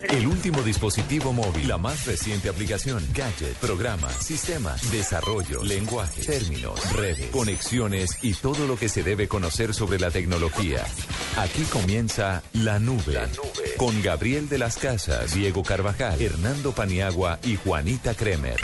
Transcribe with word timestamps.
El 0.00 0.26
último 0.26 0.60
dispositivo 0.62 1.32
móvil, 1.32 1.68
la 1.68 1.78
más 1.78 2.06
reciente 2.06 2.48
aplicación, 2.48 3.00
gadget, 3.14 3.54
programa, 3.58 4.10
sistema, 4.10 4.74
desarrollo, 4.90 5.62
lenguaje, 5.62 6.20
términos, 6.22 6.92
redes, 6.92 7.30
conexiones 7.30 8.18
y 8.20 8.34
todo 8.34 8.66
lo 8.66 8.76
que 8.76 8.88
se 8.88 9.04
debe 9.04 9.28
conocer 9.28 9.72
sobre 9.72 10.00
la 10.00 10.10
tecnología. 10.10 10.84
Aquí 11.36 11.62
comienza 11.62 12.42
La 12.54 12.80
Nube. 12.80 13.12
La 13.14 13.28
Nube. 13.28 13.76
Con 13.76 14.02
Gabriel 14.02 14.48
de 14.48 14.58
las 14.58 14.78
Casas, 14.78 15.32
Diego 15.32 15.62
Carvajal, 15.62 16.20
Hernando 16.20 16.72
Paniagua 16.72 17.38
y 17.44 17.54
Juanita 17.54 18.14
Kremer. 18.14 18.60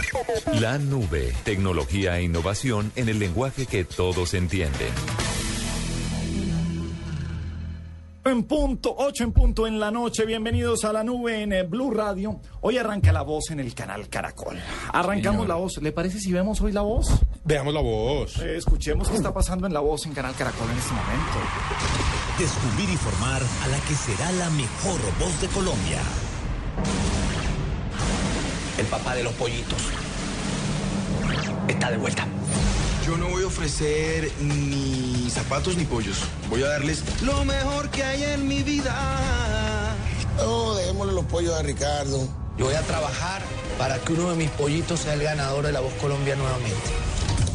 La 0.55 0.79
Nube. 0.79 1.33
Tecnología 1.45 2.19
e 2.19 2.25
innovación 2.25 2.91
en 2.97 3.09
el 3.09 3.21
lenguaje 3.21 3.67
que 3.67 3.85
todos 3.85 4.35
entienden. 4.35 4.93
En 8.23 8.43
punto, 8.43 8.95
8 8.99 9.25
en 9.25 9.33
punto 9.33 9.67
en 9.67 9.81
la 9.81 9.91
noche. 9.91 10.27
Bienvenidos 10.27 10.85
a 10.85 10.93
la 10.93 11.03
nube 11.03 11.43
en 11.43 11.55
eh, 11.55 11.63
Blue 11.63 11.91
Radio. 11.91 12.39
Hoy 12.61 12.77
arranca 12.77 13.13
la 13.13 13.23
voz 13.23 13.51
en 13.51 13.61
el 13.61 13.75
canal 13.75 14.11
Caracol. 14.11 14.59
Arrancamos 14.93 15.49
la 15.49 15.55
voz. 15.55 15.79
¿Le 15.79 15.91
parece 15.91 16.21
si 16.21 16.31
vemos 16.31 16.61
hoy 16.61 16.73
la 16.73 16.83
voz? 16.83 17.09
Veamos 17.45 17.73
la 17.73 17.81
voz. 17.81 18.39
Eh, 18.41 18.59
escuchemos 18.59 19.09
qué 19.09 19.17
está 19.17 19.33
pasando 19.33 19.67
en 19.67 19.73
la 19.73 19.81
voz 19.81 20.05
en 20.05 20.13
Canal 20.13 20.35
Caracol 20.35 20.69
en 20.71 20.77
este 20.77 20.93
momento. 20.93 21.39
Descubrir 22.39 22.91
y 22.91 22.97
formar 22.99 23.41
a 23.65 23.69
la 23.69 23.79
que 23.89 23.95
será 23.95 24.31
la 24.33 24.51
mejor 24.51 25.01
voz 25.19 25.41
de 25.41 25.49
Colombia. 25.49 26.01
El 28.77 28.87
papá 28.87 29.15
de 29.15 29.25
los 29.25 29.33
pollitos 29.33 29.83
está 31.69 31.91
de 31.91 31.97
vuelta. 31.97 32.27
Yo 33.07 33.17
no 33.17 33.29
voy 33.31 33.45
a 33.45 33.47
ofrecer 33.47 34.31
ni 34.43 35.10
zapatos 35.35 35.77
ni 35.77 35.85
pollos. 35.85 36.19
Voy 36.49 36.63
a 36.63 36.69
darles 36.69 37.03
lo 37.23 37.45
mejor 37.45 37.91
que 37.91 38.03
hay 38.03 38.23
en 38.25 38.49
mi 38.49 38.63
vida. 38.63 39.97
No, 40.37 40.75
dejémosle 40.75 41.13
los 41.13 41.25
pollos 41.27 41.55
a 41.55 41.63
Ricardo. 41.63 42.29
Yo 42.57 42.67
voy 42.67 42.75
a 42.75 42.83
trabajar 42.83 43.43
para 43.79 43.99
que 43.99 44.13
uno 44.13 44.31
de 44.31 44.37
mis 44.37 44.51
pollitos 44.51 45.01
sea 45.01 45.15
el 45.15 45.23
ganador 45.23 45.65
de 45.67 45.73
la 45.73 45.81
Voz 45.81 45.95
Colombia 45.95 46.37
nuevamente. 46.37 46.91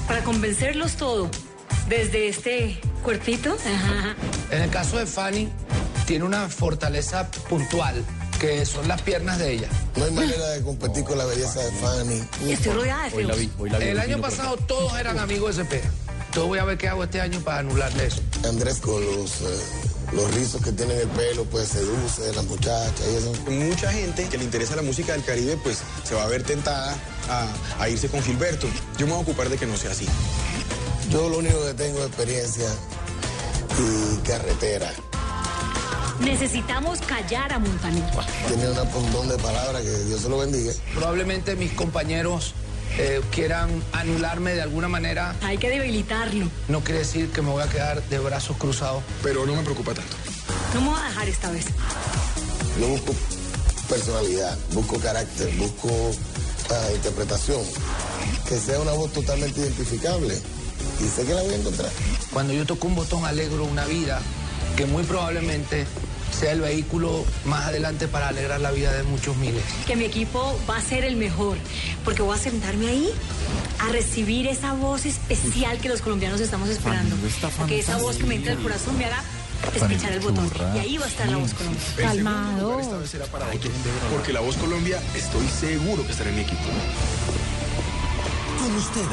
Para 0.08 0.24
convencerlos 0.24 0.94
todo, 0.94 1.30
desde 1.88 2.28
este 2.30 2.80
cuerpito. 3.04 3.56
En 4.52 4.62
el 4.62 4.70
caso 4.70 4.98
de 4.98 5.08
Fanny, 5.08 5.50
tiene 6.06 6.24
una 6.24 6.48
fortaleza 6.50 7.30
puntual 7.50 8.06
que 8.40 8.66
son 8.66 8.88
las 8.88 9.02
piernas 9.02 9.40
de 9.40 9.54
ella. 9.54 9.68
No 9.96 10.06
hay 10.06 10.12
manera 10.12 10.50
de 10.50 10.62
competir 10.62 11.04
con 11.04 11.18
la 11.18 11.26
belleza 11.26 11.62
de 11.62 11.72
Fanny. 11.72 12.24
Estoy 12.52 12.74
rodeada 12.74 13.04
de 13.06 13.10
feos. 13.10 13.38
El 13.82 14.00
año 14.00 14.22
pasado 14.22 14.58
todos 14.58 14.98
eran 15.00 15.20
amigos 15.20 15.56
de 15.56 15.64
Cepeda. 15.64 15.90
Yo 16.36 16.48
voy 16.48 16.60
a 16.60 16.66
ver 16.66 16.78
qué 16.78 16.90
hago 16.90 17.04
este 17.06 17.22
año 17.22 17.40
para 17.40 17.60
anularle 17.60 18.08
eso. 18.08 18.22
Andrés 18.48 18.80
con 18.82 19.04
los, 19.06 19.40
eh, 19.40 19.60
los 20.12 20.34
rizos 20.34 20.62
que 20.62 20.74
tienen 20.74 21.00
el 21.00 21.08
pelo, 21.08 21.46
pues 21.46 21.70
seduce 21.70 22.30
a 22.30 22.34
las 22.34 22.46
muchachas 22.46 23.02
y 23.10 23.16
eso. 23.16 23.34
Mucha 23.50 23.92
gente 23.94 24.28
que 24.28 24.38
le 24.38 24.44
interesa 24.44 24.76
la 24.76 24.82
música 24.82 25.14
del 25.14 25.24
Caribe, 25.24 25.58
pues 25.64 25.80
se 26.04 26.14
va 26.14 26.24
a 26.24 26.28
ver 26.28 26.44
tentada 26.44 26.94
a, 27.30 27.48
a 27.80 27.90
irse 27.90 28.10
con 28.10 28.22
Gilberto. 28.22 28.68
Yo 28.98 29.06
me 29.06 29.14
voy 29.14 29.22
a 29.22 29.24
ocupar 29.24 29.48
de 29.48 29.58
que 29.58 29.66
no 29.66 29.78
sea 29.78 29.92
así. 29.92 30.08
Yo 31.10 31.30
lo 31.30 31.38
único 31.38 31.58
que 31.68 31.74
tengo 31.74 32.00
es 32.00 32.08
experiencia 32.08 32.68
y 33.80 34.28
carretera. 34.28 34.92
Necesitamos 36.20 37.00
callar 37.00 37.54
a 37.54 37.60
Montaner. 37.60 38.04
Tiene 38.48 38.72
una 38.72 38.84
montón 38.84 39.30
de 39.30 39.38
palabras 39.38 39.82
que 39.82 40.04
Dios 40.04 40.22
se 40.22 40.30
lo 40.30 40.40
bendiga. 40.40 40.74
Probablemente 40.94 41.56
mis 41.56 41.72
compañeros 41.74 42.54
eh, 42.98 43.22
quieran 43.32 43.70
anularme 43.94 44.54
de 44.54 44.62
alguna 44.62 44.88
manera. 44.88 45.36
Hay 45.42 45.58
que 45.58 45.70
debilitarlo. 45.70 46.50
No 46.68 46.82
quiere 46.82 47.00
decir 47.00 47.30
que 47.30 47.42
me 47.42 47.50
voy 47.50 47.64
a 47.64 47.68
quedar 47.68 48.02
de 48.04 48.20
brazos 48.20 48.58
cruzados. 48.58 49.04
Pero 49.22 49.46
no 49.46 49.56
me 49.56 49.64
preocupa 49.64 49.94
tanto. 49.94 50.16
No 50.74 50.82
me 50.82 50.90
voy 50.90 51.00
a 51.00 51.04
dejar 51.04 51.28
esta 51.28 51.52
vez. 51.52 51.66
No 52.80 52.88
busco 52.88 53.14
personalidad, 53.90 54.58
busco 54.74 55.00
carácter, 55.00 55.54
busco 55.58 55.88
uh, 55.88 56.96
interpretación. 56.96 57.62
Que 58.48 58.58
sea 58.58 58.80
una 58.80 58.94
voz 58.94 59.12
totalmente 59.12 59.60
identificable. 59.60 60.36
Y 61.00 61.08
sé 61.08 61.26
que 61.26 61.34
la 61.34 61.42
voy 61.42 61.54
a 61.54 61.58
encontrar. 61.58 61.92
Cuando 62.32 62.54
yo 62.54 62.66
toco 62.66 62.88
un 62.88 62.96
botón 62.96 63.26
alegro 63.26 63.66
una 63.66 63.86
vida 63.86 64.22
que 64.76 64.86
muy 64.86 65.04
probablemente 65.04 65.86
sea 66.36 66.52
el 66.52 66.62
vehículo 66.62 67.26
más 67.46 67.66
adelante 67.66 68.08
para 68.08 68.28
alegrar 68.28 68.60
la 68.60 68.72
vida 68.72 68.92
de 68.92 69.04
muchos 69.04 69.38
miles. 69.38 69.64
Que 69.88 69.96
mi 69.96 70.06
equipo 70.06 70.60
va 70.70 70.78
a 70.78 70.82
ser 70.82 71.06
el 71.06 71.16
mejor, 71.16 71.58
porque 72.04 72.22
voy 72.22 72.36
a 72.36 72.40
sentarme 72.40 72.88
ahí 72.88 73.10
a 73.80 73.90
recibir 73.92 74.48
esa 74.48 74.74
voz 74.74 75.06
especial 75.06 75.80
que 75.80 75.90
los 75.90 76.02
colombianos 76.02 76.42
estamos 76.42 76.70
esperando. 76.70 77.16
Que 77.68 77.80
esa 77.80 77.98
voz 77.98 78.18
que 78.18 78.26
me 78.26 78.36
entra 78.36 78.52
al 78.52 78.60
corazón 78.60 78.98
me 78.98 79.06
haga 79.06 79.24
despechar 79.74 80.12
el 80.12 80.20
botón. 80.20 80.52
Y 80.76 80.80
ahí 80.80 80.98
va 80.98 81.06
a 81.06 81.08
estar 81.08 81.28
la 81.28 81.38
voz 81.38 81.54
Colombia. 81.54 81.82
Calmado. 81.98 82.80
Esta 82.80 82.98
vez 82.98 83.10
será 83.10 83.26
para 83.28 83.48
otro, 83.48 83.72
porque 84.12 84.34
la 84.34 84.42
voz 84.42 84.58
Colombia 84.58 85.02
estoy 85.16 85.48
seguro 85.48 86.06
que 86.06 86.12
estará 86.12 86.30
en 86.30 86.36
mi 86.36 86.42
equipo. 86.42 86.64
Con 88.60 88.76
ustedes, 88.76 89.08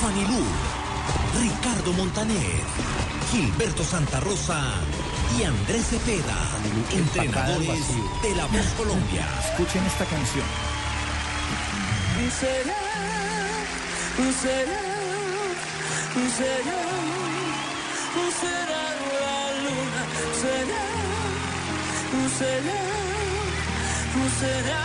Fanny 0.00 0.22
Lu, 0.22 0.44
Ricardo 1.40 1.92
Montaner, 1.92 2.60
Gilberto 3.30 3.84
Santa 3.84 4.18
Rosa 4.20 4.74
y 5.36 5.42
Andrés 5.44 5.86
Cepeda, 5.88 6.38
entrenadores 6.90 7.86
de 8.22 8.34
la 8.34 8.46
Voz 8.46 8.66
Colombia. 8.76 9.26
Escuchen 9.50 9.84
esta 9.84 10.04
canción. 10.04 10.44
Será, 12.40 12.74
será, 14.40 14.80
será, 16.36 16.82
será 18.40 18.84
la 19.20 19.38
luna, 19.64 20.02
será, 20.40 20.84
será, 22.38 22.80
será, 24.40 24.82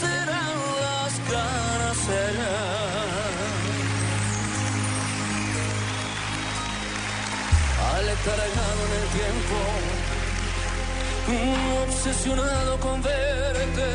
serán 0.00 0.56
las 0.82 1.14
caras, 1.30 1.96
será. 2.06 2.99
Aletargado 8.10 8.80
en 8.86 8.92
el 9.00 9.06
tiempo, 9.20 9.56
obsesionado 11.86 12.72
con 12.80 13.00
verte, 13.02 13.88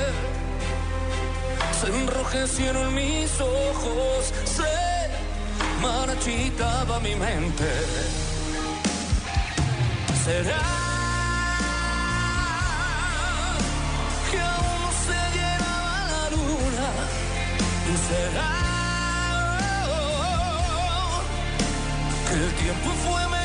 se 1.82 1.88
enrojecieron 1.88 2.96
mis 2.96 3.42
ojos, 3.42 4.34
se 4.46 4.74
marchitaba 5.82 7.00
mi 7.02 7.14
mente. 7.16 7.70
Será 10.24 10.64
que 14.32 14.40
aún 14.40 14.82
no 14.82 14.92
se 15.08 15.20
llegaba 15.38 15.96
la 16.14 16.30
luna, 16.30 16.90
será 18.08 18.52
que 22.30 22.34
el 22.34 22.52
tiempo 22.54 22.90
fue 23.04 23.22
menguando 23.24 23.45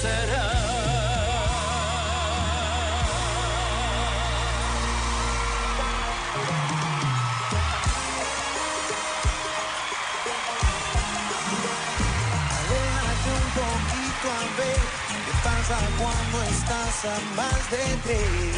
Será. 0.00 0.46
Aléjate 12.58 13.30
un 13.34 13.48
poquito 13.58 14.26
a 14.30 14.42
ver 14.56 14.80
qué 15.24 15.32
pasa 15.42 15.78
cuando 15.98 16.36
estás 16.44 17.04
a 17.04 17.18
más 17.34 17.60
de 17.72 17.84
tres 18.04 18.54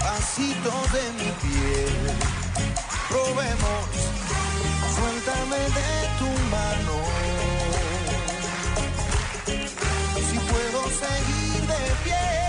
pasitos 0.00 0.92
de 0.92 1.04
mi 1.18 1.30
piel. 1.42 2.16
Probemos, 3.10 3.84
suéltame 4.94 5.58
de 5.58 5.90
tu 6.18 6.28
mano. 6.48 7.85
Seguir 10.90 11.66
de 11.66 11.82
pie, 12.04 12.45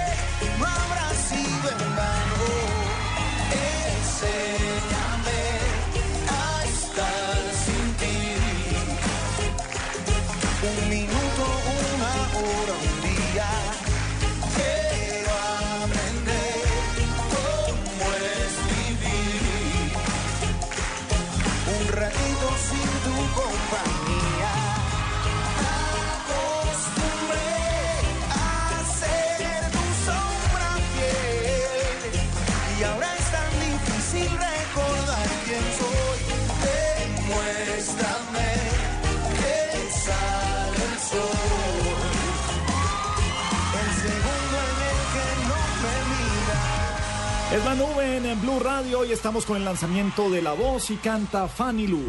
Es 47.57 47.65
la 47.65 47.73
nube 47.73 48.17
en 48.17 48.41
Blue 48.41 48.59
Radio 48.59 49.03
y 49.03 49.11
estamos 49.11 49.43
con 49.43 49.57
el 49.57 49.65
lanzamiento 49.65 50.29
de 50.29 50.43
La 50.43 50.53
Voz 50.53 50.91
y 50.91 50.95
canta 50.97 51.47
Fanny 51.47 51.87
Lu. 51.87 52.03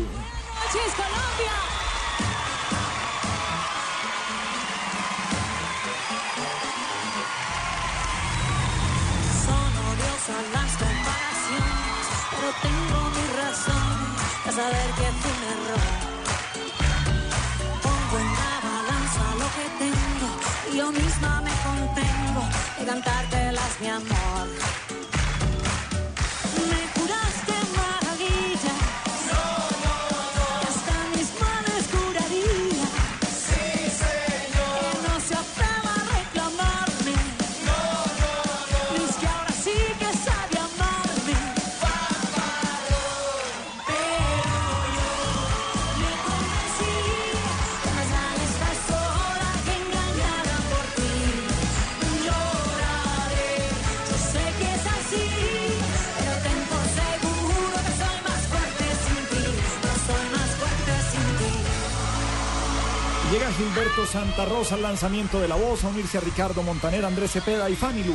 Gilberto 64.38 64.44
Santa 64.44 64.44
Rosa 64.44 64.75
al 64.76 64.82
lanzamiento 64.82 65.40
de 65.40 65.49
La 65.49 65.56
Voz 65.56 65.82
a 65.85 65.88
unirse 65.88 66.19
a 66.19 66.20
Ricardo 66.20 66.62
Montaner, 66.62 67.05
Andrés 67.05 67.32
Cepeda 67.32 67.69
y 67.69 67.75
Fanny 67.75 68.05
Lu. 68.05 68.14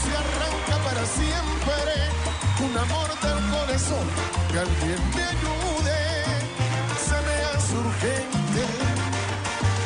se 0.00 0.16
arranca 0.16 0.76
para 0.84 1.04
siempre 1.04 1.92
un 2.64 2.78
amor 2.78 3.08
del 3.20 3.40
corazón, 3.50 4.06
que 4.50 4.58
alguien 4.58 5.00
me 5.14 5.22
ayude, 5.22 5.98
se 7.06 7.18
me 7.26 7.36
hace 7.50 7.74
urgente, 7.76 8.62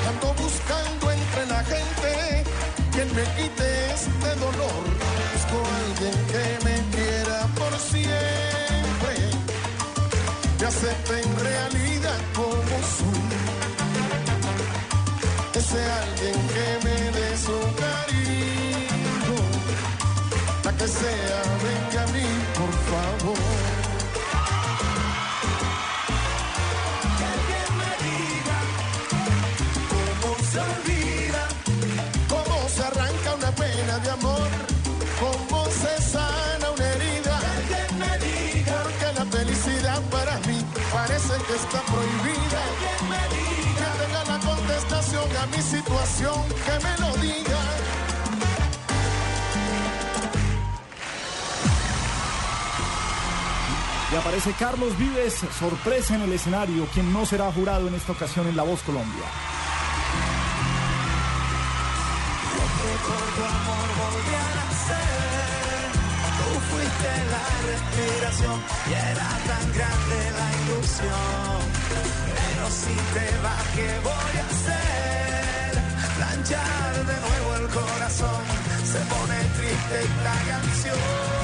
ando 0.09 0.35
buscando 0.41 1.11
entre 1.11 1.47
la 1.47 1.65
gente 1.65 2.45
quien 2.93 3.09
me 3.17 3.25
quite 3.35 3.93
este 3.93 4.31
dolor, 4.37 4.85
busco 5.33 5.57
alguien 5.83 6.17
que 6.29 6.65
me 6.65 6.74
que 10.65 10.69
acepte 10.69 11.21
en 11.21 11.37
realidad 11.41 12.19
como 12.35 12.77
soy 12.97 13.29
ese 15.55 15.81
alguien 16.01 16.39
que 16.55 16.67
me 16.85 16.97
dé 17.19 17.37
su 17.37 17.59
cariño, 17.83 19.37
la 20.65 20.73
que 20.73 20.89
sea, 20.89 21.43
venga 21.65 22.03
a 22.03 22.07
mí, 22.13 22.29
por 22.55 22.73
favor. 22.91 23.64
Que 41.43 41.55
está 41.55 41.81
prohibida. 41.83 42.61
Que 42.81 43.05
me 43.11 43.23
diga, 43.35 43.93
que 43.93 44.05
tenga 44.05 44.25
la 44.25 44.39
contestación 44.41 45.25
a 45.37 45.47
mi 45.47 45.63
situación, 45.63 46.43
que 46.67 46.87
me 46.87 46.99
lo 46.99 47.17
diga. 47.17 47.61
Y 54.13 54.17
aparece 54.17 54.53
Carlos 54.59 54.97
Vives, 54.97 55.41
sorpresa 55.59 56.15
en 56.15 56.23
el 56.23 56.33
escenario, 56.33 56.87
quien 56.95 57.13
no 57.13 57.27
será 57.27 57.51
jurado 57.51 57.89
en 57.89 57.95
esta 57.95 58.13
ocasión 58.13 58.47
en 58.47 58.57
La 58.57 58.63
Voz 58.63 58.81
Colombia. 58.83 59.25
La 67.35 67.45
respiración 67.71 68.57
y 68.89 68.93
era 68.93 69.29
tan 69.51 69.65
grande 69.77 70.19
la 70.39 70.49
ilusión. 70.63 71.59
Pero 72.35 72.65
si 72.71 72.95
te 73.15 73.27
vas, 73.43 73.65
¿qué 73.77 73.91
voy 74.03 74.35
a 74.41 74.47
hacer? 74.53 75.73
Planchar 76.17 76.95
de 77.11 77.17
nuevo 77.27 77.49
el 77.61 77.67
corazón, 77.69 78.43
se 78.93 79.01
pone 79.13 79.39
triste 79.57 79.97
esta 80.09 80.35
canción. 80.51 81.44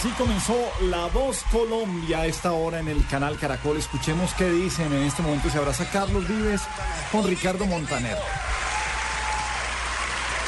Así 0.00 0.08
comenzó 0.16 0.56
La 0.84 1.06
Voz 1.08 1.44
Colombia 1.52 2.20
a 2.20 2.26
esta 2.26 2.52
hora 2.52 2.78
en 2.78 2.88
el 2.88 3.06
canal 3.06 3.38
Caracol. 3.38 3.76
Escuchemos 3.76 4.32
qué 4.32 4.48
dicen 4.48 4.90
en 4.94 5.02
este 5.02 5.20
momento. 5.20 5.50
Se 5.50 5.58
abraza 5.58 5.90
Carlos 5.90 6.26
Vives 6.26 6.62
con 7.12 7.26
Ricardo 7.26 7.66
Montaner. 7.66 8.16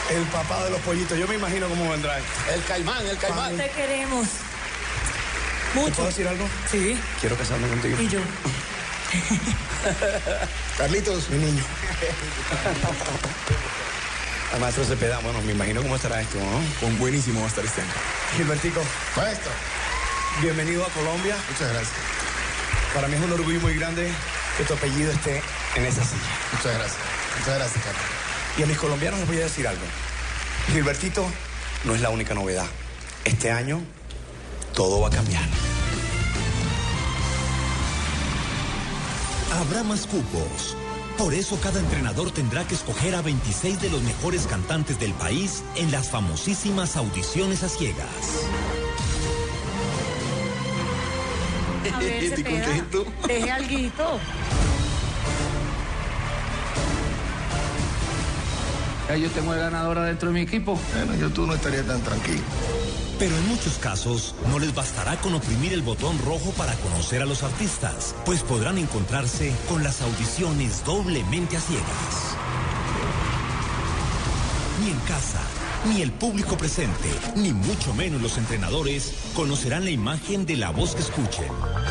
El 0.09 0.23
papá 0.25 0.65
de 0.65 0.71
los 0.71 0.81
pollitos, 0.81 1.19
yo 1.19 1.29
me 1.29 1.35
imagino 1.35 1.69
cómo 1.69 1.91
vendrá. 1.91 2.17
El 2.51 2.65
caimán, 2.65 3.07
el 3.07 3.19
caimán. 3.19 3.55
Te 3.59 3.69
queremos. 3.71 4.27
¿Te 5.75 5.91
puedo 5.91 6.09
decir 6.09 6.27
algo? 6.27 6.49
Sí. 6.71 6.99
Quiero 7.21 7.37
casarme 7.37 7.69
contigo. 7.69 8.01
Y 8.01 8.09
yo. 8.09 8.21
Carlitos, 10.79 11.29
mi 11.29 11.45
niño. 11.45 11.65
Al 14.53 14.61
maestro 14.61 14.85
Cepeda, 14.85 15.19
bueno, 15.21 15.41
me 15.43 15.53
imagino 15.53 15.81
cómo 15.81 15.97
estará 15.97 16.21
esto, 16.21 16.39
¿no? 16.39 16.61
Con 16.81 16.99
buenísimo 16.99 17.41
va 17.41 17.47
a 17.47 17.49
estar 17.49 17.65
este 17.65 17.81
año. 17.81 17.91
Gilbertico. 18.37 18.83
Maestro. 19.17 19.51
Bienvenido 20.43 20.85
a 20.85 20.89
Colombia. 20.91 21.37
Muchas 21.49 21.73
gracias. 21.73 21.97
Para 22.95 23.09
mí 23.09 23.15
es 23.15 23.23
un 23.23 23.33
orgullo 23.33 23.61
muy 23.61 23.75
grande 23.75 24.13
que 24.59 24.65
tu 24.65 24.75
apellido 24.75 25.11
esté 25.11 25.43
en 25.75 25.87
esa 25.87 26.05
silla. 26.05 26.21
Muchas 26.53 26.75
gracias. 26.75 26.99
Muchas 27.39 27.55
gracias, 27.55 27.85
Carlos. 27.85 28.03
Y 28.59 28.63
a 28.63 28.67
mis 28.67 28.77
colombianos 28.77 29.21
les 29.21 29.29
voy 29.29 29.39
a 29.39 29.45
decir 29.45 29.67
algo. 29.67 29.83
Gilbertito 30.71 31.27
no 31.85 31.95
es 31.95 32.03
la 32.03 32.11
única 32.11 32.35
novedad. 32.35 32.67
Este 33.25 33.51
año 33.51 33.81
todo 34.75 35.01
va 35.01 35.09
a 35.09 35.11
cambiar. 35.11 35.49
Habrá 39.55 39.83
más 39.83 40.07
cupos. 40.07 40.77
Por 41.19 41.35
eso 41.35 41.59
cada 41.61 41.79
entrenador 41.81 42.31
tendrá 42.31 42.67
que 42.67 42.75
escoger 42.75 43.15
a 43.15 43.23
26 43.23 43.81
de 43.81 43.91
los 43.91 44.03
mejores 44.03 44.47
cantantes 44.47 44.99
del 44.99 45.13
país 45.15 45.63
en 45.77 45.91
las 45.91 46.11
famosísimas 46.11 46.97
audiciones 46.97 47.63
a 47.63 47.69
ciegas. 47.69 48.09
A 51.93 51.99
ver, 51.99 52.25
Estoy 52.25 52.45
Cepeda, 52.45 52.65
contento. 52.65 53.07
Deje 53.27 53.51
alguito. 53.51 54.21
Ya 59.13 59.19
yo 59.19 59.31
tengo 59.31 59.53
el 59.53 59.61
ganador 59.61 60.01
dentro 60.01 60.29
de 60.29 60.35
mi 60.35 60.41
equipo. 60.41 60.81
Bueno, 60.97 61.15
yo 61.21 61.29
tú 61.29 61.47
no 61.47 61.53
estaría 61.53 61.83
tan 61.83 62.01
tranquilo. 62.01 62.41
Pero 63.19 63.37
en 63.37 63.47
muchos 63.49 63.75
casos 63.75 64.35
no 64.49 64.59
les 64.59 64.75
bastará 64.75 65.17
con 65.17 65.35
oprimir 65.35 65.75
el 65.75 65.83
botón 65.83 66.19
rojo 66.25 66.51
para 66.53 66.73
conocer 66.77 67.21
a 67.21 67.27
los 67.27 67.43
artistas, 67.43 68.15
pues 68.25 68.43
podrán 68.43 68.79
encontrarse 68.79 69.53
con 69.69 69.83
las 69.83 70.01
audiciones 70.01 70.83
doblemente 70.87 71.59
a 71.59 71.61
ciegas. 71.61 72.42
Ni 74.93 74.99
en 74.99 75.05
casa, 75.07 75.41
ni 75.87 76.03
el 76.03 76.13
público 76.13 76.59
presente, 76.59 77.09
ni 77.35 77.55
mucho 77.55 77.95
menos 77.95 78.21
los 78.21 78.37
entrenadores 78.37 79.15
conocerán 79.35 79.85
la 79.87 79.91
imagen 79.91 80.45
de 80.45 80.57
la 80.57 80.69
voz 80.71 80.95
que 80.95 81.01
escuchen. 81.01 81.47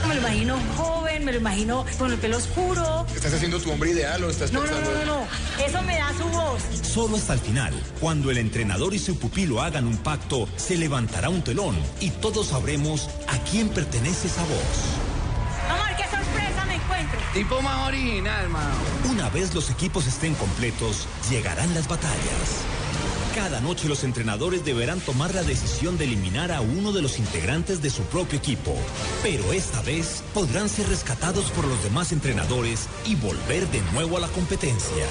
Me 0.08 0.14
lo 0.16 0.22
imagino 0.22 0.56
joven, 0.78 1.26
me 1.26 1.32
lo 1.32 1.40
imagino 1.40 1.84
con 1.98 2.12
el 2.12 2.20
pelo 2.20 2.38
oscuro. 2.38 3.08
¿Estás 3.16 3.34
haciendo 3.34 3.60
tu 3.60 3.72
hombre 3.72 3.90
ideal 3.90 4.24
o 4.24 4.30
estás 4.30 4.52
No, 4.52 4.60
no, 4.60 4.68
pensando... 4.68 4.92
no, 4.92 5.06
no, 5.06 5.22
no. 5.22 5.66
Eso 5.66 5.82
me 5.82 5.96
da 5.98 6.14
su 6.16 6.26
voz. 6.26 6.62
Solo 6.84 7.18
hasta 7.18 7.34
el 7.34 7.40
final, 7.40 7.74
cuando 8.00 8.30
el 8.30 8.38
entrenador 8.38 8.94
y 8.94 9.00
su 9.00 9.18
pupilo 9.18 9.62
hagan 9.64 9.88
un 9.88 9.98
pacto, 9.98 10.48
se 10.58 10.78
levantará 10.78 11.30
un 11.30 11.42
telón 11.44 11.76
y 12.02 12.12
todos 12.12 12.50
sabremos 12.50 13.10
a 13.30 13.38
quién 13.50 13.70
pertenece 13.70 14.28
esa 14.28 14.44
voz. 14.44 15.72
Amor, 15.72 15.96
qué 15.98 16.04
sorpresa 16.04 16.66
me 16.68 16.76
encuentro. 16.76 17.20
Tipo 17.34 17.62
más 17.64 17.88
original, 17.88 18.48
mano. 18.50 18.76
Una 19.10 19.28
vez 19.30 19.56
los 19.56 19.72
equipos 19.72 20.06
estén 20.06 20.36
completos, 20.36 21.08
llegarán 21.32 21.74
las 21.74 21.88
batallas. 21.88 22.62
Cada 23.36 23.62
noche 23.62 23.88
los 23.88 24.04
entrenadores 24.04 24.66
deberán 24.66 25.00
tomar 25.00 25.34
la 25.34 25.44
decisión 25.44 25.98
de 25.98 26.04
eliminar 26.04 26.52
a 26.52 26.60
uno 26.60 26.92
de 26.92 27.02
los 27.02 27.18
integrantes 27.18 27.82
de 27.82 27.90
su 27.90 28.04
propio 28.04 28.38
equipo. 28.38 28.76
Pero 29.24 29.54
esta 29.54 29.82
vez 29.84 30.22
podrán 30.34 30.68
ser 30.68 30.90
rescatados 30.90 31.50
por 31.52 31.66
los 31.66 31.82
demás 31.82 32.12
entrenadores 32.12 32.90
y 33.06 33.16
volver 33.16 33.66
de 33.72 33.82
nuevo 33.94 34.18
a 34.18 34.20
la 34.20 34.28
competencia. 34.28 35.06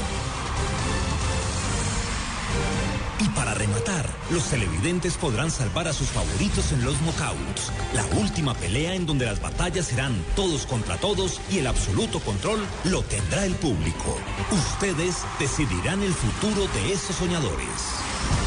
Los 4.30 4.44
televidentes 4.44 5.16
podrán 5.16 5.50
salvar 5.50 5.88
a 5.88 5.92
sus 5.92 6.08
favoritos 6.08 6.72
en 6.72 6.84
los 6.84 7.00
knockouts. 7.00 7.72
La 7.94 8.04
última 8.20 8.54
pelea 8.54 8.94
en 8.94 9.06
donde 9.06 9.26
las 9.26 9.40
batallas 9.40 9.86
serán 9.86 10.24
todos 10.36 10.66
contra 10.66 10.96
todos 10.96 11.40
y 11.50 11.58
el 11.58 11.66
absoluto 11.66 12.20
control 12.20 12.60
lo 12.84 13.02
tendrá 13.02 13.44
el 13.44 13.54
público. 13.54 14.18
Ustedes 14.50 15.16
decidirán 15.38 16.02
el 16.02 16.12
futuro 16.12 16.66
de 16.74 16.92
esos 16.92 17.16
soñadores. 17.16 18.39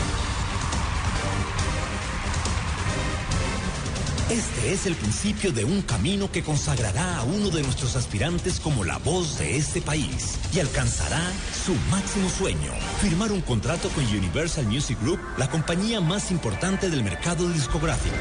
Este 4.34 4.74
es 4.74 4.88
el 4.88 4.96
principio 4.96 5.52
de 5.52 5.64
un 5.64 5.84
camino 5.84 6.32
que 6.32 6.42
consagrará 6.42 7.18
a 7.20 7.24
uno 7.24 7.52
de 7.52 7.62
nuestros 7.62 7.96
aspirantes 7.96 8.60
como 8.60 8.84
la 8.84 8.98
voz 8.98 9.38
de 9.38 9.58
este 9.58 9.80
país 9.80 10.40
y 10.52 10.60
alcanzará 10.60 11.22
su 11.64 11.76
máximo 11.92 12.28
sueño, 12.32 12.72
firmar 13.00 13.32
un 13.32 13.42
contrato 13.42 13.90
con 13.90 14.04
Universal 14.04 14.66
Music 14.66 14.98
Group, 15.04 15.20
la 15.38 15.52
compañía 15.52 16.02
más 16.02 16.32
importante 16.32 16.90
del 16.90 17.04
mercado 17.04 17.48
discográfico. 17.48 18.16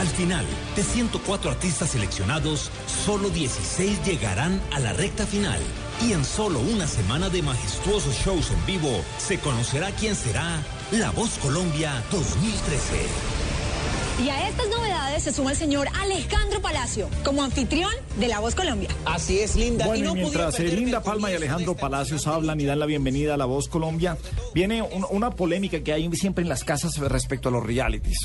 Al 0.00 0.08
final, 0.08 0.44
de 0.74 0.82
104 0.82 1.52
artistas 1.52 1.90
seleccionados, 1.90 2.72
solo 3.06 3.30
16 3.30 4.04
llegarán 4.04 4.60
a 4.72 4.80
la 4.80 4.94
recta 4.94 5.26
final. 5.26 5.60
Y 6.04 6.12
en 6.12 6.24
solo 6.24 6.58
una 6.58 6.88
semana 6.88 7.28
de 7.28 7.42
majestuosos 7.42 8.16
shows 8.16 8.50
en 8.50 8.66
vivo, 8.66 9.00
se 9.18 9.38
conocerá 9.38 9.92
quién 9.92 10.16
será 10.16 10.60
La 10.90 11.12
Voz 11.12 11.38
Colombia 11.38 12.02
2013. 12.10 13.37
Y 14.24 14.30
a 14.30 14.48
estas 14.48 14.68
novedades 14.68 15.22
se 15.22 15.32
suma 15.32 15.52
el 15.52 15.56
señor 15.56 15.86
Alejandro 15.94 16.60
Palacio 16.60 17.08
como 17.24 17.44
anfitrión 17.44 17.92
de 18.18 18.26
La 18.26 18.40
Voz 18.40 18.56
Colombia. 18.56 18.88
Así 19.04 19.38
es, 19.38 19.54
Linda. 19.54 19.86
Bueno, 19.86 20.00
y 20.00 20.08
no 20.08 20.14
mientras 20.14 20.58
eh, 20.58 20.64
Linda 20.74 21.00
Palma 21.04 21.30
y 21.30 21.34
Alejandro 21.36 21.76
Palacios 21.76 22.26
hablan 22.26 22.60
y 22.60 22.64
dan 22.64 22.80
la 22.80 22.86
bienvenida 22.86 23.34
a 23.34 23.36
La 23.36 23.44
Voz 23.44 23.68
Colombia, 23.68 24.18
viene 24.54 24.82
un- 24.82 25.06
una 25.10 25.30
polémica 25.30 25.80
que 25.84 25.92
hay 25.92 26.10
siempre 26.16 26.42
en 26.42 26.48
las 26.48 26.64
casas 26.64 26.96
respecto 26.98 27.48
a 27.48 27.52
los 27.52 27.64
realities. 27.64 28.16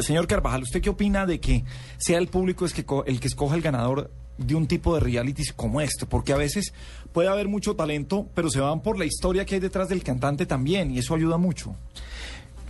Señor 0.00 0.26
Carvajal, 0.26 0.62
¿usted 0.62 0.80
qué 0.80 0.88
opina 0.88 1.26
de 1.26 1.38
que 1.38 1.64
sea 1.98 2.16
el 2.16 2.28
público 2.28 2.64
es 2.64 2.72
que 2.72 2.86
el 3.06 3.20
que 3.20 3.28
escoja 3.28 3.54
el 3.54 3.60
ganador 3.62 4.10
de 4.38 4.54
un 4.54 4.66
tipo 4.66 4.94
de 4.94 5.00
realities 5.00 5.52
como 5.52 5.82
este? 5.82 6.06
Porque 6.06 6.32
a 6.32 6.36
veces 6.38 6.72
puede 7.12 7.28
haber 7.28 7.48
mucho 7.48 7.76
talento, 7.76 8.26
pero 8.34 8.48
se 8.48 8.58
van 8.60 8.80
por 8.80 8.98
la 8.98 9.04
historia 9.04 9.44
que 9.44 9.56
hay 9.56 9.60
detrás 9.60 9.90
del 9.90 10.02
cantante 10.02 10.46
también, 10.46 10.90
y 10.92 10.98
eso 10.98 11.14
ayuda 11.14 11.36
mucho. 11.36 11.76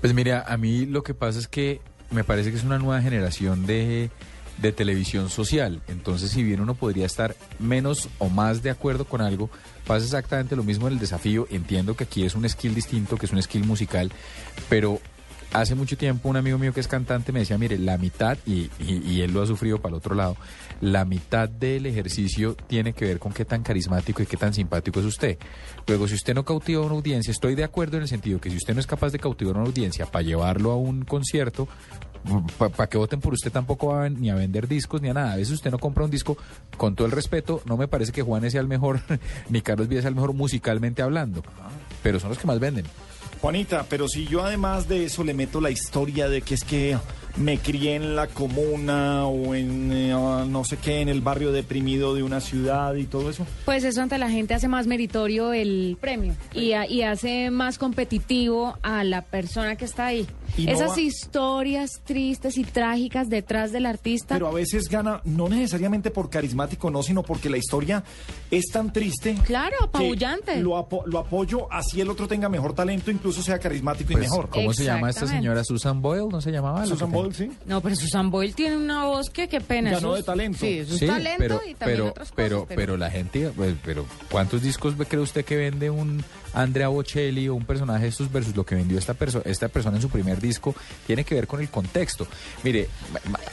Pues 0.01 0.15
mira, 0.15 0.45
a 0.49 0.57
mí 0.57 0.85
lo 0.85 1.05
que 1.05 1.15
pasa 1.15 1.39
es 1.39 1.47
que 1.47 1.81
me 2.13 2.25
parece 2.25 2.51
que 2.51 2.57
es 2.57 2.65
una 2.65 2.79
nueva 2.79 3.01
generación 3.03 3.67
de, 3.67 4.11
de 4.59 4.73
televisión 4.73 5.31
social. 5.31 5.81
Entonces, 5.89 6.31
si 6.31 6.43
bien 6.43 6.61
uno 6.61 6.75
podría 6.75 7.07
estar 7.07 7.35
menos 7.59 8.09
o 8.19 8.29
más 8.29 8.63
de 8.63 8.71
acuerdo 8.71 9.05
con 9.05 9.21
algo, 9.21 9.51
pasa 9.87 10.05
exactamente 10.05 10.57
lo 10.57 10.63
mismo 10.63 10.87
en 10.87 10.95
el 10.95 10.99
desafío. 10.99 11.47
Entiendo 11.51 11.97
que 11.97 12.05
aquí 12.05 12.25
es 12.25 12.35
un 12.35 12.49
skill 12.49 12.75
distinto, 12.75 13.17
que 13.17 13.27
es 13.27 13.33
un 13.33 13.43
skill 13.43 13.65
musical, 13.65 14.13
pero 14.69 15.01
hace 15.53 15.75
mucho 15.75 15.97
tiempo 15.97 16.29
un 16.29 16.37
amigo 16.37 16.59
mío 16.59 16.73
que 16.73 16.81
es 16.81 16.89
cantante 16.89 17.33
me 17.33 17.41
decía, 17.41 17.59
mire, 17.59 17.79
la 17.79 17.99
mitad, 17.99 18.39
y, 18.47 18.71
y- 18.79 19.21
él 19.21 19.33
lo 19.33 19.43
ha 19.43 19.47
sufrido 19.47 19.79
para 19.81 19.91
el 19.95 19.99
otro 19.99 20.15
lado, 20.15 20.37
la 20.81 21.05
mitad 21.05 21.49
del 21.49 21.87
ejercicio 21.87 22.55
tiene 22.67 22.93
que 22.93 23.05
ver 23.05 23.19
con 23.19 23.33
qué 23.33 23.45
tan 23.45 23.63
carismático 23.63 24.23
y 24.23 24.27
qué 24.27 24.37
tan 24.37 24.53
simpático 24.55 25.01
es 25.01 25.07
usted. 25.07 25.39
Luego, 25.87 26.09
si 26.09 26.15
usted 26.15 26.35
no 26.35 26.45
cautiva 26.45 26.83
a 26.83 26.87
una 26.87 26.95
audiencia, 26.95 27.31
estoy 27.31 27.55
de 27.55 27.65
acuerdo 27.65 27.97
en 27.99 28.03
el 28.05 28.09
sentido 28.09 28.41
que 28.41 28.51
si 28.51 28.57
usted 28.57 28.75
no 28.75 28.81
es 28.81 28.87
capaz 28.87 29.11
de 29.13 29.19
cautivar 29.19 29.55
a 29.57 29.59
una 29.59 29.69
audiencia 29.69 30.07
para 30.07 30.23
llevarlo 30.23 30.71
a 30.73 30.77
un 30.77 31.05
concierto, 31.05 31.69
para 32.57 32.89
que 32.89 32.97
voten 32.99 33.21
por 33.21 33.33
usted 33.35 33.51
tampoco 33.51 33.89
va 33.89 34.05
a 34.05 34.09
ni 34.09 34.31
a 34.31 34.35
vender 34.37 34.69
discos 34.69 35.03
ni 35.03 35.09
a 35.09 35.15
nada. 35.15 35.33
A 35.33 35.37
veces 35.37 35.55
usted 35.55 35.71
no 35.71 35.79
compra 35.79 36.05
un 36.05 36.11
disco, 36.11 36.37
con 36.77 36.95
todo 36.95 37.07
el 37.07 37.13
respeto, 37.13 37.61
no 37.67 37.77
me 37.77 37.89
parece 37.89 38.13
que 38.13 38.23
Juanes 38.23 38.53
sea 38.53 38.61
el 38.61 38.69
mejor, 38.69 39.01
ni 39.51 39.61
Carlos 39.61 39.89
Díaz 39.89 40.03
sea 40.03 40.09
el 40.09 40.15
mejor 40.15 40.33
musicalmente 40.33 41.03
hablando, 41.03 41.43
pero 42.03 42.19
son 42.21 42.31
los 42.31 42.39
que 42.39 42.47
más 42.47 42.59
venden. 42.61 42.85
Juanita, 43.43 43.85
pero 43.89 44.07
si 44.07 44.25
yo 44.29 44.45
además 44.45 44.87
de 44.87 45.05
eso 45.05 45.25
le 45.25 45.35
meto 45.35 45.61
la 45.61 45.71
historia 45.71 46.29
de 46.29 46.43
que 46.43 46.55
es 46.55 46.63
que 46.63 46.97
me 47.37 47.59
crié 47.59 47.95
en 47.95 48.15
la 48.15 48.27
comuna 48.27 49.27
o 49.27 49.55
en 49.55 49.91
eh, 49.93 50.13
ah, 50.13 50.45
no 50.49 50.65
sé 50.65 50.77
qué, 50.77 51.01
en 51.01 51.09
el 51.09 51.21
barrio 51.21 51.51
deprimido 51.53 52.15
de 52.15 52.23
una 52.23 52.41
ciudad 52.41 52.95
y 52.95 53.05
todo 53.05 53.31
eso. 53.31 53.47
Pues 53.65 53.85
eso 53.85 54.03
ante 54.03 54.19
la 54.19 54.31
gente 54.31 54.55
hace 54.55 54.69
más 54.69 54.87
meritorio 54.87 55.53
el 55.53 55.97
premio 56.01 56.35
y, 56.53 56.73
a- 56.73 56.87
y 56.89 57.03
hace 57.03 57.51
más 57.51 57.79
competitivo 57.79 58.77
a 58.83 59.05
la 59.05 59.23
persona 59.23 59.77
que 59.77 59.85
está 59.85 60.07
ahí. 60.07 60.27
Y 60.59 60.67
no 60.67 60.73
Esas 60.73 60.91
va- 60.91 61.01
historias 61.01 61.91
tristes 62.05 62.59
y 62.59 62.65
trágicas 62.65 63.31
detrás 63.31 63.73
del 63.73 63.87
artista. 63.87 64.35
Pero 64.35 64.49
a 64.49 64.53
veces 64.53 64.89
gana, 64.91 65.23
no 65.25 65.49
necesariamente 65.49 66.11
por 66.11 66.29
carismático, 66.29 66.91
no, 66.91 67.03
sino 67.03 67.23
porque 67.23 67.49
la 67.49 67.57
historia 67.57 68.05
es 68.51 68.67
tan 68.71 68.93
triste. 68.93 69.35
Claro, 69.47 69.77
apabullante. 69.85 70.57
Lo, 70.61 70.77
apo- 70.77 71.05
lo 71.07 71.19
apoyo 71.21 71.73
así 71.73 72.03
el 72.03 72.11
otro 72.11 72.29
tenga 72.29 72.51
mejor 72.51 72.75
talento, 72.75 73.11
incluso 73.11 73.43
sea 73.43 73.59
carismático 73.59 74.13
y 74.13 74.17
Pues, 74.17 74.29
mejor. 74.29 74.51
¿Cómo 74.51 74.75
se 74.75 74.85
llama 74.85 75.09
esta 75.09 75.27
señora? 75.27 75.65
Susan 75.65 76.03
Boyle, 76.03 76.29
¿no 76.31 76.41
se 76.43 76.51
llamaba? 76.51 76.81
La 76.81 76.87
Susan 76.87 77.09
que 77.11 77.17
Boyle, 77.23 77.35
sí. 77.35 77.51
No, 77.67 77.81
pero 77.81 77.97
Susan 77.97 78.31
Boyle 78.31 78.55
tiene 78.55 78.77
una 78.77 79.05
voz 79.05 79.31
que 79.31 79.49
qué 79.49 79.61
pena. 79.61 79.91
Ganó 79.93 80.15
de 80.15 80.23
talento. 80.23 80.59
Sí, 80.61 80.79
es 80.79 80.89
Sí, 80.89 81.07
talento 81.07 81.37
pero, 81.39 81.55
y 81.67 81.75
también 81.75 81.77
pero, 81.99 82.09
otras 82.09 82.29
cosas. 82.31 82.35
pero, 82.37 82.67
pero 82.69 82.97
la 82.97 83.11
gente, 83.11 83.51
pues, 83.57 83.75
pero 83.85 84.07
¿cuántos 84.31 84.63
discos 84.63 84.95
cree 85.09 85.21
usted 85.23 85.45
que 85.45 85.57
vende 85.57 85.91
un 85.91 86.25
Andrea 86.55 86.89
Bocelli 86.89 87.49
o 87.49 87.55
un 87.55 87.65
personaje 87.65 88.05
de 88.05 88.09
estos 88.09 88.31
versus 88.31 88.57
lo 88.57 88.65
que 88.65 88.75
vendió 88.75 88.99
esta 88.99 89.15
persona, 89.15 89.45
esta 89.47 89.69
persona 89.69 89.97
en 89.97 90.03
su 90.03 90.09
primer 90.09 90.41
disco? 90.41 90.75
Tiene 91.07 91.25
que 91.25 91.35
ver 91.35 91.47
con 91.47 91.61
el 91.61 91.69
contexto. 91.69 92.27
Mire, 92.63 92.89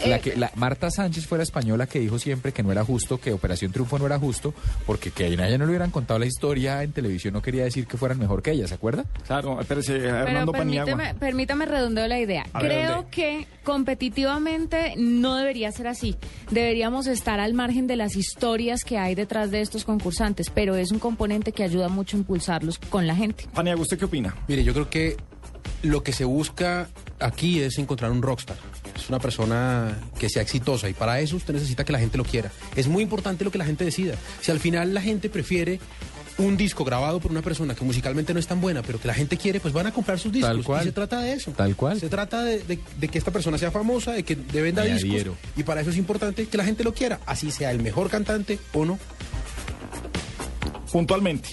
la 0.05 0.17
Eh, 0.17 0.19
que, 0.21 0.35
la, 0.35 0.51
Marta 0.55 0.89
Sánchez 0.91 1.25
fue 1.25 1.37
la 1.37 1.43
española 1.43 1.87
que 1.87 1.99
dijo 1.99 2.19
siempre 2.19 2.51
que 2.51 2.63
no 2.63 2.71
era 2.71 2.83
justo, 2.83 3.19
que 3.19 3.31
Operación 3.33 3.71
Triunfo 3.71 3.99
no 3.99 4.05
era 4.05 4.19
justo, 4.19 4.53
porque 4.85 5.11
que 5.11 5.25
a 5.25 5.27
ella 5.27 5.57
no 5.57 5.65
le 5.65 5.71
hubieran 5.71 5.91
contado 5.91 6.19
la 6.19 6.25
historia 6.25 6.83
en 6.83 6.91
televisión 6.91 7.33
no 7.33 7.41
quería 7.41 7.63
decir 7.63 7.85
que 7.87 7.97
fueran 7.97 8.19
mejor 8.19 8.41
que 8.41 8.51
ella, 8.51 8.67
¿se 8.67 8.73
acuerda? 8.75 9.05
Claro, 9.27 9.59
espérese, 9.59 9.93
Pero 9.93 10.17
Hernando 10.17 10.51
permíteme, 10.51 10.91
Paniagua. 10.91 11.19
permítame 11.19 11.65
redondeo 11.65 12.07
la 12.07 12.19
idea. 12.19 12.45
A 12.53 12.59
Creo 12.59 13.09
que 13.09 13.47
competitivamente 13.63 14.93
no 14.97 15.35
debería 15.35 15.71
ser 15.71 15.87
así. 15.87 16.15
Deberíamos 16.49 17.07
estar 17.07 17.39
al 17.39 17.53
margen 17.53 17.87
de 17.87 17.95
las 17.95 18.15
historias 18.15 18.83
que 18.83 18.97
hay 18.97 19.13
detrás 19.15 19.51
de 19.51 19.61
estos 19.61 19.85
concursantes, 19.85 20.49
pero 20.49 20.75
es 20.75 20.91
un 20.91 20.99
componente 20.99 21.51
que 21.51 21.63
ayuda 21.63 21.89
mucho 21.89 22.17
a 22.17 22.19
impulsarlos 22.19 22.79
con 22.89 23.07
la 23.07 23.15
gente. 23.15 23.47
Paniagua, 23.53 23.83
¿usted 23.83 23.97
qué 23.97 24.05
opina? 24.05 24.35
Mire, 24.47 24.63
yo 24.63 24.73
creo 24.73 24.89
que 24.89 25.17
lo 25.83 26.03
que 26.03 26.11
se 26.13 26.25
busca 26.25 26.89
aquí 27.19 27.59
es 27.61 27.77
encontrar 27.77 28.11
un 28.11 28.21
rockstar. 28.21 28.57
Es 28.95 29.07
una 29.09 29.19
persona 29.19 29.97
que 30.19 30.29
sea 30.29 30.41
exitosa 30.41 30.89
y 30.89 30.93
para 30.93 31.19
eso 31.21 31.35
usted 31.37 31.53
necesita 31.53 31.85
que 31.85 31.93
la 31.93 31.99
gente 31.99 32.17
lo 32.17 32.25
quiera. 32.25 32.51
Es 32.75 32.87
muy 32.87 33.03
importante 33.03 33.43
lo 33.45 33.51
que 33.51 33.57
la 33.57 33.65
gente 33.65 33.85
decida. 33.85 34.15
Si 34.41 34.51
al 34.51 34.59
final 34.59 34.93
la 34.93 35.01
gente 35.01 35.29
prefiere 35.29 35.79
un 36.37 36.55
disco 36.55 36.85
grabado 36.85 37.19
por 37.19 37.31
una 37.31 37.41
persona 37.41 37.75
que 37.75 37.83
musicalmente 37.83 38.33
no 38.33 38.39
es 38.39 38.47
tan 38.47 38.61
buena, 38.61 38.81
pero 38.81 38.97
que 38.99 39.07
la 39.09 39.13
gente 39.13 39.35
quiere, 39.37 39.59
pues 39.59 39.73
van 39.73 39.87
a 39.87 39.91
comprar 39.93 40.19
sus 40.19 40.31
discos. 40.31 40.49
Tal 40.49 40.63
cual. 40.63 40.81
Y 40.83 40.85
se 40.85 40.91
trata 40.93 41.19
de 41.21 41.33
eso. 41.33 41.51
Tal 41.51 41.75
cual. 41.75 41.99
Se 41.99 42.07
trata 42.09 42.43
de, 42.43 42.59
de- 42.59 42.79
de 42.97 43.07
que 43.09 43.17
esta 43.17 43.31
persona 43.31 43.57
sea 43.57 43.71
famosa, 43.71 44.13
de 44.13 44.23
que 44.23 44.35
de 44.37 44.61
venda 44.61 44.83
Me 44.83 44.93
discos. 44.93 45.09
adhiero. 45.11 45.35
Y 45.57 45.63
para 45.63 45.81
eso 45.81 45.89
es 45.89 45.97
importante 45.97 46.45
que 46.47 46.57
la 46.57 46.63
gente 46.63 46.83
lo 46.85 46.93
quiera, 46.93 47.19
así 47.25 47.51
sea 47.51 47.71
el 47.71 47.81
mejor 47.81 48.09
cantante 48.09 48.57
o 48.73 48.85
no. 48.85 48.97
Puntualmente. 50.91 51.49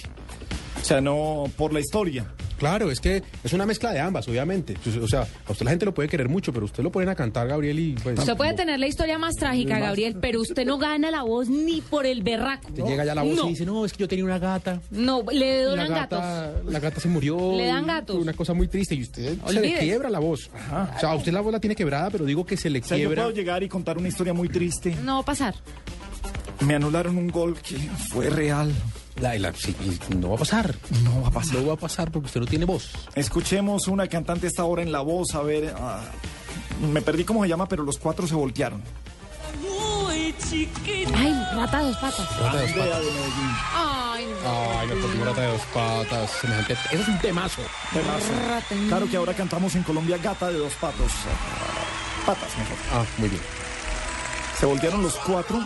O 0.81 0.85
sea, 0.87 1.01
no 1.01 1.45
por 1.57 1.73
la 1.73 1.79
historia. 1.79 2.25
Claro, 2.57 2.89
es 2.89 2.99
que 2.99 3.21
es 3.43 3.53
una 3.53 3.67
mezcla 3.67 3.91
de 3.91 3.99
ambas, 3.99 4.27
obviamente. 4.27 4.75
Pues, 4.83 4.95
O 4.97 5.07
sea, 5.07 5.27
a 5.45 5.51
usted 5.51 5.63
la 5.63 5.69
gente 5.71 5.85
lo 5.85 5.93
puede 5.93 6.09
querer 6.09 6.27
mucho, 6.27 6.51
pero 6.51 6.65
usted 6.65 6.81
lo 6.81 6.91
ponen 6.91 7.09
a 7.09 7.13
cantar, 7.15 7.47
Gabriel, 7.47 7.77
y 7.77 7.93
pues... 8.01 8.17
Usted 8.17 8.35
puede 8.35 8.53
tener 8.53 8.79
la 8.79 8.87
historia 8.87 9.19
más 9.19 9.35
trágica, 9.35 9.73
Más- 9.75 9.81
Gabriel, 9.83 10.17
pero 10.19 10.41
usted 10.41 10.65
no 10.65 10.79
gana 10.79 11.11
la 11.11 11.21
voz 11.21 11.49
ni 11.49 11.81
por 11.81 12.07
el 12.07 12.23
berraco. 12.23 12.71
Te 12.73 12.81
llega 12.81 13.05
ya 13.05 13.13
la 13.13 13.21
voz 13.21 13.35
no. 13.35 13.45
y 13.45 13.49
dice, 13.49 13.63
no, 13.65 13.85
es 13.85 13.93
que 13.93 13.99
yo 13.99 14.07
tenía 14.07 14.25
una 14.25 14.39
gata. 14.39 14.81
No, 14.89 15.21
le 15.31 15.63
La 15.65 15.69
donan 15.69 15.89
gata, 15.89 16.17
gatos. 16.19 16.71
la 16.73 16.79
gata 16.79 16.99
se 16.99 17.09
murió. 17.09 17.55
Le 17.55 17.67
dan 17.67 17.85
gatos. 17.85 18.15
Una 18.15 18.33
cosa 18.33 18.53
muy 18.55 18.67
triste. 18.67 18.95
Y 18.95 19.03
usted 19.03 19.37
se 19.45 19.59
le 19.61 19.77
quiebra 19.77 20.09
la 20.09 20.19
voz. 20.19 20.49
O 20.95 20.99
sea, 20.99 21.11
a 21.11 21.15
usted 21.15 21.31
la 21.33 21.41
voz 21.41 21.53
la 21.53 21.59
tiene 21.59 21.75
quebrada, 21.75 22.09
pero 22.09 22.25
digo 22.25 22.43
que 22.45 22.57
se 22.57 22.69
le 22.71 22.79
O 22.79 22.83
sea, 22.83 22.97
yo 22.97 23.01
quiebra. 23.09 23.23
puedo 23.23 23.35
llegar 23.35 23.61
y 23.61 23.69
contar 23.69 23.97
una 23.99 24.07
historia 24.07 24.33
muy 24.33 24.49
triste. 24.49 24.95
No 25.03 25.15
va 25.15 25.19
a 25.19 25.25
pasar. 25.25 25.53
Me 26.61 26.73
anularon 26.73 27.17
un 27.17 27.27
gol 27.27 27.55
que 27.59 27.75
fue 28.09 28.29
real. 28.31 28.71
La, 29.19 29.35
la- 29.39 29.53
sí, 29.53 29.75
y 30.11 30.15
no 30.15 30.29
va 30.29 30.35
a 30.35 30.39
pasar. 30.39 30.75
No 31.03 31.21
va 31.21 31.27
a 31.29 31.31
pasar. 31.31 31.55
No 31.55 31.67
va 31.67 31.73
a 31.73 31.77
pasar 31.77 32.11
porque 32.11 32.27
usted 32.27 32.39
no 32.41 32.45
tiene 32.45 32.65
voz. 32.65 32.91
Escuchemos 33.15 33.87
una 33.87 34.07
cantante 34.07 34.47
esta 34.47 34.63
hora 34.63 34.81
en 34.83 34.91
la 34.91 34.99
voz, 35.01 35.33
a 35.35 35.41
ver. 35.41 35.73
ah, 35.79 36.01
me 36.91 37.01
perdí 37.01 37.23
cómo 37.23 37.41
se 37.43 37.49
llama, 37.49 37.67
pero 37.67 37.83
los 37.83 37.97
cuatro 37.97 38.27
se 38.27 38.35
voltearon. 38.35 38.83
Muy 39.61 40.35
chiquita. 40.49 41.11
Ay, 41.17 41.33
rata 41.55 41.79
de 41.79 41.85
dos 41.85 41.97
patas. 41.97 42.37
Rata 42.39 42.57
de 42.57 42.61
dos 42.61 42.69
Andrea 42.69 42.85
patas. 42.85 43.05
de 43.05 43.11
Medellín. 43.11 43.55
Ay, 43.73 44.25
no. 44.43 44.79
Ay, 44.79 45.23
rata 45.25 45.41
de 45.41 45.47
dos 45.47 45.61
patas. 45.73 46.31
Semejante. 46.41 46.73
Eso 46.73 47.01
es 47.01 47.07
un 47.07 47.19
temazo. 47.19 47.61
Temazo. 47.93 48.47
Rata. 48.49 48.75
Claro 48.87 49.09
que 49.09 49.17
ahora 49.17 49.33
cantamos 49.33 49.73
en 49.75 49.83
Colombia 49.83 50.17
Gata 50.17 50.47
de 50.49 50.59
dos 50.59 50.73
patos. 50.73 51.11
Patas, 52.25 52.49
mejor. 52.57 52.77
Ah, 52.93 53.05
muy 53.17 53.29
bien. 53.29 53.41
Se 54.59 54.65
voltearon 54.65 55.01
los 55.01 55.15
cuatro. 55.15 55.59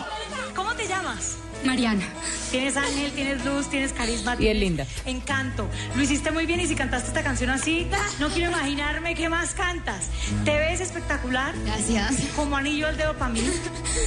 ¿Cómo 0.54 0.74
te 0.74 0.86
llamas? 0.86 1.36
Mariana. 1.64 2.04
Tienes 2.50 2.76
ángel, 2.76 3.12
tienes 3.12 3.44
luz, 3.44 3.68
tienes 3.68 3.92
carisma. 3.92 4.36
Y 4.38 4.48
es 4.48 4.56
linda. 4.56 4.86
Encanto. 5.06 5.68
Lo 5.94 6.02
hiciste 6.02 6.30
muy 6.30 6.44
bien 6.44 6.60
y 6.60 6.66
si 6.66 6.74
cantaste 6.74 7.08
esta 7.08 7.22
canción 7.22 7.50
así, 7.50 7.88
no 8.18 8.28
quiero 8.28 8.50
imaginarme 8.50 9.14
qué 9.14 9.28
más 9.28 9.54
cantas. 9.54 10.08
Te 10.44 10.58
ves 10.58 10.80
espectacular. 10.80 11.54
Gracias. 11.64 12.16
Como 12.36 12.56
anillo 12.56 12.88
al 12.88 12.96
dedo 12.96 13.14
para 13.16 13.32
mí. 13.32 13.42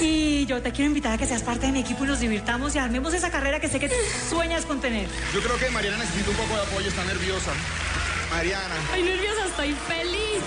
Y 0.02 0.46
yo 0.46 0.62
te 0.62 0.72
quiero 0.72 0.88
invitar 0.90 1.14
a 1.14 1.18
que 1.18 1.25
seas 1.25 1.44
parte 1.44 1.68
de 1.68 1.72
mi 1.72 1.80
equipo 1.80 2.04
y 2.04 2.08
nos 2.08 2.20
divirtamos 2.20 2.75
y 2.75 2.80
armemos 2.80 3.14
esa 3.14 3.32
carrera 3.32 3.60
que 3.60 3.70
sé 3.70 3.80
que 3.80 3.90
sueñas 4.30 4.66
con 4.66 4.82
tener. 4.82 5.08
Yo 5.34 5.42
creo 5.42 5.58
que 5.58 5.70
Mariana 5.72 5.98
necesita 5.98 6.30
un 6.30 6.36
poco 6.38 6.56
de 6.56 6.62
apoyo, 6.62 6.90
está 6.90 7.04
nerviosa. 7.06 7.52
Mariana, 8.32 8.75
Ay, 8.92 9.04
nerviosa, 9.04 9.46
estoy 9.46 9.74
feliz. 9.88 10.44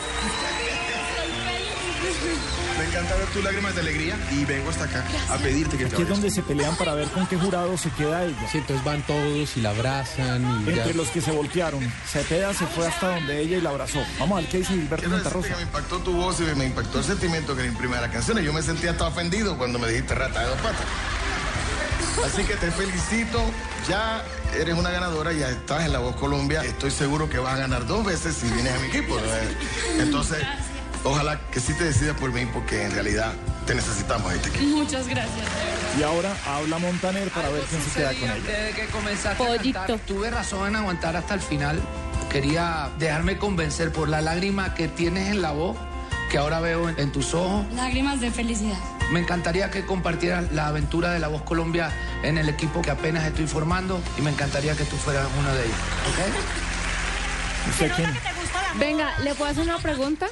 Me 2.78 2.85
encanta 2.85 3.17
ver 3.17 3.26
tus 3.28 3.43
lágrimas 3.43 3.75
de 3.75 3.81
alegría 3.81 4.17
y 4.31 4.45
vengo 4.45 4.71
hasta 4.71 4.85
acá 4.85 5.05
a 5.31 5.37
pedirte 5.38 5.76
que 5.76 5.87
te 5.87 5.95
Aquí 5.95 6.02
es 6.02 6.09
donde 6.09 6.31
se 6.31 6.43
pelean 6.43 6.76
para 6.76 6.95
ver 6.95 7.09
con 7.09 7.26
qué 7.26 7.37
jurado 7.37 7.76
se 7.76 7.90
queda 7.90 8.25
ella. 8.25 8.49
Sí, 8.50 8.59
entonces 8.59 8.85
van 8.85 9.02
todos 9.02 9.57
y 9.57 9.61
la 9.61 9.71
abrazan 9.71 10.62
y 10.62 10.67
ya. 10.67 10.83
Entre 10.83 10.95
los 10.95 11.09
que 11.09 11.21
se 11.21 11.33
voltearon, 11.33 11.81
Cepeda 12.07 12.55
se 12.55 12.67
fue 12.67 12.87
hasta 12.87 13.17
donde 13.17 13.40
ella 13.40 13.57
y 13.57 13.61
la 13.61 13.71
abrazó. 13.71 14.00
Vamos 14.19 14.38
a 14.38 14.40
ver 14.43 14.50
qué 14.50 14.59
dice 14.59 14.75
Gilberto 14.75 15.07
Quiero 15.07 15.23
Santa 15.23 15.31
decirte 15.31 15.49
Rosa. 15.49 15.49
que 15.49 15.57
me 15.57 15.62
impactó 15.62 15.99
tu 15.99 16.12
voz 16.12 16.40
y 16.40 16.43
me 16.57 16.67
impactó 16.67 16.99
el 16.99 17.05
sentimiento 17.05 17.56
que 17.56 17.63
le 17.63 17.69
imprime 17.69 17.97
a 17.97 18.00
la 18.02 18.11
canción 18.11 18.39
y 18.39 18.45
yo 18.45 18.52
me 18.52 18.63
sentía 18.63 18.93
hasta 18.93 19.06
ofendido 19.08 19.58
cuando 19.58 19.78
me 19.78 19.89
dijiste 19.89 20.15
rata 20.15 20.41
de 20.41 20.47
dos 20.47 20.58
patas. 20.58 20.87
Así 22.25 22.43
que 22.43 22.54
te 22.56 22.71
felicito, 22.71 23.41
ya 23.89 24.25
eres 24.56 24.75
una 24.76 24.91
ganadora, 24.91 25.32
ya 25.32 25.50
estás 25.50 25.84
en 25.84 25.93
La 25.93 26.00
Voz 26.00 26.17
Colombia, 26.17 26.63
estoy 26.65 26.91
seguro 26.91 27.28
que 27.30 27.39
vas 27.39 27.54
a 27.54 27.58
ganar 27.58 27.87
dos 27.87 28.04
veces 28.04 28.34
si 28.34 28.49
vienes 28.49 28.75
a 28.75 28.78
mi 28.80 28.89
equipo. 28.89 29.17
¿no? 29.17 30.02
Entonces, 30.02 30.39
ojalá 31.04 31.41
que 31.50 31.61
sí 31.61 31.73
te 31.75 31.84
decidas 31.84 32.17
por 32.17 32.32
mí 32.32 32.47
porque 32.52 32.84
en 32.84 32.93
realidad 32.93 33.32
te 33.67 33.75
necesitamos 33.75 34.32
este 34.32 34.49
equipo. 34.50 34.65
Muchas 34.76 35.06
gracias. 35.08 35.47
Y 35.99 36.02
ahora 36.02 36.34
habla 36.47 36.78
Montaner 36.78 37.28
para 37.30 37.49
ver 37.50 37.63
quién 37.69 37.82
se 37.82 37.91
queda 37.91 38.08
con 38.15 38.23
ella. 38.25 38.34
Desde 38.34 38.73
que 38.75 38.87
comenzaste 38.87 39.45
Pollito. 39.45 39.78
a 39.78 39.87
cantar, 39.87 40.06
tuve 40.06 40.30
razón 40.30 40.69
en 40.69 40.76
aguantar 40.76 41.17
hasta 41.17 41.34
el 41.34 41.41
final. 41.41 41.80
Quería 42.30 42.91
dejarme 42.99 43.39
convencer 43.39 43.93
por 43.93 44.08
la 44.08 44.21
lágrima 44.21 44.75
que 44.75 44.89
tienes 44.89 45.28
en 45.28 45.41
la 45.41 45.52
voz, 45.52 45.76
que 46.30 46.39
ahora 46.39 46.61
veo 46.61 46.89
en, 46.89 46.99
en 46.99 47.11
tus 47.13 47.32
ojos. 47.34 47.65
Lágrimas 47.75 48.21
de 48.21 48.30
felicidad. 48.30 48.78
Me 49.11 49.21
encantaría 49.21 49.71
que 49.71 49.87
compartieras 49.87 50.52
la 50.52 50.67
aventura 50.67 51.11
de 51.13 51.19
La 51.19 51.28
Voz 51.28 51.41
Colombia 51.43 51.91
en 52.23 52.37
el 52.37 52.50
equipo 52.50 52.82
que 52.82 52.91
apenas 52.91 53.25
estoy 53.25 53.47
formando 53.47 53.99
y 54.19 54.21
me 54.21 54.30
encantaría 54.30 54.76
que 54.76 54.84
tú 54.84 54.97
fueras 54.97 55.26
uno 55.39 55.54
de 55.54 55.65
ellos. 55.65 55.78
¿ok? 56.08 57.71
¿Usted 57.71 57.93
quién? 57.97 58.38
Venga, 58.78 59.18
¿le 59.21 59.34
puedo 59.34 59.50
hacer 59.50 59.64
una 59.64 59.78
pregunta? 59.78 60.26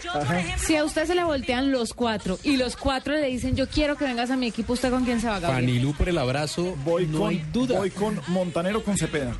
Si 0.58 0.76
a 0.76 0.84
usted 0.84 1.06
se 1.06 1.14
le 1.14 1.24
voltean 1.24 1.72
los 1.72 1.94
cuatro 1.94 2.38
y 2.42 2.56
los 2.56 2.76
cuatro 2.76 3.14
le 3.14 3.26
dicen, 3.26 3.56
yo 3.56 3.68
quiero 3.68 3.96
que 3.96 4.04
vengas 4.04 4.30
a 4.30 4.36
mi 4.36 4.46
equipo, 4.46 4.74
¿usted 4.74 4.90
con 4.90 5.04
quién 5.04 5.20
se 5.20 5.26
va, 5.26 5.40
Gabriel? 5.40 5.66
Fanilú 5.66 5.94
por 5.94 6.08
el 6.08 6.18
abrazo. 6.18 6.76
Voy 6.84 7.06
no 7.06 7.20
con, 7.20 7.30
hay 7.30 7.44
duda. 7.52 7.78
voy 7.78 7.90
con 7.90 8.20
Montaner 8.28 8.76
o 8.76 8.82
con 8.84 8.96
Cepeda. 8.96 9.36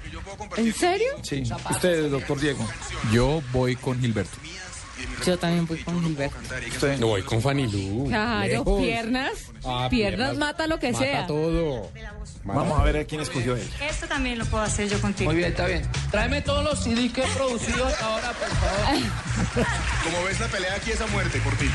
¿En 0.56 0.72
serio? 0.72 1.08
Sí. 1.22 1.42
Usted, 1.70 2.10
doctor 2.10 2.40
Diego. 2.40 2.66
Yo 3.12 3.42
voy 3.52 3.76
con 3.76 4.00
Gilberto. 4.00 4.36
Yo 5.24 5.38
también 5.38 5.66
voy 5.66 5.78
con 5.78 6.02
Gilberto. 6.02 6.36
No 6.98 7.08
voy 7.08 7.22
con 7.22 7.40
Fanilú. 7.42 8.06
Claro, 8.08 8.46
Lejos. 8.48 8.82
piernas. 8.82 9.32
Ah, 9.64 9.88
piernas 9.90 10.36
mata 10.36 10.66
lo 10.66 10.78
que 10.78 10.92
mata 10.92 11.04
sea. 11.04 11.26
todo. 11.26 11.90
Vamos 12.44 12.78
a 12.78 12.84
ver 12.84 12.98
a 12.98 13.04
quién 13.04 13.20
escogió 13.20 13.56
él. 13.56 13.68
Esto 13.80 14.06
también 14.06 14.38
lo 14.38 14.44
puedo 14.46 14.62
hacer 14.62 14.88
yo 14.88 15.00
contigo. 15.00 15.30
Muy 15.30 15.38
bien, 15.38 15.50
está 15.50 15.66
bien. 15.66 15.82
Tráeme 16.10 16.42
todos 16.42 16.62
los 16.62 16.78
CDs 16.78 17.12
que 17.12 17.22
he 17.22 17.26
producido 17.28 17.86
hasta 17.86 18.04
ahora, 18.04 18.32
por 18.32 18.48
favor. 18.48 19.66
Como 20.04 20.24
ves, 20.24 20.40
la 20.40 20.46
pelea 20.46 20.74
aquí 20.76 20.92
es 20.92 21.00
a 21.00 21.06
muerte 21.08 21.40
por 21.40 21.54
ti. 21.56 21.66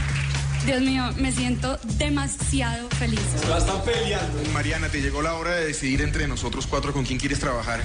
Dios 0.65 0.79
mío, 0.81 1.03
me 1.17 1.31
siento 1.31 1.77
demasiado 1.97 2.87
feliz. 2.91 3.19
Mariana, 4.53 4.89
te 4.89 5.01
llegó 5.01 5.21
la 5.23 5.33
hora 5.33 5.55
de 5.55 5.65
decidir 5.65 6.01
entre 6.03 6.27
nosotros 6.27 6.67
cuatro 6.67 6.93
con 6.93 7.03
quién 7.03 7.19
quieres 7.19 7.39
trabajar. 7.39 7.81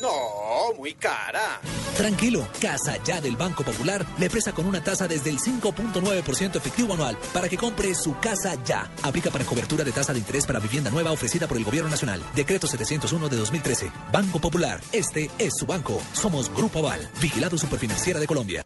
No, 0.00 0.72
muy 0.78 0.94
cara. 0.94 1.60
Tranquilo, 1.96 2.48
Casa 2.60 2.96
Ya 3.04 3.20
del 3.20 3.36
Banco 3.36 3.62
Popular 3.62 4.06
le 4.18 4.30
presta 4.30 4.52
con 4.52 4.64
una 4.64 4.82
tasa 4.82 5.06
desde 5.06 5.28
el 5.28 5.38
5.9% 5.38 6.56
efectivo 6.56 6.94
anual 6.94 7.18
para 7.34 7.48
que 7.48 7.58
compre 7.58 7.94
su 7.94 8.18
casa 8.18 8.54
ya. 8.64 8.90
Aplica 9.02 9.30
para 9.30 9.44
cobertura 9.44 9.84
de 9.84 9.92
tasa 9.92 10.12
de 10.12 10.18
interés 10.18 10.46
para 10.46 10.58
vivienda 10.58 10.90
nueva 10.90 11.12
ofrecida 11.12 11.46
por 11.46 11.58
el 11.58 11.64
Gobierno 11.64 11.90
Nacional. 11.90 12.22
Decreto 12.34 12.66
701 12.66 13.28
de 13.28 13.36
2013. 13.36 13.92
Banco 14.10 14.40
Popular, 14.40 14.80
este 14.92 15.30
es 15.38 15.52
su 15.58 15.66
banco. 15.66 16.00
Somos 16.12 16.50
Grupo 16.54 16.78
Aval, 16.78 17.10
vigilado 17.20 17.58
superfinanciera 17.58 18.18
de 18.18 18.26
Colombia. 18.26 18.64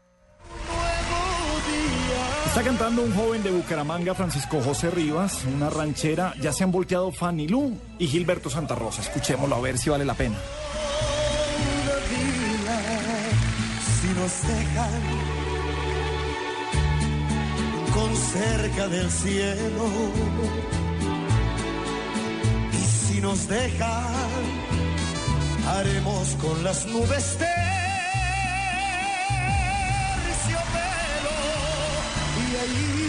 Está 2.47 2.63
cantando 2.63 3.03
un 3.03 3.13
joven 3.13 3.43
de 3.43 3.51
Bucaramanga, 3.51 4.15
Francisco 4.15 4.63
José 4.63 4.89
Rivas, 4.89 5.45
una 5.45 5.71
ranchera. 5.71 6.35
Ya 6.41 6.53
se 6.53 6.63
han 6.63 6.71
volteado 6.71 7.11
Fanny 7.11 7.49
Lu 7.49 7.77
y 7.99 8.07
Gilberto 8.07 8.49
Santa 8.49 8.77
Rosa. 8.77 9.03
Escuchémoslo 9.03 9.57
a 9.57 9.61
ver 9.61 9.77
si 9.77 9.91
vale 9.91 10.05
la 10.05 10.15
pena. 10.15 10.37
Si 14.01 14.09
nos 14.09 14.43
dejan 14.43 15.03
con 17.95 18.17
cerca 18.17 18.89
del 18.89 19.11
cielo 19.11 19.89
y 22.73 22.77
si 22.77 23.21
nos 23.21 23.49
dejan 23.49 24.05
haremos 25.69 26.37
con 26.43 26.65
las 26.65 26.87
nubes 26.87 27.39
terciopelo 27.39 27.75
y 32.41 32.57
ahí 32.57 33.05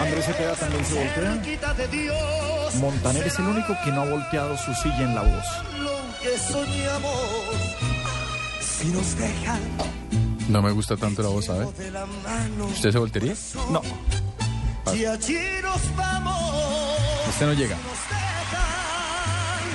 Andrés 0.00 0.24
Cepeda 0.24 0.54
también 0.54 0.84
se 0.84 0.94
voltea. 0.94 1.34
de 1.74 1.88
Montaner 2.80 3.26
es 3.26 3.38
el 3.38 3.46
único 3.46 3.76
que 3.84 3.92
no 3.92 4.02
ha 4.02 4.04
volteado 4.06 4.56
su 4.56 4.72
silla 4.74 5.02
en 5.02 5.14
la 5.14 5.22
voz. 5.22 5.75
Que 6.26 6.38
soñamos 6.38 7.56
si 8.60 8.88
nos 8.88 9.16
dejan 9.16 9.60
No 10.48 10.60
me 10.60 10.72
gusta 10.72 10.96
tanto 10.96 11.22
la 11.22 11.28
voz, 11.28 11.44
¿sabe? 11.44 11.66
¿Usted 11.66 12.92
se 12.92 12.98
voltería? 12.98 13.34
No. 13.70 13.80
y 14.92 15.04
allí 15.04 15.38
nos 15.62 15.96
vamos 15.96 16.98
Este 17.28 17.46
no 17.46 17.52
llega. 17.52 17.76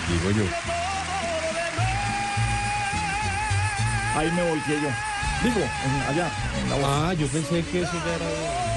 Digo 0.09 0.31
yo. 0.31 0.43
Ahí 4.17 4.31
me 4.31 4.49
volteé 4.49 4.81
yo. 4.81 4.89
Digo, 5.43 5.65
allá, 6.09 6.29
en 6.59 6.69
la 6.69 6.75
voz. 6.75 6.85
Ah, 6.85 7.13
yo 7.13 7.27
pensé 7.27 7.63
que 7.63 7.81
eso 7.81 7.93
ya 7.93 8.15
era... 8.15 8.70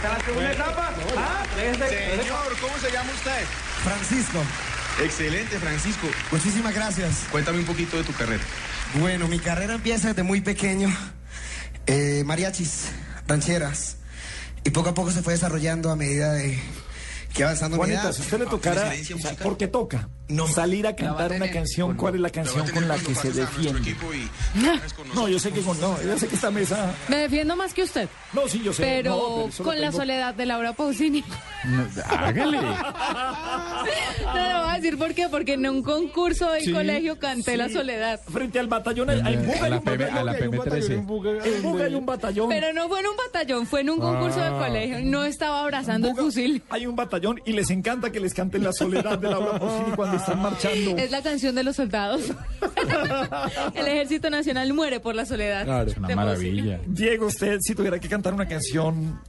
¿qué 0.00 0.06
está 0.06 0.18
la 0.18 0.24
segunda 0.24 0.52
etapa? 0.52 0.94
Ah, 1.16 1.44
Señor, 1.56 2.60
¿cómo 2.60 2.78
se 2.78 2.90
llama 2.90 3.10
usted? 3.12 3.44
Francisco, 3.84 4.38
Excelente, 5.02 5.58
Francisco. 5.58 6.06
muchísimas 6.32 6.74
gracias. 6.74 7.24
Cuéntame 7.30 7.58
un 7.60 7.64
poquito 7.66 7.96
de 7.96 8.04
tu 8.04 8.12
carrera. 8.12 8.42
Bueno, 8.94 9.28
mi 9.28 9.38
carrera 9.38 9.74
empieza 9.74 10.08
desde 10.08 10.22
muy 10.22 10.40
pequeño. 10.40 10.88
Eh, 11.86 12.22
mariachis, 12.26 12.86
rancheras. 13.26 13.96
Y 14.64 14.70
poco 14.70 14.90
a 14.90 14.94
poco 14.94 15.10
se 15.10 15.22
fue 15.22 15.34
desarrollando 15.34 15.90
a 15.90 15.96
medida 15.96 16.32
de 16.32 16.58
que 17.32 17.44
avanzando 17.44 17.76
mi 17.76 17.82
Juanita, 17.82 18.02
edad. 18.02 18.12
si 18.12 18.22
usted 18.22 18.38
le 18.40 18.46
tocara, 18.46 18.90
o 19.14 19.18
sea, 19.18 19.36
porque 19.42 19.68
salir 20.52 20.86
a 20.86 20.94
cantar 20.94 21.32
una 21.32 21.50
canción, 21.50 21.96
¿cuál 21.96 22.14
es 22.16 22.20
la 22.20 22.30
canción 22.30 22.68
con 22.70 22.86
la 22.88 22.96
que 22.98 23.14
se 23.14 23.32
defiende? 23.32 23.96
No, 25.14 25.26
yo 25.28 25.38
sé 25.38 25.50
que 25.52 25.60
con, 25.62 25.80
no, 25.80 26.00
yo 26.02 26.18
sé 26.18 26.28
que 26.28 26.34
esta 26.34 26.50
mesa, 26.50 26.92
Me 27.08 27.16
defiendo 27.16 27.56
más 27.56 27.72
que 27.72 27.82
usted. 27.82 28.08
no, 28.34 28.46
sí, 28.46 28.60
yo 28.62 28.72
sé. 28.72 28.82
Pero, 28.82 29.10
no, 29.10 29.18
pero 29.50 29.58
lo 29.58 29.64
con 29.64 29.80
la 29.80 29.90
soledad 29.92 30.34
de 30.34 30.44
Laura 30.46 30.72
Pausini. 30.74 31.24
hágale. 32.08 32.58
No 34.26 34.34
le 34.34 34.54
voy 34.54 34.68
a 34.70 34.74
decir 34.74 34.98
por 34.98 35.14
qué, 35.14 35.28
porque 35.28 35.54
en 35.54 35.66
un 35.66 35.82
concurso 35.82 36.50
del 36.52 36.62
Sí, 36.64 36.72
colegio 36.72 37.18
canté 37.18 37.56
La. 37.56 37.68
Soledad. 37.68 38.20
Frente 38.30 38.58
al 38.58 38.66
batallón, 38.68 39.08
hay, 39.10 39.20
hay 39.24 39.36
un 39.36 39.46
PM 39.46 39.70
batallón, 39.78 40.16
a 40.16 40.24
la 40.24 40.32
hay 40.32 40.42
un 40.42 40.56
batallón, 40.58 40.82
PM13. 40.82 40.90
hay 40.90 40.96
un 40.96 41.06
Buga- 41.06 41.44
En 41.46 41.62
Buga 41.62 41.84
hay 41.86 41.94
un 41.94 42.06
batallón. 42.06 42.48
Pero 42.50 42.72
no 42.72 42.88
fue 42.88 43.00
en 43.00 43.06
un 43.06 43.16
batallón, 43.16 43.66
fue 43.66 43.80
en 43.80 43.90
un 43.90 43.98
concurso 44.00 44.38
de 44.40 44.46
Ah. 44.48 44.58
colegio. 44.66 44.98
No 45.02 45.24
estaba 45.24 45.60
abrazando 45.62 46.08
el 46.08 46.16
fusil. 46.16 46.62
Hay 46.70 46.86
un 46.86 46.96
batallón 46.96 47.40
y 47.46 47.52
les 47.52 47.70
encanta 47.70 48.10
que 48.10 48.20
les 48.20 48.34
canten 48.34 48.62
la 48.64 48.72
soledad 48.72 49.18
de 49.18 49.28
Laura 49.30 49.58
Pausini 49.58 49.92
cuando 49.96 50.17
están 50.18 50.42
marchando. 50.42 50.96
Es 50.96 51.10
la 51.10 51.22
canción 51.22 51.54
de 51.54 51.64
los 51.64 51.76
soldados. 51.76 52.22
el 53.74 53.86
Ejército 53.86 54.30
Nacional 54.30 54.72
muere 54.74 55.00
por 55.00 55.14
la 55.14 55.24
soledad. 55.24 55.64
Claro, 55.64 55.90
es 55.90 55.96
una 55.96 56.14
maravilla. 56.14 56.80
Diego, 56.86 57.26
usted 57.26 57.58
si 57.60 57.74
tuviera 57.74 57.98
que 57.98 58.08
cantar 58.08 58.34
una 58.34 58.46
canción, 58.46 59.20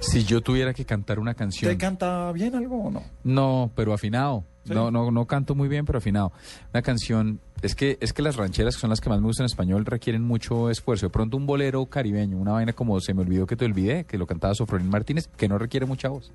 Si 0.00 0.24
yo 0.24 0.40
tuviera 0.40 0.74
que 0.74 0.84
cantar 0.84 1.18
una 1.18 1.30
¿usted 1.32 1.38
canción. 1.44 1.76
canta 1.76 2.32
bien 2.32 2.54
algo 2.54 2.84
o 2.84 2.90
no? 2.90 3.02
No, 3.22 3.70
pero 3.74 3.92
afinado. 3.92 4.44
No, 4.66 4.90
no, 4.90 5.10
no 5.10 5.26
canto 5.26 5.54
muy 5.54 5.68
bien, 5.68 5.84
pero 5.84 5.98
afinado. 5.98 6.32
Una 6.72 6.80
canción, 6.80 7.38
es 7.60 7.74
que, 7.74 7.98
es 8.00 8.14
que 8.14 8.22
las 8.22 8.36
rancheras, 8.36 8.76
que 8.76 8.80
son 8.80 8.88
las 8.90 9.00
que 9.00 9.10
más 9.10 9.20
me 9.20 9.26
gustan 9.26 9.44
en 9.44 9.46
español, 9.46 9.84
requieren 9.84 10.22
mucho 10.22 10.70
esfuerzo. 10.70 11.06
De 11.06 11.10
pronto 11.10 11.36
un 11.36 11.44
bolero 11.46 11.84
caribeño, 11.86 12.38
una 12.38 12.52
vaina 12.52 12.72
como 12.72 12.98
Se 13.00 13.12
me 13.12 13.20
olvidó 13.22 13.46
que 13.46 13.56
te 13.56 13.66
olvidé, 13.66 14.04
que 14.04 14.16
lo 14.16 14.26
cantaba 14.26 14.54
Sofronín 14.54 14.88
Martínez, 14.88 15.28
que 15.36 15.48
no 15.48 15.58
requiere 15.58 15.84
mucha 15.84 16.08
voz. 16.08 16.32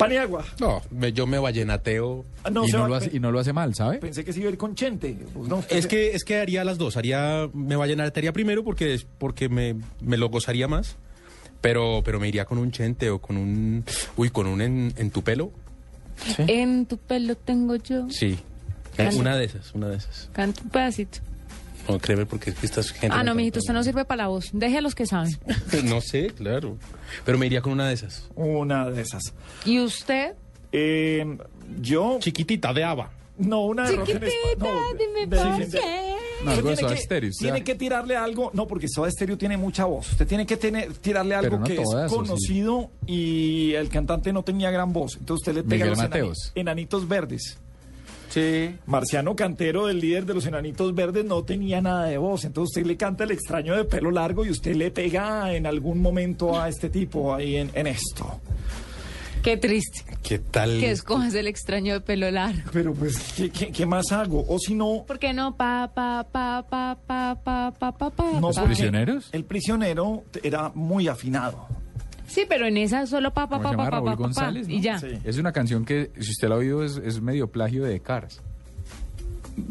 Paniagua. 0.00 0.44
No, 0.60 0.82
me- 0.90 1.12
yo 1.12 1.26
me 1.26 1.38
vallenateo. 1.38 2.24
Ah, 2.44 2.50
no, 2.50 2.66
y, 2.66 2.70
no 2.72 2.80
va- 2.80 2.88
lo 2.88 2.94
hace, 2.96 3.10
y 3.12 3.20
no 3.20 3.30
lo 3.30 3.38
hace 3.38 3.52
mal, 3.52 3.74
¿sabe? 3.74 3.98
Pensé 3.98 4.24
que 4.24 4.32
se 4.32 4.40
iba 4.40 4.48
a 4.48 4.52
ir 4.52 4.58
con 4.58 4.74
Chente. 4.74 5.16
Pues 5.32 5.48
no, 5.48 5.62
Es 5.70 5.86
que, 5.86 6.14
es 6.14 6.24
que 6.24 6.36
haría 6.38 6.64
las 6.64 6.78
dos. 6.78 6.96
Haría, 6.96 7.48
me 7.54 7.76
vallenatearía 7.76 8.32
primero 8.32 8.64
porque, 8.64 8.94
es- 8.94 9.06
porque 9.18 9.48
me, 9.48 9.76
me 10.00 10.16
lo 10.16 10.28
gozaría 10.28 10.66
más. 10.68 10.96
Pero, 11.60 12.00
pero 12.04 12.18
me 12.18 12.26
iría 12.28 12.46
con 12.46 12.56
un 12.58 12.70
chente 12.72 13.10
o 13.10 13.20
con 13.20 13.36
un. 13.36 13.84
Uy, 14.16 14.30
con 14.30 14.46
un 14.46 14.62
en, 14.62 14.94
en 14.96 15.10
tu 15.10 15.22
pelo. 15.22 15.52
En 16.38 16.86
tu 16.86 16.96
pelo 16.96 17.36
tengo 17.36 17.76
yo. 17.76 18.08
Sí. 18.10 18.38
Canta. 18.96 19.16
Una 19.16 19.36
de 19.36 19.44
esas, 19.44 19.74
una 19.74 19.88
de 19.88 19.96
esas. 19.96 20.28
Canta 20.32 20.62
un 20.62 20.70
pedacito. 20.70 21.18
No, 21.92 21.98
créeme, 21.98 22.26
porque 22.26 22.50
es 22.50 22.56
que 22.56 22.66
estas 22.66 22.90
gente. 22.90 23.16
Ah, 23.18 23.22
no, 23.24 23.34
mijito, 23.34 23.58
usted 23.60 23.72
no 23.74 23.82
sirve 23.82 24.04
para 24.04 24.24
la 24.24 24.28
voz. 24.28 24.50
Deje 24.52 24.78
a 24.78 24.80
los 24.80 24.94
que 24.94 25.06
saben. 25.06 25.36
No 25.84 26.00
sé, 26.00 26.30
claro. 26.36 26.76
Pero 27.24 27.38
me 27.38 27.46
iría 27.46 27.60
con 27.62 27.72
una 27.72 27.88
de 27.88 27.94
esas. 27.94 28.28
Una 28.34 28.90
de 28.90 29.02
esas. 29.02 29.32
¿Y 29.64 29.80
usted? 29.80 30.34
Eh, 30.72 31.38
yo. 31.80 32.18
Chiquitita 32.20 32.72
de 32.72 32.84
Ava. 32.84 33.10
No, 33.38 33.62
una 33.66 33.88
de 33.88 33.96
Chiquitita. 33.96 34.26
No, 34.58 34.94
dime 34.98 35.26
de- 35.26 35.36
por 35.36 35.58
de- 35.66 35.78
qué. 35.80 36.14
No, 36.44 36.52
algo 36.52 36.70
de 36.70 36.76
tiene 36.76 36.88
Soda 36.88 36.94
que, 36.96 37.02
Stereo, 37.02 37.30
tiene 37.38 37.64
que 37.64 37.74
tirarle 37.74 38.16
algo, 38.16 38.50
no, 38.54 38.66
porque 38.66 38.86
Soda 38.88 39.10
Stereo 39.10 39.36
tiene 39.36 39.58
mucha 39.58 39.84
voz. 39.84 40.10
Usted 40.12 40.26
tiene 40.26 40.46
que 40.46 40.56
tener, 40.56 40.90
tirarle 40.94 41.34
algo 41.34 41.58
no 41.58 41.64
que 41.64 41.74
es 41.74 41.86
conocido 42.10 42.90
y 43.06 43.74
el 43.74 43.90
cantante 43.90 44.32
no 44.32 44.42
tenía 44.42 44.70
gran 44.70 44.90
voz. 44.92 45.16
Entonces 45.18 45.42
usted 45.46 45.54
le 45.54 45.62
pega 45.64 45.84
Miguel 45.84 45.88
los 45.90 45.98
enani- 45.98 46.02
Mateos. 46.08 46.52
enanitos 46.54 47.06
verdes. 47.08 47.58
Sí. 48.30 48.76
Marciano 48.86 49.34
Cantero, 49.34 49.88
el 49.88 50.00
líder 50.00 50.24
de 50.24 50.34
los 50.34 50.46
Enanitos 50.46 50.94
Verdes, 50.94 51.24
no 51.24 51.42
tenía 51.42 51.80
nada 51.80 52.04
de 52.04 52.16
voz. 52.16 52.44
Entonces 52.44 52.76
usted 52.76 52.86
le 52.86 52.96
canta 52.96 53.24
el 53.24 53.32
extraño 53.32 53.76
de 53.76 53.84
pelo 53.84 54.10
largo 54.10 54.46
y 54.46 54.50
usted 54.50 54.74
le 54.76 54.90
pega 54.90 55.52
en 55.52 55.66
algún 55.66 56.00
momento 56.00 56.58
a 56.58 56.68
este 56.68 56.88
tipo 56.88 57.34
ahí 57.34 57.56
en, 57.56 57.86
esto. 57.86 58.40
Qué 59.42 59.56
triste. 59.56 60.04
¿Qué 60.22 60.38
tal? 60.38 60.78
Que 60.78 60.92
escojas 60.92 61.34
el 61.34 61.48
extraño 61.48 61.94
de 61.94 62.00
pelo 62.02 62.30
largo. 62.30 62.70
Pero 62.72 62.94
pues, 62.94 63.18
¿qué, 63.36 63.50
qué, 63.50 63.72
qué 63.72 63.86
más 63.86 64.12
hago? 64.12 64.44
O 64.46 64.58
si 64.58 64.74
no... 64.74 65.04
¿Por 65.08 65.18
qué 65.18 65.32
no? 65.32 65.56
Pa, 65.56 65.90
pa, 65.92 66.24
pa, 66.30 66.64
pa, 66.68 66.98
pa, 67.04 67.40
pa, 67.42 67.72
pa, 67.72 68.10
pa, 68.10 68.24
¿No 68.34 68.48
¿Los 68.48 68.58
prisioneros? 68.60 69.28
El 69.32 69.44
prisionero 69.44 70.22
era 70.42 70.70
muy 70.74 71.08
afinado. 71.08 71.79
Sí, 72.30 72.44
pero 72.48 72.66
en 72.66 72.76
esa 72.76 73.06
solo 73.06 73.32
pa, 73.32 73.48
pa, 73.48 73.56
¿Cómo 73.56 73.70
se 73.70 73.76
pa, 73.76 73.82
llama? 73.82 73.84
pa, 73.84 73.96
Raúl 73.96 74.04
pa, 74.04 74.16
pa, 74.16 74.22
González, 74.22 74.68
¿no? 74.68 74.74
y 74.74 74.80
ya. 74.80 74.98
Sí. 75.00 75.08
Es 75.24 75.36
una 75.36 75.52
canción 75.52 75.84
que, 75.84 76.12
si 76.20 76.30
usted 76.30 76.48
la 76.48 76.54
ha 76.54 76.58
oído, 76.58 76.84
es, 76.84 76.96
es 76.96 77.20
medio 77.20 77.48
plagio 77.48 77.82
de 77.82 77.98
Cars. 77.98 78.40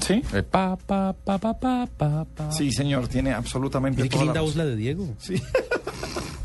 ¿Sí? 0.06 0.22
Eh, 0.34 0.44
pa, 0.44 0.76
pa, 0.76 1.14
pa, 1.14 1.38
pa, 1.38 1.58
pa, 1.58 1.88
pa, 1.98 2.26
pa. 2.26 2.52
Sí, 2.52 2.72
señor, 2.74 3.08
tiene 3.08 3.32
absolutamente 3.32 4.02
Mire 4.02 4.10
qué 4.10 4.14
toda 4.16 4.26
linda 4.26 4.42
voz 4.42 4.58
la 4.58 4.66
de 4.66 4.76
Diego. 4.76 5.08
Sí. 5.20 5.36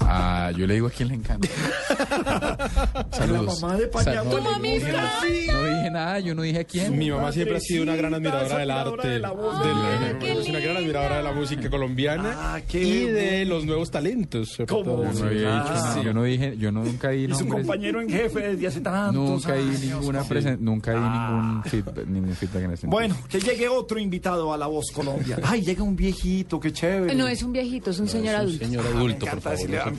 Ah, 0.07 0.51
yo 0.57 0.67
le 0.67 0.75
digo 0.75 0.87
a 0.87 0.90
quién 0.90 1.09
le 1.09 1.14
encanta. 1.14 1.49
Saludos. 3.12 3.61
La 3.61 3.69
mamá 3.69 3.77
de 3.79 3.87
Paña 3.88 4.05
Sal- 4.14 4.25
no, 4.25 4.31
Tu 4.31 4.37
no 4.43 4.51
mamita. 4.53 4.87
dije- 5.25 5.53
No 5.53 5.64
dije 5.64 5.90
nada, 5.90 6.21
yo 6.21 6.35
no 6.35 6.43
dije 6.43 6.59
a 6.61 6.64
quién. 6.64 6.99
Mi 6.99 7.11
mamá 7.11 7.33
siempre 7.33 7.57
ha 7.57 7.61
sido 7.61 7.83
una 7.83 7.97
gran 7.97 8.14
admiradora 8.14 8.59
del 8.59 8.71
arte, 8.71 9.09
de 9.09 9.19
la 9.19 9.31
voz. 9.31 9.59
del- 9.61 10.31
es 10.38 10.49
una 10.49 10.61
gran 10.61 10.77
admiradora 10.77 11.17
de 11.19 11.23
la 11.23 11.33
música 11.33 11.71
colombiana 11.71 12.35
Ah, 12.37 12.61
qué 12.69 12.83
y 12.83 13.05
de 13.07 13.45
los 13.45 13.64
nuevos 13.64 13.90
talentos. 13.90 14.57
¿Cómo? 14.69 14.85
Yo 14.85 15.12
no 15.21 15.27
había 15.27 15.40
dicho 15.62 15.75
nada, 15.75 15.95
Sí. 15.95 16.01
yo 16.05 16.14
no 16.14 16.23
dije, 16.25 16.57
yo 16.59 16.73
no, 16.73 16.85
nunca 16.85 17.11
di 17.11 17.25
Y 17.25 17.29
su 17.29 17.31
nombres. 17.45 17.67
compañero 17.67 18.01
en 18.01 18.09
jefe 18.11 18.40
desde 18.40 18.67
hace 18.67 18.81
tantos 18.81 19.14
Nunca 19.14 19.55
di 19.55 19.61
años. 19.62 19.81
ninguna 19.81 20.23
presen- 20.25 20.59
nunca 20.61 20.93
di 20.93 21.01
ningún 21.01 21.62
feedback, 21.64 22.07
ningún 22.07 22.35
feedback 22.35 22.62
en 22.64 22.71
este 22.73 22.87
Bueno, 22.87 23.17
que 23.29 23.40
llegue 23.40 23.69
otro 23.69 23.99
invitado 23.99 24.53
a 24.53 24.57
La 24.59 24.67
Voz 24.67 24.90
Colombia. 24.93 25.38
Ay, 25.43 25.62
llega 25.62 25.83
un 25.83 25.97
viejito, 25.97 26.59
qué 26.61 26.73
chévere. 26.73 27.14
No 27.14 27.27
es 27.29 27.43
un 27.43 27.53
viejito, 27.53 27.90
es 27.90 27.99
un 27.99 28.09
señor 28.09 28.35
adulto. 28.37 28.64
Señor 28.64 28.85
Ah, 28.87 28.97
adulto, 28.97 29.27
por 29.27 29.40
favor. 29.40 29.59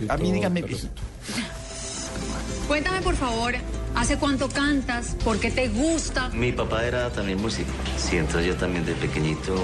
A, 0.09 0.17
mí 0.17 0.31
díganme 0.31 0.61
viejito. 0.61 1.01
Cuéntame, 2.67 3.01
por 3.01 3.15
favor, 3.15 3.53
¿hace 3.95 4.17
cuánto 4.17 4.49
cantas? 4.49 5.15
¿Por 5.23 5.39
qué 5.39 5.51
te 5.51 5.67
gusta? 5.67 6.29
Mi 6.29 6.51
papá 6.51 6.85
era 6.85 7.09
también 7.11 7.41
músico. 7.41 7.69
Sí, 7.97 8.17
entonces 8.17 8.47
yo 8.47 8.55
también 8.55 8.85
de 8.85 8.93
pequeñito 8.93 9.55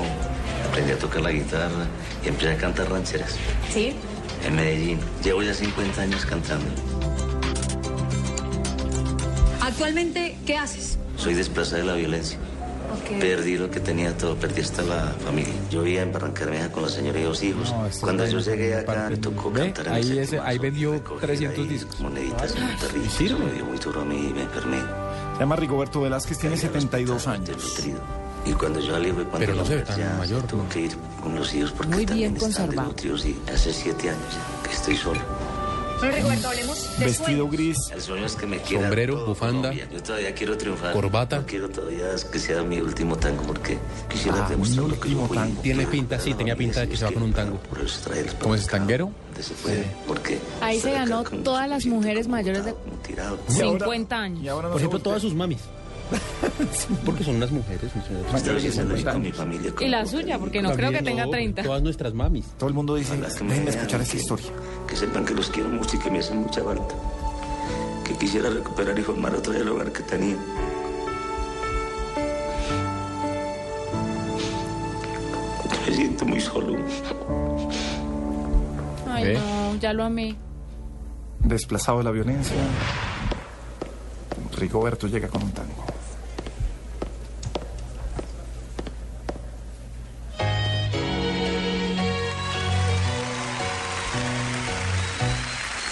aprendí 0.69 0.91
a 0.91 0.99
tocar 0.99 1.21
la 1.21 1.31
guitarra 1.31 1.87
y 2.23 2.27
empecé 2.27 2.51
a 2.51 2.57
cantar 2.57 2.89
rancheras 2.89 3.35
¿Sí? 3.73 3.93
en 4.45 4.55
Medellín. 4.55 4.99
Llevo 5.23 5.41
ya 5.41 5.53
50 5.53 6.01
años 6.01 6.25
cantando. 6.25 6.69
Actualmente, 9.61 10.37
¿qué 10.45 10.57
haces? 10.57 10.97
Soy 11.17 11.33
desplazada 11.33 11.77
de 11.79 11.85
la 11.85 11.93
violencia. 11.93 12.37
Perdí 13.19 13.57
lo 13.57 13.69
que 13.69 13.79
tenía 13.79 14.15
todo, 14.17 14.35
perdí 14.35 14.61
hasta 14.61 14.81
la 14.83 15.13
familia. 15.23 15.53
Yo 15.69 15.81
vivía 15.83 16.01
en 16.03 16.11
Barrancarmeja 16.11 16.71
con 16.71 16.83
la 16.83 16.89
señora 16.89 17.19
y 17.19 17.23
dos 17.23 17.41
hijos. 17.43 17.71
No, 17.71 17.85
esto 17.87 18.01
Cuando 18.01 18.25
yo 18.27 18.39
llegué 18.39 18.75
acá 18.75 19.07
me 19.09 19.17
tocó 19.17 19.51
Ve, 19.51 19.61
cantar 19.73 19.87
en 19.87 19.93
ahí 19.93 20.11
el 20.11 20.19
ese- 20.19 20.39
ahí 20.39 20.57
vendió 20.57 20.91
recoger 20.93 21.27
300 21.27 21.59
ahí 21.59 21.67
discos. 21.67 21.99
Moneditas 21.99 22.55
en 22.55 22.63
un 22.63 22.69
perrito. 22.77 23.37
me 23.39 23.51
dio 23.53 23.65
muy 23.65 23.77
duro 23.77 24.01
a 24.01 24.05
mí 24.05 24.27
y 24.29 24.33
me 24.33 24.41
enfermé. 24.43 24.77
Se 25.33 25.39
llama 25.39 25.55
Rigoberto 25.55 26.01
Velázquez, 26.01 26.37
tiene 26.37 26.57
72 26.57 27.27
años. 27.27 27.79
Y 28.45 28.53
cuando 28.53 28.79
yo 28.79 28.93
salí 28.93 29.11
fue 29.11 29.23
cuando 29.23 29.39
Pero 29.39 29.53
no 29.53 29.61
la 29.61 29.67
se 29.67 29.75
ve 29.75 29.81
tan 29.83 30.17
mayor, 30.17 30.41
tuvo 30.43 30.67
que 30.69 30.81
ir 30.81 30.91
con 31.21 31.35
los 31.35 31.53
hijos 31.53 31.71
porque 31.73 31.93
Muy 31.93 32.05
también 32.07 32.33
bien 32.33 32.43
están 32.43 32.65
conservado. 32.65 32.89
desnutridos 32.89 33.25
y 33.25 33.39
hace 33.53 33.71
siete 33.73 34.09
años 34.09 34.23
ya 34.33 34.67
que 34.67 34.75
estoy 34.75 34.97
solo. 34.97 35.19
Bueno, 36.01 36.15
Rigoberto, 36.15 36.47
hablemos 36.49 36.97
de 36.99 37.05
Vestido 37.05 37.47
gris. 37.47 37.77
El 37.93 38.01
sueño 38.01 38.25
es 38.25 38.35
que 38.35 38.47
me 38.47 38.57
quiera 38.57 38.83
Sombrero, 38.85 39.13
todo 39.17 39.25
bufanda, 39.27 39.69
Colombia. 39.69 39.87
Yo 39.93 40.01
todavía 40.03 40.33
quiero 40.33 40.57
triunfar. 40.57 40.93
corbata. 40.93 41.37
No 41.39 41.45
quiero 41.45 41.69
todavía 41.69 42.05
que 42.31 42.39
sea 42.39 42.63
mi 42.63 42.79
último 42.81 43.15
tango 43.17 43.43
porque 43.43 43.77
quisiera 44.09 44.45
Ah, 44.45 44.49
demostrar 44.49 44.85
mi 44.85 44.91
lo 44.91 44.99
que 44.99 45.09
yo 45.09 45.15
último 45.21 45.27
fui. 45.27 45.37
tango. 45.37 45.61
Tiene 45.61 45.85
pinta, 45.87 46.19
sí, 46.19 46.33
tenía 46.33 46.55
pinta 46.55 46.81
de 46.81 46.89
que 46.89 46.97
se 46.97 47.05
va 47.05 47.11
con 47.11 47.21
un 47.23 47.33
tango. 47.33 47.57
Por 47.57 47.81
eso 47.81 47.99
traerlos 48.03 48.33
para 48.33 48.43
¿Cómo 48.43 48.55
es 48.55 48.65
tanguero? 48.67 49.11
donde 49.27 49.43
se 49.43 49.53
puede, 49.53 49.85
porque 50.07 50.39
Ahí 50.59 50.79
se 50.79 50.91
ganó 50.91 51.23
todas 51.23 51.69
las 51.69 51.85
mujeres 51.85 52.27
mayores 52.27 52.65
de 52.65 52.71
un 52.73 52.97
tirado. 53.03 53.37
Y 53.49 53.61
ahora- 53.61 53.85
50 53.85 54.17
años. 54.19 54.55
Por 54.61 54.77
ejemplo, 54.77 54.99
todas 54.99 55.21
sus 55.21 55.35
mamis. 55.35 55.59
Porque 57.05 57.23
son 57.23 57.35
unas 57.35 57.51
mujeres. 57.51 57.95
mis 57.95 58.05
señores. 58.05 58.33
Esta 58.33 58.51
vez 58.53 58.63
de 58.63 58.71
se 58.71 58.83
lo 58.83 58.95
50 58.95 58.97
digo 58.97 59.11
con 59.11 59.21
mi 59.21 59.27
años. 59.27 59.37
familia. 59.37 59.73
Y 59.79 59.87
la 59.89 60.05
suya, 60.05 60.39
porque 60.39 60.61
no 60.61 60.71
creo 60.73 60.91
que 60.91 61.01
tenga 61.01 61.25
no, 61.25 61.31
30. 61.31 61.63
Todas 61.63 61.81
nuestras 61.81 62.13
mamis. 62.13 62.45
Todo 62.57 62.69
el 62.69 62.75
mundo 62.75 62.95
dice, 62.95 63.17
déjenme 63.17 63.69
escuchar 63.69 64.01
esta 64.01 64.17
historia. 64.17 64.47
Que 64.87 64.95
sepan 64.95 65.25
que 65.25 65.33
los 65.33 65.49
quiero 65.49 65.69
mucho 65.69 65.95
y 65.95 65.99
que 65.99 66.11
me 66.11 66.19
hacen 66.19 66.37
mucha 66.37 66.63
falta. 66.63 66.95
Que 68.05 68.13
quisiera 68.17 68.49
recuperar 68.49 68.97
y 68.97 69.01
formar 69.01 69.33
otra 69.35 69.53
vez 69.53 69.61
el 69.61 69.69
hogar 69.69 69.91
que 69.91 70.03
tenía. 70.03 70.37
Me 75.87 75.95
siento 75.95 76.25
muy 76.25 76.39
solo. 76.39 76.77
Ay, 79.09 79.33
no, 79.33 79.75
ya 79.79 79.93
lo 79.93 80.03
amé. 80.03 80.35
Desplazado 81.39 81.99
de 81.99 82.03
la 82.05 82.11
violencia. 82.11 82.55
Rigoberto 84.57 85.07
llega 85.07 85.27
con 85.27 85.43
un 85.43 85.51
tango. 85.51 85.85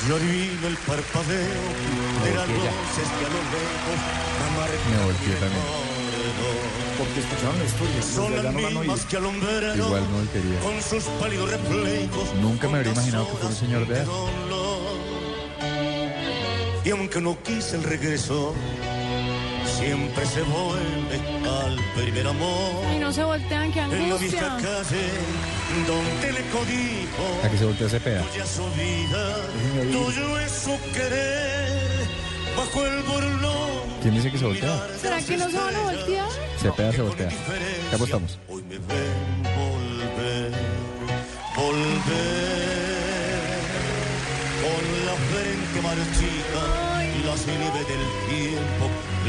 Yo 0.09 0.15
adivino 0.15 0.67
el 0.67 0.75
parpadeo 0.87 1.37
de 2.23 2.33
las 2.33 2.47
luces 2.47 3.07
que 3.19 3.25
a 3.25 3.29
lo 3.29 3.41
lejos 3.53 3.97
Me 4.89 4.97
volteé 5.05 5.35
también. 5.35 5.61
Porque 6.97 7.19
escucharon 7.19 7.59
la 7.59 7.65
historia. 7.65 8.01
Son 8.01 8.43
las 8.43 8.53
mismas 8.55 9.05
que 9.05 9.17
alumbran 9.17 9.77
Igual 9.77 10.09
no 10.09 10.17
voltearía. 10.17 10.59
con 10.61 10.81
sus 10.81 11.03
pálidos 11.21 11.51
reflejos. 11.51 12.33
Nunca 12.41 12.67
me 12.69 12.77
habría 12.77 12.93
imaginado 12.93 13.25
que 13.25 13.31
fuera 13.33 13.47
un 13.49 13.55
señor 13.55 13.87
de 13.87 13.95
edad. 13.97 14.07
Y 16.85 16.89
aunque 16.89 17.21
no 17.21 17.37
quise 17.43 17.75
el 17.75 17.83
regreso, 17.83 18.55
siempre 19.79 20.25
se 20.25 20.41
vuelve 20.43 21.17
al 21.47 21.77
primer 21.95 22.27
amor. 22.27 22.85
Ay, 22.89 22.99
no 22.99 23.11
se 23.11 23.23
voltean, 23.23 23.71
qué 23.71 23.79
En 23.81 23.91
la 23.91 23.97
angustia. 24.15 24.39
calle 24.61 25.05
donde 25.87 26.31
le 26.33 26.41
codijo 26.49 27.25
A 27.43 27.49
que 27.49 27.57
se 27.57 27.65
volteó 27.65 27.89
Cepeda. 27.89 28.21
tuya 28.23 28.45
su 28.45 28.63
vida, 28.71 29.35
tuyo 29.91 30.39
es 30.39 30.51
su 30.51 30.77
querer, 30.93 32.07
bajo 32.57 32.85
el 32.85 33.03
burlón. 33.03 33.69
¿Quién 34.01 34.15
dice 34.15 34.31
que 34.31 34.37
se 34.37 34.45
voltea? 34.45 34.87
¿Será 35.01 35.21
que 35.21 35.37
no 35.37 35.49
se 35.49 35.57
van 35.57 35.75
a 35.75 35.79
voltear? 35.79 36.29
Cepeda 36.57 36.91
se 36.91 37.01
voltea. 37.01 37.29
¿Qué 37.89 37.95
apostamos? 37.95 38.37
Hoy 38.49 38.61
me 38.63 38.77
ven 38.77 39.43
volver, 39.57 40.51
volver, 41.55 43.49
con 44.63 45.05
la 45.05 45.15
frente 45.31 45.81
marchita, 45.81 46.63
las 47.25 47.45
nieves 47.47 47.87
del 47.87 48.05
tiempo 48.29 48.85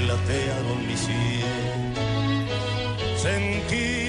platearon 0.06 0.86
mi 0.86 0.96
sien. 0.96 1.94
Sentí 3.16 4.00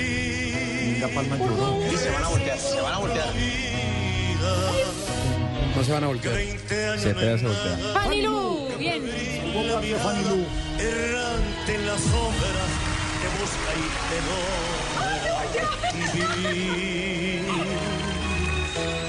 Palma 1.14 1.38
lloró. 1.38 1.80
Y 1.92 1.98
se 1.98 2.10
van 2.10 2.24
a 2.24 2.30
voltear, 2.30 2.58
se 2.58 2.82
van 2.82 2.94
a 2.94 2.98
voltear. 3.00 3.28
No 5.76 5.84
se 5.84 5.92
van 5.92 6.04
a 6.04 6.08
voltear. 6.08 6.36
Se 7.00 7.14
voltea. 7.14 7.78
Fanny 7.94 8.22
Lu, 8.22 8.68
bien. 8.78 9.04
errante 10.80 11.76
en 11.76 11.86
las 11.88 12.02
sombras 12.02 12.72
que 13.20 13.28
busca 13.40 13.72
y 13.78 13.86
te. 14.10 14.18
Vivir 16.14 17.42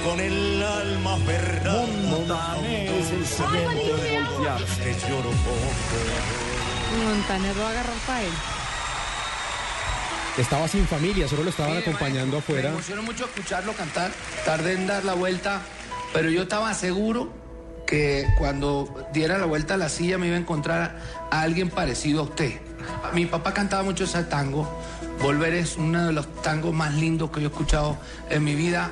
con 0.03 0.19
el 0.19 0.63
alma 0.63 1.17
es 2.99 3.09
el 3.11 3.25
siguiente. 3.25 4.19
Que 4.83 4.91
lloro 5.07 5.29
poco. 5.29 6.52
Montaner 6.93 7.55
lo 7.55 7.61
va 7.63 7.67
a 7.69 7.71
agarrar 7.71 7.95
para 8.07 8.21
él. 8.23 8.31
Estaba 10.37 10.67
sin 10.67 10.87
familia, 10.87 11.27
solo 11.27 11.43
lo 11.43 11.49
estaban 11.51 11.73
Sí, 11.73 11.79
acompañando 11.89 12.37
Me 12.37 12.39
afuera. 12.39 12.69
emocionó 12.69 13.03
mucho 13.03 13.25
escucharlo 13.25 13.73
cantar. 13.73 14.11
Tardé 14.45 14.73
en 14.73 14.87
dar 14.87 15.05
la 15.05 15.13
vuelta, 15.13 15.61
pero 16.11 16.29
yo 16.29 16.43
estaba 16.43 16.73
seguro 16.73 17.31
que 17.85 18.25
cuando 18.39 19.07
diera 19.13 19.37
la 19.37 19.45
vuelta 19.45 19.75
a 19.75 19.77
la 19.77 19.89
silla 19.89 20.17
me 20.17 20.27
iba 20.27 20.35
a 20.35 20.39
encontrar 20.39 20.97
a 21.29 21.41
alguien 21.41 21.69
parecido 21.69 22.21
a 22.21 22.23
usted. 22.23 22.59
Mi 23.13 23.27
papá 23.27 23.53
cantaba 23.53 23.83
mucho 23.83 24.05
ese 24.05 24.23
tango. 24.23 24.67
Volver 25.21 25.53
es 25.53 25.77
uno 25.77 26.07
de 26.07 26.13
los 26.13 26.41
tangos 26.41 26.73
más 26.73 26.93
lindos 26.95 27.29
que 27.29 27.39
yo 27.39 27.47
he 27.47 27.51
escuchado 27.51 27.97
en 28.29 28.43
mi 28.43 28.55
vida. 28.55 28.89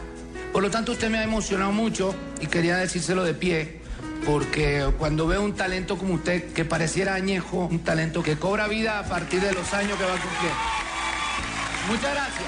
Por 0.54 0.62
lo 0.62 0.70
tanto, 0.70 0.92
usted 0.92 1.10
me 1.10 1.18
ha 1.18 1.24
emocionado 1.24 1.72
mucho 1.72 2.14
y 2.40 2.48
quería 2.48 2.78
decírselo 2.78 3.24
de 3.24 3.34
pie. 3.34 3.81
Porque 4.26 4.88
cuando 5.00 5.26
veo 5.28 5.42
un 5.42 5.54
talento 5.54 5.98
como 5.98 6.14
usted, 6.16 6.54
que 6.54 6.64
pareciera 6.66 7.16
añejo, 7.16 7.68
un 7.72 7.80
talento 7.80 8.22
que 8.24 8.38
cobra 8.38 8.68
vida 8.68 9.00
a 9.00 9.04
partir 9.04 9.42
de 9.42 9.52
los 9.52 9.74
años 9.74 9.98
que 9.98 10.04
va 10.04 10.12
cumpliendo. 10.12 10.60
Muchas 11.88 12.14
gracias. 12.14 12.48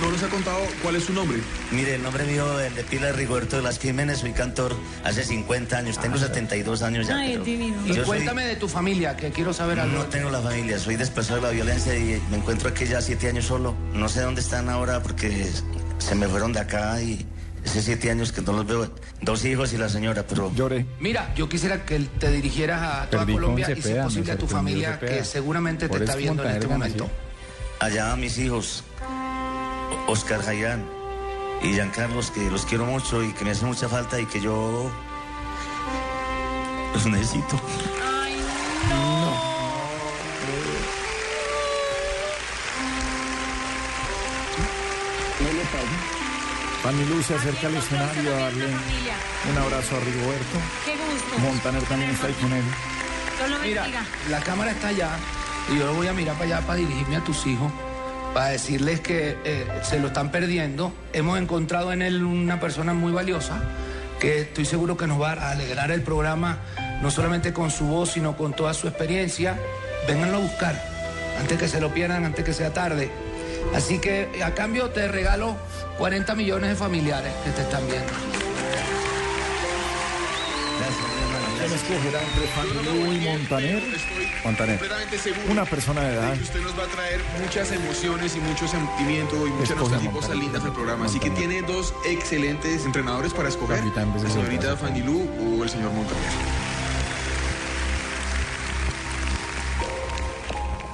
¿No 0.00 0.10
nos 0.10 0.22
ha 0.22 0.28
contado 0.28 0.58
cuál 0.82 0.96
es 0.96 1.04
su 1.04 1.12
nombre? 1.12 1.38
Mire, 1.70 1.94
el 1.94 2.02
nombre 2.02 2.24
mío, 2.24 2.60
el 2.60 2.74
de 2.74 2.82
Pila 2.82 3.10
es 3.10 3.16
Rigoberto 3.16 3.56
de 3.56 3.62
las 3.62 3.78
Jiménez, 3.78 4.18
soy 4.18 4.32
cantor 4.32 4.74
hace 5.04 5.24
50 5.24 5.78
años, 5.78 5.98
tengo 5.98 6.18
72 6.18 6.82
años 6.82 7.06
ya. 7.06 7.16
Ay, 7.16 7.32
pero 7.32 7.44
divino. 7.44 7.76
Y 7.86 7.94
soy- 7.94 8.04
cuéntame 8.04 8.44
de 8.44 8.56
tu 8.56 8.68
familia, 8.68 9.16
que 9.16 9.30
quiero 9.30 9.54
saber 9.54 9.80
algo. 9.80 9.96
No 9.96 10.04
tengo 10.06 10.30
la 10.30 10.40
familia, 10.40 10.78
soy 10.78 10.96
desplazado 10.96 11.36
de 11.36 11.42
la 11.42 11.50
violencia 11.50 11.94
y 11.96 12.20
me 12.30 12.38
encuentro 12.38 12.68
aquí 12.68 12.84
ya 12.86 13.00
siete 13.00 13.28
años 13.28 13.46
solo. 13.46 13.74
No 13.94 14.08
sé 14.08 14.20
dónde 14.22 14.40
están 14.40 14.68
ahora 14.68 15.00
porque 15.02 15.48
se 15.98 16.14
me 16.16 16.26
fueron 16.28 16.52
de 16.52 16.60
acá 16.60 17.00
y 17.00 17.24
hace 17.64 17.82
siete 17.82 18.10
años 18.10 18.32
que 18.32 18.42
no 18.42 18.52
los 18.52 18.66
veo. 18.66 18.90
Dos 19.22 19.44
hijos 19.44 19.72
y 19.72 19.78
la 19.78 19.88
señora, 19.88 20.24
pero... 20.26 20.52
Lloré. 20.54 20.86
Mira, 21.00 21.32
yo 21.34 21.48
quisiera 21.48 21.84
que 21.84 21.98
te 21.98 22.30
dirigieras 22.30 22.82
a 22.82 23.06
toda 23.10 23.24
Perdí 23.24 23.34
Colombia 23.34 23.70
y 23.70 23.82
si 23.82 23.94
posible 23.94 24.32
a 24.32 24.38
tu 24.38 24.46
familia 24.46 24.98
que 24.98 25.24
seguramente 25.24 25.88
te 25.88 25.98
está 25.98 26.16
viendo 26.16 26.44
en 26.44 26.50
este 26.50 26.68
momento. 26.68 27.08
Allá 27.80 28.12
a 28.12 28.16
mis 28.16 28.38
hijos, 28.38 28.84
Oscar 30.06 30.42
Jayán 30.42 30.84
y 31.62 31.72
Giancarlos, 31.72 32.30
que 32.30 32.50
los 32.50 32.64
quiero 32.64 32.84
mucho 32.86 33.22
y 33.22 33.32
que 33.32 33.44
me 33.44 33.50
hacen 33.50 33.68
mucha 33.68 33.88
falta 33.88 34.20
y 34.20 34.26
que 34.26 34.40
yo 34.40 34.90
los 36.94 37.06
necesito. 37.06 37.60
Fanny 46.84 47.02
Lu 47.06 47.22
se 47.22 47.34
acerca 47.34 47.68
al 47.68 47.76
escenario 47.76 48.34
a 48.34 48.40
darle 48.40 48.66
un 48.66 49.56
abrazo 49.56 49.96
a 49.96 50.00
Rigoberto. 50.00 50.58
Qué 50.84 50.92
gusto. 50.92 51.38
Montaner 51.38 51.82
también 51.84 52.10
está 52.10 52.26
ahí 52.26 52.34
con 52.34 52.52
él. 52.52 52.62
Lo 53.50 53.58
Mira, 53.60 53.86
la 54.28 54.40
cámara 54.40 54.70
está 54.70 54.88
allá 54.88 55.08
y 55.72 55.78
yo 55.78 55.94
voy 55.94 56.08
a 56.08 56.12
mirar 56.12 56.34
para 56.34 56.44
allá 56.56 56.66
para 56.66 56.78
dirigirme 56.80 57.16
a 57.16 57.24
tus 57.24 57.46
hijos, 57.46 57.72
para 58.34 58.48
decirles 58.48 59.00
que 59.00 59.34
eh, 59.46 59.66
se 59.82 59.98
lo 59.98 60.08
están 60.08 60.30
perdiendo. 60.30 60.92
Hemos 61.14 61.38
encontrado 61.38 61.90
en 61.90 62.02
él 62.02 62.22
una 62.22 62.60
persona 62.60 62.92
muy 62.92 63.12
valiosa 63.12 63.62
que 64.20 64.42
estoy 64.42 64.66
seguro 64.66 64.98
que 64.98 65.06
nos 65.06 65.18
va 65.18 65.32
a 65.32 65.52
alegrar 65.52 65.90
el 65.90 66.02
programa, 66.02 66.58
no 67.00 67.10
solamente 67.10 67.54
con 67.54 67.70
su 67.70 67.86
voz, 67.86 68.10
sino 68.10 68.36
con 68.36 68.52
toda 68.52 68.74
su 68.74 68.88
experiencia. 68.88 69.58
Vénganlo 70.06 70.36
a 70.36 70.40
buscar, 70.40 70.84
antes 71.40 71.58
que 71.58 71.66
se 71.66 71.80
lo 71.80 71.94
pierdan, 71.94 72.26
antes 72.26 72.44
que 72.44 72.52
sea 72.52 72.74
tarde. 72.74 73.10
Así 73.74 73.98
que 73.98 74.42
a 74.44 74.54
cambio 74.54 74.90
te 74.90 75.08
regalo 75.08 75.56
40 75.98 76.34
millones 76.34 76.70
de 76.70 76.76
familiares 76.76 77.32
que 77.44 77.50
te 77.50 77.62
están 77.62 77.86
viendo. 77.86 78.12
¿Quién 81.58 81.72
escogerá 81.72 82.20
entre 82.22 82.46
Fanny 82.48 82.84
Lu 82.84 83.12
y 83.12 83.20
Montaner? 83.20 83.82
Montaner. 84.44 84.78
completamente 84.78 85.18
seguro 85.18 85.50
Una 85.50 85.64
persona 85.64 86.02
de 86.02 86.14
edad. 86.14 86.36
usted 86.40 86.60
nos 86.60 86.78
va 86.78 86.84
a 86.84 86.88
traer 86.88 87.20
muchas 87.40 87.72
emociones 87.72 88.36
y 88.36 88.40
mucho 88.40 88.68
sentimiento 88.68 89.46
y 89.46 89.50
muchas 89.50 89.76
nostalgia 89.76 90.10
cosas 90.10 90.36
lindas 90.36 90.64
al 90.64 90.72
programa. 90.72 91.06
Así 91.06 91.18
que 91.18 91.30
tiene 91.30 91.62
dos 91.62 91.94
excelentes 92.04 92.84
entrenadores 92.84 93.32
para 93.32 93.48
escoger, 93.48 93.82
la 93.82 94.28
señorita 94.28 94.76
Fanny 94.76 95.02
Lu 95.02 95.28
o 95.40 95.62
el 95.62 95.70
señor 95.70 95.92
Montaner. 95.92 96.63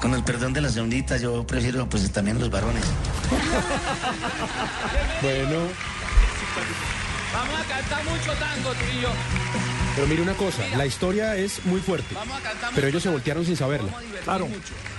Con 0.01 0.15
el 0.15 0.25
perdón 0.25 0.53
de 0.53 0.63
la 0.63 0.71
señorita, 0.71 1.19
yo 1.19 1.47
prefiero 1.47 1.87
pues 1.87 2.11
también 2.11 2.39
los 2.39 2.51
varones. 2.51 2.85
Bueno, 5.23 5.69
Vamos 7.33 7.61
a 7.61 7.65
cantar 7.65 8.05
mucho 8.05 8.33
tango, 8.33 8.71
tú 8.71 8.85
y 8.93 9.03
yo. 9.03 9.11
Pero 10.01 10.09
mire 10.09 10.23
una 10.23 10.33
cosa, 10.33 10.63
la 10.79 10.87
historia 10.87 11.37
es 11.37 11.63
muy 11.67 11.79
fuerte, 11.79 12.15
Vamos 12.15 12.39
a 12.39 12.41
cantar 12.41 12.71
pero 12.75 12.87
ellos 12.87 13.03
se 13.03 13.11
voltearon 13.11 13.45
sin 13.45 13.55
saberla. 13.55 13.93
Claro. 14.25 14.49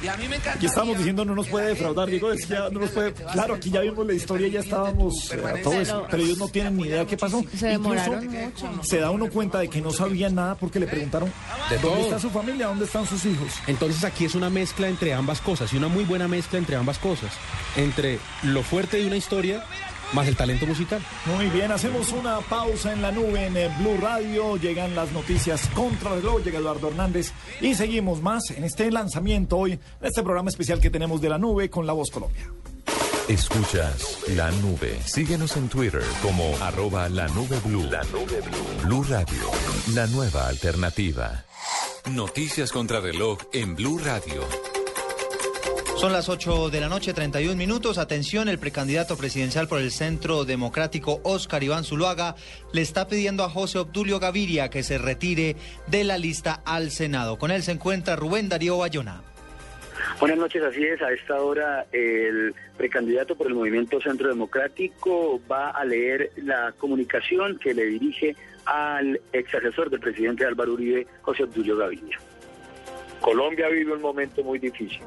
Y 0.04 0.08
a 0.08 0.16
mí 0.16 0.28
me 0.28 0.36
encanta. 0.36 0.54
Aquí 0.54 0.68
estamos 0.68 0.96
diciendo 0.96 1.26
no 1.26 1.34
nos 1.34 1.48
puede 1.48 1.70
defraudar, 1.70 2.08
Diego 2.08 2.30
decía 2.30 2.68
no 2.72 2.82
nos 2.82 2.92
puede. 2.92 3.12
Claro, 3.14 3.56
aquí 3.56 3.72
ya 3.72 3.80
vimos 3.80 4.06
la 4.06 4.14
historia, 4.14 4.48
ya 4.48 4.60
estábamos 4.60 5.32
a 5.32 5.62
todo 5.64 5.74
eso, 5.74 6.06
pero 6.08 6.22
ellos 6.22 6.38
no 6.38 6.50
tienen 6.50 6.78
ni 6.78 6.84
idea 6.84 7.04
qué 7.08 7.18
pasó. 7.18 7.44
Se 7.58 7.70
demoraron 7.70 8.28
mucho. 8.28 8.84
se 8.84 9.00
da 9.00 9.10
uno 9.10 9.28
cuenta 9.32 9.58
de 9.58 9.70
que 9.70 9.82
no 9.82 9.92
sabían 9.92 10.36
nada 10.36 10.54
porque 10.54 10.80
le 10.80 10.86
preguntaron 10.86 11.34
De 11.72 11.78
dónde 11.80 11.98
todo. 11.98 12.04
está 12.04 12.20
su 12.20 12.30
familia, 12.30 12.68
dónde 12.68 12.86
están 12.86 13.08
sus 13.08 13.26
hijos. 13.26 13.54
Entonces 13.66 14.04
aquí 14.04 14.26
es 14.26 14.36
una 14.36 14.52
mezcla 14.52 14.88
entre 14.88 15.16
ambas 15.16 15.42
cosas 15.42 15.74
y 15.74 15.78
una 15.78 15.88
muy 15.88 16.04
buena 16.04 16.28
mezcla 16.28 16.60
entre 16.60 16.76
ambas 16.76 17.00
cosas, 17.00 17.32
entre 17.76 18.20
lo 18.44 18.62
fuerte 18.62 18.98
de 18.98 19.08
una 19.08 19.18
historia 19.18 19.66
más 20.13 20.28
el 20.28 20.36
talento 20.36 20.65
musical. 20.65 21.02
Muy 21.26 21.47
bien, 21.47 21.71
hacemos 21.71 22.12
una 22.12 22.39
pausa 22.39 22.93
en 22.93 23.02
la 23.02 23.12
nube 23.12 23.45
en 23.45 23.58
eh, 23.58 23.69
Blue 23.80 23.97
Radio. 24.00 24.58
Llegan 24.58 24.95
las 24.95 25.12
noticias 25.12 25.67
contra 25.74 26.15
reloj, 26.15 26.43
llega 26.43 26.60
Eduardo 26.60 26.89
Hernández 26.89 27.32
y 27.60 27.76
seguimos 27.76 28.21
más 28.21 28.52
en 28.52 28.63
este 28.63 28.91
lanzamiento 28.91 29.58
hoy, 29.58 29.74
en 29.74 29.80
este 30.02 30.24
programa 30.24 30.50
especial 30.50 30.80
que 30.80 30.89
tenemos 30.89 31.21
de 31.21 31.30
la 31.30 31.38
nube 31.38 31.69
con 31.69 31.86
La 31.86 31.93
Voz 31.93 32.10
Colombia. 32.12 32.47
Escuchas 33.28 34.17
la 34.36 34.52
nube. 34.52 35.00
Síguenos 35.06 35.56
en 35.56 35.69
Twitter 35.69 36.04
como 36.21 36.54
arroba 36.62 37.08
la 37.08 37.28
nube 37.30 37.60
blue. 37.63 37.84
La 37.84 38.04
nube 38.06 38.41
blue. 38.41 38.84
Blue 38.84 39.04
Radio, 39.04 39.43
la 39.93 40.08
nueva 40.08 40.47
alternativa. 40.47 41.45
Noticias 42.10 42.71
contra 42.71 43.00
reloj 43.00 43.38
en 43.54 43.76
Blue 43.76 44.00
Radio. 44.00 44.43
Son 46.02 46.14
las 46.14 46.30
8 46.30 46.72
de 46.72 46.82
la 46.82 46.90
noche, 46.90 47.14
31 47.14 47.56
minutos. 47.56 48.00
Atención, 48.00 48.50
el 48.50 48.58
precandidato 48.58 49.16
presidencial 49.18 49.68
por 49.68 49.80
el 49.80 49.92
Centro 49.92 50.46
Democrático, 50.46 51.22
Oscar 51.22 51.62
Iván 51.62 51.84
Zuluaga, 51.84 52.34
le 52.74 52.82
está 52.82 53.08
pidiendo 53.08 53.44
a 53.44 53.50
José 53.50 53.78
Obdulio 53.78 54.20
Gaviria 54.20 54.72
que 54.72 54.82
se 54.82 54.98
retire 54.98 55.58
de 55.86 56.04
la 56.04 56.18
lista 56.18 56.60
al 56.66 56.90
Senado. 56.90 57.38
Con 57.38 57.52
él 57.52 57.62
se 57.62 57.74
encuentra 57.74 58.16
Rubén 58.16 58.50
Darío 58.50 58.80
Bayona. 58.80 59.22
Buenas 60.20 60.40
noches, 60.40 60.64
así 60.64 60.84
es. 60.84 61.00
A 61.04 61.12
esta 61.12 61.40
hora 61.40 61.86
el 61.92 62.56
precandidato 62.78 63.36
por 63.36 63.46
el 63.46 63.54
Movimiento 63.54 64.02
Centro 64.02 64.28
Democrático 64.28 65.40
va 65.48 65.70
a 65.70 65.86
leer 65.86 66.32
la 66.38 66.74
comunicación 66.80 67.60
que 67.60 67.76
le 67.76 67.86
dirige 67.86 68.36
al 68.66 69.22
ex 69.34 69.54
asesor 69.54 69.92
del 69.92 70.00
presidente 70.00 70.46
Álvaro 70.46 70.74
Uribe, 70.74 71.06
José 71.22 71.44
Obdulio 71.44 71.78
Gaviria. 71.78 72.18
Colombia 73.22 73.70
vive 73.70 73.94
un 73.94 74.02
momento 74.02 74.44
muy 74.44 74.58
difícil. 74.58 75.02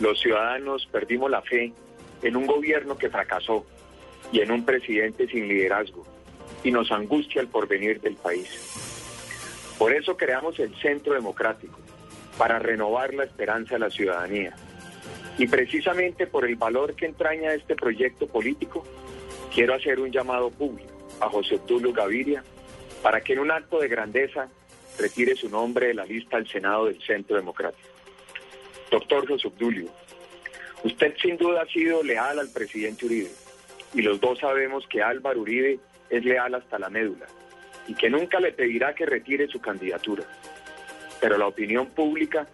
Los 0.00 0.20
ciudadanos 0.20 0.86
perdimos 0.90 1.30
la 1.30 1.42
fe 1.42 1.72
en 2.22 2.36
un 2.36 2.46
gobierno 2.46 2.96
que 2.96 3.10
fracasó 3.10 3.66
y 4.32 4.40
en 4.40 4.50
un 4.50 4.64
presidente 4.64 5.26
sin 5.26 5.48
liderazgo 5.48 6.04
y 6.62 6.70
nos 6.70 6.90
angustia 6.92 7.40
el 7.40 7.48
porvenir 7.48 8.00
del 8.00 8.16
país. 8.16 8.48
Por 9.78 9.92
eso 9.92 10.16
creamos 10.16 10.58
el 10.58 10.74
Centro 10.76 11.14
Democrático, 11.14 11.78
para 12.38 12.60
renovar 12.60 13.12
la 13.12 13.24
esperanza 13.24 13.74
de 13.74 13.80
la 13.80 13.90
ciudadanía. 13.90 14.54
Y 15.36 15.46
precisamente 15.48 16.26
por 16.26 16.44
el 16.44 16.56
valor 16.56 16.94
que 16.94 17.06
entraña 17.06 17.52
este 17.52 17.74
proyecto 17.74 18.28
político, 18.28 18.84
quiero 19.52 19.74
hacer 19.74 19.98
un 20.00 20.10
llamado 20.10 20.50
público 20.50 20.92
a 21.20 21.28
José 21.28 21.56
Obdulio 21.56 21.92
Gaviria 21.92 22.44
para 23.02 23.20
que 23.20 23.32
en 23.32 23.40
un 23.40 23.50
acto 23.50 23.80
de 23.80 23.88
grandeza 23.88 24.48
retire 24.98 25.34
su 25.34 25.48
nombre 25.48 25.88
de 25.88 25.94
la 25.94 26.04
lista 26.04 26.36
al 26.36 26.48
Senado 26.48 26.86
del 26.86 27.00
Centro 27.02 27.36
Democrático. 27.36 27.88
Doctor 28.90 29.28
José 29.28 29.48
Obdulio, 29.48 29.88
usted 30.82 31.14
sin 31.20 31.36
duda 31.36 31.62
ha 31.62 31.66
sido 31.66 32.02
leal 32.02 32.38
al 32.38 32.50
presidente 32.50 33.06
Uribe 33.06 33.30
y 33.94 34.02
los 34.02 34.20
dos 34.20 34.38
sabemos 34.38 34.86
que 34.88 35.02
Álvaro 35.02 35.40
Uribe 35.40 35.78
es 36.10 36.24
leal 36.24 36.54
hasta 36.54 36.78
la 36.78 36.88
médula 36.88 37.26
y 37.86 37.94
que 37.94 38.10
nunca 38.10 38.40
le 38.40 38.52
pedirá 38.52 38.94
que 38.94 39.06
retire 39.06 39.48
su 39.48 39.60
candidatura. 39.60 40.24
Pero 41.20 41.36
la 41.36 41.46
opinión 41.46 41.86
pública 41.88 42.46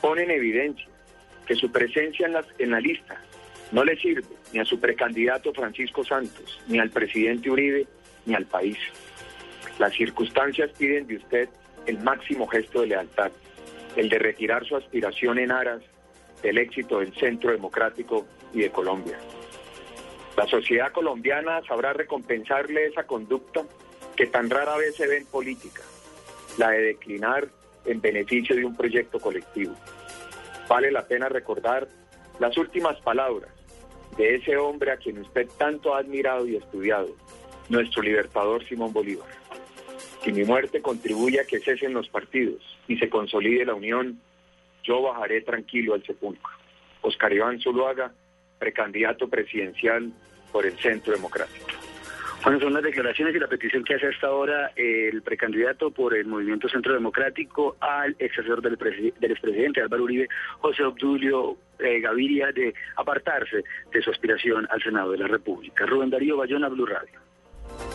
pone 0.00 0.22
en 0.22 0.30
evidencia 0.30 0.86
que 1.46 1.54
su 1.54 1.70
presencia 1.72 2.26
en 2.26 2.34
la, 2.34 2.44
en 2.58 2.70
la 2.70 2.80
lista 2.80 3.20
no 3.72 3.84
le 3.84 3.96
sirve 3.96 4.28
ni 4.52 4.60
a 4.60 4.64
su 4.64 4.78
precandidato 4.78 5.52
Francisco 5.52 6.04
Santos, 6.04 6.60
ni 6.68 6.78
al 6.78 6.90
presidente 6.90 7.50
Uribe, 7.50 7.86
ni 8.26 8.34
al 8.34 8.44
país. 8.44 8.78
Las 9.78 9.94
circunstancias 9.94 10.70
piden 10.78 11.06
de 11.06 11.16
usted 11.16 11.48
el 11.86 11.98
máximo 11.98 12.46
gesto 12.46 12.82
de 12.82 12.88
lealtad, 12.88 13.32
el 13.96 14.08
de 14.08 14.18
retirar 14.18 14.64
su 14.66 14.76
aspiración 14.76 15.38
en 15.38 15.52
aras 15.52 15.82
del 16.42 16.58
éxito 16.58 17.00
del 17.00 17.14
Centro 17.14 17.52
Democrático 17.52 18.26
y 18.52 18.60
de 18.60 18.70
Colombia. 18.70 19.18
La 20.36 20.46
sociedad 20.46 20.92
colombiana 20.92 21.60
sabrá 21.66 21.92
recompensarle 21.92 22.86
esa 22.86 23.04
conducta 23.04 23.62
que 24.16 24.26
tan 24.26 24.48
rara 24.50 24.76
vez 24.76 24.96
se 24.96 25.06
ve 25.06 25.18
en 25.18 25.26
política, 25.26 25.82
la 26.58 26.70
de 26.70 26.82
declinar 26.82 27.48
en 27.84 28.00
beneficio 28.00 28.56
de 28.56 28.64
un 28.64 28.76
proyecto 28.76 29.20
colectivo. 29.20 29.74
Vale 30.68 30.90
la 30.90 31.06
pena 31.06 31.28
recordar 31.28 31.88
las 32.38 32.56
últimas 32.56 32.98
palabras 33.00 33.50
de 34.16 34.36
ese 34.36 34.56
hombre 34.56 34.92
a 34.92 34.96
quien 34.96 35.18
usted 35.18 35.48
tanto 35.58 35.94
ha 35.94 35.98
admirado 35.98 36.46
y 36.46 36.56
estudiado, 36.56 37.14
nuestro 37.68 38.02
libertador 38.02 38.64
Simón 38.66 38.92
Bolívar. 38.92 39.28
Si 40.22 40.32
mi 40.32 40.44
muerte 40.44 40.80
contribuye 40.80 41.40
a 41.40 41.44
que 41.44 41.60
cesen 41.60 41.92
los 41.92 42.08
partidos 42.08 42.71
y 42.88 42.96
se 42.96 43.08
consolide 43.08 43.64
la 43.64 43.74
unión, 43.74 44.20
yo 44.82 45.02
bajaré 45.02 45.40
tranquilo 45.42 45.94
al 45.94 46.04
sepulcro. 46.04 46.50
Oscar 47.02 47.32
Iván 47.32 47.60
Zuluaga, 47.60 48.12
precandidato 48.58 49.28
presidencial 49.28 50.12
por 50.52 50.66
el 50.66 50.78
Centro 50.78 51.12
Democrático. 51.12 51.66
Bueno, 52.44 52.58
son 52.58 52.74
las 52.74 52.82
declaraciones 52.82 53.36
y 53.36 53.38
la 53.38 53.46
petición 53.46 53.84
que 53.84 53.94
hace 53.94 54.08
hasta 54.08 54.26
ahora 54.26 54.72
el 54.74 55.22
precandidato 55.22 55.92
por 55.92 56.12
el 56.12 56.26
Movimiento 56.26 56.68
Centro 56.68 56.92
Democrático 56.92 57.76
al 57.78 58.16
ex 58.18 58.36
asesor 58.36 58.60
del, 58.60 58.76
del 58.76 59.30
expresidente 59.30 59.80
Álvaro 59.80 60.02
Uribe, 60.02 60.28
José 60.58 60.82
Obdulio 60.82 61.56
eh, 61.78 62.00
Gaviria, 62.00 62.50
de 62.50 62.74
apartarse 62.96 63.62
de 63.92 64.02
su 64.02 64.10
aspiración 64.10 64.66
al 64.70 64.82
Senado 64.82 65.12
de 65.12 65.18
la 65.18 65.28
República. 65.28 65.86
Rubén 65.86 66.10
Darío 66.10 66.36
Bayona, 66.36 66.68
Blue 66.68 66.86
Radio. 66.86 67.20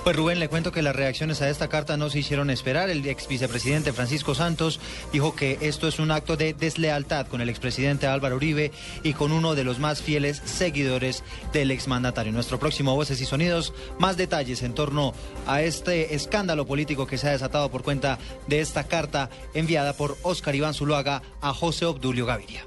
Pues 0.08 0.16
Rubén, 0.16 0.40
le 0.40 0.48
cuento 0.48 0.72
que 0.72 0.82
las 0.82 0.96
reacciones 0.96 1.42
a 1.42 1.50
esta 1.50 1.68
carta 1.68 1.98
no 1.98 2.10
se 2.10 2.20
hicieron 2.20 2.50
esperar. 2.50 2.90
El 2.90 3.06
ex 3.06 3.28
vicepresidente 3.28 3.92
Francisco 3.92 4.36
Santos 4.36 4.80
dijo 5.12 5.36
que 5.36 5.58
esto 5.60 5.86
es 5.86 6.00
un 6.00 6.12
acto 6.12 6.38
de 6.38 6.54
deslealtad 6.54 7.28
con 7.28 7.42
el 7.42 7.50
expresidente 7.50 8.08
Álvaro 8.08 8.38
Uribe 8.38 8.72
y 9.04 9.14
con 9.14 9.34
uno 9.34 9.54
de 9.54 9.66
los 9.66 9.80
más 9.80 10.02
fieles 10.02 10.42
seguidores 10.46 11.26
del 11.52 11.72
exmandatario. 11.72 12.32
Nuestro 12.32 12.58
próximo 12.58 12.96
Voces 12.96 13.20
y 13.20 13.26
Sonidos, 13.26 13.74
más 14.00 14.16
detalles 14.16 14.64
en 14.64 14.74
torno 14.74 15.14
a 15.46 15.62
este 15.62 16.16
escándalo 16.16 16.66
político 16.66 17.06
que 17.06 17.18
se 17.18 17.28
ha 17.28 17.32
desatado 17.32 17.70
por 17.70 17.84
cuenta 17.84 18.18
de 18.48 18.62
esta 18.62 18.86
carta 18.86 19.30
enviada 19.54 19.92
por 19.92 20.18
Óscar 20.22 20.56
Iván 20.56 20.74
Zuluaga 20.74 21.22
a 21.42 21.54
José 21.54 21.86
Obdulio 21.86 22.26
Gaviria. 22.26 22.64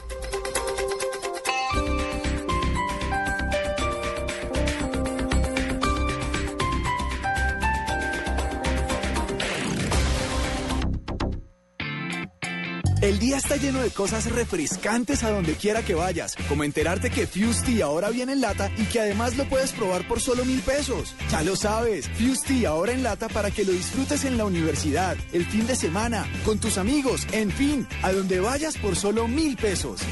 El 13.10 13.18
día 13.18 13.38
está 13.38 13.56
lleno 13.56 13.82
de 13.82 13.90
cosas 13.90 14.30
refrescantes 14.30 15.24
a 15.24 15.32
donde 15.32 15.54
quiera 15.54 15.84
que 15.84 15.96
vayas, 15.96 16.36
como 16.48 16.62
enterarte 16.62 17.10
que 17.10 17.26
Fusti 17.26 17.82
ahora 17.82 18.08
viene 18.10 18.34
en 18.34 18.40
lata 18.40 18.70
y 18.76 18.84
que 18.84 19.00
además 19.00 19.36
lo 19.36 19.48
puedes 19.48 19.72
probar 19.72 20.06
por 20.06 20.20
solo 20.20 20.44
mil 20.44 20.60
pesos. 20.60 21.16
Ya 21.28 21.42
lo 21.42 21.56
sabes, 21.56 22.08
Fusti 22.08 22.66
ahora 22.66 22.92
en 22.92 23.02
lata 23.02 23.28
para 23.28 23.50
que 23.50 23.64
lo 23.64 23.72
disfrutes 23.72 24.24
en 24.24 24.38
la 24.38 24.44
universidad, 24.44 25.16
el 25.32 25.44
fin 25.44 25.66
de 25.66 25.74
semana, 25.74 26.24
con 26.44 26.60
tus 26.60 26.78
amigos, 26.78 27.26
en 27.32 27.50
fin, 27.50 27.84
a 28.02 28.12
donde 28.12 28.38
vayas 28.38 28.76
por 28.76 28.94
solo 28.94 29.26
mil 29.26 29.56
pesos. 29.56 30.02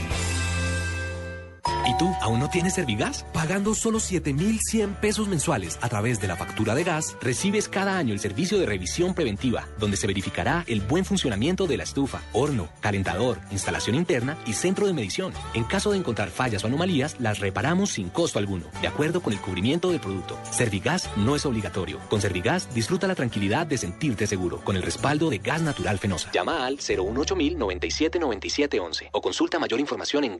¿Y 1.89 1.95
tú 1.95 2.15
aún 2.21 2.39
no 2.39 2.51
tienes 2.51 2.75
Servigas? 2.75 3.25
Pagando 3.33 3.75
solo 3.75 3.99
7,100 3.99 4.97
pesos 4.97 5.27
mensuales 5.27 5.79
a 5.81 5.89
través 5.89 6.21
de 6.21 6.29
la 6.29 6.37
factura 6.37 6.75
de 6.75 6.85
gas, 6.85 7.17
recibes 7.23 7.67
cada 7.67 7.97
año 7.97 8.13
el 8.13 8.21
servicio 8.21 8.59
de 8.59 8.67
revisión 8.67 9.15
preventiva, 9.15 9.67
donde 9.79 9.97
se 9.97 10.07
verificará 10.07 10.65
el 10.67 10.83
buen 10.83 11.07
funcionamiento 11.07 11.67
de 11.67 11.79
la 11.79 11.85
estufa, 11.85 12.21
horno, 12.35 12.69
calentador, 12.81 13.39
instalación 13.51 13.97
interna 13.97 14.37
y 14.45 14.53
centro 14.53 14.87
de 14.87 14.93
medición. 14.93 15.33
En 15.55 15.65
caso 15.65 15.93
de 15.93 15.97
encontrar 15.97 16.29
fallas 16.29 16.63
o 16.63 16.67
anomalías, 16.67 17.19
las 17.21 17.39
reparamos 17.39 17.93
sin 17.93 18.11
costo 18.11 18.39
alguno, 18.39 18.67
de 18.83 18.89
acuerdo 18.89 19.23
con 19.23 19.33
el 19.33 19.41
cubrimiento 19.41 19.91
del 19.91 20.01
producto. 20.01 20.39
Servigas 20.51 21.09
no 21.17 21.37
es 21.37 21.47
obligatorio. 21.47 22.01
Con 22.11 22.21
Servigas 22.21 22.69
disfruta 22.75 23.07
la 23.07 23.15
tranquilidad 23.15 23.67
de 23.67 23.79
sentirte 23.79 24.27
seguro, 24.27 24.63
con 24.63 24.77
el 24.77 24.83
respaldo 24.83 25.31
de 25.31 25.39
Gas 25.39 25.63
Natural 25.63 25.99
Fenosa. 25.99 26.31
Llama 26.33 26.67
al 26.67 26.77
018 26.77 27.35
97 27.57 28.19
97 28.19 28.79
11 28.79 29.09
o 29.13 29.23
consulta 29.23 29.59
mayor 29.59 29.81
información 29.81 30.25
en 30.25 30.37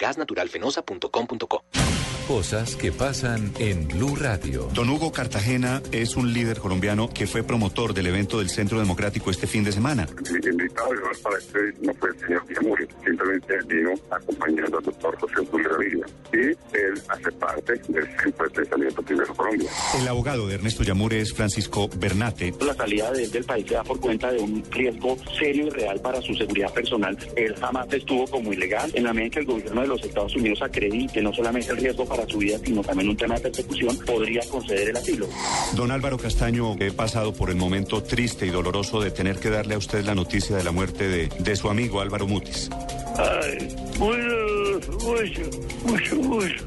Cosas 2.29 2.77
que 2.77 2.93
pasan 2.93 3.53
en 3.59 3.89
Blue 3.89 4.15
Radio. 4.15 4.69
Don 4.75 4.91
Hugo 4.91 5.13
Cartagena 5.13 5.81
es 5.93 6.15
un 6.15 6.35
líder 6.35 6.59
colombiano 6.59 7.09
que 7.09 7.27
fue 7.27 7.43
promotor 7.43 7.95
del 7.95 8.07
evento 8.09 8.39
del 8.41 8.51
Centro 8.51 8.79
Democrático 8.79 9.31
este 9.31 9.47
fin 9.47 9.65
de 9.65 9.73
semana. 9.73 10.07
El 10.29 10.47
invitado 10.47 10.91
de 10.91 10.99
para 11.23 11.39
este 11.39 11.59
no 11.81 11.95
fue 11.95 12.11
el 12.11 12.21
señor 12.21 12.47
Guillamuri, 12.47 12.87
simplemente 13.03 13.55
vino 13.67 13.95
acompañando 14.11 14.77
al 14.77 14.85
doctor 14.85 15.19
José 15.19 15.35
Gaviria. 15.71 16.07
Y 16.33 16.77
él 16.77 17.03
hace 17.09 17.33
parte 17.33 17.73
del 17.89 18.07
Centro 18.23 18.45
de 18.45 18.51
Pensamiento 18.51 19.03
Primero 19.03 19.35
Colombia. 19.35 19.71
El 19.99 20.09
abogado 20.09 20.47
de 20.47 20.55
Ernesto 20.57 20.83
Yamure 20.83 21.21
es 21.21 21.33
Francisco 21.33 21.89
Bernate. 21.97 22.53
La 22.61 22.75
salida 22.75 23.11
de 23.11 23.25
él 23.25 23.31
del 23.31 23.45
país 23.45 23.67
se 23.67 23.75
da 23.75 23.85
por 23.85 24.01
cuenta 24.01 24.31
de 24.31 24.39
un 24.39 24.63
riesgo 24.71 25.17
serio 25.39 25.69
y 25.69 25.71
real 25.71 25.99
para 26.01 26.21
su 26.21 26.35
seguridad 26.35 26.73
personal. 26.75 27.17
Él 27.37 27.55
jamás 27.59 27.91
estuvo 27.91 28.27
como 28.27 28.53
ilegal. 28.53 28.91
En 28.93 29.05
la 29.05 29.15
medida 29.15 29.25
en 29.25 29.31
que 29.31 29.41
el 29.41 29.47
gobierno 29.47 29.81
de 29.81 29.89
los 29.89 30.05
Estados 30.05 30.37
Unidos 30.37 30.61
acredite 30.61 31.18
no 31.23 31.33
solamente 31.33 31.73
el 31.73 31.79
riesgo 31.79 32.05
para 32.05 32.27
su 32.27 32.39
vida, 32.39 32.59
sino 32.65 32.83
también 32.83 33.09
un 33.09 33.17
tema 33.17 33.35
de 33.35 33.41
persecución, 33.43 33.99
podría 33.99 34.43
conceder 34.49 34.91
el 34.91 34.97
asilo. 34.97 35.29
Don 35.75 35.91
Álvaro 35.91 36.19
Castaño, 36.19 36.77
he 36.79 36.91
pasado 36.93 37.33
por 37.33 37.51
el 37.51 37.57
momento 37.57 38.03
triste 38.03 38.47
y 38.47 38.51
doloroso 38.51 39.01
de 39.01 39.11
tener 39.11 39.39
que 39.39 39.51
darle 39.51 39.75
a 39.75 39.79
usted 39.79 40.05
la 40.05 40.15
noticia 40.15 40.57
de 40.57 40.65
la 40.65 40.73
muerte 40.73 41.09
de, 41.09 41.29
de 41.39 41.57
su 41.57 41.69
amigo 41.69 42.01
Álvaro 42.01 42.27
Mutis. 42.27 42.71
Ay, 43.17 43.69
mucho, 43.99 44.93
mucho, 44.93 45.43
mucho, 45.85 46.17
mucho. 46.17 46.65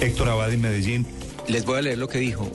Héctor 0.00 0.28
Abad 0.28 0.52
en 0.52 0.60
Medellín. 0.60 1.06
Les 1.48 1.64
voy 1.64 1.78
a 1.78 1.82
leer 1.82 1.96
lo 1.96 2.08
que 2.08 2.18
dijo. 2.18 2.46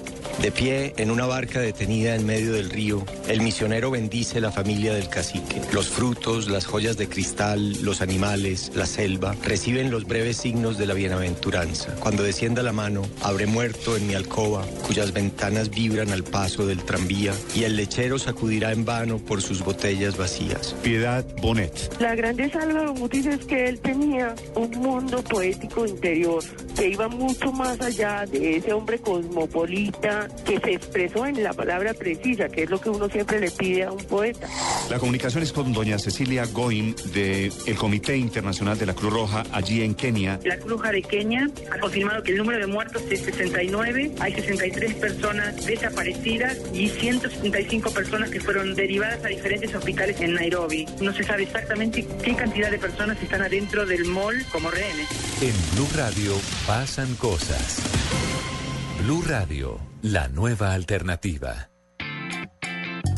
De 0.41 0.51
pie 0.51 0.93
en 0.97 1.09
una 1.09 1.25
barca 1.25 1.59
detenida 1.59 2.15
en 2.15 2.25
medio 2.25 2.53
del 2.53 2.69
río, 2.69 3.05
el 3.27 3.41
misionero 3.41 3.91
bendice 3.91 4.41
la 4.41 4.51
familia 4.51 4.93
del 4.93 5.09
cacique. 5.09 5.61
Los 5.71 5.89
frutos, 5.89 6.47
las 6.47 6.65
joyas 6.65 6.97
de 6.97 7.07
cristal, 7.07 7.81
los 7.83 8.01
animales, 8.01 8.71
la 8.75 8.85
selva, 8.85 9.35
reciben 9.43 9.89
los 9.89 10.05
breves 10.05 10.37
signos 10.37 10.77
de 10.77 10.85
la 10.85 10.95
bienaventuranza. 10.95 11.95
Cuando 11.99 12.23
descienda 12.23 12.61
la 12.61 12.73
mano, 12.73 13.03
habré 13.21 13.45
muerto 13.45 13.95
en 13.95 14.07
mi 14.07 14.15
alcoba, 14.15 14.65
cuyas 14.85 15.13
ventanas 15.13 15.69
vibran 15.69 16.11
al 16.11 16.23
paso 16.23 16.65
del 16.65 16.83
tranvía, 16.83 17.33
y 17.55 17.63
el 17.63 17.75
lechero 17.75 18.19
sacudirá 18.19 18.71
en 18.71 18.85
vano 18.85 19.19
por 19.19 19.41
sus 19.41 19.63
botellas 19.63 20.17
vacías. 20.17 20.75
Piedad 20.83 21.25
Bonet. 21.41 21.95
La 21.99 22.15
grandeza 22.15 22.59
de 22.59 22.71
Álvaro 22.71 22.93
Mutis 22.95 23.25
es 23.27 23.45
que 23.45 23.65
él 23.65 23.79
tenía 23.79 24.35
un 24.55 24.71
mundo 24.71 25.23
poético 25.23 25.85
interior 25.85 26.43
que 26.75 26.89
iba 26.89 27.07
mucho 27.07 27.51
más 27.51 27.79
allá 27.79 28.25
de 28.25 28.57
ese 28.57 28.73
hombre 28.73 28.82
cosmopolita 29.01 30.27
que 30.45 30.59
se 30.59 30.73
expresó 30.73 31.25
en 31.25 31.41
la 31.43 31.53
palabra 31.53 31.93
precisa, 31.93 32.49
que 32.49 32.63
es 32.63 32.69
lo 32.69 32.79
que 32.79 32.89
uno 32.89 33.09
siempre 33.09 33.39
le 33.39 33.51
pide 33.51 33.83
a 33.83 33.91
un 33.91 34.03
poeta. 34.03 34.47
La 34.89 34.99
comunicación 34.99 35.43
es 35.43 35.51
con 35.51 35.73
doña 35.73 35.97
Cecilia 35.97 36.45
Goin 36.45 36.95
del 37.13 37.75
Comité 37.77 38.17
Internacional 38.17 38.77
de 38.77 38.85
la 38.85 38.93
Cruz 38.93 39.13
Roja 39.13 39.43
allí 39.51 39.81
en 39.81 39.95
Kenia. 39.95 40.39
La 40.43 40.57
Cruz 40.57 40.71
Roja 40.73 40.91
de 40.91 41.01
Kenia 41.01 41.49
ha 41.71 41.79
confirmado 41.79 42.23
que 42.23 42.31
el 42.31 42.37
número 42.37 42.59
de 42.59 42.67
muertos 42.67 43.01
es 43.09 43.21
69, 43.21 44.11
hay 44.19 44.33
63 44.33 44.95
personas 44.95 45.65
desaparecidas 45.65 46.57
y 46.73 46.89
175 46.89 47.91
personas 47.91 48.29
que 48.29 48.39
fueron 48.39 48.75
derivadas 48.75 49.23
a 49.23 49.27
diferentes 49.27 49.73
hospitales 49.73 50.19
en 50.21 50.33
Nairobi. 50.33 50.85
No 51.01 51.13
se 51.13 51.23
sabe 51.23 51.43
exactamente 51.43 52.05
qué 52.23 52.35
cantidad 52.35 52.69
de 52.69 52.79
personas 52.79 53.21
están 53.21 53.41
adentro 53.41 53.85
del 53.85 54.05
mall 54.05 54.43
como 54.51 54.69
rehenes. 54.69 55.07
En 55.41 55.53
Blue 55.75 55.89
Radio 55.95 56.33
pasan 56.65 57.15
cosas. 57.15 58.02
Blue 59.03 59.21
Radio, 59.21 59.81
la 60.01 60.29
nueva 60.29 60.71
alternativa. 60.71 61.69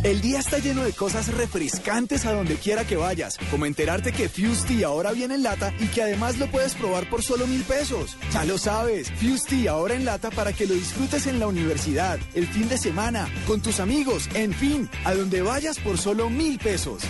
El 0.04 0.20
día 0.20 0.40
está 0.40 0.58
lleno 0.58 0.84
de 0.84 0.94
cosas 0.94 1.32
refrescantes 1.32 2.26
a 2.26 2.34
donde 2.34 2.56
quiera 2.56 2.86
que 2.86 2.96
vayas, 2.96 3.38
como 3.52 3.68
enterarte 3.68 4.12
que 4.12 4.28
Fusti 4.28 4.82
ahora 4.82 5.12
viene 5.12 5.36
en 5.36 5.44
lata 5.44 5.72
y 5.80 5.86
que 5.86 6.02
además 6.02 6.40
lo 6.40 6.50
puedes 6.50 6.74
probar 6.74 7.08
por 7.08 7.22
solo 7.22 7.46
mil 7.46 7.62
pesos. 7.62 8.18
Ya 8.34 8.46
lo 8.46 8.58
sabes, 8.58 9.12
Fusti 9.12 9.68
ahora 9.68 9.94
en 9.94 10.06
lata 10.06 10.32
para 10.32 10.54
que 10.54 10.66
lo 10.66 10.74
disfrutes 10.74 11.28
en 11.28 11.40
la 11.40 11.46
universidad, 11.46 12.18
el 12.34 12.48
fin 12.48 12.68
de 12.68 12.80
semana, 12.80 13.30
con 13.46 13.62
tus 13.62 13.80
amigos, 13.80 14.28
en 14.34 14.54
fin, 14.54 14.90
a 15.04 15.14
donde 15.14 15.44
vayas 15.44 15.78
por 15.78 16.00
solo 16.00 16.32
mil 16.32 16.58
pesos. 16.58 17.04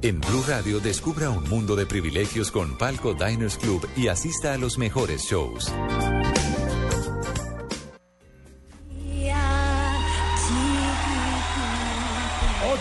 En 0.00 0.20
Blue 0.20 0.44
Radio 0.46 0.78
descubra 0.78 1.28
un 1.30 1.48
mundo 1.48 1.74
de 1.74 1.84
privilegios 1.84 2.52
con 2.52 2.78
Palco 2.78 3.14
Diners 3.14 3.56
Club 3.58 3.88
y 3.96 4.06
asista 4.08 4.52
a 4.52 4.58
los 4.58 4.78
mejores 4.78 5.22
shows. 5.24 5.72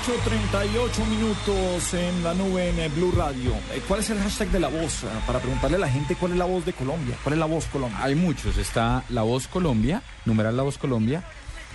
8.38 0.08 1.06
minutos 1.08 1.94
en 1.94 2.24
la 2.24 2.34
nube 2.34 2.70
en 2.70 2.96
Blue 2.96 3.12
Radio. 3.16 3.52
Eh, 3.74 3.82
¿Cuál 3.88 4.00
es 4.00 4.10
el 4.10 4.20
hashtag 4.20 4.50
de 4.52 4.60
la 4.60 4.68
voz? 4.70 5.04
Eh, 5.04 5.08
Para 5.26 5.40
preguntarle 5.40 5.78
a 5.78 5.80
la 5.82 5.90
gente 5.90 6.16
cuál 6.16 6.32
es 6.32 6.38
la 6.38 6.46
voz 6.46 6.66
de 6.66 6.74
Colombia. 6.74 7.16
¿Cuál 7.24 7.34
es 7.34 7.40
la 7.40 7.46
voz 7.46 7.66
Colombia? 7.66 7.98
Hay 8.02 8.16
muchos. 8.16 8.58
Está 8.58 9.04
La 9.10 9.24
Voz 9.24 9.48
Colombia, 9.48 10.02
numeral 10.26 10.56
La 10.56 10.64
Voz 10.64 10.78
Colombia, 10.78 11.24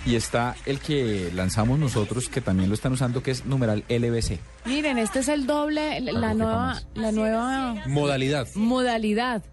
y 0.05 0.15
está 0.15 0.55
el 0.65 0.79
que 0.79 1.31
lanzamos 1.33 1.79
nosotros, 1.79 2.27
que 2.29 2.41
también 2.41 2.69
lo 2.69 2.75
están 2.75 2.91
usando, 2.93 3.23
que 3.23 3.31
es 3.31 3.45
numeral 3.45 3.83
LBC. 3.89 4.39
Miren, 4.65 4.97
este 4.97 5.19
es 5.19 5.27
el 5.27 5.45
doble, 5.47 6.01
la 6.01 6.33
nueva, 6.33 6.81
la 6.95 7.11
nueva 7.11 7.75
Modalidad. 7.87 8.47
modalidad. 8.55 9.43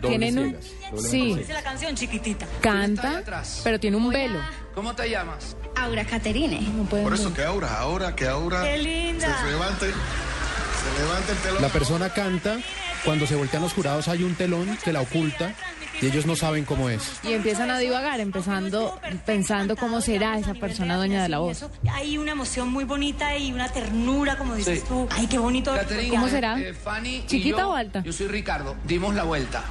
Tienen 0.00 0.38
un, 0.38 0.56
sí, 0.98 1.34
Dice 1.36 1.52
la 1.52 1.62
canción 1.62 1.94
chiquitita. 1.94 2.46
canta, 2.62 3.22
pero 3.62 3.78
tiene 3.78 3.98
un 3.98 4.08
velo. 4.08 4.38
¿Cómo 4.74 4.94
te 4.94 5.10
llamas? 5.10 5.56
Aura 5.76 6.04
Caterine. 6.06 6.60
Por 6.88 7.12
eso 7.12 7.34
que 7.34 7.42
ahora, 7.44 7.78
ahora, 7.78 8.16
que 8.16 8.26
ahora. 8.26 8.62
Qué 8.62 8.78
linda. 8.78 9.40
Se 9.42 9.50
levante. 9.50 9.86
Se 9.90 11.02
levante 11.02 11.32
el 11.32 11.38
telón. 11.38 11.62
La 11.62 11.68
persona 11.68 12.08
canta, 12.10 12.56
cuando 13.04 13.26
se 13.26 13.36
voltean 13.36 13.62
los 13.62 13.74
jurados 13.74 14.08
hay 14.08 14.22
un 14.22 14.34
telón 14.36 14.78
que 14.82 14.92
la 14.92 15.02
oculta 15.02 15.54
y 16.02 16.06
ellos 16.06 16.26
no 16.26 16.36
saben 16.36 16.64
cómo 16.64 16.88
es. 16.90 17.02
Y 17.22 17.32
empiezan 17.32 17.70
a 17.70 17.78
divagar, 17.78 18.20
empezando, 18.20 18.98
pensando 19.24 19.76
cómo 19.76 20.00
será 20.00 20.38
esa 20.38 20.54
persona 20.54 20.96
dueña 20.96 21.22
de 21.22 21.28
la 21.28 21.38
voz. 21.38 21.64
Hay 21.92 22.18
una 22.18 22.32
emoción 22.32 22.68
muy 22.72 22.84
bonita 22.84 23.36
y 23.36 23.52
una 23.52 23.68
ternura, 23.72 24.36
como 24.36 24.54
dices 24.54 24.84
tú. 24.84 25.06
Ay, 25.10 25.26
qué 25.26 25.38
bonito. 25.38 25.74
Caterina, 25.74 26.10
¿Cómo 26.14 26.28
será? 26.28 26.58
eh, 26.60 26.74
Fanny 26.74 27.24
¿Chiquita 27.26 27.58
yo- 27.58 27.70
o 27.70 27.74
alta? 27.74 28.02
Yo 28.02 28.12
soy 28.12 28.28
Ricardo. 28.28 28.76
Dimos 28.84 29.14
la 29.14 29.22
vuelta 29.24 29.62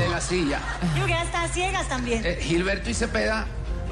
de 0.00 0.08
la 0.08 0.20
silla. 0.20 0.60
Yo 0.98 1.04
que 1.06 1.12
ya 1.12 1.22
está 1.22 1.48
ciegas 1.48 1.88
también. 1.88 2.22
Eh, 2.24 2.38
Gilberto 2.42 2.90
y 2.90 2.94
Cepeda 2.94 3.46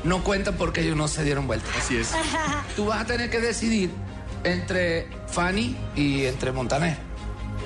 no 0.05 0.23
cuentan 0.25 0.55
porque 0.57 0.81
ellos 0.83 0.97
no 0.97 1.09
se 1.09 1.25
dieron 1.25 1.47
vuelta. 1.47 1.68
Así 1.79 1.97
es. 1.97 2.12
Tú 2.77 2.87
vas 2.87 3.01
a 3.03 3.05
tener 3.07 3.31
que 3.31 3.41
decidir 3.41 3.91
entre 4.45 5.07
Fanny 5.29 5.77
y 5.95 6.25
entre 6.25 6.53
Montaner. 6.53 6.97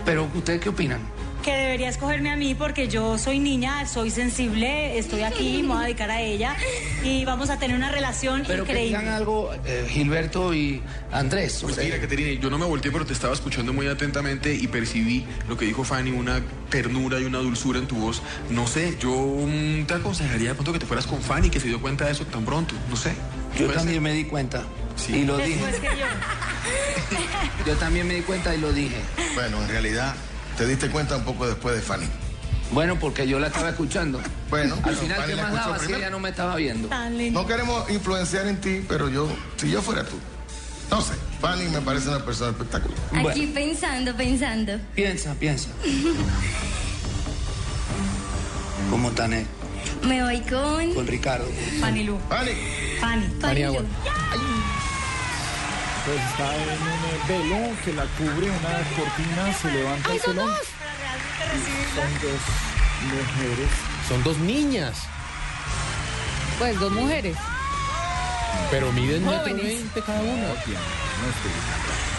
Pero, 0.05 0.29
¿ustedes 0.35 0.61
qué 0.61 0.69
opinan? 0.69 1.01
Que 1.45 1.53
debería 1.53 1.91
escogerme 1.91 2.31
a 2.31 2.37
mí 2.37 2.55
porque 2.55 2.89
yo 2.89 3.19
soy 3.19 3.39
niña, 3.39 3.87
soy 3.87 4.11
sensible, 4.11 4.99
estoy 4.99 5.23
aquí, 5.23 5.63
me 5.63 5.69
voy 5.69 5.77
a 5.77 5.81
dedicar 5.83 6.11
a 6.11 6.23
ella 6.23 6.57
y 7.05 7.25
vamos 7.27 7.51
a 7.51 7.59
tener 7.59 7.77
una 7.77 7.91
relación 7.91 8.45
Pero 8.47 8.65
que 8.65 8.73
increíble. 8.73 8.99
digan 8.99 9.15
algo 9.15 9.51
eh, 9.67 9.87
Gilberto 9.89 10.55
y 10.55 10.83
Andrés. 11.13 11.59
Pues 11.61 11.77
mira, 11.77 12.01
Caterina, 12.01 12.41
yo 12.41 12.49
no 12.49 12.57
me 12.57 12.65
volteé, 12.65 12.91
pero 12.91 13.05
te 13.05 13.13
estaba 13.13 13.35
escuchando 13.35 13.75
muy 13.75 13.87
atentamente 13.89 14.55
y 14.55 14.67
percibí 14.69 15.27
lo 15.47 15.59
que 15.59 15.67
dijo 15.67 15.85
Fanny, 15.85 16.13
una 16.13 16.41
ternura 16.71 17.21
y 17.21 17.25
una 17.25 17.39
dulzura 17.39 17.79
en 17.79 17.87
tu 17.87 17.97
voz. 17.97 18.23
No 18.49 18.67
sé, 18.67 18.97
yo 18.99 19.11
mm, 19.13 19.85
te 19.85 19.95
aconsejaría 19.95 20.49
de 20.49 20.55
pronto 20.55 20.73
que 20.73 20.79
te 20.79 20.87
fueras 20.87 21.07
con 21.07 21.21
Fanny, 21.21 21.51
que 21.51 21.61
se 21.61 21.69
dio 21.69 21.79
cuenta 21.79 22.07
de 22.07 22.13
eso 22.13 22.25
tan 22.25 22.47
pronto. 22.47 22.75
No 22.89 22.97
sé. 22.97 23.13
yo 23.59 23.67
también 23.67 23.97
ser. 23.97 24.01
me 24.01 24.13
di 24.15 24.25
cuenta. 24.25 24.63
Y 25.09 25.25
lo 25.25 25.37
dije. 25.37 25.67
Después 25.67 25.81
que 25.81 26.01
yo. 26.01 26.07
Yo 27.67 27.77
también 27.77 28.09
me 28.09 28.15
di 28.15 28.23
cuenta 28.23 28.55
y 28.55 28.61
lo 28.61 28.73
dije. 28.73 28.97
Bueno, 29.35 29.61
en 29.63 29.69
realidad 29.69 30.15
te 30.57 30.67
diste 30.67 30.89
cuenta 30.91 31.17
un 31.17 31.25
poco 31.25 31.47
después 31.47 31.75
de 31.75 31.83
Fanny. 31.83 32.07
Bueno, 32.73 32.99
porque 32.99 33.27
yo 33.29 33.39
la 33.39 33.49
estaba 33.49 33.71
escuchando. 33.71 34.21
Bueno, 34.51 34.77
Al 34.83 34.97
final, 34.97 35.17
Fanny 35.19 35.31
¿qué 35.31 35.37
la 35.37 35.43
más 35.45 35.55
daba 35.55 35.79
si 35.79 35.93
ella 35.93 36.11
no 36.11 36.19
me 36.19 36.31
estaba 36.31 36.57
viendo? 36.57 36.89
No 37.33 37.47
queremos 37.47 37.89
influenciar 37.91 38.47
en 38.47 38.61
ti, 38.61 38.85
pero 38.89 39.09
yo, 39.09 39.29
si 39.57 39.71
yo 39.71 39.83
fuera 39.83 40.05
tú, 40.05 40.17
no 40.91 41.01
sé, 41.01 41.15
Fanny 41.41 41.69
me 41.69 41.81
parece 41.81 42.09
una 42.09 42.25
persona 42.25 42.51
espectacular. 42.51 42.99
Aquí 43.31 43.47
pensando, 43.49 44.15
pensando. 44.17 44.79
Piensa, 44.95 45.35
piensa. 45.35 45.69
¿Cómo 48.91 49.09
están, 49.09 49.33
eh? 49.33 49.47
Me 50.07 50.23
voy 50.23 50.41
con 50.43 50.93
Con 50.95 51.07
Ricardo. 51.07 51.47
Fanny 51.81 52.05
Lu. 52.05 52.19
Fanny. 52.29 52.53
Fanny. 53.01 53.27
Fanny 53.41 53.63
Agua. 53.63 53.83
Pues 56.05 56.21
está 56.21 56.55
en 56.55 56.69
un 56.69 56.69
eh, 56.69 57.21
velo 57.29 57.77
que 57.85 57.93
la 57.95 58.05
cubre, 58.19 58.51
una 58.51 58.75
cortina, 58.95 59.53
se 59.55 59.71
levanta 59.71 60.13
el 60.13 60.21
telón. 60.21 60.51
Son 61.95 62.13
dos 62.21 62.41
mujeres. 63.11 63.71
Son 64.09 64.23
dos 64.23 64.39
niñas, 64.39 64.99
Pues 66.59 66.79
dos 66.79 66.93
mujeres. 66.93 67.37
pero 68.71 68.93
miden 68.93 69.25
metro 69.25 69.55
veinte 69.55 70.03
cada 70.03 70.21
una. 70.21 70.47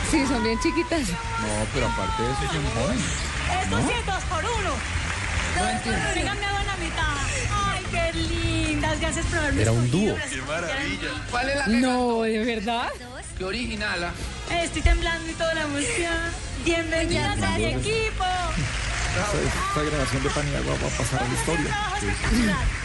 Sí, 0.10 0.26
son 0.28 0.44
bien 0.44 0.60
chiquitas. 0.62 1.02
No, 1.10 1.66
pero 1.74 1.86
aparte 1.88 2.24
de 2.24 2.32
eso 2.32 2.42
son 2.42 2.66
jóvenes. 2.82 3.06
Estos 3.62 3.82
sí, 3.82 3.94
dos 4.06 4.24
por 4.24 4.44
uno. 4.44 4.70
Dos 5.58 5.82
por 5.84 5.94
uno. 5.94 6.14
Síganme 6.14 6.46
a 6.46 6.64
la 6.64 6.76
mitad. 6.78 7.18
Ay, 7.54 7.84
qué 7.92 8.14
lindas. 8.18 9.00
Gracias 9.00 9.26
por 9.28 9.38
haberme 9.40 9.62
Era 9.62 9.72
un 9.72 9.92
dúo. 9.92 10.16
Qué 10.30 10.42
maravilla. 10.42 11.10
¿Cuál 11.30 11.50
es 11.50 11.56
la 11.58 11.68
No, 11.68 12.22
¿de 12.24 12.40
verdad? 12.46 12.90
Qué 13.38 13.44
original, 13.44 14.02
¿ah? 14.04 14.14
confiar. 14.48 14.66
Estoy 14.66 14.82
temblando 14.82 15.30
y 15.30 15.34
toda 15.34 15.54
la 15.56 15.62
emoción. 15.64 16.14
Bienvenidas 16.64 17.42
a 17.42 17.58
mi 17.58 17.66
equipo. 17.66 18.24
Esta, 19.16 19.38
esta 19.38 19.84
grabación 19.84 20.24
de 20.24 20.30
Paniagua 20.30 20.74
va 20.82 20.88
a 20.88 20.98
pasar 20.98 21.24
a 21.24 21.28
la 21.28 21.34
historia. 21.34 21.78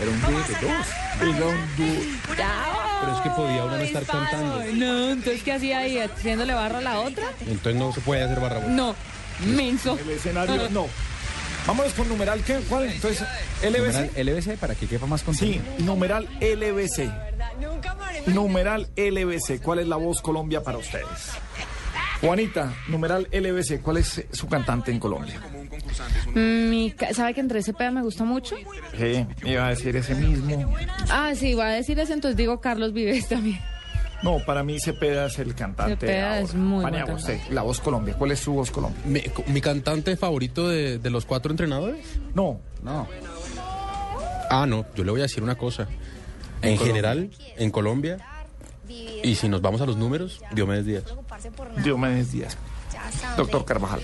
Era 0.01 0.11
un 0.11 0.21
dúo 0.21 0.31
de 0.31 0.67
dos. 0.67 0.87
Era 1.21 1.47
un 1.47 1.77
dúo. 1.77 2.03
Pero 3.01 3.17
es 3.17 3.21
que 3.23 3.31
podía 3.31 3.65
uno 3.65 3.77
no 3.77 3.83
estar 3.83 4.05
cantando. 4.05 4.65
No, 4.75 5.11
entonces 5.11 5.43
¿qué 5.45 5.53
hacía 5.53 5.79
ahí? 5.79 5.99
¿Haciéndole 5.99 6.55
barra 6.55 6.79
a 6.79 6.83
la 6.83 7.01
otra? 7.01 7.27
Entonces 7.47 7.75
no 7.77 7.93
se 7.93 8.01
puede 8.01 8.23
hacer 8.23 8.41
barra. 8.41 8.61
No, 8.61 8.97
menso. 9.47 9.97
El 10.01 10.11
escenario, 10.11 10.69
no. 10.71 10.89
Vámonos 11.67 11.93
con 11.93 12.09
numeral, 12.09 12.43
¿qué? 12.43 12.59
¿Cuál? 12.69 12.91
Entonces, 12.91 13.25
Numeral 13.63 14.11
LBC. 14.17 14.19
LBC 14.25 14.59
para 14.59 14.75
que 14.75 14.87
quepa 14.87 15.07
más 15.07 15.23
contenido. 15.23 15.63
Sí, 15.77 15.85
numeral 15.85 16.27
LBC. 16.41 17.30
Numeral 18.27 18.89
LBC. 18.97 19.61
¿Cuál 19.63 19.81
es 19.81 19.89
la 19.89 19.97
voz 19.97 20.21
Colombia 20.21 20.63
para 20.63 20.79
ustedes? 20.79 21.33
Juanita, 22.21 22.75
numeral 22.89 23.29
LBC. 23.33 23.81
¿Cuál 23.81 23.97
es 23.99 24.25
su 24.31 24.47
cantante 24.47 24.91
en 24.91 25.01
Colombia? 25.01 25.41
Mi 26.35 26.93
ca- 26.93 27.15
¿Sabe 27.15 27.33
que 27.35 27.41
entre 27.41 27.63
Cepeda 27.63 27.91
me 27.91 28.03
gusta 28.03 28.25
mucho? 28.25 28.57
Sí, 28.99 29.27
iba 29.45 29.67
a 29.67 29.71
decir 29.71 29.97
ese 29.97 30.15
mismo. 30.15 30.75
Ah, 31.11 31.33
sí, 31.35 31.55
va 31.55 31.69
a 31.69 31.71
decir 31.71 31.99
ese, 31.99 32.13
entonces 32.13 32.37
digo 32.37 32.61
Carlos 32.61 32.93
Vives 32.93 33.29
también. 33.29 33.59
No, 34.23 34.39
para 34.45 34.63
mí 34.63 34.79
Cepeda 34.79 35.27
es 35.27 35.39
el 35.39 35.55
cantante. 35.55 35.95
Cepeda 36.07 36.29
ahora. 36.35 36.41
es 36.41 36.55
muy 36.55 36.85
buen 36.85 37.11
usted, 37.13 37.41
la 37.51 37.63
voz 37.63 37.81
Colombia. 37.81 38.15
¿Cuál 38.19 38.33
es 38.33 38.41
su 38.41 38.53
voz 38.53 38.71
Colombia? 38.71 39.01
Mi, 39.07 39.23
mi 39.47 39.63
cantante 39.63 40.15
favorito 40.19 40.69
de, 40.69 40.99
de 40.99 41.11
los 41.11 41.25
cuatro 41.25 41.51
entrenadores? 41.51 42.05
No, 42.35 42.61
No. 42.83 43.09
Ah, 44.53 44.67
no, 44.67 44.85
yo 44.97 45.05
le 45.05 45.13
voy 45.13 45.21
a 45.21 45.23
decir 45.23 45.43
una 45.45 45.55
cosa. 45.55 45.87
En 46.63 46.79
general, 46.79 47.31
en 47.57 47.71
Colombia, 47.71 48.19
y 49.23 49.35
si 49.35 49.49
nos 49.49 49.63
vamos 49.63 49.81
a 49.81 49.87
los 49.87 49.97
números, 49.97 50.41
Diomedes 50.53 50.87
Díaz. 50.87 51.05
Diomedes 51.83 52.33
Díaz. 52.33 52.57
Doctor 53.37 53.65
Carvajal. 53.65 54.01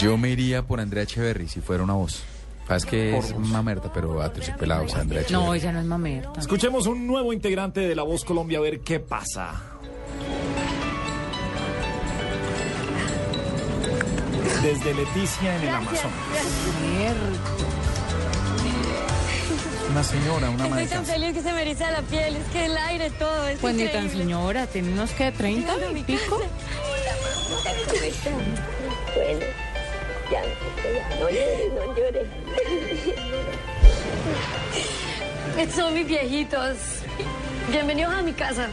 Yo 0.00 0.16
me 0.16 0.30
iría 0.30 0.62
por 0.62 0.80
Andrea 0.80 1.04
Echeverry 1.04 1.48
si 1.48 1.60
fuera 1.60 1.82
una 1.84 1.94
voz. 1.94 2.22
Es 2.68 2.84
que 2.84 3.16
es 3.16 3.36
mamerta, 3.38 3.90
pero 3.92 4.20
a 4.20 4.30
pelado, 4.58 4.84
o 4.84 4.88
sea, 4.88 5.00
Andrea 5.00 5.22
Echeverry. 5.22 5.46
No, 5.46 5.54
ella 5.54 5.72
no 5.72 5.80
es 5.80 5.86
mamerta. 5.86 6.38
Escuchemos 6.38 6.86
un 6.86 7.06
nuevo 7.06 7.32
integrante 7.32 7.80
de 7.80 7.94
La 7.94 8.02
Voz 8.02 8.24
Colombia 8.24 8.58
a 8.58 8.60
ver 8.60 8.80
qué 8.80 9.00
pasa. 9.00 9.54
Desde 14.62 14.92
Leticia 14.92 15.56
en 15.56 15.68
el 15.68 15.74
Amazonas. 15.74 16.12
Una 19.98 20.04
señora, 20.04 20.48
una 20.50 20.64
Estoy 20.64 20.86
tan 20.86 21.04
feliz 21.04 21.34
que 21.34 21.42
se 21.42 21.52
me 21.52 21.62
eriza 21.62 21.90
la 21.90 22.02
piel. 22.02 22.36
Es 22.36 22.44
que 22.52 22.66
el 22.66 22.76
aire, 22.76 23.10
todo. 23.10 23.48
Es 23.48 23.58
Pues 23.58 23.74
ni 23.74 23.88
tan 23.88 24.04
increíble. 24.04 24.22
señora, 24.22 24.68
tiene 24.68 24.92
unos 24.92 25.10
que 25.10 25.32
30 25.32 25.74
y 25.96 26.04
pico. 26.04 26.40
Bueno, 29.16 29.40
ya, 30.30 30.42
no 31.18 31.28
llores, 31.28 31.72
no 31.74 31.96
llores. 31.96 32.28
Son 35.74 35.92
mis 35.94 36.06
viejitos. 36.06 36.76
Bienvenidos 37.68 38.14
a 38.14 38.22
mi 38.22 38.34
casa. 38.34 38.68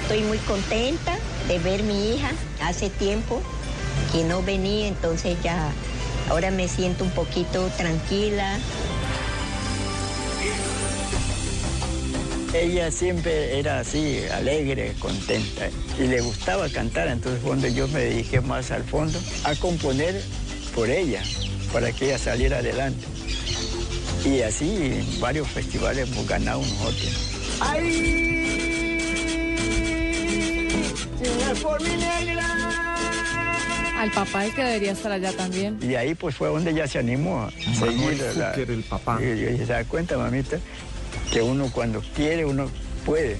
Estoy 0.00 0.22
muy 0.22 0.38
contenta 0.38 1.18
de 1.48 1.58
ver 1.58 1.82
mi 1.82 2.14
hija. 2.14 2.30
Hace 2.62 2.88
tiempo 2.88 3.42
que 4.10 4.24
no 4.24 4.42
venía, 4.42 4.88
entonces 4.88 5.36
ya 5.42 5.70
ahora 6.30 6.50
me 6.50 6.66
siento 6.66 7.04
un 7.04 7.10
poquito 7.10 7.68
tranquila. 7.76 8.58
Ella 12.54 12.90
siempre 12.90 13.58
era 13.58 13.80
así, 13.80 14.20
alegre, 14.30 14.92
contenta 14.98 15.68
y 15.98 16.02
le 16.06 16.20
gustaba 16.20 16.68
cantar, 16.68 17.08
entonces 17.08 17.40
cuando 17.42 17.66
yo 17.68 17.88
me 17.88 18.00
dediqué 18.00 18.42
más 18.42 18.70
al 18.70 18.84
fondo 18.84 19.18
a 19.44 19.54
componer 19.54 20.20
por 20.74 20.90
ella, 20.90 21.22
para 21.72 21.90
que 21.92 22.06
ella 22.06 22.18
saliera 22.18 22.58
adelante. 22.58 23.06
Y 24.26 24.42
así 24.42 24.92
en 24.98 25.20
varios 25.20 25.48
festivales 25.48 26.10
hemos 26.10 26.26
ganado 26.28 26.60
nosotros. 26.60 27.28
por 31.62 31.80
mi 31.82 31.88
negra! 31.96 32.42
Al 33.98 34.10
papá 34.10 34.46
es 34.46 34.54
que 34.54 34.62
debería 34.64 34.92
estar 34.92 35.12
allá 35.12 35.32
también. 35.32 35.78
Y 35.80 35.94
ahí 35.94 36.14
pues 36.14 36.34
fue 36.34 36.48
donde 36.48 36.70
ella 36.72 36.86
se 36.86 36.98
animó 36.98 37.42
a 37.42 37.52
Manuel 37.80 38.18
seguir. 38.18 38.36
la- 38.36 38.50
Zucker, 38.54 38.70
el 38.72 38.82
papá. 38.82 39.18
Y 39.22 39.24
yo 39.26 39.32
dije, 39.50 39.58
¿se 39.66 39.72
da 39.72 39.84
cuenta, 39.84 40.18
mamita? 40.18 40.58
Que 41.30 41.42
uno 41.42 41.70
cuando 41.72 42.02
quiere, 42.14 42.44
uno 42.44 42.68
puede. 43.04 43.38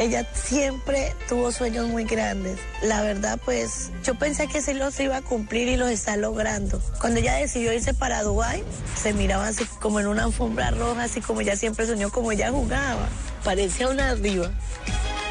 Ella 0.00 0.26
siempre 0.32 1.14
tuvo 1.28 1.52
sueños 1.52 1.86
muy 1.88 2.04
grandes. 2.04 2.58
La 2.82 3.02
verdad, 3.02 3.38
pues 3.44 3.90
yo 4.02 4.14
pensé 4.14 4.46
que 4.46 4.62
sí 4.62 4.72
los 4.72 4.98
iba 4.98 5.18
a 5.18 5.20
cumplir 5.20 5.68
y 5.68 5.76
los 5.76 5.90
está 5.90 6.16
logrando. 6.16 6.80
Cuando 7.02 7.20
ella 7.20 7.34
decidió 7.34 7.70
irse 7.74 7.92
para 7.92 8.22
Dubái, 8.22 8.64
se 8.96 9.12
miraba 9.12 9.46
así 9.46 9.66
como 9.78 10.00
en 10.00 10.06
una 10.06 10.24
alfombra 10.24 10.70
roja, 10.70 11.02
así 11.02 11.20
como 11.20 11.42
ella 11.42 11.54
siempre 11.54 11.86
soñó, 11.86 12.10
como 12.10 12.32
ella 12.32 12.50
jugaba. 12.50 13.10
Parecía 13.44 13.88
una 13.88 14.14
diva. 14.14 14.50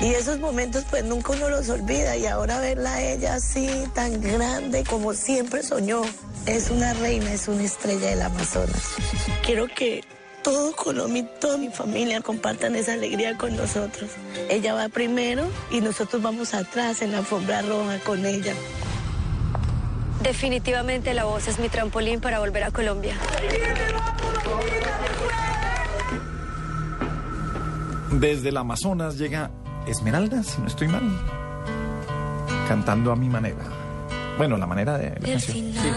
Y 0.02 0.14
esos 0.14 0.40
momentos 0.40 0.86
pues 0.90 1.04
nunca 1.04 1.34
uno 1.34 1.50
los 1.50 1.68
olvida 1.70 2.16
y 2.16 2.26
ahora 2.26 2.60
verla 2.60 2.94
a 2.94 3.04
ella 3.04 3.36
así 3.36 3.70
tan 3.94 4.22
grande 4.22 4.84
como 4.86 5.14
siempre 5.14 5.62
soñó. 5.62 6.02
Es 6.46 6.70
una 6.70 6.94
reina, 6.94 7.34
es 7.34 7.48
una 7.50 7.64
estrella 7.64 8.10
del 8.10 8.22
Amazonas. 8.22 8.94
Quiero 9.46 9.68
que 9.68 10.04
todo 10.42 10.74
Colombia 10.74 11.24
y 11.24 11.40
toda 11.40 11.58
mi 11.58 11.70
familia 11.70 12.22
compartan 12.22 12.76
esa 12.76 12.94
alegría 12.94 13.38
con 13.38 13.58
nosotros. 13.58 14.10
Ella 14.50 14.74
va 14.74 14.88
primero 14.88 15.50
y 15.70 15.82
nosotros 15.82 16.22
vamos 16.22 16.54
atrás 16.54 17.02
en 17.02 17.12
la 17.12 17.20
alfombra 17.20 17.62
roja 17.62 18.00
con 18.00 18.26
ella. 18.26 18.54
Definitivamente 20.24 21.14
la 21.14 21.26
voz 21.26 21.48
es 21.48 21.60
mi 21.60 21.68
trampolín 21.70 22.22
para 22.22 22.40
volver 22.40 22.64
a 22.64 22.72
Colombia. 22.72 23.16
Desde 28.12 28.50
el 28.50 28.58
Amazonas 28.58 29.18
llega 29.18 29.52
Esmeralda, 29.90 30.44
si 30.44 30.62
no 30.62 30.68
estoy 30.68 30.88
mal. 30.88 31.02
Cantando 32.68 33.12
a 33.12 33.16
mi 33.16 33.28
manera. 33.30 33.64
Bueno, 34.38 34.56
la 34.58 34.66
manera 34.68 34.98
de 34.98 35.10
la 35.10 35.16
El 35.16 35.32
canción. 35.34 35.58
final 35.58 35.84
Sí. 35.84 35.90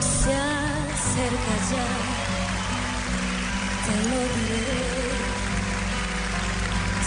se 0.00 0.32
acerca 0.34 1.54
ya. 1.70 1.86
Te 3.86 3.94
lo 4.08 4.18
diré 4.34 4.74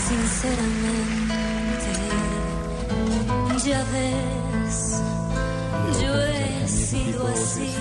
sinceramente. 0.08 1.92
Ya 3.66 3.84
ves, 3.92 5.02
yo 6.02 6.14
he 6.22 6.68
sido 6.68 7.28
así. 7.28 7.76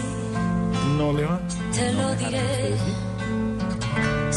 No 0.98 1.12
le 1.12 1.24
va. 1.24 1.38
Te 1.72 1.92
lo 1.92 2.14
diré 2.16 2.74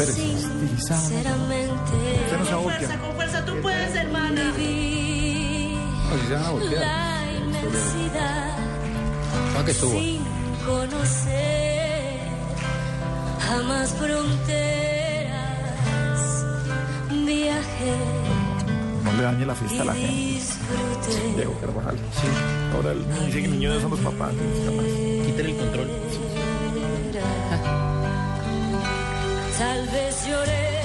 Estilizada. 0.08 1.02
sinceramente. 1.02 1.92
Usted 2.24 2.38
no 2.38 2.46
se 2.46 2.52
va 2.52 2.58
a 2.58 2.64
voltear. 2.64 3.00
con 3.00 3.16
fuerza, 3.16 3.46
tú 3.46 3.54
puedes, 3.62 3.96
hermana. 3.96 4.52
Viví 4.58 5.78
Así 6.14 6.28
se 6.28 6.34
van 6.34 6.44
a 6.44 6.50
voltear. 6.52 6.82
la 6.82 7.26
inmensidad 7.38 8.60
que 9.66 9.74
suba. 9.74 10.00
sin 10.00 10.22
conocer 10.66 12.20
jamás 13.48 13.94
fronteras. 13.94 15.40
Viajé 17.26 17.98
No 19.04 19.12
le 19.14 19.24
dañe 19.24 19.46
la 19.46 19.56
fiesta 19.56 19.82
a 19.82 19.86
la 19.86 19.94
gente. 19.94 20.44
Diego 21.36 21.54
Carvajal, 21.60 21.98
sí. 21.98 22.28
Ahora 22.76 22.92
el, 22.92 23.26
dice 23.26 23.40
que 23.40 23.46
el 23.46 23.52
niño 23.52 23.74
de 23.74 23.82
son 23.82 23.92
los 23.92 24.00
papás. 24.00 24.32
Quítale 25.26 25.52
el 25.52 25.58
control. 25.58 25.90
Vez 29.92 30.26
lloré, 30.28 30.82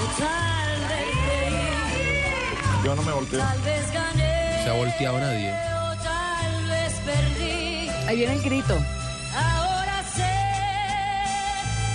o 0.00 0.04
tal 0.20 0.78
vez 0.90 1.08
reí, 1.28 2.84
Yo 2.84 2.90
no 2.94 3.02
me 3.02 3.12
volteo. 3.12 3.40
tal 3.40 3.60
vez 3.62 3.92
gané, 3.92 4.62
Se 4.64 4.70
ha 4.70 4.72
volteado 4.72 5.18
nadie. 5.20 5.52
o 5.52 5.96
tal 6.02 6.64
vez 6.66 6.92
perdí. 7.04 7.88
Ahí 8.08 8.16
viene 8.16 8.32
el 8.34 8.42
grito. 8.42 8.74
Ahora 8.74 10.02
sé 10.14 10.34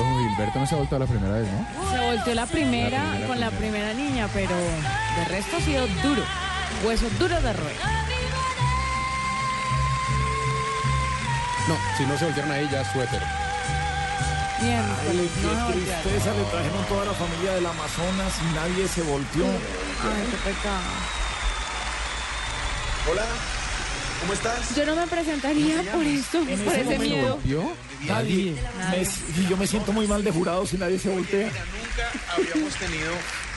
ojo, 0.00 0.12
Gilberto 0.28 0.58
no 0.58 0.66
se 0.66 0.74
ha 0.74 0.78
a 0.96 0.98
la 0.98 1.06
primera 1.06 1.34
vez, 1.34 1.48
¿no? 1.50 1.58
Se 1.90 1.98
volteó 2.06 2.34
la 2.34 2.46
primera, 2.46 2.98
La 2.98 3.04
primera, 3.10 3.26
con 3.28 3.40
la 3.40 3.50
primera 3.50 3.94
niña, 3.94 4.28
pero 4.34 4.54
de 4.56 5.24
resto 5.26 5.56
ha 5.56 5.60
sido 5.60 5.86
duro. 6.02 6.22
Hueso 6.84 7.08
duro 7.18 7.40
de 7.40 7.52
roer. 7.52 7.76
No, 11.68 11.76
si 11.96 12.04
no 12.04 12.18
se 12.18 12.24
voltearon 12.24 12.50
ahí, 12.52 12.68
ya 12.70 12.92
suéter. 12.92 13.22
Mierda. 14.60 14.96
Ay, 15.08 15.30
qué 15.40 15.72
tristeza, 15.72 16.34
le 16.34 16.44
trajeron 16.44 16.84
toda 16.88 17.04
la 17.06 17.12
familia 17.14 17.52
del 17.54 17.66
Amazonas 17.66 18.32
y 18.42 18.54
nadie 18.54 18.88
se 18.88 19.02
volteó. 19.02 19.44
Ay, 19.46 20.26
qué 20.30 20.36
pecado. 20.50 20.82
Hola, 23.10 23.24
¿cómo 24.20 24.32
estás? 24.32 24.74
Yo 24.76 24.86
no 24.86 24.96
me 24.96 25.06
presentaría 25.06 25.82
por 25.92 26.04
esto, 26.04 26.40
por 26.40 26.74
ese 26.74 26.98
miedo. 26.98 27.38
Nadie. 28.06 28.56
Me- 28.90 29.02
y 29.42 29.46
yo 29.48 29.56
me 29.56 29.66
siento 29.66 29.92
muy 29.92 30.06
mal 30.08 30.22
de 30.24 30.30
jurado 30.32 30.66
si 30.66 30.76
nadie 30.76 30.98
se 30.98 31.08
voltea. 31.10 31.46
Nunca 31.48 32.10
habíamos 32.36 32.74
tenido 32.74 33.12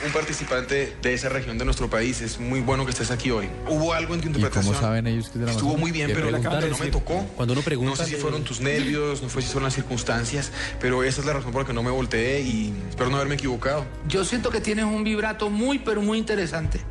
un 0.06 0.12
participante 0.12 0.96
de 1.02 1.14
esa 1.14 1.30
región 1.30 1.58
de 1.58 1.66
nuestro 1.66 1.89
país. 1.89 2.22
Es 2.22 2.39
muy 2.39 2.60
bueno 2.60 2.86
que 2.86 2.91
estés 2.91 3.12
aquí 3.12 3.32
hoy. 3.32 3.48
Hubo 3.68 3.93
algo 3.93 4.14
en 4.14 4.22
tu 4.22 4.28
¿Y 4.28 4.32
interpretación. 4.32 4.74
cómo 4.74 4.86
saben 4.88 5.08
ellos 5.08 5.26
que 5.30 5.34
es 5.34 5.39
de 5.39 5.46
la 5.46 5.52
Estuvo 5.52 5.78
muy 5.78 5.91
bien, 5.91 6.08
¿Qué 6.08 6.14
pero 6.16 6.32
la 6.32 6.39
preguntaron? 6.39 6.72
no 6.72 6.78
me 6.78 6.91
tocó. 6.91 7.26
Cuando 7.36 7.54
uno 7.54 7.62
pregunta. 7.62 7.91
No 7.91 7.96
sé 7.96 8.06
si 8.06 8.16
fueron 8.16 8.43
tus 8.43 8.60
nervios, 8.60 9.22
no 9.22 9.30
sé 9.30 9.41
si 9.41 9.48
fueron 9.48 9.64
las 9.64 9.76
circunstancias, 9.76 10.52
pero 10.80 11.04
esa 11.04 11.22
es 11.22 11.28
la 11.28 11.34
razón 11.34 11.52
por 11.52 11.62
la 11.62 11.68
que 11.68 11.74
no 11.74 11.84
me 11.84 11.91
volteé 11.91 12.41
y 12.41 12.74
espero 12.89 13.10
no 13.10 13.16
haberme 13.18 13.36
equivocado. 13.36 13.86
Yo 14.08 14.26
siento 14.26 14.50
que 14.50 14.62
tienes 14.62 14.86
un 14.86 15.04
vibrato 15.04 15.50
muy, 15.50 15.80
pero 15.80 16.02
muy 16.02 16.18
interesante. 16.18 16.82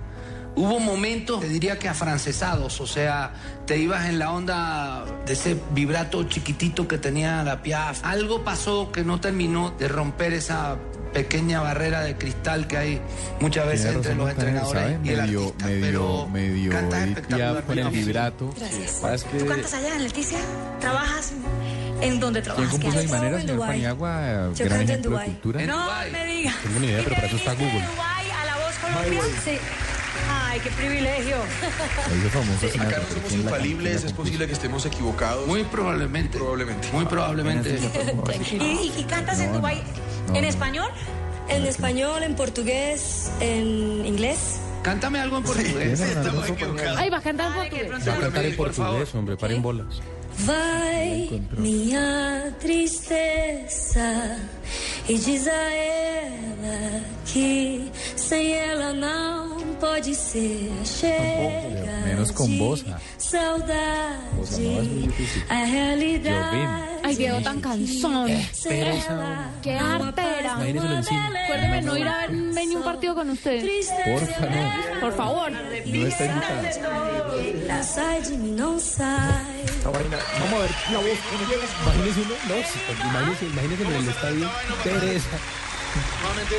Hubo 0.57 0.78
momentos, 0.78 1.40
te 1.40 1.48
diría 1.48 1.80
que 1.80 1.88
afrancesados, 1.88 2.80
o 2.80 2.86
sea, 2.86 3.32
te 3.66 3.76
ibas 3.78 4.09
en 4.09 4.20
la 4.20 4.30
onda 4.30 5.05
de 5.26 5.32
ese 5.32 5.57
vibrato 5.72 6.22
chiquitito 6.28 6.86
que 6.86 6.96
tenía 6.96 7.42
la 7.42 7.61
Piaf. 7.61 8.05
Algo 8.05 8.44
pasó 8.44 8.92
que 8.92 9.02
no 9.02 9.18
terminó 9.20 9.74
de 9.76 9.88
romper 9.88 10.32
esa 10.32 10.76
pequeña 11.14 11.60
barrera 11.62 12.02
de 12.02 12.16
cristal 12.16 12.66
que 12.66 12.76
hay 12.76 13.00
muchas 13.40 13.66
veces 13.66 13.94
entre 13.94 14.14
los 14.16 14.28
entrenadores 14.30 14.98
y 15.04 15.08
el 15.10 15.22
Medio, 15.22 15.40
artista. 15.44 15.66
medio, 15.66 15.80
pero 15.80 16.28
medio 16.28 16.72
espectacular. 16.72 17.62
Con 17.64 17.78
el 17.78 17.88
vibrato. 17.88 18.54
Gracias. 18.58 19.24
Que- 19.24 19.38
¿Tú 19.38 19.46
cantas 19.46 19.72
allá 19.74 19.94
en 19.96 20.02
Leticia? 20.02 20.38
¿Trabajas? 20.80 21.32
¿En 22.00 22.20
dónde 22.20 22.42
¿Quién 22.42 22.54
trabajas? 22.54 22.70
compuso 22.72 22.98
¿Qué 22.98 23.04
mi 23.06 23.10
manera, 23.12 23.40
señor. 23.40 23.58
Paniagua? 23.60 24.50
Yo 24.54 24.64
Gran 24.64 24.78
canto 24.78 24.92
en 24.92 25.02
Dubái. 25.02 25.26
cultura. 25.26 25.62
No 25.62 25.86
me 26.12 26.24
digas. 26.26 26.54
Tengo 26.62 26.76
una 26.76 26.86
idea, 26.86 27.00
pero 27.04 27.14
para 27.16 27.26
eso 27.28 27.36
está 27.36 27.54
¿Viniste 27.54 27.72
Google. 27.72 27.86
de 27.88 27.94
Dubái 27.94 28.30
a 28.30 28.44
la 28.44 28.54
voz 28.56 28.74
Colombia? 28.78 29.22
Sí. 29.44 29.58
Ay, 30.30 30.60
qué 30.60 30.70
privilegio. 30.70 31.36
Famoso 32.32 32.66
Acá 32.80 32.98
no 32.98 33.14
somos 33.14 33.32
infalibles, 33.32 34.04
es 34.04 34.12
posible 34.12 34.46
que 34.46 34.52
estemos 34.52 34.86
equivocados. 34.86 35.46
Muy 35.46 35.64
probablemente. 35.64 36.38
Probablemente. 36.38 36.88
Muy 36.92 37.04
probablemente. 37.06 37.78
¿Y, 38.52 38.92
y- 39.00 39.04
cantas 39.04 39.38
en 39.40 39.52
Dubái 39.52 39.76
no, 39.78 40.13
en 40.28 40.42
no. 40.42 40.48
español? 40.48 40.90
En 41.48 41.66
español, 41.66 42.22
en 42.22 42.34
portugués, 42.34 43.30
en 43.40 44.06
inglés. 44.06 44.60
Cántame 44.82 45.18
algo 45.18 45.38
en 45.38 45.42
portugués. 45.42 46.00
Estamos 46.00 46.48
equivocados. 46.48 46.98
Ay, 46.98 47.10
va 47.10 47.18
a 47.18 47.22
cantar 47.22 47.48
en 47.48 47.54
portugués. 47.54 48.08
Va 48.08 48.14
a 48.14 48.20
cantar 48.20 48.44
en 48.44 48.56
portugués, 48.56 49.14
hombre, 49.14 49.36
paren 49.36 49.62
bolas. 49.62 50.00
Vai 50.46 51.40
minha 51.56 52.52
tristeza 52.58 54.36
e 55.08 55.18
diz 55.18 55.46
a 55.46 55.72
ela 55.74 57.02
que 57.26 57.90
sem 58.16 58.54
ela 58.54 58.92
não 58.92 59.74
pode 59.80 60.14
ser. 60.14 60.70
Chega 60.84 61.94
menos 62.04 62.30
es 62.30 62.48
muy 62.48 62.84
saudade, 63.18 65.08
a 65.48 65.64
realidade. 65.64 66.94
Ay, 67.02 67.16
Diego 67.16 67.40
tan 67.42 67.60
cansón. 67.60 68.30
Qué 69.62 69.76
artera. 69.76 70.54
Acuérdeme 70.54 71.82
no 71.82 71.96
ir 71.98 72.08
a 72.08 72.26
ver 72.26 72.32
ni 72.32 72.76
un 72.76 72.82
partido 72.82 73.14
con 73.14 73.28
ustedes. 73.30 73.90
Porfa, 74.04 74.46
no. 74.46 75.00
Por 75.00 75.12
favor. 75.12 75.52
No 75.52 76.06
está 76.06 76.24
invitada. 76.24 77.82
Sai 77.82 78.22
de 78.22 78.80
sai. 78.80 79.64
Vamos 79.84 80.02
a 80.04 80.58
ver. 80.58 80.70
Imagínense 81.84 82.20
uno, 82.22 82.34
no, 82.48 83.96
en 83.96 84.02
el 84.02 84.08
estadio 84.08 84.48
Teresa. 84.82 85.28
Nuevamente, 86.22 86.57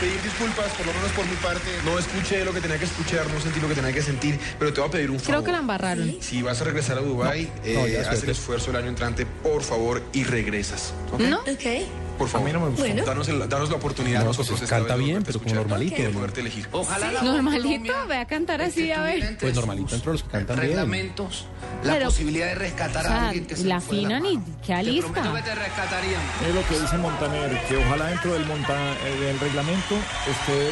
pedir 0.00 0.22
disculpas, 0.22 0.70
por 0.72 0.86
lo 0.86 0.92
menos 0.92 1.10
por 1.12 1.26
mi 1.26 1.34
parte. 1.36 1.68
No 1.84 1.98
escuché 1.98 2.44
lo 2.44 2.52
que 2.52 2.60
tenía 2.60 2.78
que 2.78 2.84
escuchar, 2.84 3.28
no 3.28 3.40
sentí 3.40 3.58
lo 3.60 3.68
que 3.68 3.74
tenía 3.74 3.92
que 3.92 4.02
sentir, 4.02 4.38
pero 4.58 4.72
te 4.72 4.80
voy 4.80 4.88
a 4.88 4.92
pedir 4.92 5.10
un 5.10 5.18
favor. 5.18 5.34
Creo 5.42 5.44
que 5.44 5.52
la 5.52 5.58
embarraron. 5.58 6.16
Si 6.20 6.42
vas 6.42 6.60
a 6.60 6.64
regresar 6.64 6.98
a 6.98 7.00
Dubái, 7.00 7.44
No, 7.44 7.86
eh, 7.86 8.06
haz 8.08 8.22
el 8.22 8.30
esfuerzo 8.30 8.70
el 8.70 8.76
año 8.76 8.88
entrante, 8.88 9.26
por 9.26 9.62
favor, 9.62 10.02
y 10.12 10.22
regresas. 10.24 10.92
¿No? 11.18 11.38
Ok. 11.40 12.05
Por 12.18 12.28
favor. 12.28 12.46
A 12.48 12.52
mí 12.52 12.52
no 12.52 12.60
me 12.64 12.68
gusta. 12.70 12.82
Bueno. 12.84 13.04
Danos, 13.04 13.28
el- 13.28 13.48
danos 13.48 13.68
la 13.70 13.76
oportunidad 13.76 14.20
No, 14.20 14.26
nosotros 14.26 14.58
pues, 14.58 14.70
canta 14.70 14.96
bien, 14.96 15.22
pero 15.22 15.38
como 15.38 15.48
escuchar 15.50 15.56
normalito, 15.68 15.96
y 16.00 16.02
de 16.04 16.08
¿no? 16.08 16.14
poderte 16.18 16.40
elegir. 16.40 16.68
Ojalá 16.72 17.12
la 17.12 17.22
Normalito, 17.22 17.92
ve 18.08 18.16
a 18.16 18.24
cantar 18.26 18.62
así, 18.62 18.90
a 18.90 19.02
ver. 19.02 19.36
Pues 19.38 19.54
normalito 19.54 19.94
entre 19.94 20.12
los 20.12 20.22
que 20.22 20.28
cantan 20.30 20.56
bien. 20.56 20.68
reglamentos, 20.70 21.46
la 21.84 21.92
Pero- 21.94 22.06
posibilidad 22.06 22.46
de 22.46 22.54
rescatar 22.54 23.04
O 23.04 23.08
sea, 23.08 23.16
a 23.16 23.28
alguien 23.28 23.46
que 23.46 23.56
se 23.56 23.64
la 23.64 23.82
y 23.90 24.06
mano. 24.06 24.44
qué 24.62 24.66
Te 24.66 24.74
alista. 24.74 25.12
prometo 25.12 25.34
que 25.34 25.42
te 25.42 25.54
rescatarían. 25.54 26.20
Es 26.48 26.54
lo 26.54 26.66
que 26.68 26.80
dice 26.80 26.98
Montaner, 26.98 27.60
que 27.68 27.76
ojalá 27.76 28.06
dentro 28.06 28.32
del, 28.32 28.46
monta, 28.46 28.92
eh, 29.04 29.16
del 29.20 29.38
reglamento 29.40 29.94
esté 30.26 30.70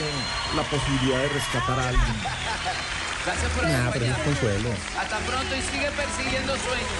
la 0.56 0.62
posibilidad 0.62 1.18
de 1.20 1.28
rescatar 1.28 1.78
a 1.78 1.88
alguien. 1.88 2.14
Gracias 3.24 3.50
por 3.52 3.64
Nah, 3.66 3.90
pero 3.90 4.04
es 4.04 4.18
consuelo. 4.18 4.68
Hasta 5.00 5.18
pronto 5.20 5.56
y 5.56 5.62
sigue 5.72 5.90
persiguiendo 5.92 6.52
sueños. 6.56 6.92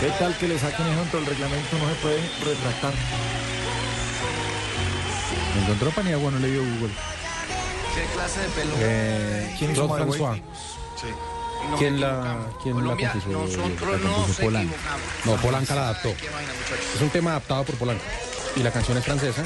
¿Qué 0.00 0.08
tal 0.18 0.36
que 0.38 0.48
le 0.48 0.58
saquen 0.58 0.86
eso 0.86 1.00
dentro 1.00 1.18
del 1.20 1.28
reglamento? 1.30 1.78
No 1.78 1.88
se 1.88 1.94
puede 1.96 2.20
retractar. 2.44 2.92
Encontró 5.62 5.90
Paniagua, 5.90 6.30
no 6.30 6.38
le 6.38 6.50
dio 6.50 6.60
Google. 6.60 6.92
¿Qué 7.94 8.02
clase 8.14 8.40
de 8.40 8.48
pelo? 8.48 8.72
Eh, 8.78 9.54
¿Quién 9.58 9.70
hizo? 9.72 9.88
François. 9.88 10.40
Sí. 11.00 11.06
No 11.70 11.76
¿Quién 11.78 12.00
la, 12.00 12.36
quién 12.62 12.76
la 12.86 12.96
compuso? 12.96 13.28
nosotros 13.28 13.90
La 13.92 14.08
no 14.08 14.14
compuso 14.16 14.42
Polanca. 14.42 14.74
No, 15.24 15.36
Polanca 15.36 15.74
la 15.74 15.82
adaptó. 15.90 16.08
Es 16.10 17.00
un 17.00 17.08
tema 17.10 17.30
adaptado 17.30 17.64
por 17.64 17.76
Polanca. 17.76 18.04
Y 18.56 18.60
la 18.62 18.70
canción 18.70 18.98
es 18.98 19.04
francesa. 19.04 19.42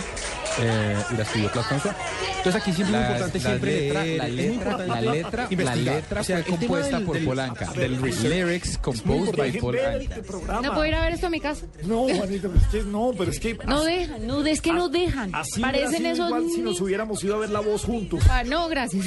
Eh, 0.61 0.97
y 1.13 1.17
la 1.17 1.25
François. 1.63 1.95
Entonces 2.39 2.55
aquí 2.63 2.73
siempre 2.73 2.97
es 2.97 3.03
importante 3.09 3.41
siempre 3.41 3.81
letra, 3.81 4.03
leer, 4.05 4.19
la 4.19 4.29
letra, 4.29 4.79
la 4.87 5.01
letra, 5.01 5.49
la 5.51 5.77
letra 5.77 6.21
O 6.21 6.25
sea, 6.25 6.43
fue 6.43 6.57
compuesta 6.57 6.97
del- 6.97 7.07
por 7.07 7.15
del- 7.17 7.25
Polanca. 7.25 7.73
del. 7.73 8.01
Lyrics 8.01 8.79
composed 8.79 9.37
by 9.37 9.53
Polanca. 9.59 10.17
¿No 10.63 10.73
puedo 10.75 10.87
ir 10.87 10.95
a 10.95 11.03
ver 11.03 11.13
esto 11.15 11.27
a 11.27 11.31
mi 11.31 11.41
casa? 11.41 11.67
No, 11.85 12.07
Juanito, 12.09 12.51
pero 12.51 12.61
es 12.61 12.67
que 12.69 12.83
no, 12.83 13.13
pero 13.17 13.31
es 13.31 13.41
que... 13.41 13.55
No 13.67 13.77
así- 13.83 13.87
dejan, 13.87 14.27
no, 14.27 14.45
es 14.47 14.61
que 14.61 14.73
no 14.73 14.89
dejan. 14.89 15.33
Parecen 15.61 16.07
esos 16.07 16.27
igual 16.29 16.45
si 16.55 16.61
nos 16.63 16.81
hubiéramos 16.81 17.23
ido 17.25 17.37
a 17.37 17.39
ver 17.39 17.51
la 17.51 17.61
voz 17.61 17.85
juntos. 17.85 18.21
Ah, 18.31 18.43
no, 18.45 18.69
gracias. 18.69 19.05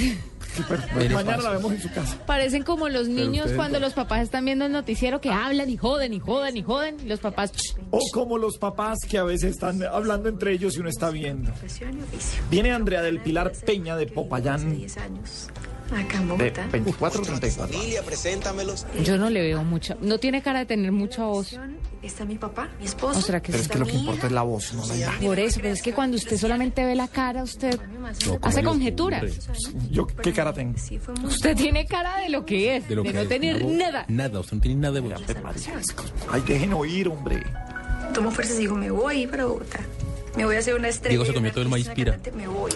Mañana 1.13 1.37
la 1.37 1.49
vemos 1.51 1.71
en 1.73 1.81
su 1.81 1.91
casa. 1.91 2.17
Parecen 2.25 2.63
como 2.63 2.89
los 2.89 3.07
niños 3.07 3.51
cuando 3.55 3.79
los 3.79 3.93
papás 3.93 4.21
están 4.21 4.45
viendo 4.45 4.65
el 4.65 4.71
noticiero 4.71 5.21
que 5.21 5.29
hablan 5.31 5.69
y 5.69 5.77
joden 5.77 6.13
y 6.13 6.19
joden 6.19 6.57
y 6.57 6.63
joden. 6.63 6.97
Y 7.03 7.07
los 7.07 7.19
papás... 7.19 7.51
"Ch". 7.51 7.75
O 7.91 7.99
como 8.13 8.37
los 8.37 8.57
papás 8.57 8.99
que 9.09 9.17
a 9.17 9.23
veces 9.23 9.51
están 9.51 9.81
hablando 9.83 10.29
entre 10.29 10.53
ellos 10.53 10.75
y 10.75 10.79
uno 10.79 10.89
está 10.89 11.09
viendo. 11.09 11.51
Viene 12.49 12.71
Andrea 12.71 13.01
del 13.01 13.19
Pilar 13.19 13.51
Peña 13.65 13.95
de 13.95 14.07
Popayán. 14.07 14.85
Acá 15.91 16.17
en 16.19 16.27
De 16.27 16.33
Bogotá. 16.33 16.67
24 16.71 17.21
34. 17.21 17.73
Familia, 17.77 18.01
preséntamelos. 18.03 18.85
Yo 19.03 19.17
no 19.17 19.29
le 19.29 19.41
veo 19.41 19.63
mucha... 19.65 19.97
No 19.99 20.19
tiene 20.19 20.41
cara 20.41 20.59
de 20.59 20.65
tener 20.65 20.91
mucha 20.93 21.25
voz. 21.25 21.59
Está 22.01 22.25
mi 22.25 22.35
papá, 22.35 22.67
mi 22.79 22.85
esposo. 22.85 23.19
O 23.19 23.21
será 23.21 23.41
que 23.41 23.51
Pero 23.51 23.61
es 23.63 23.69
que 23.69 23.77
lo 23.77 23.85
que 23.85 23.91
importa 23.93 24.25
es 24.25 24.33
la 24.33 24.41
voz, 24.41 24.73
no 24.73 24.85
la 24.87 24.97
imagen. 24.97 25.27
Por 25.27 25.37
eso, 25.39 25.59
pero 25.61 25.73
es 25.73 25.83
que 25.83 25.93
cuando 25.93 26.17
usted 26.17 26.35
solamente 26.37 26.83
ve 26.83 26.95
la 26.95 27.07
cara, 27.07 27.43
usted 27.43 27.79
No, 27.79 28.09
¿cómo 28.39 28.47
hace 28.47 28.63
conjeturas. 28.63 29.21
ocurre? 29.23 29.89
Yo, 29.91 30.07
¿qué 30.07 30.33
cara 30.33 30.51
tengo? 30.51 30.73
Usted 31.23 31.55
tiene 31.55 31.85
cara 31.85 32.17
de 32.17 32.29
lo 32.29 32.43
que 32.43 32.77
es, 32.77 32.83
de, 32.83 32.89
De 32.89 32.95
lo 32.95 33.03
que 33.03 33.13
no 33.13 33.21
es, 33.21 33.29
tener 33.29 33.61
voz- 33.63 33.71
nada. 33.73 34.05
Nada, 34.07 34.39
usted 34.39 34.55
no 34.55 34.61
tiene 34.61 34.81
nada 34.81 34.95
de 34.95 34.99
voz. 35.01 35.21
Ay, 36.31 36.41
dejen 36.47 36.73
oír, 36.73 37.07
hombre. 37.07 37.43
Tomo 38.15 38.31
fuerzas 38.31 38.57
y 38.57 38.61
digo, 38.61 38.75
me 38.75 38.89
voy 38.89 39.27
para 39.27 39.45
Bogotá. 39.45 39.79
Me 40.35 40.45
voy 40.45 40.55
a 40.55 40.59
hacer 40.59 40.73
una 40.73 40.87
estrella. 40.87 41.09
Diego 41.11 41.25
se 41.25 41.33
comió 41.33 41.51
todo 41.51 41.61
el 41.61 41.69
maíz 41.69 41.87
pira. 41.89 42.17
Me 42.35 42.47
voy. 42.47 42.71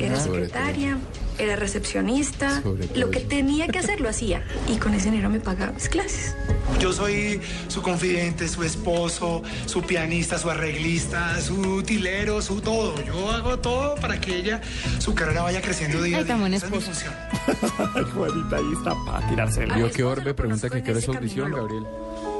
Era 0.00 0.18
secretaria, 0.18 0.96
era 1.38 1.56
recepcionista. 1.56 2.62
Lo 2.94 3.10
que 3.10 3.20
tenía 3.20 3.68
que 3.68 3.78
hacer 3.78 4.00
lo 4.00 4.08
hacía. 4.08 4.44
Y 4.68 4.76
con 4.76 4.94
ese 4.94 5.10
dinero 5.10 5.30
me 5.30 5.40
pagaba 5.40 5.72
mis 5.72 5.88
clases. 5.88 6.34
Yo 6.80 6.92
soy 6.92 7.40
su 7.68 7.82
confidente, 7.82 8.48
su 8.48 8.62
esposo, 8.62 9.42
su 9.66 9.82
pianista, 9.82 10.38
su 10.38 10.50
arreglista, 10.50 11.40
su 11.40 11.58
utilero, 11.60 12.42
su 12.42 12.60
todo. 12.60 12.94
Yo 13.04 13.30
hago 13.30 13.58
todo 13.58 13.94
para 13.96 14.20
que 14.20 14.36
ella, 14.36 14.60
su 14.98 15.14
carrera 15.14 15.42
vaya 15.42 15.60
creciendo 15.62 16.02
día 16.02 16.18
a 16.18 16.20
Ay, 16.20 16.24
día. 16.24 16.36
buen 16.36 16.54
Esa 16.54 16.66
es 16.66 16.72
mi. 16.72 17.12
Juanita, 18.14 18.56
ahí 18.56 18.72
está 18.76 18.94
para 19.06 19.28
tirársela. 19.28 19.76
Vio 19.76 19.90
que 19.90 20.04
Orbe 20.04 20.34
pregunta 20.34 20.68
que 20.68 20.82
qué 20.82 20.92
es 20.92 21.08
audición, 21.08 21.52
Gabriel. 21.52 21.86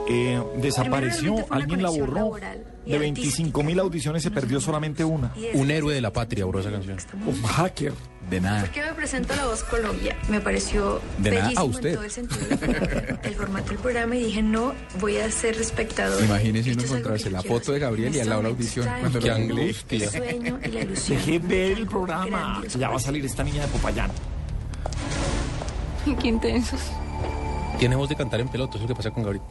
Eh, 0.08 0.42
desapareció, 0.58 1.46
alguien 1.50 1.82
la 1.82 1.90
borró. 1.90 2.14
laboral 2.14 2.75
De 2.86 2.98
25 2.98 3.62
mil 3.62 3.78
audiciones 3.80 4.22
se 4.22 4.30
perdió 4.30 4.60
solamente 4.60 5.04
una. 5.04 5.32
Un 5.54 5.70
héroe 5.70 5.94
de 5.94 6.00
la 6.00 6.12
patria, 6.12 6.44
bro, 6.44 6.60
esa 6.60 6.70
canción. 6.70 6.96
Un 7.26 7.42
hacker. 7.42 7.92
De 8.30 8.40
nada. 8.40 8.62
¿Por 8.62 8.70
qué 8.70 8.82
me 8.82 8.92
presento 8.92 9.32
a 9.34 9.36
La 9.36 9.46
Voz 9.46 9.62
Colombia? 9.62 10.16
Me 10.28 10.40
pareció 10.40 11.00
De 11.18 11.30
nada, 11.30 11.42
bellísimo 11.42 11.60
a 11.60 11.64
usted. 11.64 11.88
en 11.90 11.94
todo 11.94 12.04
el 12.04 12.10
sentido 12.10 12.46
el 13.22 13.34
formato 13.36 13.68
del 13.68 13.78
programa 13.78 14.16
y 14.16 14.24
dije, 14.24 14.42
no, 14.42 14.74
voy 14.98 15.18
a 15.18 15.30
ser 15.30 15.54
espectador. 15.56 16.24
Imagínese 16.24 16.72
uno 16.72 16.82
encontrarse 16.82 17.30
la 17.30 17.42
foto 17.42 17.70
de. 17.72 17.78
Gabriel 17.78 18.16
y 18.16 18.20
al 18.20 18.28
lado 18.28 18.42
la 18.42 18.48
audición. 18.48 18.88
Cuando 19.00 19.20
mí 19.20 19.28
angustia. 19.28 20.04
El 20.04 20.10
sueño 20.10 20.58
y 20.64 20.68
la 20.68 20.80
ilusión. 20.80 21.18
Deje 21.18 21.38
ver 21.38 21.78
el 21.78 21.86
programa. 21.86 22.62
Ya 22.76 22.88
va 22.88 22.96
a 22.96 23.00
salir 23.00 23.24
esta 23.24 23.44
niña 23.44 23.62
de 23.62 23.68
Popayán. 23.68 24.10
Qué 26.20 26.28
intensos. 26.28 26.80
Tiene 27.78 27.94
voz 27.94 28.08
de 28.08 28.16
cantar 28.16 28.40
en 28.40 28.48
pelota, 28.48 28.76
eso 28.76 28.84
es 28.84 28.88
lo 28.88 28.88
que 28.88 28.98
pasa 28.98 29.10
con 29.10 29.22
Gabriel. 29.22 29.44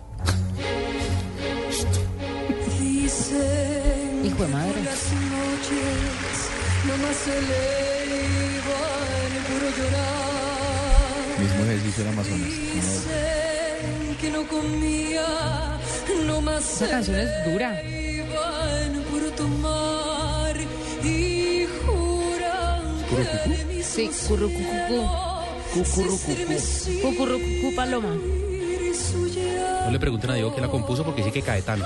Hijo 3.28 4.44
de 4.44 4.48
madre. 4.50 4.82
Mismo 11.40 11.64
ejercicio 11.64 12.04
en 12.04 12.10
Amazonas. 12.10 12.50
No, 14.08 14.18
que 14.22 14.30
no 14.30 14.48
comía, 14.48 15.80
no 16.28 16.42
más 16.42 16.74
Esa 16.76 16.90
canción 16.90 17.20
es 17.20 17.30
dura. 17.46 17.82
Sí, 23.82 24.10
currucucucú. 24.28 25.10
Cucurrucucú. 25.74 27.02
Cucurrucucú 27.02 27.76
paloma. 27.76 28.16
No 29.86 29.92
le 29.92 30.00
pregunten 30.00 30.30
a 30.32 30.34
Diego 30.36 30.54
que 30.54 30.62
la 30.62 30.68
compuso 30.68 31.04
porque 31.04 31.22
dice 31.22 31.32
que 31.32 31.42
Caetano. 31.42 31.86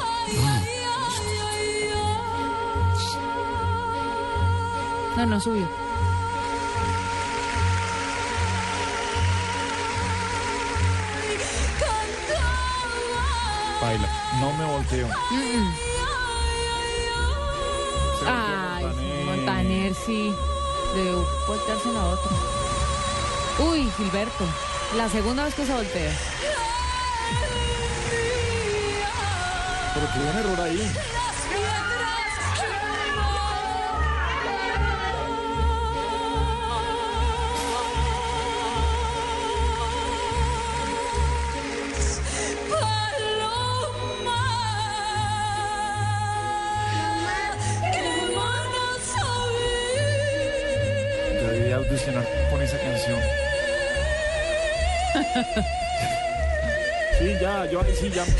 No, 5.17 5.25
no 5.25 5.39
subió. 5.39 5.67
Baila. 13.81 14.09
No 14.39 14.53
me 14.53 14.65
volteo. 14.65 15.09
Ay, 18.25 18.85
Montaner, 19.25 19.95
sí. 19.95 20.33
Debe 20.95 21.15
voltearse 21.47 21.91
la 21.93 22.05
otra. 22.07 22.31
Uy, 23.59 23.89
Gilberto. 23.97 24.45
La 24.95 25.09
segunda 25.09 25.45
vez 25.45 25.53
que 25.53 25.65
se 25.65 25.73
voltea. 25.73 26.11
Pero 29.93 30.11
que 30.11 30.19
hubo 30.19 30.29
un 30.29 30.37
error 30.37 30.61
ahí. 30.61 30.91
Canción. 53.15 53.19
Sí, 57.19 57.35
ya, 57.41 57.65
yo 57.69 57.81
ahí 57.81 57.93
sí 57.99 58.09
ya 58.09 58.23
me. 58.23 58.31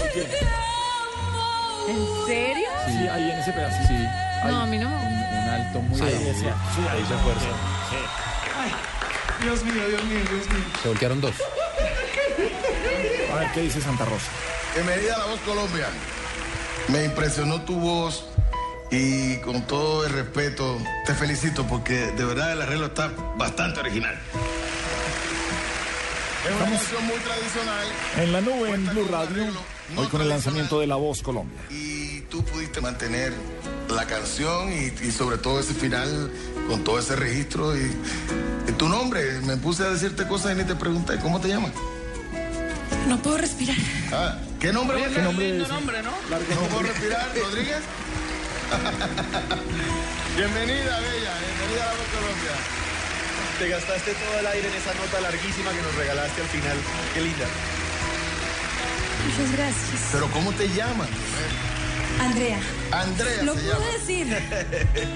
¿En 1.92 2.26
serio? 2.26 2.70
Sí, 2.88 3.08
ahí 3.10 3.30
en 3.30 3.40
ese 3.40 3.52
pedacito. 3.52 3.88
Sí. 3.90 4.08
No, 4.46 4.62
a 4.62 4.66
mí 4.68 4.78
no 4.78 4.88
Un 4.88 5.50
alto 5.50 5.82
muy 5.82 5.98
Sí, 5.98 6.04
alto. 6.06 6.18
sí, 6.18 6.46
sí, 6.46 6.82
ahí 6.90 7.02
se 7.02 7.18
fuerza. 7.18 7.46
Ay, 8.58 8.72
Dios 9.44 9.64
mío, 9.66 9.86
Dios 9.86 10.04
mío, 10.06 10.20
Dios 10.32 10.50
mío. 10.50 10.64
Se 10.82 10.88
voltearon 10.88 11.20
dos. 11.20 11.34
A 13.34 13.36
ver 13.40 13.52
qué 13.54 13.62
dice 13.64 13.82
Santa 13.82 14.06
Rosa. 14.06 14.28
Bienvenida 14.76 15.16
a 15.16 15.18
La 15.18 15.26
Voz 15.26 15.42
Colombia. 15.42 15.88
Me 16.88 17.04
impresionó 17.04 17.62
tu 17.64 17.78
voz 17.82 18.28
y 18.92 19.40
con 19.42 19.64
todo 19.64 20.06
el 20.06 20.14
respeto 20.14 20.78
te 21.06 21.14
felicito 21.16 21.68
porque 21.68 21.96
de 22.14 22.24
verdad 22.24 22.54
el 22.54 22.62
arreglo 22.62 22.86
está 22.86 23.10
bastante 23.36 23.82
original. 23.82 24.18
Es 26.50 26.56
una 26.56 26.66
canción 26.66 27.06
muy 27.06 27.18
tradicional 27.18 27.88
En 28.18 28.32
la 28.34 28.42
nube, 28.42 28.74
en 28.74 28.86
Blue 28.88 29.08
Radio, 29.10 29.44
hoy 29.98 30.08
con 30.08 30.22
el 30.22 30.30
lanzamiento 30.30 30.80
de 30.80 30.88
La 30.88 30.96
Voz 30.96 31.22
Colombia. 31.22 31.60
y 31.70 32.22
tú 32.22 32.44
pudiste 32.44 32.82
mantener 32.82 33.34
la 33.90 34.06
canción 34.06 34.72
y, 34.72 34.94
y 35.06 35.12
sobre 35.12 35.38
todo 35.38 35.60
ese 35.60 35.74
final 35.74 36.32
con 36.68 36.84
todo 36.84 37.00
ese 37.00 37.16
registro 37.16 37.76
y, 37.78 37.92
y 38.68 38.72
tu 38.74 38.88
nombre. 38.90 39.40
Me 39.42 39.58
puse 39.58 39.84
a 39.84 39.90
decirte 39.90 40.28
cosas 40.28 40.52
y 40.54 40.56
ni 40.56 40.64
te 40.64 40.76
pregunté 40.76 41.18
cómo 41.20 41.40
te 41.40 41.48
llamas. 41.50 41.72
No 43.08 43.18
puedo 43.22 43.38
respirar. 43.38 43.76
Ah, 44.12 44.38
¿Qué 44.60 44.72
nombre? 44.74 45.04
A- 45.04 45.10
qué 45.10 45.22
lindo 45.22 45.68
nombre, 45.68 46.02
¿no? 46.04 46.12
¿No 46.12 46.68
puedo 46.70 46.84
respirar, 46.84 47.30
Rodríguez? 47.42 47.80
bienvenida, 50.38 51.00
Bella. 51.00 51.34
Bienvenida 51.40 51.84
a 51.84 51.88
La 51.88 51.94
Voz 51.94 52.08
Colombia. 52.14 52.56
Te 53.60 53.68
gastaste 53.68 54.14
todo 54.14 54.40
el 54.40 54.48
aire 54.48 54.68
en 54.70 54.74
esa 54.74 54.94
nota 54.94 55.20
larguísima 55.20 55.72
que 55.72 55.82
nos 55.82 55.96
regalaste 55.96 56.42
al 56.42 56.48
final. 56.48 56.78
Qué 57.14 57.22
linda. 57.22 57.46
Muchas 59.26 59.52
gracias. 59.58 60.10
Pero 60.14 60.28
¿cómo 60.32 60.52
te 60.54 60.70
llamas? 60.70 61.10
Andrea. 62.22 62.60
Andrea 62.92 63.44
Lo 63.44 63.54
se 63.56 63.60
puedo 63.60 63.74
llama. 63.80 63.92
decir. 63.92 64.38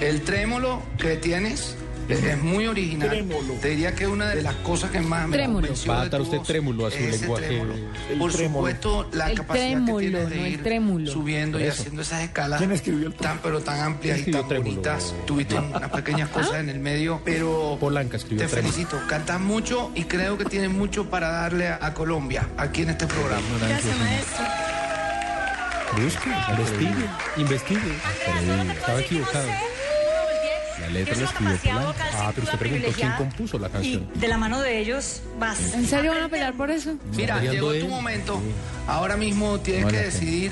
El 0.02 0.22
trémolo 0.22 0.82
que 0.98 1.16
tienes 1.16 1.74
es, 2.08 2.22
es 2.24 2.42
muy 2.42 2.66
original. 2.66 3.08
Trémolo. 3.08 3.54
Te 3.60 3.68
diría 3.70 3.94
que 3.94 4.06
una 4.06 4.28
de 4.28 4.42
las 4.42 4.54
cosas 4.56 4.90
que 4.90 5.00
más 5.00 5.26
me 5.28 5.36
Trémolo. 5.36 5.60
convenció 5.66 5.92
Va 5.92 5.98
a 5.98 6.00
de 6.02 6.06
atar 6.08 6.20
tu 6.20 6.26
usted 6.26 6.38
trémulo 6.40 6.86
a 6.86 6.90
su 6.90 6.98
lenguaje. 6.98 7.46
trémolo. 7.46 7.74
Por 8.18 8.32
trémolo. 8.32 8.56
supuesto, 8.68 9.08
la 9.12 9.30
El 9.30 9.36
capacidad 9.38 9.64
trémolo, 9.66 9.98
que 9.98 10.06
tienes 10.10 10.30
de 10.30 10.36
no 10.36 10.46
ir 10.46 10.62
trémulo. 10.62 11.10
subiendo 11.12 11.60
y 11.60 11.66
haciendo 11.66 12.02
esas 12.02 12.22
escalas 12.22 12.58
¿Quién 12.58 12.72
escribió 12.72 13.06
el 13.08 13.14
tan 13.14 13.38
pero 13.38 13.60
tan 13.60 13.80
amplias 13.80 14.26
y 14.26 14.30
tan 14.30 14.48
bonitas. 14.48 15.14
Tuviste 15.26 15.54
unas 15.56 15.90
pequeñas 15.90 16.28
cosas 16.28 16.56
en 16.60 16.68
el 16.68 16.78
medio, 16.78 17.20
pero 17.24 17.76
Polanca 17.80 18.16
escribió 18.16 18.46
te 18.46 18.48
felicito. 18.48 18.98
Cantas 19.08 19.40
mucho 19.40 19.90
y 19.94 20.04
creo 20.04 20.36
que 20.38 20.44
tienes 20.44 20.70
mucho 20.70 21.08
para 21.10 21.28
darle 21.28 21.68
a, 21.68 21.78
a 21.80 21.94
Colombia 21.94 22.48
aquí 22.56 22.82
en 22.82 22.90
este 22.90 23.06
programa. 23.06 23.42
Gracias, 23.60 23.98
maestro. 23.98 24.44
Busque, 26.02 26.30
investigue, 26.50 27.06
investigue. 27.36 28.72
Estaba 28.76 29.00
equivocado. 29.00 29.48
La 30.80 30.88
letra 30.88 31.16
la 31.16 31.24
escribió 31.24 31.58
Polanca. 31.58 32.04
Ah, 32.14 32.32
pero 32.34 32.44
usted 32.46 32.58
preguntó 32.58 32.88
quién 32.94 33.12
compuso 33.12 33.58
la 33.58 33.68
Y 33.68 33.70
canción. 33.70 34.08
de 34.14 34.28
la 34.28 34.38
mano 34.38 34.60
de 34.60 34.78
ellos 34.80 35.22
vas. 35.38 35.74
¿En 35.74 35.86
serio 35.86 36.12
van 36.12 36.22
a 36.24 36.28
pelear 36.28 36.54
por 36.54 36.70
eso? 36.70 36.94
Mira, 37.16 37.40
llegó 37.40 37.72
tu 37.74 37.88
momento. 37.88 38.40
Ahora 38.86 39.16
mismo 39.16 39.58
tienes 39.60 39.84
No 39.84 39.90
que 39.90 39.98
decidir 39.98 40.50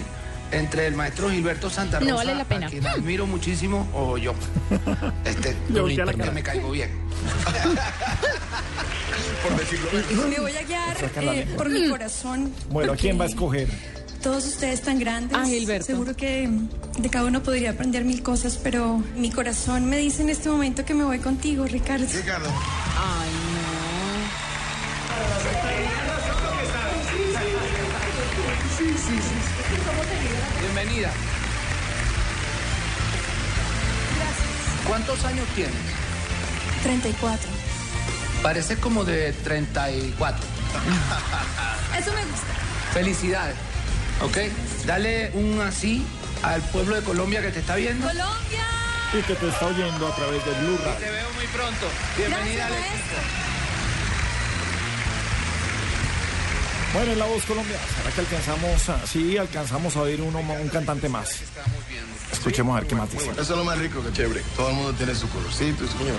entre 0.53 0.87
el 0.87 0.95
maestro 0.95 1.31
Gilberto 1.31 1.71
Santa 1.71 1.99
Rosa, 1.99 2.11
No 2.11 2.17
vale 2.17 2.35
la 2.35 2.45
pena. 2.45 2.67
a 2.67 2.71
quien 2.71 2.87
admiro 2.87 3.27
muchísimo, 3.27 3.89
o 3.95 4.17
yo. 4.19 4.35
Este, 5.25 5.57
Yo 5.71 5.87
que 5.87 5.97
ya 5.97 6.05
la 6.05 6.13
cara. 6.13 6.31
me 6.31 6.43
caigo 6.43 6.71
bien. 6.71 6.91
Por 9.43 9.57
decirlo 9.57 9.89
Me 10.29 10.39
voy 10.41 10.53
a 10.57 10.63
guiar 10.63 10.97
eh, 11.17 11.47
por 11.57 11.69
mi 11.69 11.89
corazón. 11.89 12.53
Bueno, 12.71 12.95
¿quién 12.97 13.19
va 13.21 13.25
a 13.25 13.29
escoger? 13.29 13.69
Todos 14.23 14.47
ustedes 14.47 14.83
tan 14.83 14.99
grandes. 15.01 15.37
Ah, 15.37 15.45
Gilberto. 15.45 15.87
Seguro 15.87 16.15
que 16.17 16.49
de 16.99 17.11
cada 17.11 17.25
uno 17.25 17.43
podría 17.43 17.71
aprender 17.71 18.05
mil 18.05 18.23
cosas, 18.23 18.57
pero 18.63 19.03
mi 19.17 19.31
corazón 19.31 19.87
me 19.87 19.97
dice 19.99 20.23
en 20.23 20.29
este 20.29 20.49
momento 20.49 20.85
que 20.85 20.95
me 20.95 21.05
voy 21.05 21.19
contigo, 21.19 21.65
Ricardo. 21.67 22.07
Ricardo. 22.13 22.49
Ay, 22.49 23.31
Bienvenida. 30.61 31.11
¿Cuántos 34.87 35.25
años 35.25 35.47
tienes? 35.55 35.75
34. 36.83 37.51
Parece 38.43 38.77
como 38.77 39.05
de 39.05 39.33
34. 39.33 40.45
Eso 41.99 42.13
me 42.13 42.25
gusta. 42.25 42.47
Felicidades. 42.93 43.72
¿Ok? 44.23 44.39
Dale 44.87 45.31
un 45.35 45.61
así 45.61 46.05
al 46.43 46.61
pueblo 46.71 46.97
de 46.97 47.03
Colombia 47.03 47.41
que 47.43 47.51
te 47.51 47.61
está 47.61 47.77
viendo. 47.77 48.07
Colombia. 48.07 48.67
y 49.13 49.23
que 49.23 49.35
te 49.35 49.49
está 49.49 49.67
oyendo 49.67 50.07
a 50.09 50.15
través 50.17 50.45
de 50.45 50.51
Blue 50.61 50.79
Radio. 50.79 50.99
Te 50.99 51.11
veo 51.11 51.27
muy 51.35 51.47
pronto. 51.49 51.87
Bienvenida 52.17 52.67
al 52.67 52.73
equipo. 52.73 53.17
Bueno, 56.95 57.13
en 57.13 57.19
La 57.19 57.25
Voz 57.27 57.43
Colombia, 57.45 57.77
¿será 57.97 58.15
que 58.15 58.21
alcanzamos, 58.21 58.89
a- 58.91 59.07
sí, 59.07 59.37
alcanzamos 59.39 59.97
a 59.97 60.01
oír 60.03 60.21
uno, 60.21 60.39
un 60.41 60.69
cantante 60.69 61.09
más? 61.09 61.41
Escuchemos 62.33 62.77
a 62.77 62.81
ver 62.81 62.89
qué 62.89 62.95
más 62.95 63.11
dice. 63.11 63.31
Eso 63.31 63.41
es 63.41 63.49
lo 63.51 63.65
más 63.65 63.79
rico, 63.79 64.03
que 64.03 64.13
chévere. 64.13 64.43
Todo 64.57 64.69
el 64.71 64.75
mundo 64.77 64.93
tiene 64.95 65.15
su 65.15 65.29
colorcito 65.31 65.85
y 65.85 65.89
su 65.89 65.99
señor. 65.99 66.17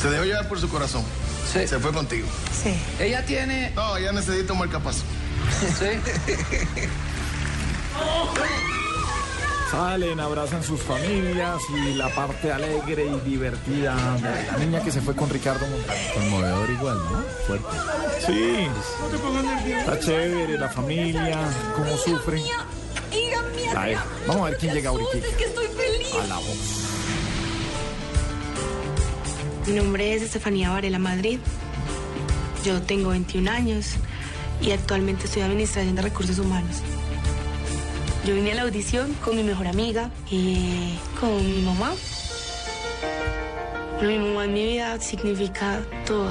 Se 0.00 0.10
dejó 0.10 0.24
llevar 0.24 0.48
por 0.48 0.60
su 0.60 0.68
corazón. 0.68 1.04
Se 1.52 1.66
fue 1.78 1.92
contigo. 1.92 2.26
Sí. 2.62 2.74
Ella 2.98 3.24
tiene. 3.24 3.70
No, 3.76 3.96
ella 3.96 4.10
necesita 4.12 4.52
un 4.54 4.60
marcapaso. 4.60 5.02
Sí. 5.78 5.86
Salen, 9.72 10.20
abrazan 10.20 10.62
sus 10.62 10.82
familias 10.82 11.62
y 11.74 11.94
la 11.94 12.10
parte 12.10 12.52
alegre 12.52 13.06
y 13.06 13.30
divertida 13.30 13.96
de 14.16 14.46
la 14.52 14.58
niña 14.58 14.84
que 14.84 14.92
se 14.92 15.00
fue 15.00 15.16
con 15.16 15.30
Ricardo 15.30 15.66
Montaner. 15.66 16.12
Conmovedor 16.12 16.70
igual, 16.70 16.98
¿no? 16.98 17.22
Fuerte. 17.46 17.78
Sí, 18.26 18.66
está 19.70 19.98
chévere 19.98 20.58
la 20.58 20.68
familia, 20.68 21.40
cómo 21.74 21.96
sufre. 21.96 22.42
A 23.74 23.86
ver, 23.86 23.98
vamos 24.26 24.42
a 24.42 24.50
ver 24.50 24.58
quién 24.58 24.74
llega 24.74 24.90
ahorita. 24.90 25.16
Es 25.16 25.36
que 25.36 25.44
estoy 25.44 25.66
feliz. 25.68 26.14
A 26.22 26.26
la 26.26 26.36
voz. 26.36 26.82
Mi 29.68 29.72
nombre 29.72 30.14
es 30.14 30.22
Estefanía 30.22 30.68
Varela 30.68 30.98
Madrid. 30.98 31.38
Yo 32.62 32.82
tengo 32.82 33.08
21 33.08 33.50
años 33.50 33.94
y 34.60 34.72
actualmente 34.72 35.24
estoy 35.24 35.40
en 35.40 35.46
Administración 35.46 35.96
de 35.96 36.02
Recursos 36.02 36.38
Humanos. 36.38 36.82
Yo 38.24 38.34
vine 38.34 38.52
a 38.52 38.54
la 38.54 38.62
audición 38.62 39.12
con 39.24 39.36
mi 39.36 39.42
mejor 39.42 39.66
amiga 39.66 40.10
y 40.30 40.94
con 41.20 41.36
mi 41.44 41.62
mamá. 41.62 41.92
Mi 44.00 44.18
mamá 44.18 44.44
en 44.44 44.52
mi 44.52 44.62
vida 44.64 45.00
significa 45.00 45.80
todo. 46.06 46.30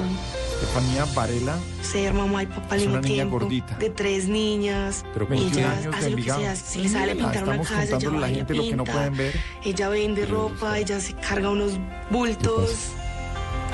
Estefanía 0.62 1.04
Varela, 1.14 1.58
Ser 1.82 2.14
mamá 2.14 2.44
y 2.44 2.46
papá 2.46 2.74
al 2.74 2.80
Es 2.80 2.80
mismo 2.86 2.92
una 2.92 3.00
niña 3.02 3.14
tiempo. 3.14 3.38
gordita. 3.40 3.76
De 3.78 3.90
tres 3.90 4.28
niñas. 4.28 5.04
pero 5.12 5.26
21 5.26 5.58
ella 5.58 5.70
años 5.72 5.82
de 5.92 5.96
hace 5.98 6.10
lo 6.10 6.16
que 6.16 6.22
sea. 6.22 6.56
Si 6.56 6.78
le 6.82 6.88
sale 6.88 7.12
Ah, 7.12 7.14
pintar 7.14 7.42
una 7.44 7.52
Estamos 7.62 7.68
casa, 7.68 7.82
ella 7.82 7.90
contándole 7.92 8.16
a 8.24 8.28
la 8.28 8.34
gente 8.36 8.54
lo 8.54 8.62
que 8.62 8.76
no 8.76 8.84
pinta. 8.84 8.92
pueden 8.92 9.16
ver. 9.16 9.40
Ella 9.64 9.88
vende 9.88 10.26
ropa, 10.26 10.78
ella 10.78 11.00
se 11.00 11.14
carga 11.14 11.50
unos 11.50 11.72
bultos. 12.10 12.70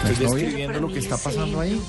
Estoy 0.08 0.12
Eso 0.26 0.34
describiendo 0.34 0.66
para 0.74 0.80
lo 0.80 0.88
que 0.88 0.98
está 1.00 1.14
es 1.16 1.20
pasando 1.20 1.60
ahí. 1.60 1.80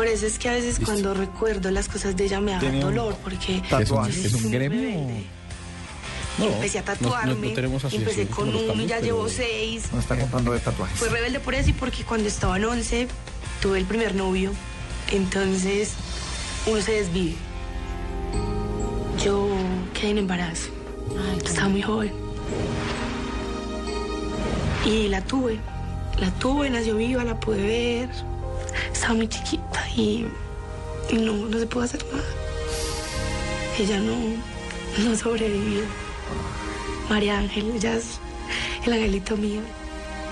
Por 0.00 0.06
eso 0.08 0.24
es 0.24 0.38
que 0.38 0.48
a 0.48 0.52
veces 0.52 0.80
cuando 0.82 1.12
recuerdo 1.12 1.70
las 1.70 1.86
cosas 1.86 2.16
de 2.16 2.24
ella 2.24 2.40
me 2.40 2.52
da 2.52 2.60
un 2.62 2.80
dolor, 2.80 3.16
porque 3.22 3.62
tatuaje. 3.68 4.10
¿Es 4.28 4.32
un 4.32 4.40
soy 4.40 4.50
gremio? 4.50 4.80
rebelde. 4.80 5.24
No, 6.38 6.44
empecé 6.46 6.78
a 6.78 6.80
no- 6.80 6.86
tatuarme, 6.86 7.48
no 7.48 7.54
tenemos 7.54 7.84
empecé 7.84 8.26
con 8.28 8.48
uno 8.48 8.62
y 8.62 8.66
cambios, 8.68 8.88
ya 8.88 9.00
llevo 9.00 9.28
seis. 9.28 9.90
No 9.92 10.00
está 10.00 10.18
contando 10.18 10.52
de 10.52 10.60
tatuajes. 10.60 10.98
Fui 10.98 11.08
rebelde 11.10 11.38
por 11.40 11.54
eso 11.54 11.68
y 11.68 11.74
porque 11.74 12.02
cuando 12.04 12.28
estaba 12.28 12.56
en 12.56 12.64
11 12.64 13.08
tuve 13.60 13.76
el 13.78 13.84
primer 13.84 14.14
novio. 14.14 14.52
Entonces 15.12 15.92
uno 16.64 16.80
se 16.80 16.92
desvive. 16.92 17.34
Yo 19.22 19.50
quedé 19.92 20.12
en 20.12 20.18
embarazo. 20.18 20.70
Estaba 21.44 21.68
muy 21.68 21.82
joven. 21.82 22.12
Y 24.86 25.08
la 25.08 25.20
tuve. 25.20 25.58
La 26.18 26.30
tuve, 26.30 26.70
nació 26.70 26.96
viva, 26.96 27.22
la 27.22 27.38
pude 27.38 27.60
ver. 27.60 28.29
Estaba 28.92 29.14
muy 29.14 29.28
chiquita 29.28 29.88
y 29.96 30.26
no, 31.12 31.32
no 31.32 31.58
se 31.58 31.66
pudo 31.66 31.84
hacer 31.84 32.04
nada. 32.12 32.24
Ella 33.78 33.98
no, 33.98 34.16
no 35.04 35.16
sobrevivió. 35.16 35.82
María 37.08 37.38
Ángel, 37.38 37.72
ella 37.74 37.96
es 37.96 38.20
el 38.86 38.92
angelito 38.92 39.36
mío. 39.36 39.60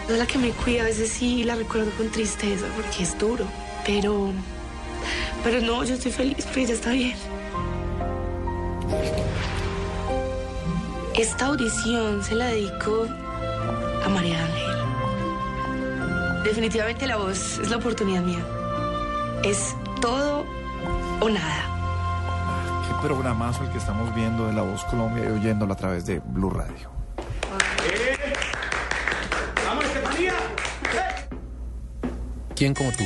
Es 0.08 0.16
la 0.18 0.26
que 0.26 0.38
me 0.38 0.50
cuida, 0.50 0.82
a 0.82 0.84
veces 0.84 1.10
sí 1.10 1.44
la 1.44 1.54
recuerdo 1.54 1.90
con 1.92 2.08
tristeza 2.10 2.66
porque 2.76 3.02
es 3.02 3.18
duro, 3.18 3.44
pero, 3.84 4.32
pero 5.44 5.60
no, 5.60 5.84
yo 5.84 5.94
estoy 5.94 6.12
feliz 6.12 6.44
porque 6.44 6.62
ella 6.62 6.74
está 6.74 6.92
bien. 6.92 7.16
Esta 11.14 11.46
audición 11.46 12.22
se 12.22 12.36
la 12.36 12.46
dedico 12.46 13.06
a 14.04 14.08
María 14.08 14.44
Ángel. 14.44 14.77
Definitivamente 16.48 17.06
la 17.06 17.16
voz 17.16 17.58
es 17.58 17.68
la 17.68 17.76
oportunidad 17.76 18.22
mía. 18.22 18.42
Es 19.44 19.76
todo 20.00 20.46
o 21.20 21.28
nada. 21.28 22.86
Qué 22.88 23.06
programazo 23.06 23.64
el 23.64 23.70
que 23.70 23.76
estamos 23.76 24.14
viendo 24.14 24.46
de 24.46 24.54
La 24.54 24.62
Voz 24.62 24.82
Colombia 24.84 25.24
y 25.26 25.32
oyéndolo 25.32 25.74
a 25.74 25.76
través 25.76 26.06
de 26.06 26.20
Blue 26.20 26.48
Radio. 26.48 26.90
¡Vamos, 29.66 29.84
Estefanía! 29.84 30.32
¿Quién 32.56 32.72
como 32.72 32.90
tú? 32.92 33.04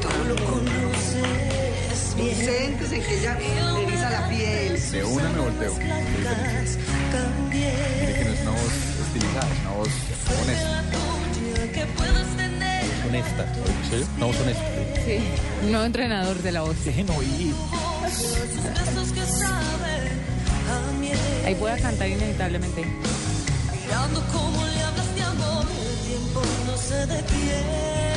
Tú 0.00 0.08
lo 0.28 0.36
conoces 0.46 1.43
bien. 2.16 2.36
Siéntese 2.36 3.00
que 3.00 3.20
ya 3.20 3.34
me 3.34 3.82
eriza 3.82 4.10
la 4.10 4.28
piel. 4.28 4.90
De 4.90 5.04
una 5.04 5.28
me 5.30 5.38
volteo. 5.40 5.74
Mire 7.50 8.14
que 8.14 8.24
no 8.24 8.32
es 8.32 8.40
una 8.42 8.50
voz 8.50 8.72
estilizada, 9.06 9.52
es 9.52 9.60
una 9.60 9.70
voz 9.70 9.88
honesta. 10.42 10.84
honesta. 13.06 13.44
¿Sí? 13.90 14.04
Una 14.16 14.26
voz 14.26 14.40
honesta. 14.40 14.64
Sí, 15.04 15.18
nuevo 15.70 15.84
entrenador 15.84 16.36
de 16.42 16.52
la 16.52 16.62
voz. 16.62 16.84
Dejen 16.84 17.10
oír. 17.10 17.54
Ahí 21.44 21.54
voy 21.54 21.70
a 21.70 21.76
cantar 21.76 22.08
inevitablemente. 22.08 22.84
Mirando 23.82 24.22
cómo 24.32 24.64
le 24.66 24.80
hablas 24.82 25.14
de 25.14 25.22
amor, 25.22 25.66
el 25.66 25.98
tiempo 26.08 26.42
no 26.66 26.76
se 26.76 27.06
detiene. 27.06 28.13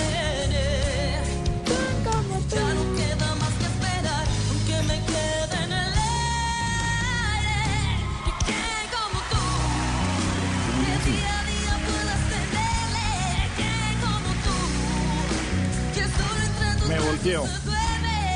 Volteo. 17.28 17.46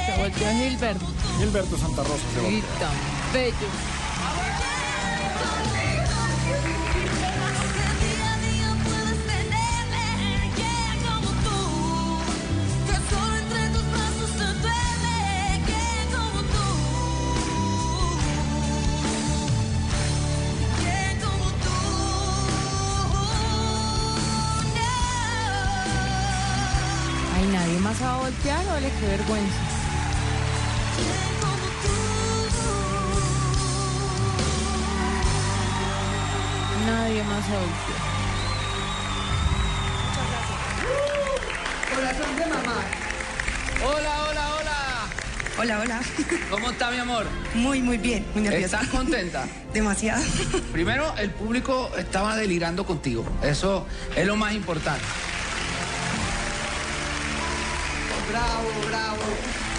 Se 0.06 0.18
volteó 0.18 0.48
Gilberto. 0.52 1.06
Gilberto 1.40 1.78
Santa 1.78 2.04
Rosa 2.04 2.24
se 2.34 2.42
volteó. 2.42 2.62
tan 2.80 3.34
bello. 3.34 4.01
Qué 29.00 29.08
vergüenza. 29.08 29.56
Nadie 36.86 37.24
más 37.24 37.44
va 37.44 37.56
a 37.56 37.60
voltear. 37.60 38.12
corazón 41.96 42.36
de 42.36 42.46
mamá. 42.48 42.82
Hola, 43.84 44.28
hola, 44.30 44.56
hola. 44.56 45.08
Hola, 45.60 45.80
hola. 45.82 46.02
¿Cómo 46.50 46.72
está 46.72 46.92
mi 46.92 46.98
amor? 46.98 47.26
Muy, 47.54 47.82
muy 47.82 47.98
bien, 47.98 48.26
muy 48.34 48.44
nerviosa. 48.44 48.78
¿Estás 48.82 48.90
contenta? 48.90 49.48
Demasiado. 49.74 50.24
Primero, 50.72 51.14
el 51.18 51.30
público 51.32 51.92
estaba 51.98 52.36
delirando 52.36 52.86
contigo. 52.86 53.26
Eso 53.44 53.86
es 54.16 54.26
lo 54.26 54.36
más 54.36 54.54
importante. 54.54 55.04
Bravo, 58.32 58.70
bravo. 58.88 59.18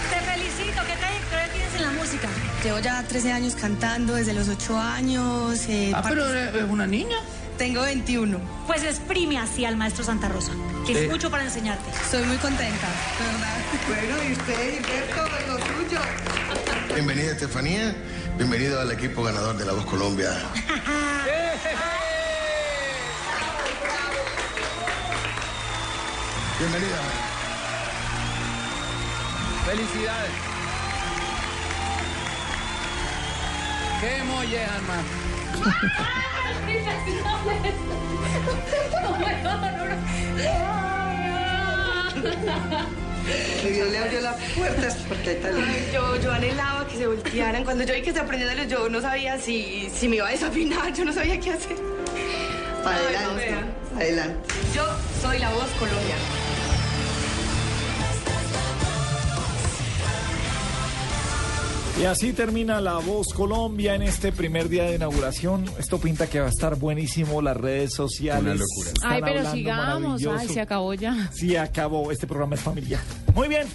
Te 0.09 0.19
felicito. 0.31 0.81
¿Qué 0.85 0.95
trayectoria 0.95 1.47
tienes 1.51 1.75
en 1.75 1.81
la 1.81 1.91
música? 1.91 2.27
Llevo 2.63 2.79
ya 2.79 3.03
13 3.03 3.31
años 3.31 3.55
cantando, 3.55 4.13
desde 4.15 4.33
los 4.33 4.47
8 4.49 4.77
años. 4.79 5.59
eh, 5.67 5.91
Ah, 5.95 6.03
pero 6.07 6.23
partic- 6.25 6.49
eres 6.55 6.69
una 6.69 6.85
niña. 6.87 7.17
Tengo 7.57 7.81
21. 7.81 8.39
Pues 8.67 8.83
exprime 8.83 9.37
así 9.39 9.63
al 9.65 9.75
maestro 9.77 10.03
Santa 10.03 10.27
Rosa. 10.27 10.51
Tienes 10.85 11.03
Eh. 11.03 11.07
mucho 11.07 11.29
para 11.31 11.43
enseñarte. 11.43 11.89
Estoy 11.91 12.23
muy 12.25 12.37
contenta, 12.37 12.87
verdad. 13.19 13.57
Bueno, 13.87 14.23
y 14.29 14.33
usted, 14.33 14.71
Gilberto, 14.71 15.23
lo 15.47 15.57
suyo. 15.59 15.99
Bienvenida, 16.93 17.31
Estefanía. 17.31 17.95
Bienvenido 18.37 18.79
al 18.81 18.91
equipo 18.91 19.23
ganador 19.23 19.55
de 19.57 19.65
La 19.65 19.73
Voz 19.73 19.85
Colombia. 19.85 20.31
Bienvenida. 26.59 26.99
Felicidades. 29.73 30.31
Qué 34.01 34.23
mollejan 34.23 34.85
más. 34.85 35.03
Dios 43.63 43.91
le 43.91 43.97
abrió 43.97 44.21
las 44.21 44.35
puertas 44.55 44.95
porque. 45.09 45.41
Ay, 45.43 45.89
yo, 45.91 46.21
yo 46.21 46.31
anhelaba 46.31 46.87
que 46.87 46.97
se 46.97 47.07
voltearan. 47.07 47.63
Cuando 47.63 47.83
yo 47.83 47.95
vi 47.95 48.03
que 48.03 48.13
se 48.13 48.19
aprendían 48.19 48.59
a 48.59 48.65
yo 48.65 48.87
no 48.89 49.01
sabía 49.01 49.39
si, 49.39 49.89
si 49.89 50.07
me 50.07 50.17
iba 50.17 50.27
a 50.27 50.31
desafinar, 50.31 50.93
yo 50.93 51.03
no 51.03 51.13
sabía 51.13 51.39
qué 51.39 51.49
hacer. 51.49 51.77
Ay, 52.85 53.15
no, 53.25 53.99
Adelante. 53.99 54.53
Yo 54.75 54.85
soy 55.19 55.39
la 55.39 55.49
voz 55.49 55.71
Colombia. 55.79 56.42
Y 62.01 62.05
así 62.05 62.33
termina 62.33 62.81
La 62.81 62.97
Voz 62.97 63.27
Colombia 63.33 63.93
en 63.93 64.01
este 64.01 64.31
primer 64.31 64.67
día 64.67 64.85
de 64.85 64.95
inauguración. 64.95 65.65
Esto 65.77 65.99
pinta 65.99 66.27
que 66.27 66.39
va 66.39 66.47
a 66.47 66.49
estar 66.49 66.75
buenísimo, 66.75 67.41
las 67.41 67.55
redes 67.55 67.93
sociales. 67.93 68.43
Una 68.43 68.55
locura. 68.55 68.89
están 68.93 69.11
Ay, 69.13 69.21
pero 69.23 69.51
sigamos. 69.51 70.21
Ay, 70.25 70.47
se 70.49 70.61
acabó 70.61 70.93
ya. 70.95 71.29
Sí, 71.31 71.55
acabó. 71.55 72.11
Este 72.11 72.25
programa 72.25 72.55
es 72.55 72.61
familiar. 72.61 72.99
Muy 73.35 73.47
bien. 73.47 73.67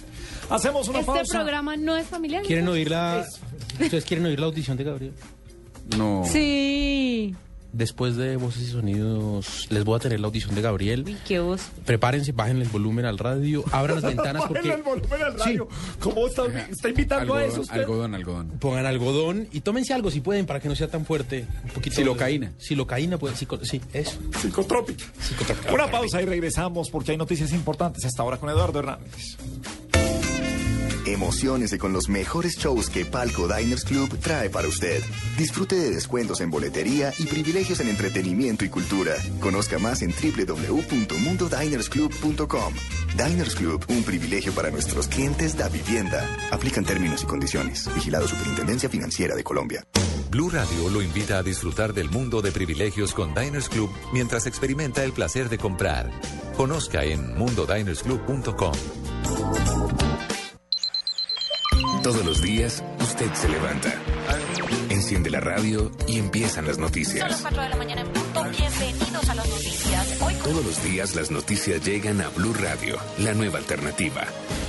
Hacemos 0.49 0.87
una 0.89 0.99
Este 0.99 1.11
pausa. 1.11 1.39
programa 1.39 1.77
no 1.77 1.95
es 1.95 2.07
familiar. 2.07 2.43
¿Quieren 2.43 2.67
oír 2.67 2.91
la... 2.91 3.25
¿Ustedes 3.79 4.03
quieren 4.03 4.25
oír 4.25 4.39
la 4.39 4.47
audición 4.47 4.75
de 4.75 4.83
Gabriel? 4.83 5.13
No. 5.97 6.23
Sí. 6.29 7.33
Después 7.71 8.15
de 8.15 8.35
Voces 8.35 8.63
y 8.63 8.71
Sonidos, 8.71 9.67
les 9.69 9.83
voy 9.83 9.95
a 9.95 9.99
tener 9.99 10.19
la 10.19 10.25
audición 10.27 10.55
de 10.55 10.61
Gabriel. 10.61 11.03
Uy, 11.05 11.15
qué 11.27 11.39
voz. 11.39 11.61
Prepárense, 11.85 12.31
bajen 12.31 12.61
el 12.61 12.67
volumen 12.67 13.05
al 13.05 13.19
radio, 13.19 13.63
abran 13.71 13.97
las 14.01 14.05
ventanas 14.15 14.43
porque... 14.47 14.71
El 14.73 14.81
volumen 14.81 15.21
al 15.21 15.37
radio. 15.39 15.67
¿Cómo 15.99 16.25
está, 16.25 16.45
está 16.69 16.89
invitando 16.89 17.35
a 17.35 17.45
eso 17.45 17.61
usted? 17.61 17.75
algodón, 17.81 18.15
algodón. 18.15 18.47
Pongan 18.59 18.87
algodón 18.87 19.47
y 19.51 19.61
tómense 19.61 19.93
algo 19.93 20.09
si 20.09 20.19
pueden 20.19 20.47
para 20.47 20.59
que 20.59 20.67
no 20.67 20.75
sea 20.75 20.87
tan 20.87 21.05
fuerte. 21.05 21.45
Un 21.63 21.69
poquito 21.69 21.97
Silocaína. 21.97 22.51
Silocaína, 22.57 23.19
pues, 23.19 23.35
psico- 23.39 23.59
sí, 23.63 23.79
eso. 23.93 24.17
Psicotrópica. 24.41 25.05
Psicotrópica. 25.19 25.71
Una 25.71 25.91
pausa 25.91 26.21
y 26.23 26.25
regresamos 26.25 26.89
porque 26.89 27.11
hay 27.11 27.17
noticias 27.17 27.53
importantes 27.53 28.03
hasta 28.03 28.23
ahora 28.23 28.37
con 28.37 28.49
Eduardo 28.49 28.79
Hernández. 28.79 29.37
Emociones 31.09 31.75
con 31.79 31.91
los 31.91 32.07
mejores 32.07 32.55
shows 32.55 32.87
que 32.87 33.03
Palco 33.03 33.47
Diners 33.47 33.83
Club 33.83 34.15
trae 34.19 34.51
para 34.51 34.67
usted. 34.67 35.01
Disfrute 35.39 35.75
de 35.75 35.89
descuentos 35.89 36.39
en 36.39 36.51
boletería 36.51 37.11
y 37.17 37.25
privilegios 37.25 37.79
en 37.79 37.89
entretenimiento 37.89 38.63
y 38.63 38.69
cultura. 38.69 39.15
Conozca 39.39 39.79
más 39.79 40.03
en 40.03 40.11
www.mundodinersclub.com. 40.11 42.73
Diners 43.17 43.55
Club, 43.55 43.83
un 43.89 44.03
privilegio 44.03 44.53
para 44.53 44.69
nuestros 44.69 45.07
clientes 45.07 45.57
da 45.57 45.67
vivienda. 45.69 46.29
Aplican 46.51 46.85
términos 46.85 47.23
y 47.23 47.25
condiciones. 47.25 47.91
Vigilado 47.95 48.27
Superintendencia 48.27 48.87
Financiera 48.87 49.35
de 49.35 49.43
Colombia. 49.43 49.83
Blue 50.29 50.51
Radio 50.51 50.91
lo 50.91 51.01
invita 51.01 51.39
a 51.39 51.43
disfrutar 51.43 51.93
del 51.93 52.11
mundo 52.11 52.43
de 52.43 52.51
privilegios 52.51 53.15
con 53.15 53.33
Diners 53.33 53.69
Club 53.69 53.89
mientras 54.13 54.45
experimenta 54.45 55.03
el 55.03 55.13
placer 55.13 55.49
de 55.49 55.57
comprar. 55.57 56.11
Conozca 56.55 57.03
en 57.03 57.35
mundodinersclub.com. 57.35 58.73
Todos 62.03 62.25
los 62.25 62.41
días, 62.41 62.81
usted 63.01 63.33
se 63.33 63.49
levanta, 63.49 63.93
enciende 64.89 65.29
la 65.29 65.41
radio 65.41 65.91
y 66.07 66.17
empiezan 66.17 66.65
las 66.65 66.75
Son 66.75 66.83
las 66.83 66.91
noticias. 66.91 67.41
4 67.41 67.61
de 67.61 67.69
la 67.69 67.75
mañana 67.75 68.01
en 68.01 68.07
punto. 68.13 68.43
Bienvenidos 68.57 69.29
a 69.29 69.35
las 69.35 69.49
noticias. 69.49 70.21
Hoy 70.21 70.33
con 70.35 70.51
Todos 70.51 70.65
los 70.65 70.83
días 70.83 71.15
las 71.15 71.29
noticias 71.29 71.85
llegan 71.85 72.21
a 72.21 72.29
Blue 72.29 72.53
Radio, 72.53 72.97
la 73.17 73.33
nueva 73.33 73.57
alternativa, 73.57 74.23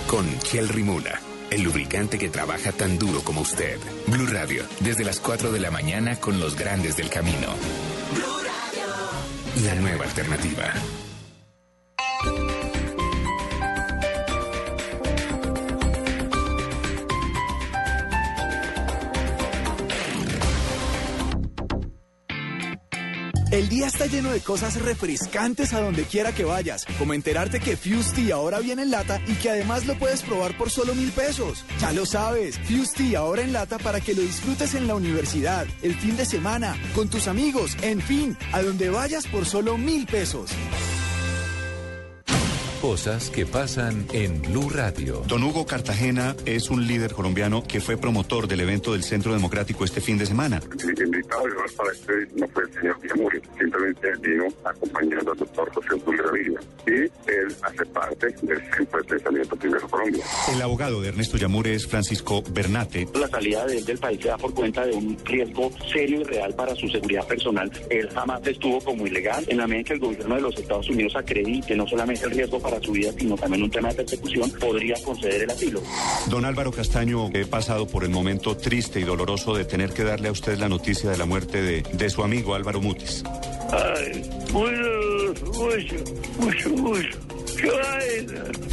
con 0.09 0.27
Chel 0.41 0.69
Rimula, 0.69 1.21
el 1.51 1.63
lubricante 1.63 2.19
que 2.19 2.31
trabaja 2.31 2.73
tan 2.73 2.99
duro 2.99 3.23
como 3.23 3.43
usted. 3.43 3.79
Blue 4.09 4.27
Radio, 4.27 4.65
desde 4.81 5.05
las 5.05 5.21
4 5.21 5.53
de 5.53 5.61
la 5.61 5.71
mañana 5.71 6.17
con 6.17 6.41
los 6.41 6.57
grandes 6.57 6.97
del 6.97 7.11
camino. 7.11 7.47
La 9.65 9.75
nueva 9.77 10.05
alternativa. 10.05 10.73
El 23.51 23.69
día 23.69 23.89
está 23.89 24.07
lleno 24.07 24.31
de 24.31 24.41
cosas 24.41 24.81
refrescantes 24.81 25.73
a 25.73 25.81
donde 25.81 26.05
quiera 26.05 26.33
que 26.33 26.45
vayas, 26.45 26.87
como 27.01 27.15
enterarte 27.15 27.59
que 27.59 27.77
Fusti 27.77 28.31
ahora 28.31 28.61
viene 28.61 28.83
en 28.83 28.93
lata 28.93 29.21
y 29.27 29.33
que 29.35 29.51
además 29.51 29.87
lo 29.87 29.99
puedes 29.99 30.23
probar 30.23 30.57
por 30.57 30.71
solo 30.71 30.95
mil 30.95 31.11
pesos. 31.11 31.65
Ya 31.81 31.91
lo 31.93 32.07
sabes, 32.07 32.61
Fusti 32.61 33.17
ahora 33.17 33.43
en 33.43 33.53
lata 33.53 33.79
para 33.79 34.01
que 34.01 34.15
lo 34.15 34.23
disfrutes 34.23 34.77
en 34.77 34.87
la 34.87 34.95
universidad, 34.95 35.67
el 35.83 35.97
fin 35.97 36.17
de 36.17 36.27
semana, 36.27 36.77
con 36.95 37.09
tus 37.09 37.27
amigos, 37.27 37.77
en 37.83 38.01
fin, 38.01 38.37
a 38.53 38.63
donde 38.63 38.89
vayas 38.89 39.27
por 39.27 39.45
solo 39.45 39.77
mil 39.77 40.07
pesos. 40.07 40.53
Cosas 42.81 43.29
que 43.29 43.45
pasan 43.45 44.07
en 44.15 44.41
Blue 44.41 44.71
Radio. 44.71 45.23
Don 45.29 45.43
Hugo 45.43 45.67
Cartagena 45.67 46.35
es 46.47 46.71
un 46.71 46.87
líder 46.87 47.13
colombiano 47.13 47.63
que 47.63 47.79
fue 47.79 47.99
promotor 47.99 48.49
del 48.49 48.61
evento 48.61 48.95
del 48.95 49.05
Centro 49.05 49.35
Democrático 49.35 49.85
este 49.85 50.01
fin 50.01 50.17
de 50.17 50.25
semana. 50.25 50.63
El 50.83 51.07
invitado 51.07 51.45
para 51.77 51.93
este 51.93 52.13
no 52.37 52.49
fue 52.49 52.63
el 52.63 52.73
señor 52.73 53.01
Villamuri, 53.03 53.41
simplemente 53.59 54.09
vino 54.23 54.47
acompañando 54.65 55.33
al 55.33 55.39
doctor 55.39 55.71
José 55.75 55.89
Antonio 55.93 56.25
Gaviria. 56.25 56.61
Y 56.87 57.31
él 57.31 57.57
hace 57.63 57.87
parte 57.87 58.27
del 58.43 58.61
Centro 58.75 58.99
de 58.99 59.05
Pensamiento 59.05 59.57
Primero 59.57 59.89
Colombia. 59.89 60.25
El 60.55 60.63
abogado 60.63 61.03
de 61.03 61.09
Ernesto 61.09 61.37
Yamure 61.37 61.75
es 61.75 61.87
Francisco 61.87 62.43
Bernate. 62.51 63.09
La 63.15 63.29
salida 63.29 63.67
de 63.67 63.79
él 63.79 63.85
del 63.85 63.99
país 63.99 64.21
se 64.23 64.29
da 64.29 64.39
por 64.39 64.55
cuenta 64.55 64.87
de 64.87 64.95
un 64.95 65.19
riesgo 65.27 65.71
serio 65.93 66.23
y 66.23 66.25
real 66.25 66.55
para 66.55 66.75
su 66.75 66.89
seguridad 66.89 67.27
personal. 67.27 67.71
Él 67.91 68.09
jamás 68.11 68.41
estuvo 68.47 68.81
como 68.81 69.07
ilegal. 69.07 69.45
En 69.49 69.59
la 69.59 69.67
medida 69.67 69.81
en 69.81 69.85
que 69.85 69.93
el 69.93 70.01
gobierno 70.01 70.35
de 70.35 70.41
los 70.41 70.57
Estados 70.59 70.89
Unidos 70.89 71.15
acredite 71.15 71.77
no 71.77 71.87
solamente 71.87 72.25
el 72.25 72.31
riesgo 72.31 72.59
para 72.59 72.70
su 72.79 72.93
vida, 72.93 73.11
sino 73.19 73.37
también 73.37 73.63
un 73.63 73.71
tema 73.71 73.89
de 73.89 73.95
persecución, 73.95 74.51
podría 74.53 74.95
conceder 75.03 75.43
el 75.43 75.51
asilo. 75.51 75.83
Don 76.27 76.45
Álvaro 76.45 76.71
Castaño, 76.71 77.31
he 77.33 77.47
pasado 77.47 77.87
por 77.87 78.05
el 78.05 78.11
momento 78.11 78.57
triste 78.57 79.01
y 79.01 79.05
doloroso 79.05 79.55
de 79.55 79.65
tener 79.65 79.93
que 79.93 80.05
darle 80.05 80.29
a 80.29 80.33
usted 80.33 80.59
la 80.59 80.69
noticia 80.69 81.11
de 81.11 81.19
la 81.19 81.25
muerte 81.25 81.63
de, 81.63 81.83
de 81.83 82.11
su 82.11 82.23
amigo 82.23 82.55
Álvaro 82.55 82.81
Mutis. 82.81 83.25
Ay, 83.73 84.23
mucho, 84.53 85.45
mucho, 85.53 85.97
mucho, 86.39 86.71
mucho. 86.71 87.19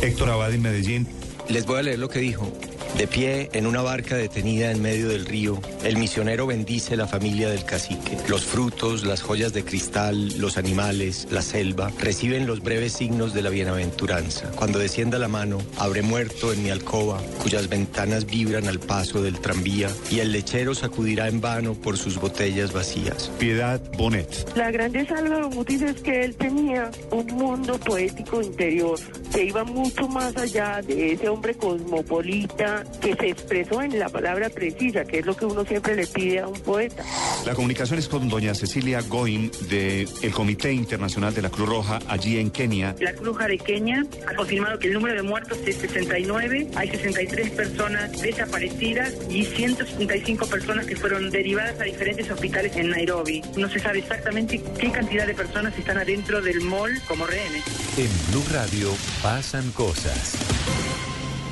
Héctor 0.02 0.30
Abad 0.30 0.54
en 0.54 0.62
Medellín. 0.62 1.08
Les 1.50 1.66
voy 1.66 1.80
a 1.80 1.84
leer 1.84 2.00
lo 2.00 2.10
que 2.10 2.20
dijo. 2.20 2.52
De 2.98 3.06
pie 3.06 3.52
en 3.54 3.68
una 3.68 3.84
barca 3.84 4.16
detenida 4.16 4.72
en 4.72 4.82
medio 4.82 5.10
del 5.10 5.28
río, 5.28 5.62
el 5.84 5.98
misionero 5.98 6.48
bendice 6.48 6.98
la 6.98 7.06
familia 7.06 7.48
del 7.48 7.64
cacique. 7.64 8.18
Los 8.28 8.43
frutos, 8.43 9.06
las 9.06 9.22
joyas 9.22 9.54
de 9.54 9.64
cristal, 9.64 10.39
los 10.39 10.58
animales, 10.58 11.28
la 11.30 11.43
selva, 11.43 11.91
reciben 12.00 12.48
los 12.48 12.64
breves 12.64 12.93
signos 12.93 13.36
de 13.36 13.43
la 13.43 13.52
bienaventuranza. 13.52 14.50
Cuando 14.56 14.80
descienda 14.80 15.20
la 15.20 15.28
mano, 15.28 15.60
habré 15.78 16.02
muerto 16.02 16.52
en 16.52 16.64
mi 16.64 16.72
alcoba, 16.72 17.22
cuyas 17.43 17.70
ventanas 17.70 18.26
vibran 18.26 18.68
al 18.68 18.80
paso 18.80 19.22
del 19.22 19.41
tranvía, 19.41 19.91
y 20.10 20.20
el 20.22 20.32
lechero 20.32 20.74
sacudirá 20.74 21.28
en 21.28 21.39
vano 21.39 21.76
por 21.76 22.00
sus 22.00 22.20
botellas 22.20 22.74
vacías. 22.74 23.30
Piedad 23.38 23.80
Bonet. 23.95 24.56
La 24.56 24.72
grandeza 24.72 25.14
de 25.14 25.20
Álvaro 25.20 25.52
Mutis 25.52 25.84
es 25.84 26.02
que 26.02 26.24
él 26.24 26.36
tenía 26.36 26.89
un 27.12 27.28
mundo 27.28 27.78
poético 27.78 28.41
interior 28.41 29.00
que 29.32 29.45
iba 29.45 29.64
mucho 29.64 30.08
más 30.08 30.36
allá 30.36 30.82
de 30.82 31.14
ese 31.14 31.30
hombre 31.30 31.54
cosmopolita 31.54 32.86
que 33.02 33.16
se 33.16 33.30
expresó 33.30 33.82
en 33.82 33.98
la 34.00 34.10
palabra 34.10 34.50
precisa, 34.50 35.06
que 35.06 35.20
es 35.20 35.26
lo 35.26 35.36
que 35.36 35.46
uno 35.46 35.64
siempre 35.66 35.96
le 35.96 36.08
pide 36.08 36.40
a 36.40 36.48
un 36.48 36.60
poeta. 36.60 37.04
La 37.46 37.54
comunicación 37.54 38.00
es 38.00 38.08
con 38.08 38.28
doña 38.28 38.54
Cecilia 38.54 39.02
Goin 39.02 39.52
del 39.70 40.32
Comité 40.34 40.74
Internacional 40.74 41.34
de 41.34 41.42
la 41.42 41.50
Cruz 41.50 41.70
Roja 41.70 42.00
allí 42.08 42.40
en 42.40 42.50
Kenia. 42.50 42.96
La 43.00 43.14
Cruz 43.14 43.38
Jarequeña 43.38 44.06
ha 44.28 44.36
confirmado 44.36 44.80
que 44.80 44.88
el 44.88 44.94
número 44.94 45.16
de 45.16 45.24
muertos 45.24 45.58
es 45.66 45.78
69, 45.78 46.68
hay 46.76 46.90
63 46.90 47.50
personas 47.52 48.22
desaparecidas 48.22 49.14
y 49.30 49.44
175 49.44 50.48
personas 50.48 50.86
que 50.86 50.96
fueron 50.96 51.30
derivadas 51.30 51.80
a 51.80 51.84
diferentes 51.84 52.30
hospitales 52.30 52.76
en 52.76 52.90
Nairobi. 52.90 53.42
No 53.56 53.70
se 53.70 53.80
sabe 53.80 54.00
exactamente 54.00 54.62
qué 54.80 54.92
cantidad 54.92 55.28
de 55.28 55.34
personas 55.34 55.78
están 55.78 55.98
adentro 55.98 56.42
del 56.42 56.62
mall 56.62 56.92
como 57.08 57.26
rehenes. 57.26 57.64
En 57.98 58.32
Blue 58.32 58.46
Radio 58.52 58.92
pasan 59.22 59.72
cosas. 59.72 60.36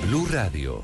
Blue 0.07 0.27
Radio, 0.31 0.83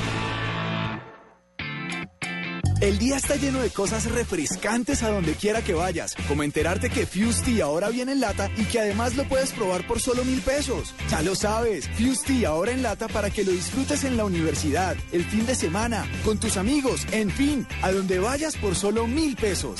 El 2.81 2.97
día 2.97 3.17
está 3.17 3.35
lleno 3.35 3.59
de 3.59 3.69
cosas 3.69 4.09
refrescantes 4.11 5.03
a 5.03 5.11
donde 5.11 5.35
quiera 5.35 5.61
que 5.61 5.75
vayas, 5.75 6.15
como 6.27 6.41
enterarte 6.41 6.89
que 6.89 7.05
Fusti 7.05 7.61
ahora 7.61 7.89
viene 7.89 8.13
en 8.13 8.21
lata 8.21 8.49
y 8.57 8.63
que 8.63 8.79
además 8.79 9.15
lo 9.15 9.23
puedes 9.25 9.51
probar 9.51 9.85
por 9.85 9.99
solo 9.99 10.25
mil 10.25 10.41
pesos. 10.41 10.95
Ya 11.07 11.21
lo 11.21 11.35
sabes, 11.35 11.87
Fusti 11.89 12.43
ahora 12.43 12.71
en 12.71 12.81
lata 12.81 13.07
para 13.07 13.29
que 13.29 13.43
lo 13.43 13.51
disfrutes 13.51 14.03
en 14.03 14.17
la 14.17 14.25
universidad, 14.25 14.97
el 15.11 15.23
fin 15.25 15.45
de 15.45 15.53
semana, 15.53 16.09
con 16.25 16.39
tus 16.39 16.57
amigos, 16.57 17.05
en 17.11 17.29
fin, 17.29 17.67
a 17.83 17.91
donde 17.91 18.17
vayas 18.17 18.57
por 18.57 18.75
solo 18.75 19.05
mil 19.05 19.35
pesos. 19.35 19.79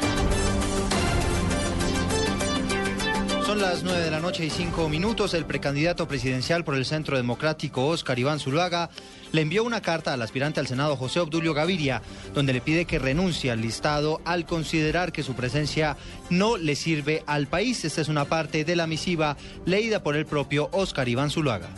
Son 3.61 3.69
las 3.69 3.83
9 3.83 4.05
de 4.05 4.09
la 4.09 4.19
noche 4.19 4.43
y 4.43 4.49
5 4.49 4.89
minutos. 4.89 5.35
El 5.35 5.45
precandidato 5.45 6.07
presidencial 6.07 6.63
por 6.63 6.73
el 6.73 6.83
Centro 6.83 7.15
Democrático, 7.15 7.85
Oscar 7.85 8.17
Iván 8.17 8.39
Zuluaga, 8.39 8.89
le 9.33 9.41
envió 9.41 9.63
una 9.63 9.81
carta 9.81 10.13
al 10.13 10.21
aspirante 10.23 10.59
al 10.59 10.65
Senado, 10.65 10.95
José 10.95 11.19
Obdulio 11.19 11.53
Gaviria, 11.53 12.01
donde 12.33 12.53
le 12.53 12.61
pide 12.61 12.85
que 12.85 12.97
renuncie 12.97 13.51
al 13.51 13.61
listado 13.61 14.19
al 14.25 14.47
considerar 14.47 15.11
que 15.11 15.21
su 15.21 15.35
presencia 15.35 15.95
no 16.31 16.57
le 16.57 16.75
sirve 16.75 17.23
al 17.27 17.45
país. 17.45 17.85
Esta 17.85 18.01
es 18.01 18.07
una 18.07 18.25
parte 18.25 18.65
de 18.65 18.75
la 18.75 18.87
misiva 18.87 19.37
leída 19.65 20.01
por 20.01 20.15
el 20.15 20.25
propio 20.25 20.69
Oscar 20.71 21.07
Iván 21.07 21.29
Zuluaga. 21.29 21.69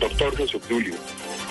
Doctor 0.00 0.34
José 0.34 0.56
Obdulio, 0.56 0.94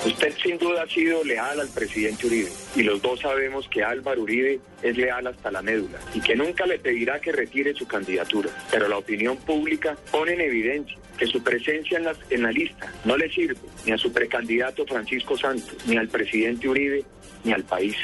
usted 0.05 0.33
sin 0.41 0.57
duda 0.57 0.83
ha 0.83 0.87
sido 0.87 1.23
leal 1.23 1.59
al 1.59 1.69
presidente 1.69 2.27
Uribe 2.27 2.49
y 2.75 2.83
los 2.83 3.01
dos 3.01 3.19
sabemos 3.19 3.67
que 3.67 3.83
Álvaro 3.83 4.21
Uribe 4.21 4.59
es 4.81 4.97
leal 4.97 5.27
hasta 5.27 5.51
la 5.51 5.61
médula 5.61 5.99
y 6.13 6.21
que 6.21 6.35
nunca 6.35 6.65
le 6.65 6.79
pedirá 6.79 7.19
que 7.19 7.31
retire 7.31 7.73
su 7.73 7.87
candidatura. 7.87 8.49
Pero 8.71 8.87
la 8.87 8.97
opinión 8.97 9.37
pública 9.37 9.97
pone 10.11 10.33
en 10.33 10.41
evidencia 10.41 10.97
que 11.17 11.25
su 11.25 11.41
presencia 11.41 11.97
en 11.97 12.05
la, 12.05 12.15
en 12.29 12.43
la 12.43 12.51
lista 12.51 12.91
no 13.05 13.17
le 13.17 13.29
sirve 13.31 13.59
ni 13.85 13.91
a 13.91 13.97
su 13.97 14.11
precandidato 14.11 14.85
Francisco 14.85 15.37
Santos, 15.37 15.75
ni 15.87 15.97
al 15.97 16.07
presidente 16.07 16.69
Uribe, 16.69 17.03
ni 17.43 17.53
al 17.53 17.63
país. 17.63 17.95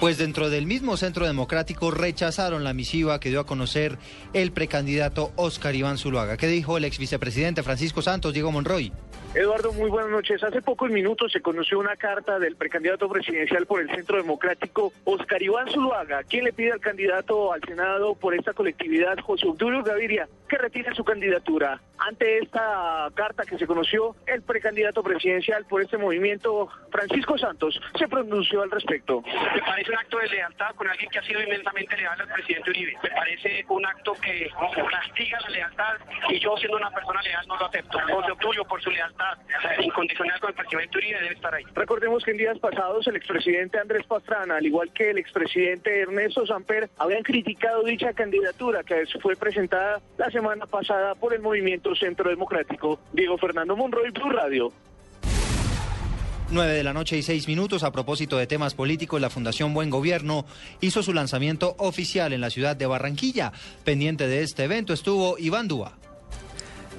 Pues 0.00 0.16
dentro 0.16 0.48
del 0.48 0.66
mismo 0.66 0.96
Centro 0.96 1.26
Democrático 1.26 1.90
rechazaron 1.90 2.64
la 2.64 2.72
misiva 2.72 3.20
que 3.20 3.28
dio 3.28 3.40
a 3.40 3.44
conocer 3.44 3.98
el 4.32 4.50
precandidato 4.50 5.30
Oscar 5.36 5.74
Iván 5.74 5.98
Zuluaga. 5.98 6.38
¿Qué 6.38 6.46
dijo 6.46 6.78
el 6.78 6.86
ex 6.86 6.96
vicepresidente 6.98 7.62
Francisco 7.62 8.00
Santos, 8.00 8.32
Diego 8.32 8.50
Monroy? 8.50 8.94
Eduardo, 9.32 9.72
muy 9.72 9.88
buenas 9.88 10.10
noches. 10.10 10.42
Hace 10.42 10.60
pocos 10.60 10.90
minutos 10.90 11.30
se 11.30 11.40
conoció 11.40 11.78
una 11.78 11.94
carta 11.94 12.40
del 12.40 12.56
precandidato 12.56 13.08
presidencial 13.08 13.64
por 13.64 13.80
el 13.80 13.88
Centro 13.88 14.16
Democrático, 14.16 14.92
Oscar 15.04 15.40
Iván 15.40 15.68
Zuluaga, 15.68 16.24
quien 16.24 16.44
le 16.44 16.52
pide 16.52 16.72
al 16.72 16.80
candidato 16.80 17.52
al 17.52 17.60
Senado 17.62 18.16
por 18.16 18.34
esta 18.34 18.54
colectividad, 18.54 19.16
José 19.20 19.46
Obdulio 19.46 19.84
Gaviria, 19.84 20.28
que 20.48 20.58
retire 20.58 20.92
su 20.96 21.04
candidatura. 21.04 21.80
Ante 21.98 22.38
esta 22.38 23.08
carta 23.14 23.44
que 23.44 23.56
se 23.56 23.68
conoció, 23.68 24.16
el 24.26 24.42
precandidato 24.42 25.00
presidencial 25.00 25.64
por 25.66 25.80
este 25.80 25.96
movimiento, 25.96 26.68
Francisco 26.90 27.38
Santos, 27.38 27.80
se 27.96 28.08
pronunció 28.08 28.62
al 28.62 28.70
respecto. 28.72 29.22
Me 29.22 29.60
parece 29.60 29.92
un 29.92 29.98
acto 29.98 30.18
de 30.18 30.28
lealtad 30.28 30.74
con 30.74 30.88
alguien 30.88 31.08
que 31.08 31.20
ha 31.20 31.22
sido 31.22 31.40
inmensamente 31.40 31.96
leal 31.96 32.20
al 32.20 32.28
presidente 32.28 32.70
Uribe. 32.70 32.98
Me 33.00 33.10
parece 33.10 33.64
un 33.68 33.86
acto 33.86 34.14
que 34.14 34.50
castiga 34.90 35.38
la 35.40 35.50
lealtad 35.50 35.98
y 36.30 36.40
yo 36.40 36.56
siendo 36.56 36.78
una 36.78 36.90
persona 36.90 37.22
leal 37.22 37.46
no 37.46 37.56
lo 37.56 37.66
acepto. 37.66 38.00
José 38.00 38.32
Obdulio 38.32 38.64
por 38.64 38.82
su 38.82 38.90
lealtad 38.90 39.19
incondicional 39.82 40.40
con 40.40 40.50
el 40.50 40.56
presidente 40.56 40.98
Uribe 40.98 41.20
debe 41.20 41.34
estar 41.34 41.54
ahí. 41.54 41.64
Recordemos 41.74 42.24
que 42.24 42.30
en 42.32 42.36
días 42.36 42.58
pasados 42.58 43.06
el 43.06 43.16
expresidente 43.16 43.78
Andrés 43.78 44.06
Pastrana, 44.06 44.56
al 44.56 44.66
igual 44.66 44.92
que 44.92 45.10
el 45.10 45.18
expresidente 45.18 46.00
Ernesto 46.00 46.46
Samper, 46.46 46.90
habían 46.98 47.22
criticado 47.22 47.82
dicha 47.84 48.12
candidatura 48.12 48.82
que 48.82 49.04
fue 49.20 49.36
presentada 49.36 50.00
la 50.18 50.30
semana 50.30 50.66
pasada 50.66 51.14
por 51.14 51.34
el 51.34 51.40
movimiento 51.40 51.94
Centro 51.94 52.30
Democrático. 52.30 53.00
Diego 53.12 53.38
Fernando 53.38 53.76
Monroy, 53.76 54.10
Blue 54.10 54.30
Radio. 54.30 54.72
9 56.52 56.72
de 56.72 56.82
la 56.82 56.92
noche 56.92 57.16
y 57.16 57.22
6 57.22 57.46
minutos. 57.46 57.84
A 57.84 57.92
propósito 57.92 58.36
de 58.36 58.48
temas 58.48 58.74
políticos, 58.74 59.20
la 59.20 59.30
Fundación 59.30 59.72
Buen 59.72 59.88
Gobierno 59.88 60.46
hizo 60.80 61.02
su 61.02 61.12
lanzamiento 61.12 61.76
oficial 61.78 62.32
en 62.32 62.40
la 62.40 62.50
ciudad 62.50 62.74
de 62.74 62.86
Barranquilla. 62.86 63.52
Pendiente 63.84 64.26
de 64.26 64.42
este 64.42 64.64
evento 64.64 64.92
estuvo 64.92 65.38
Iván 65.38 65.68
Dúa. 65.68 65.96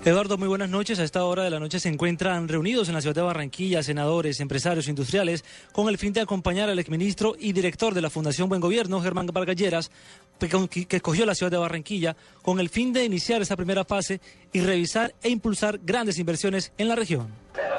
Eduardo, 0.03 0.35
muy 0.35 0.47
buenas 0.47 0.71
noches. 0.71 0.97
A 0.97 1.03
esta 1.03 1.23
hora 1.25 1.43
de 1.43 1.51
la 1.51 1.59
noche 1.59 1.79
se 1.79 1.87
encuentran 1.87 2.47
reunidos 2.47 2.87
en 2.89 2.95
la 2.95 3.01
ciudad 3.01 3.13
de 3.13 3.21
Barranquilla 3.21 3.83
senadores, 3.83 4.39
empresarios 4.39 4.87
industriales 4.87 5.45
con 5.73 5.89
el 5.89 5.99
fin 5.99 6.11
de 6.11 6.21
acompañar 6.21 6.71
al 6.71 6.79
exministro 6.79 7.35
y 7.37 7.53
director 7.53 7.93
de 7.93 8.01
la 8.01 8.09
Fundación 8.09 8.49
Buen 8.49 8.61
Gobierno, 8.61 8.99
Germán 8.99 9.27
Vargalleras, 9.27 9.91
que 10.47 10.95
escogió 10.97 11.25
la 11.25 11.35
ciudad 11.35 11.51
de 11.51 11.57
Barranquilla, 11.57 12.15
con 12.41 12.59
el 12.59 12.69
fin 12.69 12.93
de 12.93 13.03
iniciar 13.03 13.41
esa 13.41 13.55
primera 13.55 13.85
fase 13.85 14.19
y 14.51 14.61
revisar 14.61 15.13
e 15.21 15.29
impulsar 15.29 15.79
grandes 15.83 16.17
inversiones 16.19 16.71
en 16.77 16.87
la 16.87 16.95
región. 16.95 17.31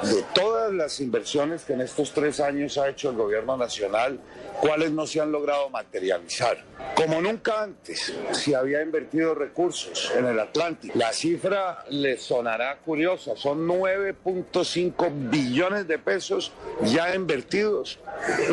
De 0.03 0.23
todas 0.35 0.71
las 0.71 0.99
inversiones 0.99 1.63
que 1.63 1.73
en 1.73 1.81
estos 1.81 2.13
tres 2.13 2.39
años 2.39 2.77
ha 2.77 2.89
hecho 2.89 3.09
el 3.09 3.15
gobierno 3.15 3.57
nacional, 3.57 4.19
¿cuáles 4.61 4.91
no 4.91 5.07
se 5.07 5.19
han 5.19 5.31
logrado 5.31 5.69
materializar? 5.69 6.63
Como 6.95 7.21
nunca 7.21 7.63
antes 7.63 8.13
se 8.31 8.55
había 8.55 8.81
invertido 8.81 9.33
recursos 9.33 10.11
en 10.15 10.25
el 10.25 10.39
Atlántico. 10.39 10.97
La 10.97 11.11
cifra 11.11 11.83
les 11.89 12.21
sonará 12.21 12.77
curiosa, 12.77 13.35
son 13.35 13.67
9.5 13.67 15.29
billones 15.29 15.87
de 15.87 15.97
pesos 15.97 16.51
ya 16.83 17.15
invertidos 17.15 17.99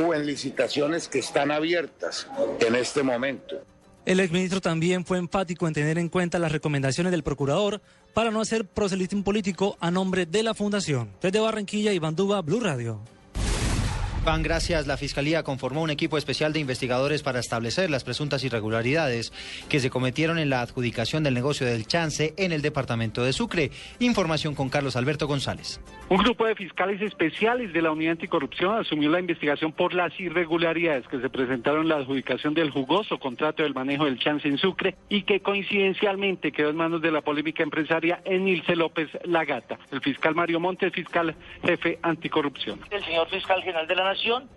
o 0.03 0.15
en 0.15 0.27
licitaciones 0.27 1.09
que 1.09 1.19
están 1.19 1.51
abiertas 1.51 2.27
en 2.61 2.75
este 2.77 3.03
momento. 3.03 3.61
El 4.11 4.19
exministro 4.19 4.61
también 4.61 5.05
fue 5.05 5.19
enfático 5.19 5.69
en 5.69 5.73
tener 5.73 5.97
en 5.97 6.09
cuenta 6.09 6.41
las 6.41 6.51
recomendaciones 6.51 7.13
del 7.13 7.23
procurador 7.23 7.81
para 8.13 8.33
no 8.33 8.41
hacer 8.41 8.65
proselitismo 8.65 9.23
político 9.23 9.77
a 9.79 9.93
nombre 9.93 10.27
de 10.27 10.43
la 10.43 10.53
Fundación. 10.53 11.11
Desde 11.23 11.39
Barranquilla, 11.39 11.93
Iván 11.93 12.17
Duba, 12.17 12.43
Blue 12.43 12.59
Radio. 12.59 12.99
Pan, 14.25 14.43
gracias. 14.43 14.87
La 14.87 14.99
Fiscalía 14.99 15.43
conformó 15.43 15.83
un 15.83 15.89
equipo 15.89 16.19
especial 16.19 16.53
de 16.53 16.61
investigadores 16.61 17.23
para 17.23 17.41
establecer 17.41 17.91
las 17.91 18.05
presuntas 18.05 18.45
irregularidades 18.45 19.33
que 19.69 19.81
se 19.81 19.89
cometieron 19.89 20.39
en 20.39 20.51
la 20.51 20.61
adjudicación 20.61 21.23
del 21.23 21.33
negocio 21.33 21.67
del 21.67 21.87
chance 21.87 22.35
en 22.37 22.53
el 22.53 22.61
departamento 22.61 23.25
de 23.25 23.33
Sucre. 23.33 23.71
Información 23.99 24.55
con 24.55 24.69
Carlos 24.69 24.95
Alberto 24.97 25.27
González. 25.27 25.81
Un 26.11 26.19
grupo 26.19 26.45
de 26.45 26.55
fiscales 26.55 27.01
especiales 27.01 27.73
de 27.73 27.81
la 27.81 27.93
Unidad 27.93 28.13
Anticorrupción 28.13 28.77
asumió 28.77 29.09
la 29.09 29.21
investigación 29.21 29.73
por 29.73 29.95
las 29.95 30.19
irregularidades 30.21 31.07
que 31.09 31.21
se 31.21 31.31
presentaron 31.31 31.83
en 31.83 31.89
la 31.89 31.97
adjudicación 31.97 32.53
del 32.53 32.71
jugoso 32.71 33.19
contrato 33.19 33.63
del 33.63 33.75
manejo 33.75 34.05
del 34.05 34.19
chance 34.19 34.47
en 34.47 34.59
Sucre 34.59 34.97
y 35.09 35.23
que 35.23 35.41
coincidencialmente 35.41 36.53
quedó 36.53 36.71
en 36.71 36.77
manos 36.77 37.01
de 37.01 37.11
la 37.11 37.23
polémica 37.23 37.63
empresaria 37.63 38.21
Enilce 38.25 38.77
López 38.77 39.09
Lagata. 39.25 39.79
El 39.91 40.03
fiscal 40.03 40.35
Mario 40.35 40.61
Montes, 40.61 40.93
fiscal 40.93 41.35
jefe 41.65 41.99
anticorrupción. 42.03 42.81
El 42.91 43.05
señor 43.05 43.29
fiscal 43.29 43.63
general 43.63 43.87
de 43.87 43.95
la 43.95 44.10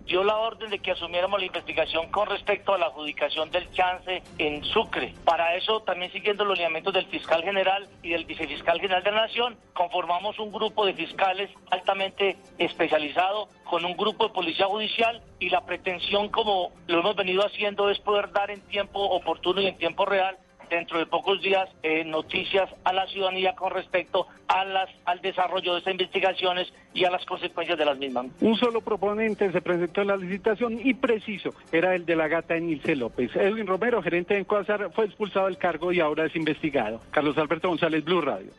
Dio 0.04 0.24
la 0.24 0.36
orden 0.36 0.68
de 0.68 0.80
que 0.80 0.90
asumiéramos 0.90 1.38
la 1.38 1.46
investigación 1.46 2.10
con 2.10 2.28
respecto 2.28 2.74
a 2.74 2.78
la 2.78 2.86
adjudicación 2.86 3.50
del 3.52 3.70
chance 3.70 4.22
en 4.38 4.64
Sucre. 4.64 5.14
Para 5.24 5.54
eso, 5.54 5.80
también 5.82 6.10
siguiendo 6.10 6.44
los 6.44 6.58
lineamientos 6.58 6.92
del 6.92 7.06
fiscal 7.06 7.42
general 7.44 7.88
y 8.02 8.10
del 8.10 8.24
vicefiscal 8.24 8.80
general 8.80 9.04
de 9.04 9.12
la 9.12 9.22
Nación, 9.22 9.56
conformamos 9.72 10.38
un 10.40 10.50
grupo 10.50 10.84
de 10.84 10.94
fiscales 10.94 11.50
altamente 11.70 12.36
especializado 12.58 13.48
con 13.64 13.84
un 13.84 13.96
grupo 13.96 14.26
de 14.28 14.34
policía 14.34 14.66
judicial 14.66 15.22
y 15.38 15.50
la 15.50 15.64
pretensión, 15.64 16.30
como 16.30 16.72
lo 16.88 16.98
hemos 16.98 17.14
venido 17.14 17.46
haciendo, 17.46 17.90
es 17.90 17.98
poder 18.00 18.32
dar 18.32 18.50
en 18.50 18.60
tiempo 18.62 19.00
oportuno 19.00 19.60
y 19.60 19.66
en 19.66 19.78
tiempo 19.78 20.04
real 20.04 20.36
dentro 20.70 20.98
de 20.98 21.06
pocos 21.06 21.40
días 21.40 21.68
eh, 21.82 22.04
noticias 22.04 22.68
a 22.84 22.92
la 22.92 23.06
ciudadanía 23.06 23.54
con 23.54 23.72
respecto 23.72 24.26
a 24.48 24.64
las, 24.64 24.88
al 25.04 25.20
desarrollo 25.20 25.72
de 25.72 25.78
estas 25.78 25.92
investigaciones 25.92 26.72
y 26.92 27.04
a 27.04 27.10
las 27.10 27.24
consecuencias 27.24 27.78
de 27.78 27.84
las 27.84 27.98
mismas. 27.98 28.26
Un 28.40 28.56
solo 28.56 28.80
proponente 28.80 29.50
se 29.50 29.60
presentó 29.60 30.02
en 30.02 30.08
la 30.08 30.16
licitación 30.16 30.78
y 30.82 30.94
preciso 30.94 31.50
era 31.72 31.94
el 31.94 32.06
de 32.06 32.16
la 32.16 32.28
gata 32.28 32.56
Enilce 32.56 32.96
López. 32.96 33.34
Edwin 33.34 33.66
Romero, 33.66 34.02
gerente 34.02 34.34
de 34.34 34.40
Encuazar, 34.40 34.90
fue 34.94 35.06
expulsado 35.06 35.46
del 35.46 35.58
cargo 35.58 35.92
y 35.92 36.00
ahora 36.00 36.26
es 36.26 36.36
investigado. 36.36 37.00
Carlos 37.10 37.36
Alberto 37.38 37.68
González, 37.68 38.04
Blue 38.04 38.20
Radio. 38.20 38.50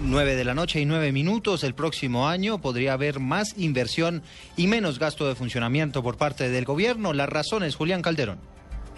9 0.00 0.36
de 0.36 0.44
la 0.44 0.54
noche 0.54 0.80
y 0.80 0.84
9 0.84 1.10
minutos. 1.12 1.64
El 1.64 1.74
próximo 1.74 2.28
año 2.28 2.60
podría 2.60 2.92
haber 2.92 3.18
más 3.18 3.58
inversión 3.58 4.22
y 4.56 4.68
menos 4.68 4.98
gasto 4.98 5.26
de 5.26 5.34
funcionamiento 5.34 6.02
por 6.02 6.16
parte 6.16 6.48
del 6.50 6.64
gobierno. 6.64 7.12
Las 7.12 7.28
razones, 7.28 7.74
Julián 7.74 8.02
Calderón. 8.02 8.38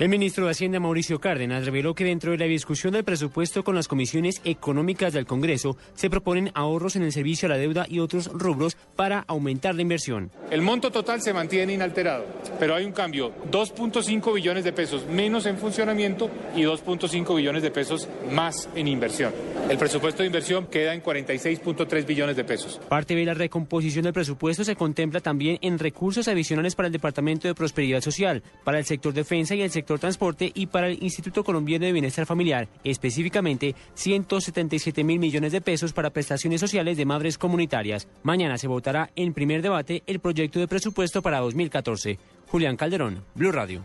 El 0.01 0.09
ministro 0.09 0.47
de 0.47 0.53
Hacienda, 0.53 0.81
Mauricio 0.81 1.21
Cárdenas, 1.21 1.67
reveló 1.67 1.95
que 1.95 2.05
dentro 2.05 2.31
de 2.33 2.39
la 2.39 2.47
discusión 2.47 2.95
del 2.95 3.05
presupuesto 3.05 3.63
con 3.63 3.75
las 3.75 3.87
comisiones 3.87 4.41
económicas 4.45 5.13
del 5.13 5.27
Congreso 5.27 5.77
se 5.93 6.09
proponen 6.09 6.51
ahorros 6.55 6.97
en 6.97 7.03
el 7.03 7.13
servicio 7.13 7.45
a 7.45 7.51
la 7.51 7.59
deuda 7.59 7.85
y 7.87 7.99
otros 7.99 8.31
rubros 8.33 8.79
para 8.97 9.27
aumentar 9.29 9.75
la 9.75 9.83
inversión. 9.83 10.31
El 10.51 10.63
monto 10.63 10.91
total 10.91 11.21
se 11.21 11.35
mantiene 11.35 11.75
inalterado, 11.75 12.25
pero 12.59 12.75
hay 12.75 12.87
un 12.87 12.93
cambio, 12.93 13.35
2.5 13.51 14.33
billones 14.33 14.65
de 14.65 14.73
pesos 14.73 15.05
menos 15.07 15.45
en 15.45 15.59
funcionamiento 15.59 16.31
y 16.57 16.63
2.5 16.63 17.37
billones 17.37 17.63
de 17.63 17.71
pesos 17.71 18.09
más 18.33 18.71
en 18.75 18.89
inversión. 18.89 19.35
El 19.69 19.77
presupuesto 19.77 20.23
de 20.23 20.29
inversión 20.29 20.67
queda 20.69 20.95
en 20.95 21.03
46.3 21.03 22.07
billones 22.07 22.37
de 22.37 22.45
pesos. 22.45 22.81
Parte 22.89 23.15
de 23.15 23.25
la 23.27 23.35
recomposición 23.35 24.05
del 24.05 24.15
presupuesto 24.15 24.65
se 24.65 24.77
contempla 24.77 25.21
también 25.21 25.59
en 25.61 25.79
recursos 25.79 26.27
adicionales 26.27 26.75
para 26.75 26.87
el 26.87 26.93
Departamento 26.93 27.49
de 27.49 27.55
Prosperidad 27.55 28.01
Social, 28.01 28.43
para 28.65 28.79
el 28.79 28.87
sector 28.87 29.13
defensa 29.13 29.55
y 29.55 29.61
el 29.61 29.71
sector 29.71 29.90
transporte 29.99 30.53
y 30.55 30.67
para 30.67 30.89
el 30.89 31.03
Instituto 31.03 31.45
Colombiano 31.45 31.87
de 31.87 31.93
Bienestar 31.93 32.27
Familiar, 32.27 32.69
específicamente 32.85 33.75
177 33.95 35.05
mil 35.05 35.19
millones 35.19 35.53
de 35.53 35.61
pesos 35.61 35.93
para 35.93 36.11
prestaciones 36.11 36.61
sociales 36.61 36.97
de 36.97 37.05
madres 37.05 37.39
comunitarias. 37.39 38.09
Mañana 38.23 38.59
se 38.59 38.69
votará 38.69 39.11
en 39.17 39.35
primer 39.35 39.63
debate 39.63 40.03
el 40.07 40.21
proyecto 40.21 40.59
de 40.59 40.69
presupuesto 40.69 41.23
para 41.23 41.41
2014. 41.41 42.19
Julián 42.47 42.77
Calderón, 42.77 43.25
Blue 43.35 43.53
Radio. 43.53 43.85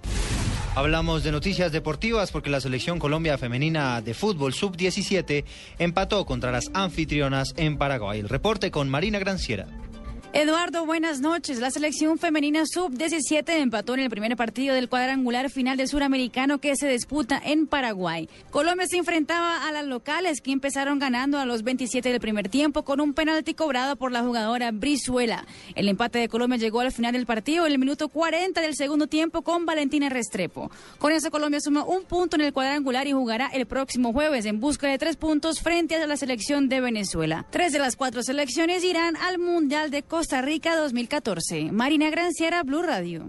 Hablamos 0.76 1.24
de 1.24 1.32
noticias 1.32 1.72
deportivas 1.72 2.32
porque 2.32 2.50
la 2.50 2.60
selección 2.60 3.00
Colombia 3.00 3.38
femenina 3.38 4.02
de 4.02 4.14
fútbol 4.14 4.54
sub-17 4.54 5.46
empató 5.80 6.26
contra 6.26 6.52
las 6.52 6.70
anfitrionas 6.74 7.54
en 7.56 7.78
Paraguay. 7.78 8.20
El 8.20 8.28
reporte 8.28 8.72
con 8.72 8.90
Marina 8.90 9.18
Granciera. 9.18 9.68
Eduardo, 10.38 10.86
buenas 10.86 11.22
noches. 11.22 11.60
La 11.60 11.72
selección 11.72 12.18
femenina 12.18 12.66
sub-17 12.66 13.52
empató 13.52 13.94
en 13.94 14.02
el 14.02 14.10
primer 14.10 14.36
partido 14.36 14.76
del 14.76 14.90
cuadrangular 14.90 15.50
final 15.50 15.78
del 15.78 15.88
suramericano 15.88 16.60
que 16.60 16.76
se 16.76 16.90
disputa 16.90 17.42
en 17.42 17.68
Paraguay. 17.68 18.28
Colombia 18.52 18.86
se 18.86 18.98
enfrentaba 18.98 19.66
a 19.66 19.72
las 19.72 19.86
locales 19.86 20.42
que 20.42 20.52
empezaron 20.52 21.00
ganando 21.00 21.40
a 21.40 21.46
los 21.46 21.64
27 21.64 22.10
del 22.10 22.20
primer 22.20 22.50
tiempo 22.50 22.84
con 22.84 23.00
un 23.00 23.14
penalti 23.14 23.54
cobrado 23.54 23.96
por 23.96 24.12
la 24.12 24.24
jugadora 24.24 24.72
Brizuela. 24.72 25.46
El 25.74 25.88
empate 25.88 26.20
de 26.20 26.28
Colombia 26.28 26.60
llegó 26.60 26.82
al 26.82 26.92
final 26.92 27.14
del 27.14 27.26
partido 27.26 27.66
en 27.66 27.72
el 27.72 27.80
minuto 27.80 28.10
40 28.10 28.60
del 28.60 28.76
segundo 28.76 29.08
tiempo 29.08 29.42
con 29.42 29.66
Valentina 29.66 30.10
Restrepo. 30.10 30.70
Con 31.00 31.14
eso 31.14 31.32
Colombia 31.32 31.62
suma 31.62 31.86
un 31.86 32.04
punto 32.04 32.36
en 32.36 32.42
el 32.42 32.52
cuadrangular 32.52 33.08
y 33.08 33.14
jugará 33.14 33.48
el 33.54 33.68
próximo 33.68 34.12
jueves 34.12 34.46
en 34.46 34.60
busca 34.60 34.90
de 34.90 34.98
tres 34.98 35.16
puntos 35.16 35.62
frente 35.62 35.96
a 35.96 36.06
la 36.06 36.18
selección 36.18 36.68
de 36.68 36.82
Venezuela. 36.82 37.46
Tres 37.52 37.72
de 37.72 37.80
las 37.80 37.96
cuatro 37.96 38.22
selecciones 38.22 38.84
irán 38.84 39.16
al 39.16 39.40
Mundial 39.40 39.92
de 39.92 40.04
Costa 40.04 40.25
Costa 40.26 40.42
Rica 40.42 40.76
2014. 40.76 41.72
Marina 41.72 42.10
Granciera, 42.10 42.64
Blue 42.64 42.82
Radio. 42.82 43.28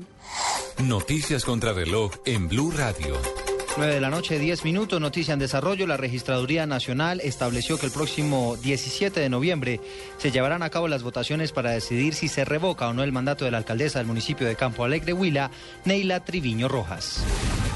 Noticias 0.82 1.44
contra 1.44 1.74
reloj 1.74 2.10
en 2.24 2.48
Blue 2.48 2.72
Radio. 2.74 3.45
9 3.76 3.92
de 3.92 4.00
la 4.00 4.08
noche, 4.08 4.38
10 4.38 4.64
minutos, 4.64 4.98
noticia 5.02 5.34
en 5.34 5.38
desarrollo. 5.38 5.86
La 5.86 5.98
Registraduría 5.98 6.66
Nacional 6.66 7.20
estableció 7.22 7.78
que 7.78 7.84
el 7.84 7.92
próximo 7.92 8.56
17 8.56 9.20
de 9.20 9.28
noviembre 9.28 9.80
se 10.16 10.30
llevarán 10.30 10.62
a 10.62 10.70
cabo 10.70 10.88
las 10.88 11.02
votaciones 11.02 11.52
para 11.52 11.72
decidir 11.72 12.14
si 12.14 12.28
se 12.28 12.46
revoca 12.46 12.88
o 12.88 12.94
no 12.94 13.02
el 13.02 13.12
mandato 13.12 13.44
de 13.44 13.50
la 13.50 13.58
alcaldesa 13.58 13.98
del 13.98 14.08
municipio 14.08 14.46
de 14.46 14.56
Campo 14.56 14.84
Alegre, 14.84 15.12
Huila, 15.12 15.50
Neila 15.84 16.24
Triviño 16.24 16.68
Rojas. 16.68 17.22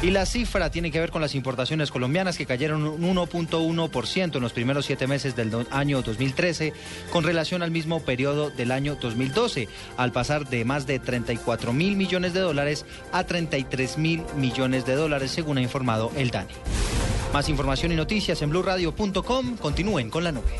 Y 0.02 0.12
la 0.12 0.24
cifra 0.24 0.70
tiene 0.70 0.90
que 0.90 1.00
ver 1.00 1.10
con 1.10 1.20
las 1.20 1.34
importaciones 1.34 1.90
colombianas 1.90 2.38
que 2.38 2.46
cayeron 2.46 2.84
un 2.84 3.16
1.1% 3.16 4.36
en 4.36 4.42
los 4.42 4.54
primeros 4.54 4.86
siete 4.86 5.06
meses 5.06 5.36
del 5.36 5.66
año 5.70 6.00
2013 6.00 6.72
con 7.10 7.22
relación 7.22 7.62
al 7.62 7.70
mismo 7.70 8.00
periodo 8.00 8.48
del 8.48 8.72
año 8.72 8.96
2012, 8.98 9.68
al 9.98 10.12
pasar 10.12 10.48
de 10.48 10.64
más 10.64 10.86
de 10.86 10.98
34 10.98 11.74
mil 11.74 11.96
millones 11.96 12.32
de 12.32 12.40
dólares 12.40 12.86
a 13.12 13.24
33 13.24 13.98
mil 13.98 14.22
millones 14.36 14.86
de 14.86 14.94
dólares, 14.94 15.32
según 15.32 15.58
ha 15.58 15.62
informado 15.62 15.89
el 16.16 16.30
DANI. 16.30 16.54
Más 17.32 17.48
información 17.48 17.92
y 17.92 17.96
noticias 17.96 18.42
en 18.42 18.50
blurradio.com. 18.50 19.56
Continúen 19.56 20.10
con 20.10 20.24
la 20.24 20.32
nube. 20.32 20.56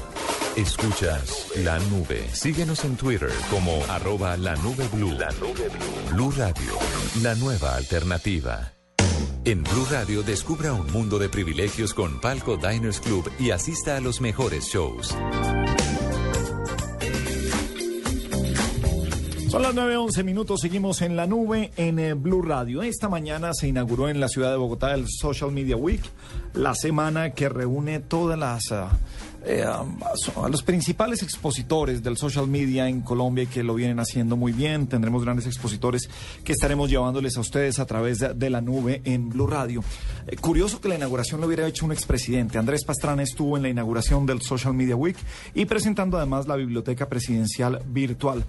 Escuchas 0.57 1.47
la 1.65 1.79
nube. 1.79 2.29
Síguenos 2.33 2.85
en 2.85 2.97
Twitter 2.97 3.31
como 3.51 3.83
arroba 3.89 4.37
la 4.37 4.57
nube 4.57 4.89
blue. 4.93 5.13
La 5.13 5.31
nube 5.33 5.69
blue. 5.69 6.13
Blue 6.13 6.33
Radio, 6.37 6.73
la 7.23 7.35
nueva 7.37 7.77
alternativa. 7.77 8.73
En 9.45 9.63
Blue 9.63 9.87
Radio 9.91 10.23
descubra 10.23 10.73
un 10.73 10.91
mundo 10.93 11.19
de 11.19 11.29
privilegios 11.29 11.95
con 11.95 12.21
Palco 12.21 12.57
Diners 12.57 13.01
Club 13.01 13.31
y 13.39 13.53
asista 13.53 13.97
a 13.97 14.01
los 14.01 14.21
mejores 14.21 14.67
shows. 14.67 15.17
Son 19.51 19.63
las 19.63 19.75
9.11 19.75 20.23
minutos, 20.23 20.61
seguimos 20.61 21.03
en 21.03 21.17
la 21.17 21.27
nube 21.27 21.73
en 21.77 21.99
eh, 21.99 22.15
Blue 22.15 22.41
Radio. 22.41 22.83
Esta 22.83 23.09
mañana 23.09 23.53
se 23.53 23.67
inauguró 23.67 24.09
en 24.09 24.21
la 24.21 24.29
ciudad 24.29 24.53
de 24.53 24.57
Bogotá 24.57 24.95
el 24.95 25.07
Social 25.09 25.51
Media 25.51 25.75
Week, 25.75 26.01
la 26.55 26.77
semana 26.77 27.31
que 27.31 27.49
reúne 27.49 27.99
todas 27.99 28.39
las... 28.39 28.71
ah, 28.71 28.97
eh, 29.45 29.65
a 29.65 30.49
los 30.51 30.63
principales 30.63 31.23
expositores 31.23 32.03
del 32.03 32.19
social 32.19 32.47
media 32.47 32.89
en 32.89 33.01
Colombia 33.01 33.47
que 33.47 33.63
lo 33.63 33.75
vienen 33.75 33.99
haciendo 33.99 34.37
muy 34.37 34.53
bien. 34.53 34.87
Tendremos 34.87 35.25
grandes 35.25 35.47
expositores 35.47 36.11
que 36.45 36.53
estaremos 36.53 36.91
llevándoles 36.91 37.37
a 37.39 37.41
ustedes 37.41 37.79
a 37.79 37.87
través 37.87 38.19
de, 38.19 38.51
la 38.51 38.61
nube 38.61 39.01
en 39.05 39.31
Blue 39.31 39.47
Radio. 39.47 39.83
Eh, 40.27 40.37
curioso 40.37 40.81
que 40.81 40.89
la 40.89 40.97
inauguración 40.97 41.41
lo 41.41 41.47
hubiera 41.47 41.67
hecho 41.67 41.87
un 41.87 41.93
expresidente. 41.93 42.59
Andrés 42.59 42.85
Pastrana 42.85 43.23
estuvo 43.23 43.57
en 43.57 43.63
la 43.63 43.69
inauguración 43.71 44.27
del 44.27 44.43
Social 44.43 44.75
Media 44.75 44.95
Week 44.95 45.17
y 45.55 45.65
presentando 45.65 46.19
además 46.19 46.47
la 46.47 46.57
biblioteca 46.57 47.09
presidencial 47.09 47.83
virtual. 47.87 48.45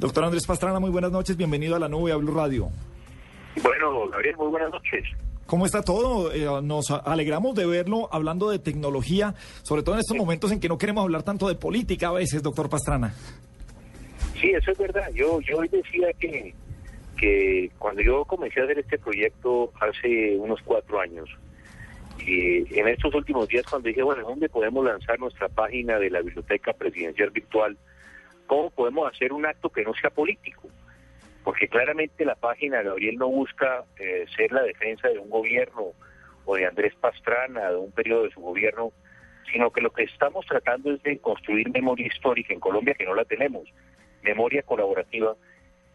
Doctor 0.00 0.24
Andrés 0.24 0.46
Pastrana, 0.46 0.80
muy 0.80 0.88
buenas 0.88 1.12
noches. 1.12 1.36
Bienvenido 1.36 1.76
a 1.76 1.78
la 1.78 1.86
nube 1.86 2.10
a 2.10 2.16
Blue 2.16 2.32
Radio. 2.32 2.70
Bueno, 3.62 4.08
Gabriel, 4.08 4.34
muy 4.38 4.48
buenas 4.48 4.70
noches. 4.70 5.04
¿Cómo 5.44 5.66
está 5.66 5.82
todo? 5.82 6.32
Eh, 6.32 6.46
nos 6.62 6.90
alegramos 6.90 7.54
de 7.54 7.66
verlo 7.66 8.08
hablando 8.10 8.48
de 8.48 8.58
tecnología, 8.58 9.34
sobre 9.62 9.82
todo 9.82 9.96
en 9.96 10.00
estos 10.00 10.16
momentos 10.16 10.52
en 10.52 10.58
que 10.58 10.70
no 10.70 10.78
queremos 10.78 11.04
hablar 11.04 11.22
tanto 11.22 11.48
de 11.48 11.54
política 11.54 12.08
a 12.08 12.12
veces, 12.12 12.42
doctor 12.42 12.70
Pastrana. 12.70 13.12
Sí, 14.40 14.48
eso 14.48 14.70
es 14.70 14.78
verdad. 14.78 15.06
Yo, 15.12 15.38
yo 15.42 15.58
hoy 15.58 15.68
decía 15.68 16.08
que, 16.18 16.54
que 17.18 17.70
cuando 17.78 18.00
yo 18.00 18.24
comencé 18.24 18.62
a 18.62 18.64
hacer 18.64 18.78
este 18.78 18.98
proyecto 18.98 19.70
hace 19.82 20.34
unos 20.38 20.62
cuatro 20.64 20.98
años, 20.98 21.28
y 22.26 22.78
en 22.78 22.88
estos 22.88 23.14
últimos 23.14 23.48
días 23.48 23.66
cuando 23.68 23.88
dije, 23.88 24.02
bueno, 24.02 24.26
¿dónde 24.26 24.48
podemos 24.48 24.82
lanzar 24.82 25.20
nuestra 25.20 25.50
página 25.50 25.98
de 25.98 26.08
la 26.08 26.22
Biblioteca 26.22 26.72
Presidencial 26.72 27.28
Virtual? 27.28 27.76
¿Cómo 28.50 28.68
podemos 28.70 29.08
hacer 29.08 29.32
un 29.32 29.46
acto 29.46 29.68
que 29.68 29.84
no 29.84 29.94
sea 29.94 30.10
político? 30.10 30.68
Porque 31.44 31.68
claramente 31.68 32.24
la 32.24 32.34
página, 32.34 32.82
Gabriel, 32.82 33.14
no 33.14 33.28
busca 33.28 33.84
eh, 33.96 34.26
ser 34.34 34.50
la 34.50 34.62
defensa 34.62 35.06
de 35.06 35.20
un 35.20 35.30
gobierno 35.30 35.92
o 36.44 36.56
de 36.56 36.66
Andrés 36.66 36.92
Pastrana, 37.00 37.70
de 37.70 37.76
un 37.76 37.92
periodo 37.92 38.24
de 38.24 38.32
su 38.32 38.40
gobierno, 38.40 38.90
sino 39.52 39.70
que 39.70 39.80
lo 39.80 39.92
que 39.92 40.02
estamos 40.02 40.44
tratando 40.46 40.90
es 40.90 41.00
de 41.04 41.16
construir 41.18 41.70
memoria 41.70 42.08
histórica 42.08 42.52
en 42.52 42.58
Colombia, 42.58 42.94
que 42.94 43.04
no 43.04 43.14
la 43.14 43.24
tenemos, 43.24 43.72
memoria 44.24 44.64
colaborativa. 44.64 45.36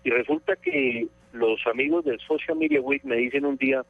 Y 0.06 0.12
resulta 0.12 0.56
que 0.56 1.08
los 1.34 1.60
amigos 1.68 2.06
del 2.06 2.22
Social 2.22 2.58
Media 2.58 2.80
Week 2.80 3.04
me 3.04 3.18
dicen 3.18 3.46
un 3.46 3.58
día, 3.58 3.84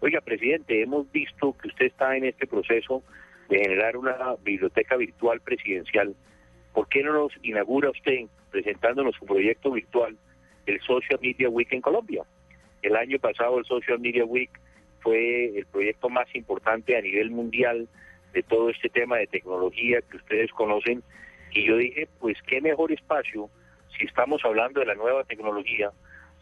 oiga, 0.00 0.20
presidente, 0.22 0.82
hemos 0.82 1.08
visto 1.12 1.56
que 1.56 1.68
usted 1.68 1.86
está 1.86 2.16
en 2.16 2.24
este 2.24 2.48
proceso 2.48 3.00
de 3.48 3.60
generar 3.60 3.96
una 3.96 4.34
biblioteca 4.42 4.96
virtual 4.96 5.40
presidencial. 5.40 6.16
¿Por 6.72 6.88
qué 6.88 7.02
no 7.02 7.12
nos 7.12 7.32
inaugura 7.42 7.90
usted 7.90 8.26
presentándonos 8.50 9.14
su 9.16 9.26
proyecto 9.26 9.70
virtual, 9.72 10.16
el 10.66 10.80
Social 10.80 11.18
Media 11.20 11.48
Week 11.48 11.72
en 11.72 11.80
Colombia? 11.80 12.24
El 12.82 12.96
año 12.96 13.18
pasado 13.18 13.58
el 13.58 13.64
Social 13.64 13.98
Media 14.00 14.24
Week 14.24 14.50
fue 15.00 15.58
el 15.58 15.66
proyecto 15.66 16.08
más 16.08 16.32
importante 16.34 16.96
a 16.96 17.00
nivel 17.00 17.30
mundial 17.30 17.88
de 18.32 18.42
todo 18.42 18.70
este 18.70 18.88
tema 18.88 19.18
de 19.18 19.26
tecnología 19.26 20.00
que 20.02 20.16
ustedes 20.16 20.50
conocen. 20.52 21.02
Y 21.52 21.66
yo 21.66 21.76
dije, 21.76 22.08
pues 22.18 22.36
qué 22.46 22.60
mejor 22.60 22.92
espacio 22.92 23.50
si 23.96 24.06
estamos 24.06 24.42
hablando 24.44 24.80
de 24.80 24.86
la 24.86 24.94
nueva 24.94 25.24
tecnología, 25.24 25.90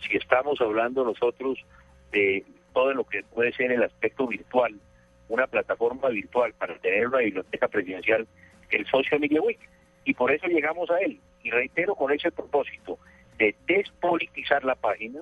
si 0.01 0.17
estamos 0.17 0.61
hablando 0.61 1.05
nosotros 1.05 1.59
de 2.13 2.45
todo 2.73 2.95
lo 2.95 3.05
que 3.05 3.23
puede 3.25 3.53
ser 3.53 3.73
el 3.73 3.83
aspecto 3.83 4.27
virtual, 4.27 4.75
una 5.29 5.47
plataforma 5.47 6.09
virtual 6.09 6.53
para 6.55 6.79
tener 6.79 7.09
una 7.09 7.19
biblioteca 7.19 7.69
presidencial, 7.69 8.27
el 8.71 8.87
Social 8.87 9.21
Media 9.21 9.41
Week. 9.41 9.59
Y 10.11 10.15
por 10.15 10.33
eso 10.33 10.49
llegamos 10.49 10.91
a 10.91 10.99
él. 10.99 11.21
Y 11.45 11.53
reitero 11.53 11.95
con 11.95 12.11
ese 12.11 12.33
propósito 12.33 12.99
de 13.39 13.55
despolitizar 13.69 14.65
la 14.65 14.75
página, 14.75 15.21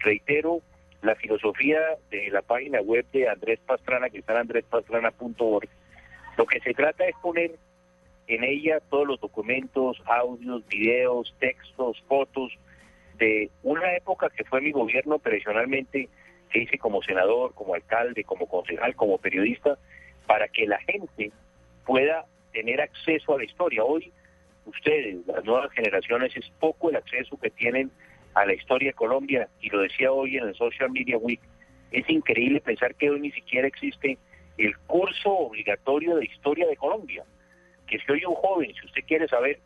reitero 0.00 0.60
la 1.02 1.14
filosofía 1.14 1.78
de 2.10 2.28
la 2.32 2.42
página 2.42 2.80
web 2.80 3.06
de 3.12 3.28
Andrés 3.28 3.60
Pastrana, 3.64 4.10
que 4.10 4.18
está 4.18 4.32
en 4.32 4.40
andrespastrana.org. 4.40 5.68
Lo 6.36 6.46
que 6.46 6.58
se 6.58 6.74
trata 6.74 7.06
es 7.06 7.14
poner 7.22 7.52
en 8.26 8.42
ella 8.42 8.80
todos 8.90 9.06
los 9.06 9.20
documentos, 9.20 10.02
audios, 10.06 10.66
videos, 10.66 11.32
textos, 11.38 12.02
fotos 12.08 12.52
de 13.18 13.50
una 13.62 13.94
época 13.94 14.30
que 14.30 14.42
fue 14.42 14.60
mi 14.60 14.72
gobierno 14.72 15.20
tradicionalmente 15.20 16.08
que 16.50 16.58
hice 16.58 16.76
como 16.76 17.04
senador, 17.04 17.54
como 17.54 17.74
alcalde, 17.74 18.24
como 18.24 18.48
concejal, 18.48 18.96
como 18.96 19.18
periodista, 19.18 19.78
para 20.26 20.48
que 20.48 20.66
la 20.66 20.80
gente 20.80 21.30
pueda 21.86 22.26
tener 22.52 22.80
acceso 22.80 23.34
a 23.34 23.38
la 23.38 23.44
historia. 23.44 23.84
Hoy 23.84 24.12
ustedes, 24.68 25.26
las 25.26 25.44
nuevas 25.44 25.72
generaciones, 25.72 26.36
es 26.36 26.48
poco 26.60 26.90
el 26.90 26.96
acceso 26.96 27.38
que 27.38 27.50
tienen 27.50 27.90
a 28.34 28.44
la 28.46 28.54
historia 28.54 28.90
de 28.90 28.94
Colombia, 28.94 29.48
y 29.60 29.70
lo 29.70 29.80
decía 29.80 30.12
hoy 30.12 30.36
en 30.36 30.48
el 30.48 30.54
Social 30.54 30.90
Media 30.90 31.18
Week, 31.18 31.40
Es 31.90 32.08
increíble 32.10 32.60
pensar 32.60 32.94
que 32.94 33.08
hoy 33.08 33.18
ni 33.20 33.30
siquiera 33.32 33.66
existe 33.66 34.18
el 34.58 34.76
curso 34.86 35.30
obligatorio 35.30 36.16
de 36.16 36.26
historia 36.26 36.66
de 36.66 36.76
Colombia. 36.76 37.24
Que 37.86 37.98
si 37.98 38.12
hoy 38.12 38.24
un 38.26 38.34
joven, 38.34 38.74
si 38.78 38.86
usted 38.86 39.04
quiere 39.06 39.26
saber 39.26 39.58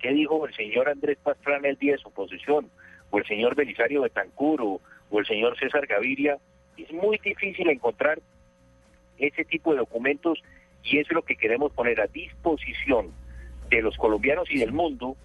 qué 0.00 0.12
dijo 0.12 0.44
el 0.44 0.54
señor 0.54 0.88
Andrés 0.88 1.18
Pastrana 1.22 1.68
el 1.68 1.76
día 1.76 1.92
de 1.92 1.98
su 1.98 2.10
posesión, 2.10 2.68
o 3.10 3.18
el 3.18 3.26
señor 3.26 3.54
Belisario 3.54 4.02
Betancuro, 4.02 4.80
o 5.10 5.18
el 5.20 5.26
señor 5.26 5.56
César 5.56 5.86
Gaviria, 5.86 6.38
es 6.76 6.92
muy 6.92 7.18
difícil 7.18 7.68
encontrar 7.70 8.18
ese 9.18 9.44
tipo 9.44 9.72
de 9.72 9.78
documentos 9.78 10.42
y 10.90 10.98
es 10.98 11.10
lo 11.12 11.22
que 11.22 11.36
queremos 11.36 11.72
poner 11.72 12.00
a 12.00 12.06
disposición 12.06 13.10
de 13.70 13.82
los 13.82 13.96
colombianos 13.96 14.50
y 14.50 14.58
del 14.58 14.72
mundo, 14.72 15.16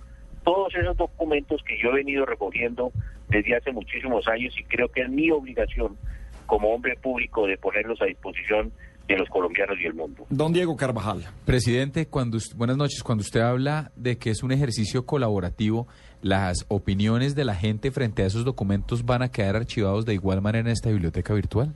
todos 0.44 0.76
esos 0.76 0.98
documentos 0.98 1.62
que 1.64 1.78
yo 1.82 1.92
he 1.92 1.96
venido 1.96 2.26
recogiendo 2.26 2.92
desde 3.30 3.56
hace 3.56 3.72
muchísimos 3.72 4.28
años 4.28 4.54
y 4.60 4.64
creo 4.66 4.90
que 4.90 5.02
es 5.02 5.10
mi 5.10 5.32
obligación 5.32 5.98
como 6.46 6.74
hombre 6.74 6.98
público 6.98 7.48
de 7.48 7.58
ponerlos 7.58 8.02
a 8.02 8.06
disposición 8.06 8.72
de 9.08 9.18
los 9.18 9.28
colombianos 9.30 9.78
y 9.82 9.86
el 9.86 9.94
mundo. 9.94 10.26
Don 10.30 10.54
Diego 10.54 10.76
Carvajal. 10.78 11.24
Presidente, 11.46 12.06
cuando 12.08 12.38
buenas 12.56 12.78
noches. 12.78 13.04
Cuando 13.04 13.22
usted 13.22 13.42
habla 13.42 13.92
de 13.96 14.18
que 14.18 14.30
es 14.30 14.44
un 14.44 14.52
ejercicio 14.52 15.06
colaborativo, 15.06 15.88
las 16.22 16.66
opiniones 16.70 17.36
de 17.36 17.44
la 17.44 17.56
gente 17.56 17.92
frente 17.92 18.24
a 18.24 18.28
esos 18.28 18.46
documentos 18.46 19.06
van 19.06 19.22
a 19.22 19.30
quedar 19.30 19.56
archivados 19.56 20.06
de 20.06 20.14
igual 20.14 20.42
manera 20.42 20.68
en 20.68 20.72
esta 20.72 20.90
biblioteca 20.90 21.34
virtual. 21.34 21.74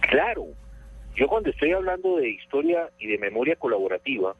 Claro, 0.00 0.46
yo 1.18 1.26
cuando 1.26 1.50
estoy 1.50 1.72
hablando 1.72 2.18
de 2.18 2.30
historia 2.30 2.90
y 3.00 3.08
de 3.08 3.18
memoria 3.18 3.56
colaborativa, 3.56 4.36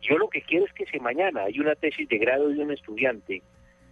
yo 0.00 0.16
lo 0.16 0.28
que 0.28 0.42
quiero 0.42 0.64
es 0.64 0.72
que 0.72 0.86
si 0.86 1.00
mañana 1.00 1.42
hay 1.42 1.58
una 1.58 1.74
tesis 1.74 2.08
de 2.08 2.18
grado 2.18 2.50
de 2.50 2.60
un 2.60 2.70
estudiante 2.70 3.42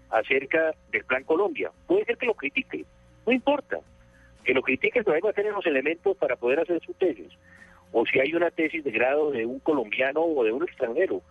acerca 0.09 0.73
del 0.93 1.05
Plan 1.05 1.25
Colombia, 1.25 1.73
puede 1.89 2.05
ser 2.05 2.17
que 2.19 2.27
lo 2.27 2.35
critique, 2.35 2.85
no 3.27 3.33
importa, 3.33 3.81
que 4.45 4.55
lo 4.55 4.63
critique, 4.63 5.03
pero 5.03 5.17
ahí 5.17 5.21
va 5.21 5.31
a 5.31 5.33
tener 5.33 5.53
los 5.53 5.67
elementos 5.67 6.17
para 6.17 6.37
poder 6.37 6.61
hacer 6.61 6.81
su 6.83 6.95
tesis. 6.95 7.33
O 7.91 8.07
si 8.07 8.21
hay 8.21 8.33
una 8.35 8.53
tesis 8.53 8.85
de 8.85 8.93
grado 8.93 9.33
de 9.33 9.45
un 9.45 9.59
colombiano 9.59 10.23
o 10.23 10.45
de 10.45 10.53
un 10.53 10.63
extranjero 10.63 11.23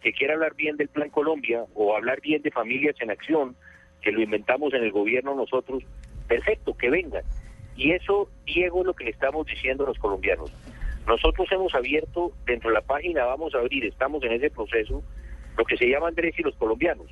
que 0.00 0.14
quiera 0.14 0.34
hablar 0.34 0.54
bien 0.54 0.78
del 0.78 0.88
Plan 0.88 1.10
Colombia 1.10 1.64
o 1.74 1.94
hablar 1.94 2.22
bien 2.22 2.40
de 2.40 2.50
familias 2.50 2.96
en 3.00 3.10
acción, 3.10 3.56
que 4.00 4.10
lo 4.10 4.22
inventamos 4.22 4.72
en 4.72 4.84
el 4.84 4.90
gobierno 4.90 5.34
nosotros, 5.34 5.82
perfecto, 6.26 6.74
que 6.74 6.88
vengan. 6.88 7.24
Y 7.80 7.92
eso, 7.92 8.28
Diego, 8.44 8.80
es 8.80 8.86
lo 8.86 8.92
que 8.92 9.04
le 9.04 9.10
estamos 9.10 9.46
diciendo 9.46 9.84
a 9.84 9.86
los 9.86 9.98
colombianos. 9.98 10.52
Nosotros 11.06 11.50
hemos 11.50 11.74
abierto, 11.74 12.30
dentro 12.44 12.68
de 12.68 12.74
la 12.74 12.82
página 12.82 13.24
vamos 13.24 13.54
a 13.54 13.58
abrir, 13.58 13.86
estamos 13.86 14.22
en 14.22 14.32
ese 14.32 14.50
proceso, 14.50 15.02
lo 15.56 15.64
que 15.64 15.78
se 15.78 15.88
llama 15.88 16.08
Andrés 16.08 16.38
y 16.38 16.42
los 16.42 16.54
colombianos. 16.56 17.06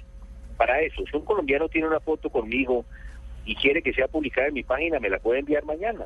Para 0.58 0.82
eso, 0.82 1.02
si 1.10 1.16
un 1.16 1.24
colombiano 1.24 1.70
tiene 1.70 1.88
una 1.88 2.00
foto 2.00 2.28
conmigo 2.28 2.84
y 3.46 3.54
quiere 3.54 3.80
que 3.80 3.94
sea 3.94 4.08
publicada 4.08 4.48
en 4.48 4.54
mi 4.54 4.62
página, 4.62 5.00
me 5.00 5.08
la 5.08 5.18
puede 5.18 5.40
enviar 5.40 5.64
mañana. 5.64 6.04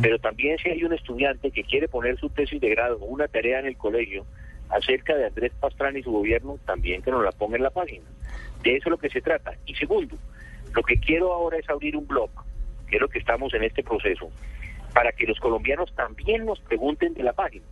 Pero 0.00 0.20
también 0.20 0.56
si 0.58 0.70
hay 0.70 0.84
un 0.84 0.92
estudiante 0.92 1.50
que 1.50 1.64
quiere 1.64 1.88
poner 1.88 2.16
su 2.16 2.30
tesis 2.30 2.60
de 2.60 2.70
grado 2.70 2.96
o 3.00 3.06
una 3.06 3.26
tarea 3.26 3.58
en 3.58 3.66
el 3.66 3.76
colegio 3.76 4.24
acerca 4.68 5.16
de 5.16 5.26
Andrés 5.26 5.50
Pastrana 5.58 5.98
y 5.98 6.04
su 6.04 6.12
gobierno, 6.12 6.60
también 6.64 7.02
que 7.02 7.10
nos 7.10 7.24
la 7.24 7.32
ponga 7.32 7.56
en 7.56 7.64
la 7.64 7.70
página. 7.70 8.04
De 8.62 8.76
eso 8.76 8.88
es 8.88 8.90
lo 8.92 8.98
que 8.98 9.10
se 9.10 9.20
trata. 9.20 9.52
Y 9.66 9.74
segundo, 9.74 10.16
lo 10.76 10.82
que 10.84 10.96
quiero 11.00 11.32
ahora 11.32 11.58
es 11.58 11.68
abrir 11.68 11.96
un 11.96 12.06
blog, 12.06 12.30
que 12.90 12.96
es 12.96 13.00
lo 13.00 13.08
que 13.08 13.20
estamos 13.20 13.54
en 13.54 13.62
este 13.62 13.82
proceso, 13.82 14.30
para 14.92 15.12
que 15.12 15.26
los 15.26 15.38
colombianos 15.38 15.94
también 15.94 16.44
nos 16.44 16.60
pregunten 16.60 17.14
de 17.14 17.22
la 17.22 17.32
página. 17.32 17.64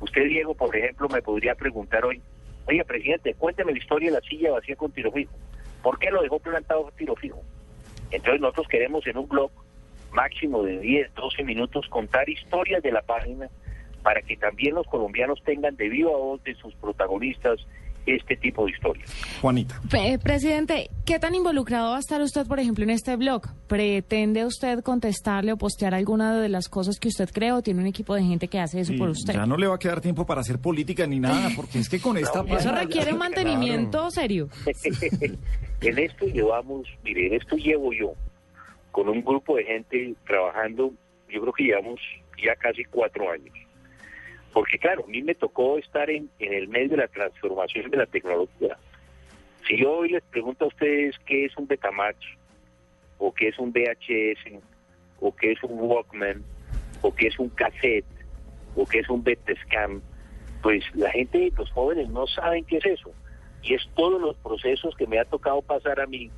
Usted, 0.00 0.26
Diego, 0.28 0.54
por 0.54 0.74
ejemplo, 0.74 1.08
me 1.08 1.20
podría 1.20 1.54
preguntar 1.54 2.04
hoy, 2.04 2.22
oye, 2.66 2.84
presidente, 2.84 3.34
cuénteme 3.34 3.72
la 3.72 3.78
historia 3.78 4.10
de 4.10 4.16
la 4.18 4.26
silla 4.26 4.52
vacía 4.52 4.76
con 4.76 4.92
tiro 4.92 5.12
fijo. 5.12 5.32
¿Por 5.82 5.98
qué 5.98 6.10
lo 6.10 6.22
dejó 6.22 6.38
plantado 6.38 6.90
tiro 6.96 7.14
fijo? 7.16 7.42
Entonces 8.10 8.40
nosotros 8.40 8.68
queremos 8.68 9.06
en 9.06 9.18
un 9.18 9.28
blog 9.28 9.50
máximo 10.12 10.62
de 10.62 10.78
10, 10.78 11.14
12 11.14 11.42
minutos 11.44 11.88
contar 11.88 12.28
historias 12.28 12.82
de 12.82 12.92
la 12.92 13.02
página 13.02 13.48
para 14.02 14.20
que 14.22 14.36
también 14.36 14.74
los 14.74 14.86
colombianos 14.86 15.42
tengan 15.44 15.76
de 15.76 15.88
viva 15.88 16.10
voz 16.10 16.42
de 16.44 16.54
sus 16.54 16.74
protagonistas 16.74 17.66
este 18.06 18.36
tipo 18.36 18.64
de 18.66 18.72
historias. 18.72 19.08
Juanita. 19.40 19.80
Pe- 19.90 20.18
presidente, 20.18 20.90
¿qué 21.04 21.18
tan 21.18 21.34
involucrado 21.34 21.90
va 21.90 21.96
a 21.96 22.00
estar 22.00 22.20
usted, 22.20 22.46
por 22.46 22.58
ejemplo, 22.60 22.84
en 22.84 22.90
este 22.90 23.16
blog? 23.16 23.42
¿Pretende 23.68 24.44
usted 24.44 24.80
contestarle 24.80 25.52
o 25.52 25.56
postear 25.56 25.94
alguna 25.94 26.40
de 26.40 26.48
las 26.48 26.68
cosas 26.68 26.98
que 26.98 27.08
usted 27.08 27.30
cree 27.32 27.52
o 27.52 27.62
tiene 27.62 27.80
un 27.80 27.86
equipo 27.86 28.14
de 28.14 28.22
gente 28.24 28.48
que 28.48 28.58
hace 28.60 28.80
eso 28.80 28.92
por 28.98 29.08
usted? 29.10 29.34
Ya 29.34 29.46
no 29.46 29.56
le 29.56 29.66
va 29.66 29.76
a 29.76 29.78
quedar 29.78 30.00
tiempo 30.00 30.26
para 30.26 30.40
hacer 30.40 30.58
política 30.58 31.06
ni 31.06 31.20
nada, 31.20 31.50
porque 31.56 31.78
es 31.78 31.88
que 31.88 32.00
con 32.00 32.16
esta 32.16 32.40
Eso 32.40 32.48
página- 32.48 32.80
requiere 32.80 33.12
un 33.12 33.18
mantenimiento 33.18 34.10
serio. 34.10 34.48
en 35.80 35.98
esto 35.98 36.26
llevamos, 36.26 36.86
mire, 37.04 37.26
en 37.28 37.34
esto 37.34 37.56
llevo 37.56 37.92
yo 37.92 38.12
con 38.90 39.08
un 39.08 39.24
grupo 39.24 39.56
de 39.56 39.64
gente 39.64 40.14
trabajando, 40.26 40.92
yo 41.28 41.40
creo 41.40 41.52
que 41.52 41.64
llevamos 41.64 42.00
ya 42.44 42.54
casi 42.56 42.84
cuatro 42.84 43.30
años. 43.30 43.54
Porque 44.52 44.78
claro, 44.78 45.04
a 45.04 45.08
mí 45.08 45.22
me 45.22 45.34
tocó 45.34 45.78
estar 45.78 46.10
en, 46.10 46.30
el 46.38 46.68
medio 46.68 46.90
de 46.90 46.96
la 46.98 47.08
transformación 47.08 47.90
de 47.90 47.96
la 47.96 48.06
tecnología. 48.06 48.76
Si 49.66 49.78
yo 49.78 49.92
hoy 49.92 50.10
les 50.10 50.22
pregunto 50.24 50.66
a 50.66 50.68
ustedes 50.68 51.16
qué 51.26 51.46
es 51.46 51.56
un 51.56 51.66
Betamax, 51.66 52.18
o 53.18 53.32
qué 53.32 53.48
es 53.48 53.58
un 53.58 53.72
VHS, 53.72 54.60
o 55.20 55.34
qué 55.34 55.52
es 55.52 55.62
un 55.62 55.78
Walkman, 55.80 56.42
o 57.00 57.14
qué 57.14 57.28
es 57.28 57.38
un 57.38 57.48
cassette, 57.50 58.04
o 58.76 58.84
qué 58.84 58.98
es 58.98 59.08
un 59.08 59.22
Betescam, 59.22 60.02
pues 60.62 60.84
la 60.94 61.10
gente, 61.10 61.52
los 61.56 61.70
jóvenes 61.70 62.08
no 62.10 62.26
saben 62.26 62.64
qué 62.64 62.78
es 62.78 62.86
eso. 62.86 63.10
Y 63.62 63.74
es 63.74 63.88
todos 63.94 64.20
los 64.20 64.36
procesos 64.38 64.94
que 64.96 65.06
me 65.06 65.18
ha 65.18 65.24
tocado 65.24 65.62
pasar 65.62 66.00
a 66.00 66.06
mí, 66.06 66.30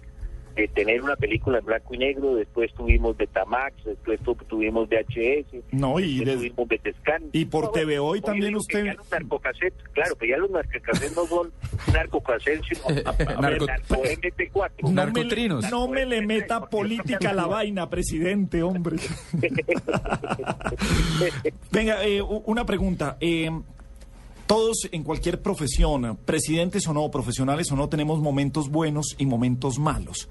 de 0.55 0.69
tener 0.69 1.03
una 1.03 1.17
película 1.17 1.59
en 1.59 1.65
blanco 1.65 1.95
y 1.95 1.99
negro, 1.99 2.35
después 2.37 2.73
tuvimos 2.75 3.17
Betamax, 3.17 3.85
después 3.85 4.21
tu- 4.21 4.35
tuvimos 4.37 4.89
VHS, 4.89 5.63
No, 5.73 5.99
y, 5.99 6.19
después 6.19 6.27
de- 6.27 6.49
tuvimos 6.51 6.69
Betescan. 6.69 7.23
y 7.33 7.45
por 7.47 7.65
No, 7.65 7.71
TV 7.71 7.99
hoy 7.99 8.21
también 8.21 8.53
que 8.53 8.59
usted... 8.59 8.85
ya 8.85 8.95
los 8.95 9.11
narcocassettes, 9.11 9.89
claro, 9.93 10.15
pero 10.19 10.31
ya 10.31 10.39
los 10.39 10.51
narcocassettes 10.51 11.17
no 11.17 11.27
son 11.27 11.53
narcocassettes, 11.93 12.67
sino 12.69 13.03
Narco- 13.41 13.67
narco 13.67 13.95
MP4. 14.05 14.91
No 14.91 15.07
me, 15.11 15.25
le- 15.25 15.49
no 15.71 15.89
me 15.89 16.07
le 16.07 16.23
meta 16.27 16.61
política 16.71 17.31
a 17.31 17.35
la 17.35 17.47
vaina, 17.47 17.91
presidente, 17.91 18.63
hombre. 18.63 18.97
Venga, 21.73 22.05
eh, 22.05 22.23
una 22.23 22.65
pregunta. 22.65 23.17
eh, 23.21 23.51
todos 24.47 24.89
en 24.93 25.03
cualquier 25.03 25.41
profesión, 25.41 26.19
presidentes 26.25 26.87
o 26.87 26.93
no, 26.93 27.11
profesionales 27.11 27.71
o 27.73 27.77
no, 27.77 27.89
tenemos 27.89 28.21
momentos 28.21 28.69
buenos 28.69 29.15
y 29.19 29.27
momentos 29.27 29.79
malos. 29.79 30.29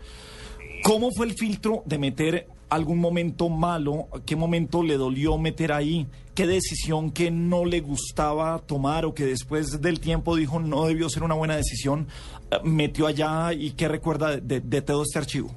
¿Cómo 0.83 1.11
fue 1.11 1.27
el 1.27 1.33
filtro 1.33 1.81
de 1.85 1.97
meter 1.97 2.47
algún 2.69 2.99
momento 2.99 3.47
malo? 3.47 4.07
¿Qué 4.25 4.35
momento 4.35 4.83
le 4.83 4.95
dolió 4.95 5.37
meter 5.37 5.71
ahí? 5.71 6.07
¿Qué 6.35 6.45
decisión 6.45 7.11
que 7.11 7.31
no 7.31 7.63
le 7.63 7.79
gustaba 7.79 8.59
tomar 8.59 9.05
o 9.05 9.13
que 9.13 9.23
después 9.23 9.79
del 9.81 10.01
tiempo 10.01 10.35
dijo 10.35 10.59
no 10.59 10.85
debió 10.85 11.07
ser 11.07 11.23
una 11.23 11.35
buena 11.35 11.55
decisión, 11.55 12.07
eh, 12.51 12.57
metió 12.65 13.07
allá 13.07 13.53
y 13.53 13.71
qué 13.71 13.87
recuerda 13.87 14.35
de, 14.35 14.81
todo 14.81 15.03
este 15.03 15.19
archivo? 15.19 15.55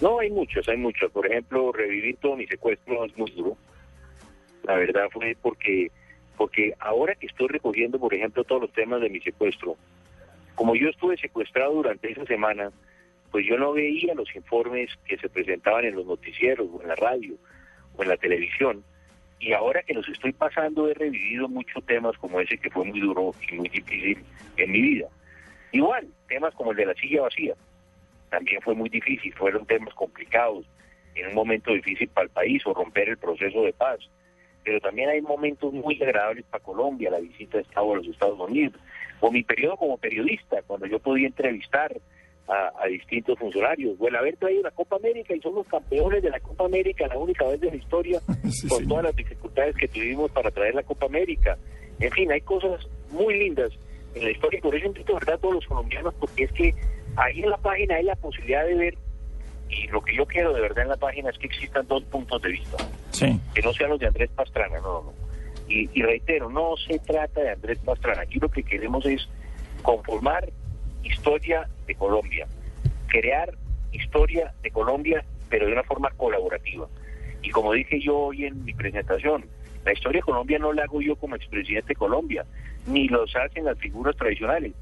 No, 0.00 0.20
hay 0.20 0.30
muchos, 0.30 0.66
hay 0.68 0.78
muchos. 0.78 1.10
Por 1.12 1.26
ejemplo, 1.26 1.70
revivir 1.72 2.16
todo 2.16 2.36
mi 2.36 2.46
secuestro 2.46 3.04
es 3.04 3.18
muy 3.18 3.30
duro. 3.32 3.58
La 4.62 4.76
verdad 4.76 5.04
fue 5.12 5.36
porque, 5.42 5.90
porque 6.40 6.72
ahora 6.80 7.14
que 7.16 7.26
estoy 7.26 7.48
recogiendo, 7.48 7.98
por 7.98 8.14
ejemplo, 8.14 8.44
todos 8.44 8.62
los 8.62 8.72
temas 8.72 9.02
de 9.02 9.10
mi 9.10 9.20
secuestro, 9.20 9.76
como 10.54 10.74
yo 10.74 10.88
estuve 10.88 11.18
secuestrado 11.18 11.74
durante 11.74 12.10
esa 12.10 12.24
semana, 12.24 12.72
pues 13.30 13.44
yo 13.46 13.58
no 13.58 13.74
veía 13.74 14.14
los 14.14 14.34
informes 14.34 14.88
que 15.04 15.18
se 15.18 15.28
presentaban 15.28 15.84
en 15.84 15.96
los 15.96 16.06
noticieros 16.06 16.66
o 16.72 16.80
en 16.80 16.88
la 16.88 16.96
radio 16.96 17.34
o 17.94 18.02
en 18.02 18.08
la 18.08 18.16
televisión. 18.16 18.82
Y 19.38 19.52
ahora 19.52 19.82
que 19.82 19.92
los 19.92 20.08
estoy 20.08 20.32
pasando 20.32 20.88
he 20.88 20.94
revivido 20.94 21.46
muchos 21.46 21.84
temas 21.84 22.16
como 22.16 22.40
ese 22.40 22.56
que 22.56 22.70
fue 22.70 22.86
muy 22.86 23.00
duro 23.00 23.34
y 23.46 23.56
muy 23.56 23.68
difícil 23.68 24.24
en 24.56 24.72
mi 24.72 24.80
vida. 24.80 25.08
Igual, 25.72 26.08
temas 26.26 26.54
como 26.54 26.70
el 26.70 26.78
de 26.78 26.86
la 26.86 26.94
silla 26.94 27.20
vacía 27.20 27.54
también 28.30 28.62
fue 28.62 28.74
muy 28.74 28.88
difícil, 28.88 29.34
fueron 29.34 29.66
temas 29.66 29.92
complicados, 29.92 30.64
en 31.16 31.26
un 31.26 31.34
momento 31.34 31.70
difícil 31.74 32.08
para 32.08 32.24
el 32.24 32.30
país 32.30 32.62
o 32.64 32.72
romper 32.72 33.10
el 33.10 33.18
proceso 33.18 33.62
de 33.62 33.74
paz. 33.74 33.98
Pero 34.64 34.80
también 34.80 35.08
hay 35.08 35.22
momentos 35.22 35.72
muy 35.72 36.00
agradables 36.02 36.44
para 36.46 36.62
Colombia, 36.62 37.10
la 37.10 37.20
visita 37.20 37.58
de 37.58 37.62
Estado 37.62 37.92
a 37.92 37.96
los 37.96 38.06
Estados 38.06 38.38
Unidos, 38.38 38.80
o 39.20 39.30
mi 39.30 39.42
periodo 39.42 39.76
como 39.76 39.98
periodista, 39.98 40.62
cuando 40.66 40.86
yo 40.86 40.98
podía 40.98 41.26
entrevistar 41.26 41.96
a, 42.48 42.72
a 42.78 42.86
distintos 42.86 43.38
funcionarios, 43.38 43.96
o 43.98 44.08
el 44.08 44.16
haber 44.16 44.36
traído 44.36 44.62
la 44.62 44.70
Copa 44.70 44.96
América 44.96 45.34
y 45.34 45.40
somos 45.40 45.66
campeones 45.66 46.22
de 46.22 46.30
la 46.30 46.40
Copa 46.40 46.64
América 46.64 47.06
la 47.06 47.18
única 47.18 47.46
vez 47.46 47.60
de 47.60 47.70
la 47.70 47.76
historia, 47.76 48.20
con 48.68 48.86
todas 48.88 49.04
las 49.04 49.16
dificultades 49.16 49.76
que 49.76 49.88
tuvimos 49.88 50.30
para 50.32 50.50
traer 50.50 50.74
la 50.74 50.82
Copa 50.82 51.06
América. 51.06 51.56
En 52.00 52.10
fin, 52.12 52.32
hay 52.32 52.40
cosas 52.40 52.86
muy 53.10 53.38
lindas 53.38 53.70
en 54.14 54.24
la 54.24 54.30
historia 54.30 54.58
y 54.58 54.62
por 54.62 54.74
eso 54.74 54.86
invito 54.86 55.14
verdad 55.14 55.34
a 55.34 55.38
todos 55.38 55.54
los 55.54 55.66
colombianos, 55.66 56.14
porque 56.14 56.44
es 56.44 56.52
que 56.52 56.74
ahí 57.16 57.42
en 57.42 57.50
la 57.50 57.58
página 57.58 57.96
hay 57.96 58.04
la 58.04 58.16
posibilidad 58.16 58.64
de 58.64 58.74
ver, 58.74 58.94
y 59.70 59.86
lo 59.88 60.00
que 60.02 60.14
yo 60.16 60.26
quiero 60.26 60.52
de 60.52 60.60
verdad 60.60 60.82
en 60.82 60.88
la 60.90 60.96
página 60.96 61.30
es 61.30 61.38
que 61.38 61.46
existan 61.46 61.86
dos 61.86 62.02
puntos 62.04 62.42
de 62.42 62.50
vista, 62.50 62.76
Sí. 63.10 63.38
que 63.54 63.62
no 63.62 63.72
sean 63.72 63.90
los 63.90 64.00
de 64.00 64.06
Andrés 64.06 64.30
Pastrana, 64.34 64.78
no, 64.80 65.02
no. 65.02 65.12
Y, 65.68 65.88
y 65.94 66.02
reitero, 66.02 66.50
no 66.50 66.74
se 66.76 66.98
trata 66.98 67.40
de 67.40 67.50
Andrés 67.50 67.78
Pastrana, 67.84 68.22
aquí 68.22 68.38
lo 68.40 68.48
que 68.48 68.62
queremos 68.62 69.06
es 69.06 69.28
conformar 69.82 70.48
historia 71.04 71.68
de 71.86 71.94
Colombia, 71.94 72.46
crear 73.08 73.52
historia 73.92 74.52
de 74.62 74.70
Colombia, 74.70 75.24
pero 75.48 75.66
de 75.66 75.72
una 75.72 75.82
forma 75.84 76.10
colaborativa. 76.16 76.86
Y 77.42 77.50
como 77.50 77.72
dije 77.72 78.00
yo 78.00 78.16
hoy 78.18 78.44
en 78.44 78.64
mi 78.64 78.74
presentación, 78.74 79.44
la 79.84 79.92
historia 79.92 80.18
de 80.18 80.24
Colombia 80.24 80.58
no 80.58 80.72
la 80.72 80.82
hago 80.84 81.00
yo 81.00 81.16
como 81.16 81.36
expresidente 81.36 81.88
de 81.88 81.94
Colombia, 81.96 82.44
ni 82.86 83.08
los 83.08 83.34
hacen 83.36 83.64
las 83.64 83.78
figuras 83.78 84.14
tradicionales. 84.16 84.72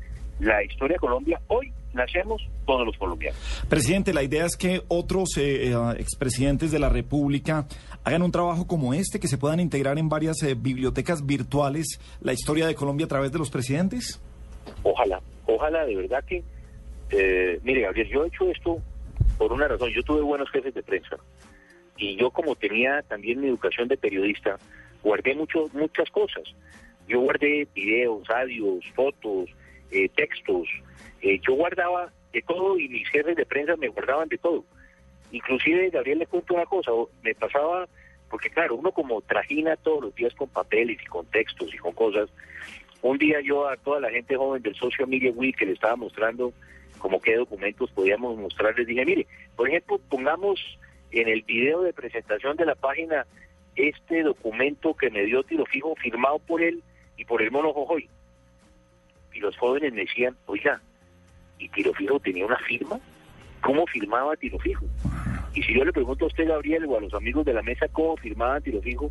La 0.40 0.62
historia 0.62 0.94
de 0.94 1.00
Colombia 1.00 1.40
hoy 1.48 1.72
la 1.94 2.04
hacemos 2.04 2.42
todos 2.66 2.86
los 2.86 2.96
colombianos. 2.96 3.38
Presidente, 3.68 4.12
la 4.12 4.22
idea 4.22 4.44
es 4.44 4.56
que 4.56 4.82
otros 4.88 5.36
eh, 5.38 5.70
eh, 5.70 5.74
expresidentes 5.98 6.70
de 6.70 6.78
la 6.78 6.88
República 6.88 7.66
hagan 8.04 8.22
un 8.22 8.32
trabajo 8.32 8.66
como 8.66 8.94
este, 8.94 9.20
que 9.20 9.28
se 9.28 9.38
puedan 9.38 9.60
integrar 9.60 9.98
en 9.98 10.08
varias 10.08 10.42
eh, 10.42 10.54
bibliotecas 10.54 11.26
virtuales 11.26 12.00
la 12.20 12.32
historia 12.32 12.66
de 12.66 12.74
Colombia 12.74 13.06
a 13.06 13.08
través 13.08 13.32
de 13.32 13.38
los 13.38 13.50
presidentes. 13.50 14.20
Ojalá, 14.82 15.20
ojalá 15.46 15.84
de 15.84 15.96
verdad 15.96 16.24
que, 16.24 16.42
eh, 17.10 17.60
mire 17.62 17.82
Gabriel, 17.82 18.08
yo 18.08 18.24
he 18.24 18.28
hecho 18.28 18.50
esto 18.50 18.78
por 19.36 19.52
una 19.52 19.68
razón, 19.68 19.90
yo 19.90 20.02
tuve 20.02 20.22
buenos 20.22 20.50
jefes 20.50 20.74
de 20.74 20.82
prensa 20.82 21.16
y 21.96 22.16
yo 22.16 22.30
como 22.30 22.54
tenía 22.54 23.02
también 23.02 23.40
mi 23.40 23.48
educación 23.48 23.88
de 23.88 23.96
periodista, 23.96 24.56
guardé 25.02 25.34
mucho, 25.34 25.68
muchas 25.72 26.08
cosas. 26.10 26.44
Yo 27.08 27.20
guardé 27.20 27.66
videos, 27.74 28.28
audios, 28.30 28.84
fotos, 28.94 29.50
eh, 29.90 30.08
textos, 30.14 30.68
eh, 31.22 31.40
yo 31.46 31.54
guardaba 31.54 32.12
de 32.32 32.42
todo 32.42 32.78
y 32.78 32.88
mis 32.88 33.08
jefes 33.08 33.36
de 33.36 33.46
prensa 33.46 33.76
me 33.76 33.88
guardaban 33.88 34.28
de 34.28 34.38
todo. 34.38 34.64
Inclusive, 35.30 35.90
Gabriel, 35.90 36.20
le 36.20 36.26
cuento 36.26 36.54
una 36.54 36.66
cosa, 36.66 36.90
me 37.22 37.34
pasaba, 37.34 37.86
porque 38.30 38.50
claro, 38.50 38.76
uno 38.76 38.92
como 38.92 39.20
trajina 39.22 39.76
todos 39.76 40.04
los 40.04 40.14
días 40.14 40.34
con 40.34 40.48
papeles 40.48 40.98
y 41.02 41.06
con 41.06 41.26
textos 41.26 41.72
y 41.74 41.78
con 41.78 41.92
cosas, 41.92 42.30
un 43.02 43.18
día 43.18 43.40
yo 43.40 43.68
a 43.68 43.76
toda 43.76 44.00
la 44.00 44.10
gente 44.10 44.36
joven 44.36 44.62
del 44.62 44.74
Social 44.74 45.08
Media 45.08 45.30
Week 45.30 45.56
que 45.56 45.66
le 45.66 45.72
estaba 45.72 45.96
mostrando 45.96 46.52
como 46.98 47.20
qué 47.20 47.36
documentos 47.36 47.90
podíamos 47.92 48.36
mostrarles, 48.36 48.86
dije, 48.86 49.04
mire, 49.04 49.26
por 49.54 49.68
ejemplo, 49.68 50.00
pongamos 50.08 50.60
en 51.12 51.28
el 51.28 51.42
video 51.42 51.82
de 51.82 51.92
presentación 51.92 52.56
de 52.56 52.66
la 52.66 52.74
página 52.74 53.26
este 53.76 54.22
documento 54.24 54.94
que 54.94 55.10
me 55.10 55.24
dio 55.24 55.44
Tiro 55.44 55.64
Fijo 55.66 55.94
firmado 55.96 56.40
por 56.40 56.60
él 56.60 56.82
y 57.16 57.24
por 57.24 57.40
el 57.40 57.50
mono 57.50 57.72
Jojoy. 57.72 58.08
Y 59.32 59.40
los 59.40 59.56
jóvenes 59.56 59.92
me 59.92 60.00
decían, 60.00 60.36
oiga, 60.46 60.80
¿y 61.58 61.68
Tiro 61.68 61.92
Fijo 61.94 62.18
tenía 62.20 62.46
una 62.46 62.58
firma? 62.58 62.98
¿Cómo 63.62 63.86
firmaba 63.86 64.36
Tiro 64.36 64.58
Fijo? 64.58 64.86
Y 65.54 65.62
si 65.62 65.74
yo 65.74 65.84
le 65.84 65.92
pregunto 65.92 66.24
a 66.24 66.28
usted, 66.28 66.46
Gabriel, 66.46 66.84
o 66.86 66.96
a 66.96 67.00
los 67.00 67.12
amigos 67.14 67.44
de 67.44 67.52
la 67.52 67.62
mesa 67.62 67.88
cómo 67.88 68.16
firmaban 68.16 68.62
Tiro 68.62 68.80
Fijo, 68.80 69.10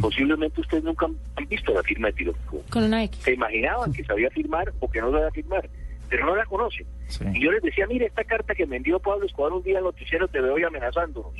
posiblemente 0.00 0.60
ustedes 0.60 0.84
nunca 0.84 1.06
han 1.06 1.48
visto 1.48 1.72
la 1.72 1.82
firma 1.82 2.08
de 2.08 2.12
Tiro 2.14 2.32
Fijo. 2.34 2.62
Con 2.70 2.84
una 2.84 3.02
X. 3.04 3.22
Se 3.22 3.32
imaginaban 3.32 3.92
que 3.92 4.04
sabía 4.04 4.30
firmar 4.30 4.72
o 4.80 4.88
que 4.90 5.00
no 5.00 5.10
sabía 5.10 5.30
firmar, 5.30 5.68
pero 6.08 6.26
no 6.26 6.36
la 6.36 6.46
conocen. 6.46 6.86
Y 7.34 7.40
yo 7.40 7.50
les 7.50 7.62
decía, 7.62 7.86
mire, 7.86 8.06
esta 8.06 8.24
carta 8.24 8.54
que 8.54 8.66
me 8.66 8.76
envió 8.76 9.00
Pablo 9.00 9.26
Escobar 9.26 9.52
un 9.52 9.62
día 9.62 9.78
al 9.78 9.84
noticiero 9.84 10.28
te 10.28 10.40
veo 10.40 10.54
hoy 10.54 10.62
amenazándonos. 10.62 11.32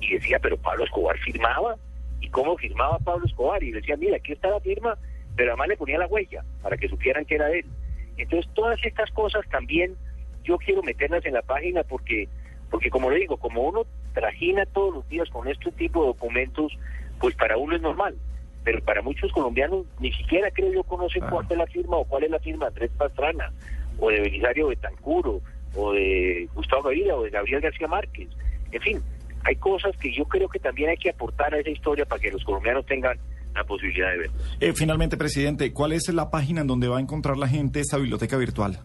Y 0.00 0.12
decía, 0.14 0.38
pero 0.38 0.56
Pablo 0.58 0.84
Escobar 0.84 1.18
firmaba. 1.18 1.76
¿Y 2.20 2.28
cómo 2.28 2.56
firmaba 2.56 2.98
Pablo 2.98 3.26
Escobar? 3.26 3.62
Y 3.62 3.72
decía, 3.72 3.96
mira, 3.96 4.16
aquí 4.16 4.32
está 4.32 4.48
la 4.48 4.60
firma, 4.60 4.96
pero 5.36 5.50
además 5.50 5.68
le 5.68 5.76
ponía 5.76 5.98
la 5.98 6.06
huella 6.06 6.44
para 6.62 6.76
que 6.76 6.88
supieran 6.88 7.24
que 7.24 7.34
era 7.34 7.50
él. 7.50 7.66
Entonces, 8.16 8.50
todas 8.54 8.78
estas 8.84 9.10
cosas 9.10 9.44
también 9.50 9.96
yo 10.44 10.58
quiero 10.58 10.82
meterlas 10.82 11.24
en 11.24 11.34
la 11.34 11.42
página 11.42 11.82
porque, 11.82 12.28
porque 12.70 12.90
como 12.90 13.10
le 13.10 13.20
digo, 13.20 13.36
como 13.36 13.62
uno 13.62 13.86
trajina 14.12 14.66
todos 14.66 14.94
los 14.94 15.08
días 15.08 15.28
con 15.30 15.48
este 15.48 15.72
tipo 15.72 16.02
de 16.02 16.06
documentos, 16.08 16.72
pues 17.18 17.34
para 17.34 17.56
uno 17.56 17.74
es 17.74 17.82
normal. 17.82 18.16
Pero 18.62 18.80
para 18.82 19.02
muchos 19.02 19.32
colombianos 19.32 19.84
ni 20.00 20.12
siquiera 20.12 20.50
creo 20.50 20.72
yo 20.72 20.84
conocen 20.84 21.22
cuál 21.28 21.46
es 21.48 21.58
la 21.58 21.66
firma 21.66 21.96
o 21.96 22.04
cuál 22.04 22.24
es 22.24 22.30
la 22.30 22.38
firma 22.38 22.66
de 22.66 22.68
Andrés 22.68 22.90
Pastrana 22.96 23.52
o 23.98 24.10
de 24.10 24.20
Belisario 24.20 24.68
Betancuro 24.68 25.40
o 25.74 25.92
de 25.92 26.48
Gustavo 26.54 26.84
Gaviria 26.84 27.16
o 27.16 27.24
de 27.24 27.30
Gabriel 27.30 27.60
García 27.60 27.88
Márquez. 27.88 28.28
En 28.72 28.80
fin, 28.80 29.02
hay 29.44 29.56
cosas 29.56 29.96
que 29.98 30.12
yo 30.12 30.24
creo 30.24 30.48
que 30.48 30.58
también 30.58 30.90
hay 30.90 30.96
que 30.96 31.10
aportar 31.10 31.54
a 31.54 31.58
esa 31.58 31.70
historia 31.70 32.06
para 32.06 32.20
que 32.20 32.30
los 32.30 32.44
colombianos 32.44 32.86
tengan 32.86 33.18
la 33.54 33.64
posibilidad 33.64 34.10
de 34.10 34.18
ver. 34.18 34.30
Eh, 34.60 34.74
finalmente, 34.74 35.16
presidente, 35.16 35.72
¿cuál 35.72 35.92
es 35.92 36.12
la 36.12 36.30
página 36.30 36.60
en 36.62 36.66
donde 36.66 36.88
va 36.88 36.98
a 36.98 37.00
encontrar 37.00 37.36
la 37.36 37.46
gente 37.48 37.78
esta 37.80 37.96
biblioteca 37.96 38.36
virtual? 38.36 38.80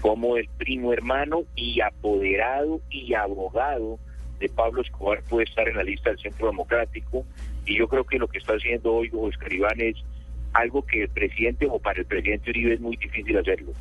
cómo 0.00 0.36
el 0.36 0.48
primo 0.56 0.92
hermano 0.92 1.42
y 1.56 1.80
apoderado 1.80 2.80
y 2.90 3.14
abogado 3.14 3.98
de 4.38 4.48
Pablo 4.48 4.82
Escobar 4.82 5.22
puede 5.28 5.44
estar 5.44 5.68
en 5.68 5.76
la 5.76 5.82
lista 5.82 6.10
del 6.10 6.18
Centro 6.20 6.46
Democrático. 6.46 7.24
Y 7.66 7.76
yo 7.76 7.88
creo 7.88 8.04
que 8.04 8.18
lo 8.18 8.28
que 8.28 8.38
está 8.38 8.54
haciendo 8.54 8.94
hoy 8.94 9.10
Oscar 9.12 9.52
Iván 9.52 9.80
es 9.80 9.96
algo 10.52 10.86
que 10.86 11.02
el 11.02 11.08
presidente 11.08 11.66
o 11.68 11.78
para 11.78 12.00
el 12.00 12.06
presidente 12.06 12.50
Uribe 12.50 12.74
es 12.74 12.80
muy 12.80 12.96
difícil 12.96 13.36
hacerlo. 13.36 13.72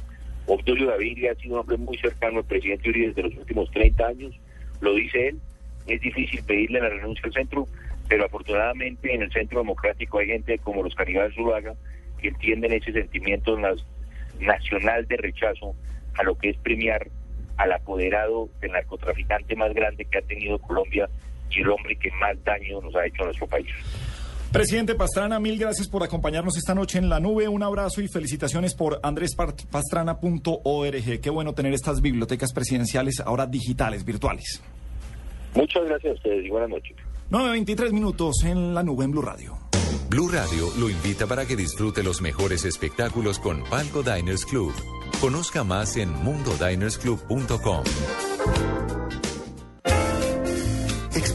Obdulio 0.48 0.88
Gaviria 0.88 1.34
ha 1.34 1.36
sido 1.36 1.56
un 1.56 1.60
hombre 1.62 1.78
muy 1.78 1.98
cercano 1.98 2.40
al 2.40 2.46
presidente 2.46 2.90
Uribe 2.90 3.08
desde 3.08 3.24
los 3.24 3.36
últimos 3.36 3.70
30 3.72 4.08
años, 4.08 4.40
lo 4.82 4.94
dice 4.94 5.30
él, 5.30 5.40
es 5.88 6.02
difícil 6.02 6.44
pedirle 6.44 6.82
la 6.82 6.90
renuncia 6.90 7.24
al 7.26 7.34
centro, 7.34 7.68
pero 8.08 8.26
afortunadamente 8.26 9.14
en 9.14 9.22
el 9.22 9.32
Centro 9.32 9.60
Democrático 9.60 10.20
hay 10.20 10.28
gente 10.28 10.58
como 10.60 10.84
los 10.84 10.96
Caribales 10.96 11.36
Zuluaga 11.36 11.74
que 12.20 12.30
entienden 12.30 12.74
ese 12.74 12.92
sentimiento 12.92 13.58
nacional 14.40 15.08
de 15.08 15.18
rechazo 15.18 15.76
a 16.16 16.24
lo 16.24 16.36
que 16.38 16.50
es 16.50 16.58
premiar 16.58 17.08
al 17.58 17.72
apoderado 17.72 18.50
del 18.62 18.72
narcotraficante 18.72 19.56
más 19.56 19.74
grande 19.74 20.06
que 20.06 20.18
ha 20.20 20.22
tenido 20.22 20.60
Colombia 20.60 21.10
y 21.50 21.62
el 21.62 21.70
hombre 21.70 21.96
que 21.96 22.12
más 22.12 22.42
daño 22.44 22.82
nos 22.82 22.96
ha 22.96 23.06
hecho 23.06 23.24
a 23.24 23.26
nuestro 23.26 23.48
país. 23.48 23.68
Presidente 24.58 24.96
Pastrana, 24.96 25.40
mil 25.40 25.60
gracias 25.60 25.88
por 25.88 26.02
acompañarnos 26.02 26.58
esta 26.58 26.74
noche 26.74 26.98
en 26.98 27.10
la 27.10 27.20
nube. 27.20 27.48
Un 27.48 27.62
abrazo 27.62 28.02
y 28.02 28.08
felicitaciones 28.08 28.74
por 28.74 29.00
andrespastrana.org. 29.04 31.22
Qué 31.22 31.30
bueno 31.30 31.54
tener 31.54 31.76
estas 31.76 32.02
bibliotecas 32.02 32.54
presidenciales 32.54 33.20
ahora 33.20 33.46
digitales, 33.46 34.04
virtuales. 34.04 34.64
Muchas 35.54 35.86
gracias 35.86 36.12
a 36.12 36.16
ustedes 36.16 36.44
y 36.44 36.50
buenas 36.50 36.72
noches. 36.72 36.98
9.23 37.30 37.92
minutos 37.92 38.44
en 38.46 38.74
la 38.74 38.82
nube 38.82 39.06
en 39.06 39.12
Blue 39.12 39.22
Radio. 39.22 39.60
Blue 40.10 40.28
Radio 40.28 40.72
lo 40.80 40.90
invita 40.90 41.28
para 41.28 41.46
que 41.46 41.56
disfrute 41.56 42.02
los 42.02 42.24
mejores 42.24 42.66
espectáculos 42.66 43.38
con 43.38 43.64
Palco 43.66 44.02
Diners 44.02 44.44
Club. 44.44 44.74
Conozca 45.22 45.64
más 45.64 45.98
en 45.98 46.10
mundodinersclub.com. 46.10 47.84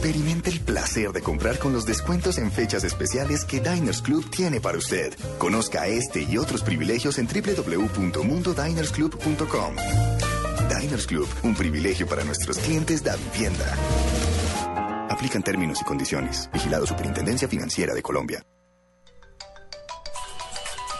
Experimente 0.03 0.49
el 0.49 0.59
placer 0.59 1.13
de 1.13 1.21
comprar 1.21 1.59
con 1.59 1.71
los 1.71 1.85
descuentos 1.85 2.37
en 2.37 2.51
fechas 2.51 2.83
especiales 2.83 3.45
que 3.45 3.61
Diners 3.61 4.01
Club 4.01 4.29
tiene 4.29 4.59
para 4.59 4.77
usted. 4.77 5.13
Conozca 5.37 5.87
este 5.87 6.23
y 6.23 6.37
otros 6.37 6.61
privilegios 6.61 7.19
en 7.19 7.25
www.mundodinersclub.com. 7.25 9.75
Diners 10.77 11.07
Club, 11.07 11.29
un 11.43 11.55
privilegio 11.55 12.05
para 12.05 12.25
nuestros 12.25 12.57
clientes 12.57 13.01
da 13.01 13.15
vivienda. 13.15 13.77
Aplican 15.09 15.41
términos 15.41 15.79
y 15.79 15.85
condiciones. 15.85 16.49
Vigilado 16.51 16.85
Superintendencia 16.85 17.47
Financiera 17.47 17.93
de 17.93 18.01
Colombia. 18.01 18.43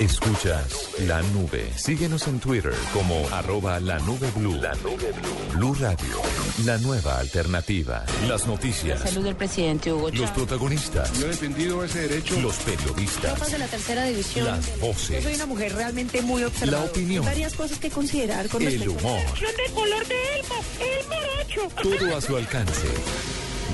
Escuchas 0.00 0.88
la 1.06 1.20
nube. 1.20 1.70
Síguenos 1.76 2.26
en 2.26 2.40
Twitter 2.40 2.72
como 2.94 3.22
arroba 3.32 3.78
la 3.80 3.98
nube 3.98 4.30
blue. 4.34 4.54
La 4.54 4.74
nube 4.76 5.12
blue. 5.12 5.58
Blue 5.58 5.74
Radio. 5.78 6.16
La 6.64 6.78
nueva 6.78 7.18
alternativa. 7.18 8.06
Las 8.26 8.46
noticias. 8.46 8.98
Salud 9.00 9.24
del 9.24 9.36
presidente 9.36 9.92
Hugo 9.92 10.08
Los 10.08 10.14
Chávez. 10.20 10.30
protagonistas. 10.30 11.12
Yo 11.20 11.26
he 11.26 11.28
defendido 11.28 11.84
ese 11.84 12.08
derecho. 12.08 12.40
Los 12.40 12.56
periodistas. 12.56 13.50
De 13.52 13.58
la 13.58 13.66
tercera 13.66 14.04
división. 14.04 14.46
Las 14.46 14.80
voces. 14.80 15.16
Yo 15.16 15.22
soy 15.28 15.34
una 15.34 15.46
mujer 15.46 15.74
realmente 15.74 16.22
muy 16.22 16.44
observadora. 16.44 16.82
La 16.86 16.90
opinión. 16.90 17.22
Hay 17.24 17.32
varias 17.34 17.52
cosas 17.54 17.78
que 17.78 17.90
considerar 17.90 18.48
con 18.48 18.62
El 18.62 18.88
humor. 18.88 19.20
del 19.34 19.74
color 19.74 20.06
de 20.06 20.14
Elmo, 20.40 20.54
el 20.80 21.06
morocho. 21.08 21.98
Todo 21.98 22.16
a 22.16 22.20
su 22.22 22.36
alcance. 22.38 22.88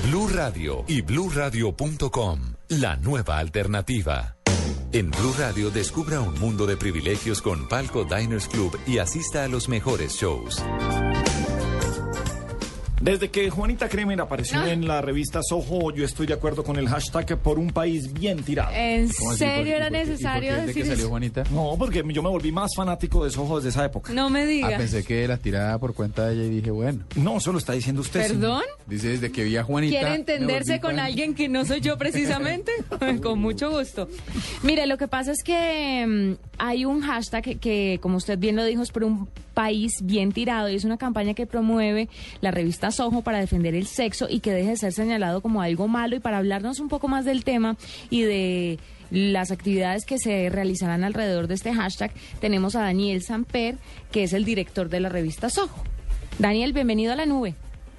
Blue 0.07 0.27
Radio 0.27 0.83
y 0.89 1.01
bluradio.com. 1.01 2.53
La 2.69 2.97
nueva 2.97 3.37
alternativa. 3.39 4.36
En 4.93 5.11
Blue 5.11 5.33
Radio 5.37 5.69
descubra 5.69 6.21
un 6.21 6.33
mundo 6.39 6.65
de 6.65 6.77
privilegios 6.77 7.41
con 7.41 7.67
Palco 7.67 8.05
Diners 8.05 8.47
Club 8.47 8.79
y 8.87 8.99
asista 8.99 9.43
a 9.43 9.49
los 9.49 9.67
mejores 9.67 10.13
shows. 10.13 10.63
Desde 13.01 13.29
que 13.29 13.49
Juanita 13.51 13.87
Kremer 13.87 14.19
apareció 14.21 14.65
en 14.65 14.87
la 14.87 15.01
revista 15.01 15.41
Soho, 15.47 15.91
yo 15.93 16.03
estoy 16.03 16.25
de 16.25 16.33
acuerdo 16.33 16.63
con 16.63 16.77
el 16.77 16.89
hashtag 16.89 17.37
por 17.37 17.59
un 17.59 17.69
país 17.69 18.11
bien 18.11 18.41
tirado. 18.43 18.71
¿En 18.73 19.07
serio 19.09 19.37
¿Por- 19.37 19.67
era 19.67 19.87
y 19.87 19.91
por 19.91 19.91
qué- 19.91 20.01
y 20.01 20.05
por 20.05 20.07
necesario 20.07 20.55
decir 20.65 20.83
qué 20.83 20.89
salió? 20.89 21.09
Juanita? 21.09 21.43
No, 21.51 21.75
porque 21.77 22.03
yo 22.07 22.23
me 22.23 22.29
volví 22.29 22.51
más 22.51 22.71
fanático 22.75 23.23
de 23.23 23.29
Soho 23.29 23.57
desde 23.57 23.69
esa 23.69 23.85
época. 23.85 24.11
No 24.13 24.29
me 24.31 24.45
diga. 24.47 24.69
Ah, 24.73 24.77
pensé 24.77 25.03
que 25.03 25.27
la 25.27 25.37
tirada 25.37 25.77
por 25.77 25.93
cuenta 25.93 26.27
de 26.27 26.33
ella 26.33 26.43
y 26.45 26.49
dije, 26.49 26.71
bueno. 26.71 27.03
No, 27.15 27.37
eso 27.37 27.51
lo 27.51 27.59
está 27.59 27.73
diciendo 27.73 28.01
usted. 28.01 28.27
¿Perdón? 28.29 28.63
Dice 28.87 29.09
desde 29.09 29.31
que 29.31 29.43
vi 29.43 29.57
a 29.57 29.63
Juanita. 29.63 29.99
¿Quiere 29.99 30.15
entenderse 30.15 30.79
con 30.79 30.91
fan. 30.95 30.99
alguien 31.01 31.35
que 31.35 31.49
no 31.49 31.65
soy 31.65 31.81
yo 31.81 31.97
precisamente? 31.99 32.71
con 33.21 33.39
mucho 33.39 33.69
gusto. 33.69 34.09
Mire, 34.63 34.87
lo 34.87 34.97
que 34.97 35.07
pasa 35.07 35.31
es 35.31 35.43
que 35.43 36.35
mm, 36.39 36.46
hay 36.57 36.85
un 36.85 37.01
hashtag 37.01 37.59
que, 37.59 37.99
como 38.01 38.17
usted 38.17 38.37
bien 38.37 38.55
lo 38.55 38.63
dijo, 38.63 38.81
es 38.81 38.91
por 38.91 39.03
un 39.03 39.27
país 39.53 39.91
bien 40.03 40.31
tirado 40.31 40.69
y 40.69 40.75
es 40.75 40.85
una 40.85 40.97
campaña 40.97 41.33
que 41.33 41.45
promueve 41.45 42.09
la 42.41 42.51
revista 42.51 42.91
Soho 42.91 43.21
para 43.21 43.39
defender 43.39 43.75
el 43.75 43.87
sexo 43.87 44.27
y 44.29 44.39
que 44.39 44.51
deje 44.51 44.71
de 44.71 44.77
ser 44.77 44.93
señalado 44.93 45.41
como 45.41 45.61
algo 45.61 45.87
malo 45.87 46.15
y 46.15 46.19
para 46.19 46.37
hablarnos 46.37 46.79
un 46.79 46.89
poco 46.89 47.07
más 47.07 47.25
del 47.25 47.43
tema 47.43 47.77
y 48.09 48.21
de 48.21 48.79
las 49.09 49.51
actividades 49.51 50.05
que 50.05 50.17
se 50.19 50.49
realizarán 50.49 51.03
alrededor 51.03 51.47
de 51.47 51.55
este 51.55 51.73
hashtag, 51.73 52.11
tenemos 52.39 52.75
a 52.75 52.81
Daniel 52.81 53.21
Samper, 53.21 53.77
que 54.11 54.23
es 54.23 54.33
el 54.33 54.43
director 54.43 54.89
de 54.89 54.99
la 54.99 55.09
revista 55.09 55.49
Soho. 55.49 55.83
Daniel, 56.39 56.73
bienvenido 56.73 57.13
a 57.13 57.15
la 57.15 57.25
nube. 57.25 57.55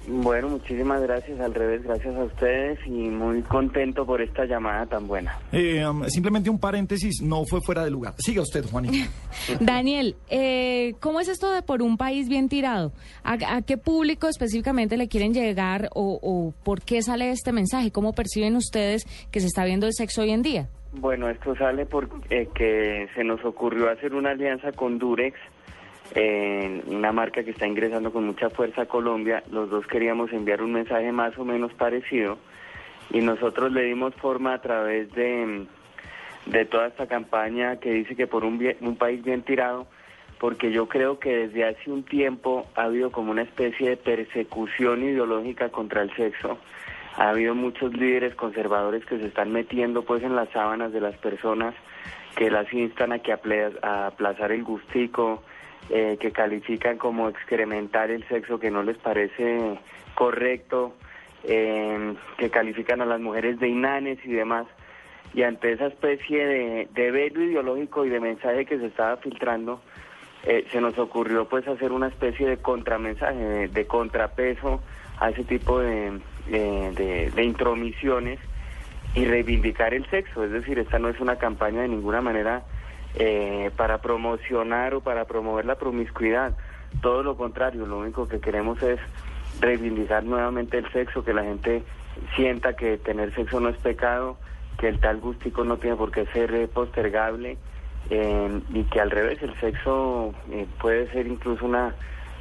Bueno, 0.07 0.49
muchísimas 0.49 1.01
gracias, 1.01 1.39
al 1.39 1.53
revés, 1.53 1.83
gracias 1.83 2.15
a 2.15 2.23
ustedes 2.23 2.79
y 2.85 3.09
muy 3.09 3.41
contento 3.43 4.05
por 4.05 4.21
esta 4.21 4.45
llamada 4.45 4.85
tan 4.85 5.07
buena. 5.07 5.37
Eh, 5.51 5.85
um, 5.85 6.03
simplemente 6.05 6.49
un 6.49 6.59
paréntesis, 6.59 7.21
no 7.21 7.45
fue 7.45 7.61
fuera 7.61 7.83
de 7.83 7.91
lugar. 7.91 8.13
Siga 8.17 8.41
usted, 8.41 8.65
Juanita. 8.65 9.09
Daniel, 9.59 10.15
eh, 10.29 10.95
¿cómo 10.99 11.19
es 11.19 11.27
esto 11.27 11.51
de 11.51 11.61
por 11.61 11.81
un 11.81 11.97
país 11.97 12.29
bien 12.29 12.49
tirado? 12.49 12.91
¿A, 13.23 13.57
a 13.57 13.61
qué 13.61 13.77
público 13.77 14.27
específicamente 14.27 14.97
le 14.97 15.07
quieren 15.07 15.33
llegar 15.33 15.89
o, 15.93 16.19
o 16.21 16.53
por 16.63 16.81
qué 16.81 17.01
sale 17.01 17.31
este 17.31 17.51
mensaje? 17.51 17.91
¿Cómo 17.91 18.13
perciben 18.13 18.55
ustedes 18.55 19.05
que 19.31 19.41
se 19.41 19.47
está 19.47 19.65
viendo 19.65 19.85
el 19.85 19.93
sexo 19.93 20.21
hoy 20.21 20.31
en 20.31 20.41
día? 20.41 20.69
Bueno, 20.91 21.29
esto 21.29 21.55
sale 21.55 21.85
porque 21.85 22.47
que 22.55 23.07
se 23.13 23.23
nos 23.23 23.43
ocurrió 23.45 23.91
hacer 23.91 24.15
una 24.15 24.31
alianza 24.31 24.71
con 24.71 24.97
Durex, 24.97 25.37
eh, 26.15 26.81
una 26.87 27.11
marca 27.11 27.43
que 27.43 27.51
está 27.51 27.67
ingresando 27.67 28.11
con 28.11 28.25
mucha 28.25 28.49
fuerza 28.49 28.83
a 28.83 28.85
Colombia. 28.87 29.43
Los 29.51 29.69
dos 29.69 29.85
queríamos 29.87 30.31
enviar 30.33 30.61
un 30.61 30.73
mensaje 30.73 31.11
más 31.11 31.37
o 31.37 31.45
menos 31.45 31.73
parecido 31.73 32.37
y 33.11 33.21
nosotros 33.21 33.71
le 33.71 33.83
dimos 33.83 34.13
forma 34.15 34.53
a 34.53 34.61
través 34.61 35.11
de, 35.13 35.65
de 36.45 36.65
toda 36.65 36.87
esta 36.87 37.07
campaña 37.07 37.77
que 37.79 37.91
dice 37.91 38.15
que 38.15 38.27
por 38.27 38.43
un, 38.43 38.59
un 38.81 38.95
país 38.95 39.23
bien 39.23 39.41
tirado, 39.41 39.87
porque 40.39 40.71
yo 40.71 40.87
creo 40.87 41.19
que 41.19 41.47
desde 41.47 41.65
hace 41.65 41.91
un 41.91 42.03
tiempo 42.03 42.67
ha 42.75 42.83
habido 42.83 43.11
como 43.11 43.31
una 43.31 43.41
especie 43.41 43.89
de 43.89 43.97
persecución 43.97 45.03
ideológica 45.03 45.69
contra 45.69 46.01
el 46.01 46.15
sexo. 46.15 46.57
Ha 47.17 47.29
habido 47.29 47.53
muchos 47.55 47.93
líderes 47.93 48.35
conservadores 48.35 49.05
que 49.05 49.17
se 49.17 49.25
están 49.25 49.51
metiendo 49.51 50.03
pues 50.03 50.23
en 50.23 50.35
las 50.35 50.49
sábanas 50.49 50.93
de 50.93 51.01
las 51.01 51.17
personas, 51.17 51.75
que 52.35 52.49
las 52.49 52.71
instan 52.71 53.11
a 53.11 53.19
que 53.19 53.33
aplazar 53.33 54.51
el 54.51 54.63
gustico, 54.63 55.43
eh, 55.89 56.17
que 56.19 56.31
califican 56.31 56.97
como 56.97 57.29
excrementar 57.29 58.11
el 58.11 58.27
sexo 58.27 58.59
que 58.59 58.71
no 58.71 58.83
les 58.83 58.97
parece 58.97 59.79
correcto, 60.15 60.93
eh, 61.43 62.13
que 62.37 62.49
califican 62.49 63.01
a 63.01 63.05
las 63.05 63.19
mujeres 63.21 63.59
de 63.59 63.67
inanes 63.69 64.19
y 64.25 64.31
demás. 64.31 64.67
Y 65.33 65.43
ante 65.43 65.71
esa 65.71 65.87
especie 65.87 66.45
de, 66.45 66.87
de 66.93 67.11
velo 67.11 67.43
ideológico 67.43 68.05
y 68.05 68.09
de 68.09 68.19
mensaje 68.19 68.65
que 68.65 68.79
se 68.79 68.87
estaba 68.87 69.17
filtrando, 69.17 69.81
eh, 70.43 70.65
se 70.71 70.81
nos 70.81 70.97
ocurrió 70.97 71.45
pues 71.47 71.67
hacer 71.67 71.91
una 71.91 72.07
especie 72.07 72.47
de 72.47 72.57
contramensaje, 72.57 73.37
de, 73.37 73.67
de 73.67 73.85
contrapeso 73.85 74.81
a 75.19 75.29
ese 75.29 75.43
tipo 75.43 75.79
de, 75.79 76.19
de- 76.47 76.91
de- 76.95 77.31
de 77.35 77.43
intromisiones 77.43 78.39
y 79.15 79.25
reivindicar 79.25 79.93
el 79.93 80.05
sexo. 80.09 80.43
Es 80.43 80.51
decir, 80.51 80.79
esta 80.79 80.97
no 80.97 81.09
es 81.09 81.19
una 81.19 81.35
campaña 81.37 81.81
de 81.81 81.89
ninguna 81.89 82.21
manera 82.21 82.63
eh, 83.19 83.69
para 83.75 83.99
promocionar 83.99 84.95
o 84.95 85.01
para 85.01 85.25
promover 85.25 85.65
la 85.65 85.75
promiscuidad. 85.75 86.55
Todo 87.01 87.21
lo 87.21 87.37
contrario, 87.37 87.85
lo 87.85 87.99
único 87.99 88.27
que 88.27 88.39
queremos 88.39 88.81
es 88.81 88.99
reivindicar 89.59 90.23
nuevamente 90.23 90.77
el 90.77 90.91
sexo, 90.91 91.23
que 91.23 91.33
la 91.33 91.43
gente 91.43 91.83
sienta 92.35 92.75
que 92.75 92.97
tener 92.97 93.33
sexo 93.35 93.59
no 93.59 93.69
es 93.69 93.77
pecado, 93.77 94.37
que 94.79 94.87
el 94.87 94.99
tal 94.99 95.17
gustico 95.19 95.63
no 95.63 95.77
tiene 95.77 95.95
por 95.95 96.11
qué 96.11 96.25
ser 96.27 96.53
eh, 96.55 96.67
postergable 96.67 97.57
eh, 98.09 98.61
y 98.73 98.83
que 98.85 99.01
al 99.01 99.11
revés 99.11 99.41
el 99.43 99.53
sexo 99.59 100.33
eh, 100.51 100.65
puede 100.79 101.11
ser 101.11 101.27
incluso 101.27 101.65
una 101.65 101.93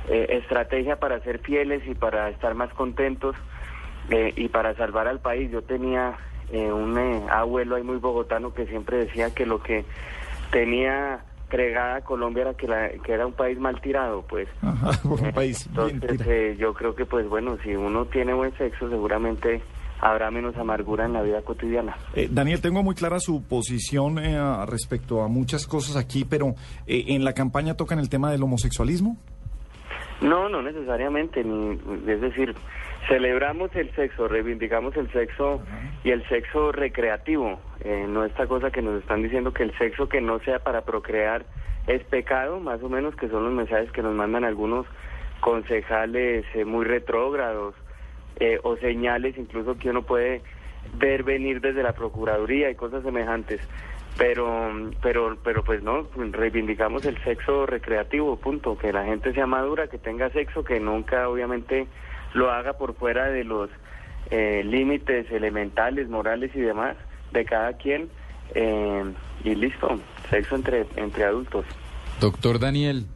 eh, 0.09 0.27
estrategia 0.31 0.97
para 0.97 1.21
ser 1.21 1.41
fieles 1.41 1.83
y 1.87 1.95
para 1.95 2.31
estar 2.31 2.55
más 2.55 2.73
contentos 2.75 3.37
eh, 4.11 4.33
y 4.37 4.49
para 4.49 4.75
salvar 4.77 5.09
al 5.09 5.21
país. 5.21 5.51
Yo 5.51 5.63
tenía 5.63 6.17
un 6.51 6.97
abuelo 7.31 7.77
ahí 7.77 7.83
muy 7.83 7.99
bogotano 7.99 8.55
que 8.55 8.65
siempre 8.65 8.97
decía 8.97 9.35
que 9.35 9.45
lo 9.45 9.63
que 9.63 9.85
tenía 10.51 11.21
fregada 11.49 12.03
Colombia 12.03 12.43
era 12.43 12.55
que, 12.55 12.69
la- 12.69 12.91
que 13.03 13.13
era 13.13 13.27
un 13.27 13.33
país 13.33 13.59
mal 13.59 13.81
tirado, 13.81 14.23
pues. 14.29 14.49
por 15.03 15.21
un 15.23 15.33
país 15.33 15.69
bien 15.73 15.91
Entonces 16.03 16.27
eh, 16.27 16.57
yo 16.59 16.75
creo 16.75 16.95
que 16.95 17.07
pues 17.07 17.27
bueno, 17.29 17.57
si 17.63 17.75
uno 17.75 18.05
tiene 18.07 18.35
buen 18.35 18.57
sexo 18.59 18.89
seguramente 18.91 19.63
habrá 20.01 20.31
menos 20.31 20.57
amargura 20.57 21.07
en 21.07 21.13
la 21.15 21.23
vida 21.23 21.43
cotidiana. 21.43 21.97
Eh, 22.15 22.29
Daniel, 22.31 22.61
tengo 22.61 22.83
muy 22.85 22.95
clara 22.95 23.19
su 23.19 23.43
posición 23.43 24.19
eh, 24.19 24.39
respecto 24.67 25.23
a 25.23 25.29
muchas 25.29 25.67
cosas 25.67 25.97
aquí, 25.97 26.25
pero 26.25 26.55
eh, 26.87 27.05
en 27.09 27.25
la 27.25 27.33
campaña 27.33 27.75
tocan 27.75 27.99
el 27.99 28.09
tema 28.09 28.31
del 28.31 28.43
homosexualismo. 28.45 29.17
No, 30.21 30.49
no 30.49 30.63
necesariamente, 30.63 31.43
ni, 31.45 31.79
es 32.07 32.21
decir, 32.21 32.55
celebramos 33.09 33.75
el 33.75 33.91
sexo, 33.95 34.29
reivindicamos 34.29 34.97
el 34.97 35.11
sexo 35.11 35.63
y 36.05 36.11
el 36.11 36.27
sexo 36.29 36.73
recreativo, 36.73 37.59
eh, 37.81 38.05
no 38.07 38.25
esta 38.25 38.47
cosa 38.47 38.71
que 38.71 38.83
nos 38.83 39.01
están 39.01 39.23
diciendo 39.23 39.53
que 39.53 39.65
el 39.65 39.77
sexo 39.79 40.09
que 40.09 40.21
no 40.21 40.39
sea 40.41 40.59
para 40.61 40.83
procrear 40.83 41.45
es 41.87 42.05
pecado, 42.05 42.61
más 42.61 42.83
o 42.83 42.89
menos, 42.89 43.17
que 43.17 43.29
son 43.29 43.45
los 43.45 43.53
mensajes 43.53 43.91
que 43.93 44.03
nos 44.03 44.15
mandan 44.15 44.45
algunos 44.45 44.87
concejales 45.41 46.45
eh, 46.55 46.65
muy 46.65 46.85
retrógrados 46.85 47.75
eh, 48.41 48.61
o 48.63 48.77
señales 48.77 49.37
incluso 49.39 49.79
que 49.79 49.91
uno 49.91 50.03
puede 50.03 50.43
ver 50.95 51.23
venir 51.23 51.61
desde 51.61 51.83
la 51.83 51.93
Procuraduría 51.93 52.71
y 52.71 52.75
cosas 52.75 53.03
semejantes. 53.03 53.61
Pero, 54.17 54.73
pero, 55.01 55.39
pero 55.45 55.63
pues 55.63 55.83
no, 55.83 56.09
reivindicamos 56.17 57.07
el 57.07 57.17
sexo 57.23 57.67
recreativo, 57.67 58.37
punto. 58.37 58.77
Que 58.77 58.93
la 58.93 59.05
gente 59.05 59.33
sea 59.33 59.47
madura, 59.47 59.87
que 59.87 59.99
tenga 59.99 60.29
sexo, 60.31 60.65
que 60.65 60.81
nunca 60.81 61.29
obviamente 61.29 61.87
lo 62.35 62.51
haga 62.51 62.75
por 62.75 62.95
fuera 62.95 63.27
de 63.29 63.45
los 63.45 63.71
eh, 64.31 64.63
límites 64.65 65.31
elementales, 65.31 66.09
morales 66.09 66.51
y 66.55 66.61
demás 66.61 66.97
de 67.33 67.45
cada 67.45 67.73
quien. 67.75 68.09
eh, 68.55 69.05
y 69.45 69.55
listo, 69.55 70.01
sexo 70.31 70.57
entre, 70.57 70.87
entre 70.97 71.25
adultos. 71.25 71.65
Doctor 72.21 72.59
Daniel, 72.59 73.07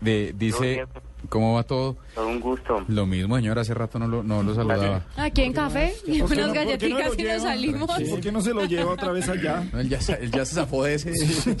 de, 0.00 0.32
dice, 0.34 0.86
¿cómo 1.28 1.54
va 1.54 1.62
todo? 1.62 1.96
Todo 2.14 2.28
un 2.28 2.40
gusto. 2.40 2.84
Lo 2.88 3.06
mismo, 3.06 3.36
señor, 3.36 3.58
hace 3.58 3.74
rato 3.74 3.98
no 3.98 4.06
lo, 4.08 4.22
no 4.22 4.42
lo 4.42 4.54
saludaba. 4.54 5.04
Aquí 5.16 5.42
en 5.42 5.52
café 5.52 5.94
y 6.06 6.20
¿Por 6.20 6.28
qué 6.28 6.34
unas 6.34 6.46
no- 6.48 6.54
no 6.54 6.54
galletitas 6.54 7.18
y 7.18 7.22
nos 7.22 7.42
salimos. 7.42 7.90
¿Por 8.10 8.20
qué 8.20 8.32
no 8.32 8.40
se 8.40 8.54
lo 8.54 8.64
lleva 8.64 8.92
otra 8.92 9.12
vez 9.12 9.28
allá? 9.28 9.64
No, 9.72 9.80
él, 9.80 9.88
ya, 9.88 10.00
se- 10.00 10.14
él 10.22 10.30
ya 10.30 10.44
se 10.44 10.54
zafó 10.54 10.84
de 10.84 10.94
ese. 10.94 11.12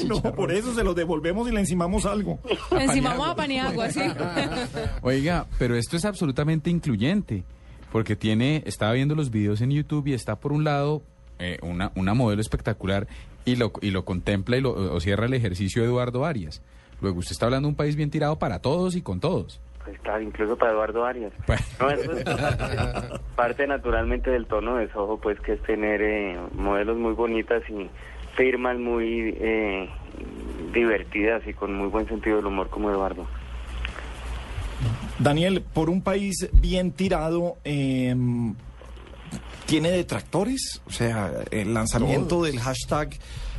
no, 0.06 0.20
por 0.22 0.52
eso 0.52 0.74
se 0.74 0.82
lo 0.84 0.94
devolvemos 0.94 1.48
y 1.48 1.52
le 1.52 1.60
encimamos 1.60 2.06
algo. 2.06 2.38
Encimamos 2.70 3.28
a 3.28 3.34
Paniagua, 3.34 3.90
sí. 3.90 4.00
Oiga, 5.02 5.46
pero 5.58 5.76
esto 5.76 5.96
es 5.96 6.04
absolutamente 6.04 6.70
incluyente, 6.70 7.44
porque 7.92 8.16
tiene, 8.16 8.62
estaba 8.66 8.92
viendo 8.92 9.14
los 9.14 9.30
videos 9.30 9.60
en 9.60 9.70
YouTube 9.70 10.06
y 10.08 10.12
está 10.14 10.36
por 10.36 10.52
un 10.52 10.64
lado 10.64 11.02
eh, 11.38 11.58
una, 11.62 11.92
una 11.94 12.14
modelo 12.14 12.40
espectacular 12.40 13.06
y 13.44 13.56
lo, 13.56 13.72
y 13.80 13.90
lo 13.90 14.04
contempla 14.04 14.56
y 14.56 14.60
lo 14.60 14.72
o 14.72 15.00
cierra 15.00 15.26
el 15.26 15.34
ejercicio 15.34 15.84
Eduardo 15.84 16.24
Arias. 16.24 16.60
Luego 17.00 17.18
usted 17.18 17.32
está 17.32 17.46
hablando 17.46 17.68
de 17.68 17.70
un 17.70 17.76
país 17.76 17.96
bien 17.96 18.10
tirado 18.10 18.38
para 18.38 18.60
todos 18.60 18.96
y 18.96 19.02
con 19.02 19.20
todos. 19.20 19.60
Pues 19.84 19.98
claro, 20.00 20.20
incluso 20.20 20.56
para 20.56 20.72
Eduardo 20.72 21.04
Arias. 21.04 21.32
No, 21.80 21.90
eso 21.90 22.12
es 22.12 22.24
parte, 22.24 23.20
parte 23.36 23.66
naturalmente 23.66 24.30
del 24.30 24.46
tono 24.46 24.76
de 24.76 24.90
Soho, 24.92 25.18
pues 25.18 25.40
que 25.40 25.54
es 25.54 25.62
tener 25.62 26.02
eh, 26.02 26.38
modelos 26.52 26.98
muy 26.98 27.14
bonitas 27.14 27.62
y 27.70 27.88
firmas 28.36 28.78
muy 28.78 29.34
eh, 29.40 29.88
divertidas 30.74 31.46
y 31.46 31.54
con 31.54 31.74
muy 31.74 31.88
buen 31.88 32.06
sentido 32.06 32.36
del 32.36 32.46
humor 32.46 32.68
como 32.68 32.90
Eduardo. 32.90 33.26
Daniel, 35.18 35.64
por 35.72 35.90
un 35.90 36.02
país 36.02 36.48
bien 36.52 36.92
tirado, 36.92 37.56
eh, 37.64 38.14
¿tiene 39.66 39.90
detractores? 39.90 40.82
O 40.86 40.90
sea, 40.90 41.32
el 41.50 41.72
lanzamiento 41.72 42.42
del 42.42 42.60
hashtag... 42.60 43.10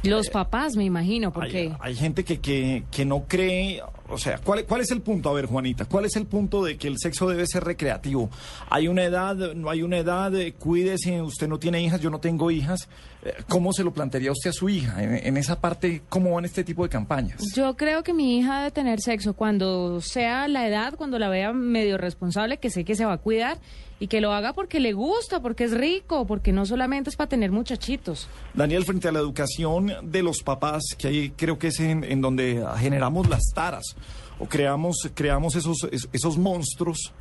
Los 0.04 0.30
papás, 0.30 0.76
me 0.76 0.86
imagino, 0.86 1.32
porque... 1.32 1.74
Hay 1.80 1.96
gente 1.96 2.24
que, 2.24 2.40
que, 2.40 2.84
que 2.92 3.06
no 3.06 3.26
cree, 3.28 3.82
o 4.10 4.18
sea, 4.18 4.40
¿cuál, 4.44 4.66
¿cuál 4.66 4.82
es 4.82 4.92
el 4.92 5.02
punto? 5.02 5.30
A 5.30 5.34
ver, 5.34 5.46
Juanita, 5.46 5.86
¿cuál 5.86 6.06
es 6.06 6.16
el 6.16 6.26
punto 6.26 6.64
de 6.64 6.78
que 6.78 6.88
el 6.88 6.98
sexo 6.98 7.28
debe 7.28 7.46
ser 7.48 7.64
recreativo? 7.64 8.30
¿Hay 8.70 8.88
una 8.88 9.04
edad, 9.04 9.36
no 9.54 9.70
hay 9.70 9.84
una 9.84 9.98
edad? 9.98 10.36
Eh, 10.36 10.54
cuídese, 10.54 11.22
usted 11.22 11.48
no 11.48 11.60
tiene 11.60 11.82
hijas, 11.82 12.02
yo 12.02 12.10
no 12.10 12.20
tengo 12.20 12.52
hijas. 12.52 12.88
Eh, 13.24 13.34
¿Cómo 13.48 13.74
se 13.74 13.84
lo 13.84 13.92
plantearía 13.94 14.32
usted 14.32 14.50
a 14.50 14.54
su 14.54 14.70
hija? 14.70 15.04
En, 15.04 15.16
en 15.16 15.38
esa 15.38 15.60
parte, 15.60 16.02
¿cómo 16.10 16.34
van 16.34 16.46
este 16.46 16.64
tipo 16.64 16.84
de 16.84 16.90
campañas? 16.90 17.42
Yo 17.56 17.76
creo 17.76 18.04
que 18.04 18.14
mi 18.14 18.38
hija 18.38 18.60
debe 18.60 18.72
tener 18.72 19.00
sexo 19.02 19.34
cuando 19.34 20.02
sea 20.02 20.48
la 20.48 20.68
edad, 20.68 20.96
cuando 20.96 21.20
la 21.20 21.30
vea 21.30 21.54
medio 21.54 21.98
responsable, 21.98 22.58
que 22.58 22.70
sé 22.70 22.84
que 22.86 22.96
se 22.96 23.06
va 23.06 23.14
a 23.14 23.18
cuidar 23.18 23.58
y 24.00 24.08
que 24.08 24.22
lo 24.22 24.34
haga 24.34 24.54
porque 24.54 24.80
le 24.80 24.94
gusta, 24.94 25.42
porque 25.42 25.66
es 25.66 25.72
rico, 25.72 26.26
porque 26.26 26.54
no 26.54 26.66
solamente 26.66 27.10
es 27.10 27.16
para 27.16 27.28
tener 27.28 27.52
muchachitos. 27.52 28.30
Daniel, 28.54 28.86
frente 28.86 29.10
a 29.10 29.12
la 29.12 29.20
educación 29.20 29.94
de 30.04 30.24
los 30.24 30.42
papás, 30.42 30.84
que 30.98 31.08
ahí 31.08 31.30
creo 31.32 31.60
que 31.60 31.68
es 31.68 31.80
en, 31.80 32.04
en 32.04 32.22
donde 32.22 32.66
generamos 32.78 33.30
las 33.30 33.44
taras 33.54 33.96
o 34.40 34.46
creamos, 34.48 35.12
creamos 35.14 35.56
esos, 35.56 35.88
es- 35.92 36.10
esos 36.14 36.38
monstruos 36.38 37.14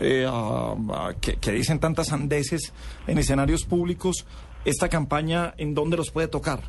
eh, 0.00 0.26
que, 1.20 1.52
dicen 1.52 1.80
tantas 1.80 2.08
sandeces 2.08 2.72
en 3.06 3.18
escenarios 3.18 3.64
públicos, 3.64 4.26
esta 4.64 4.88
campaña, 4.88 5.52
¿en 5.58 5.74
dónde 5.74 5.96
los 5.96 6.10
puede 6.10 6.28
tocar? 6.28 6.60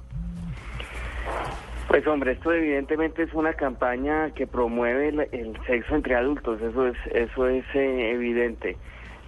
Pues 1.88 2.08
hombre, 2.08 2.32
esto 2.34 2.54
evidentemente 2.54 3.24
es 3.24 3.34
una 3.34 3.54
campaña 3.54 4.32
que 4.34 4.48
promueve 4.48 5.10
el, 5.10 5.20
el 5.32 5.58
sexo 5.68 5.96
entre 5.96 6.16
adultos, 6.16 6.62
eso 6.62 6.88
es, 6.88 6.96
eso 7.14 7.48
es 7.48 7.66
eh, 7.74 8.12
evidente. 8.12 8.78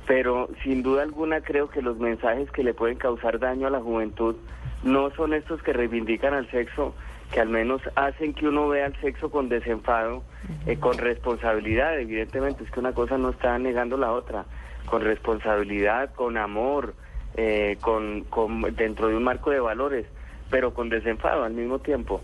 Pero 0.07 0.49
sin 0.63 0.81
duda 0.81 1.03
alguna 1.03 1.41
creo 1.41 1.69
que 1.69 1.81
los 1.81 1.97
mensajes 1.97 2.49
que 2.51 2.63
le 2.63 2.73
pueden 2.73 2.97
causar 2.97 3.39
daño 3.39 3.67
a 3.67 3.69
la 3.69 3.81
juventud 3.81 4.35
no 4.83 5.11
son 5.15 5.33
estos 5.33 5.61
que 5.61 5.73
reivindican 5.73 6.33
al 6.33 6.49
sexo, 6.51 6.93
que 7.33 7.41
al 7.41 7.49
menos 7.49 7.81
hacen 7.95 8.33
que 8.35 8.47
uno 8.47 8.67
vea 8.69 8.85
el 8.85 8.95
sexo 9.01 9.31
con 9.31 9.49
desenfado, 9.49 10.23
eh, 10.67 10.77
con 10.77 10.97
responsabilidad, 10.99 11.99
evidentemente, 11.99 12.63
es 12.63 12.69
que 12.69 12.79
una 12.79 12.93
cosa 12.93 13.17
no 13.17 13.31
está 13.31 13.57
negando 13.57 13.97
la 13.97 14.11
otra, 14.11 14.45
con 14.85 15.01
responsabilidad, 15.01 16.13
con 16.13 16.37
amor, 16.37 16.93
eh, 17.35 17.77
con, 17.81 18.21
con- 18.25 18.61
dentro 18.75 19.07
de 19.07 19.15
un 19.17 19.23
marco 19.23 19.49
de 19.49 19.59
valores, 19.59 20.05
pero 20.51 20.75
con 20.75 20.89
desenfado 20.89 21.43
al 21.43 21.53
mismo 21.53 21.79
tiempo. 21.79 22.21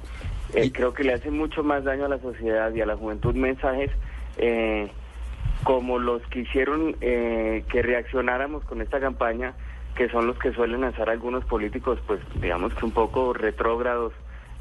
Eh, 0.54 0.72
creo 0.72 0.94
que 0.94 1.04
le 1.04 1.14
hace 1.14 1.32
mucho 1.32 1.64
más 1.64 1.84
daño 1.84 2.06
a 2.06 2.10
la 2.10 2.20
sociedad 2.20 2.72
y 2.76 2.82
a 2.82 2.86
la 2.86 2.96
juventud 2.96 3.34
mensajes 3.34 3.90
como 5.64 6.00
los 6.00 6.22
que 6.28 6.40
hicieron 6.42 6.96
eh, 7.02 7.64
que 7.70 7.82
reaccionáramos 7.82 8.64
con 8.66 8.82
esta 8.82 9.00
campaña, 9.00 9.54
que 9.96 10.08
son 10.10 10.28
los 10.28 10.38
que 10.40 10.54
suelen 10.54 10.82
lanzar 10.82 11.10
algunos 11.10 11.44
políticos, 11.46 12.00
pues 12.08 12.20
digamos 12.40 12.74
que 12.76 12.86
un 12.86 12.92
poco 12.92 13.34
retrógrados, 13.34 14.14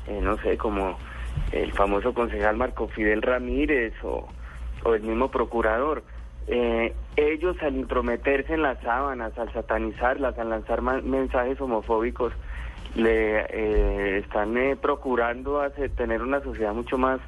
eh, 0.09 0.21
no 0.23 0.37
sé, 0.39 0.57
como 0.57 0.99
el 1.53 1.73
famoso 1.73 2.15
concejal 2.15 2.57
Marco 2.57 2.89
Fidel 2.89 3.23
Ramírez 3.23 3.93
o, 4.03 4.29
el 4.95 5.03
mismo 5.03 5.31
procurador. 5.31 6.03
Eh, 6.47 6.95
ellos 7.17 7.57
al 7.63 7.77
intrometerse 7.77 8.55
en 8.55 8.63
las 8.63 8.81
sábanas, 8.81 9.37
al 9.39 9.53
satanizarlas, 9.53 10.39
al 10.39 10.49
lanzar 10.51 10.81
mensajes 10.83 11.61
homofóbicos, 11.61 12.33
le 12.95 13.41
eh, 13.51 14.19
están 14.19 14.57
eh, 14.57 14.77
procurando 14.81 15.61
hacer- 15.61 15.91
tener 15.91 16.23
una 16.23 16.41
sociedad 16.41 16.73
mucho 16.73 16.97
más 16.97 17.21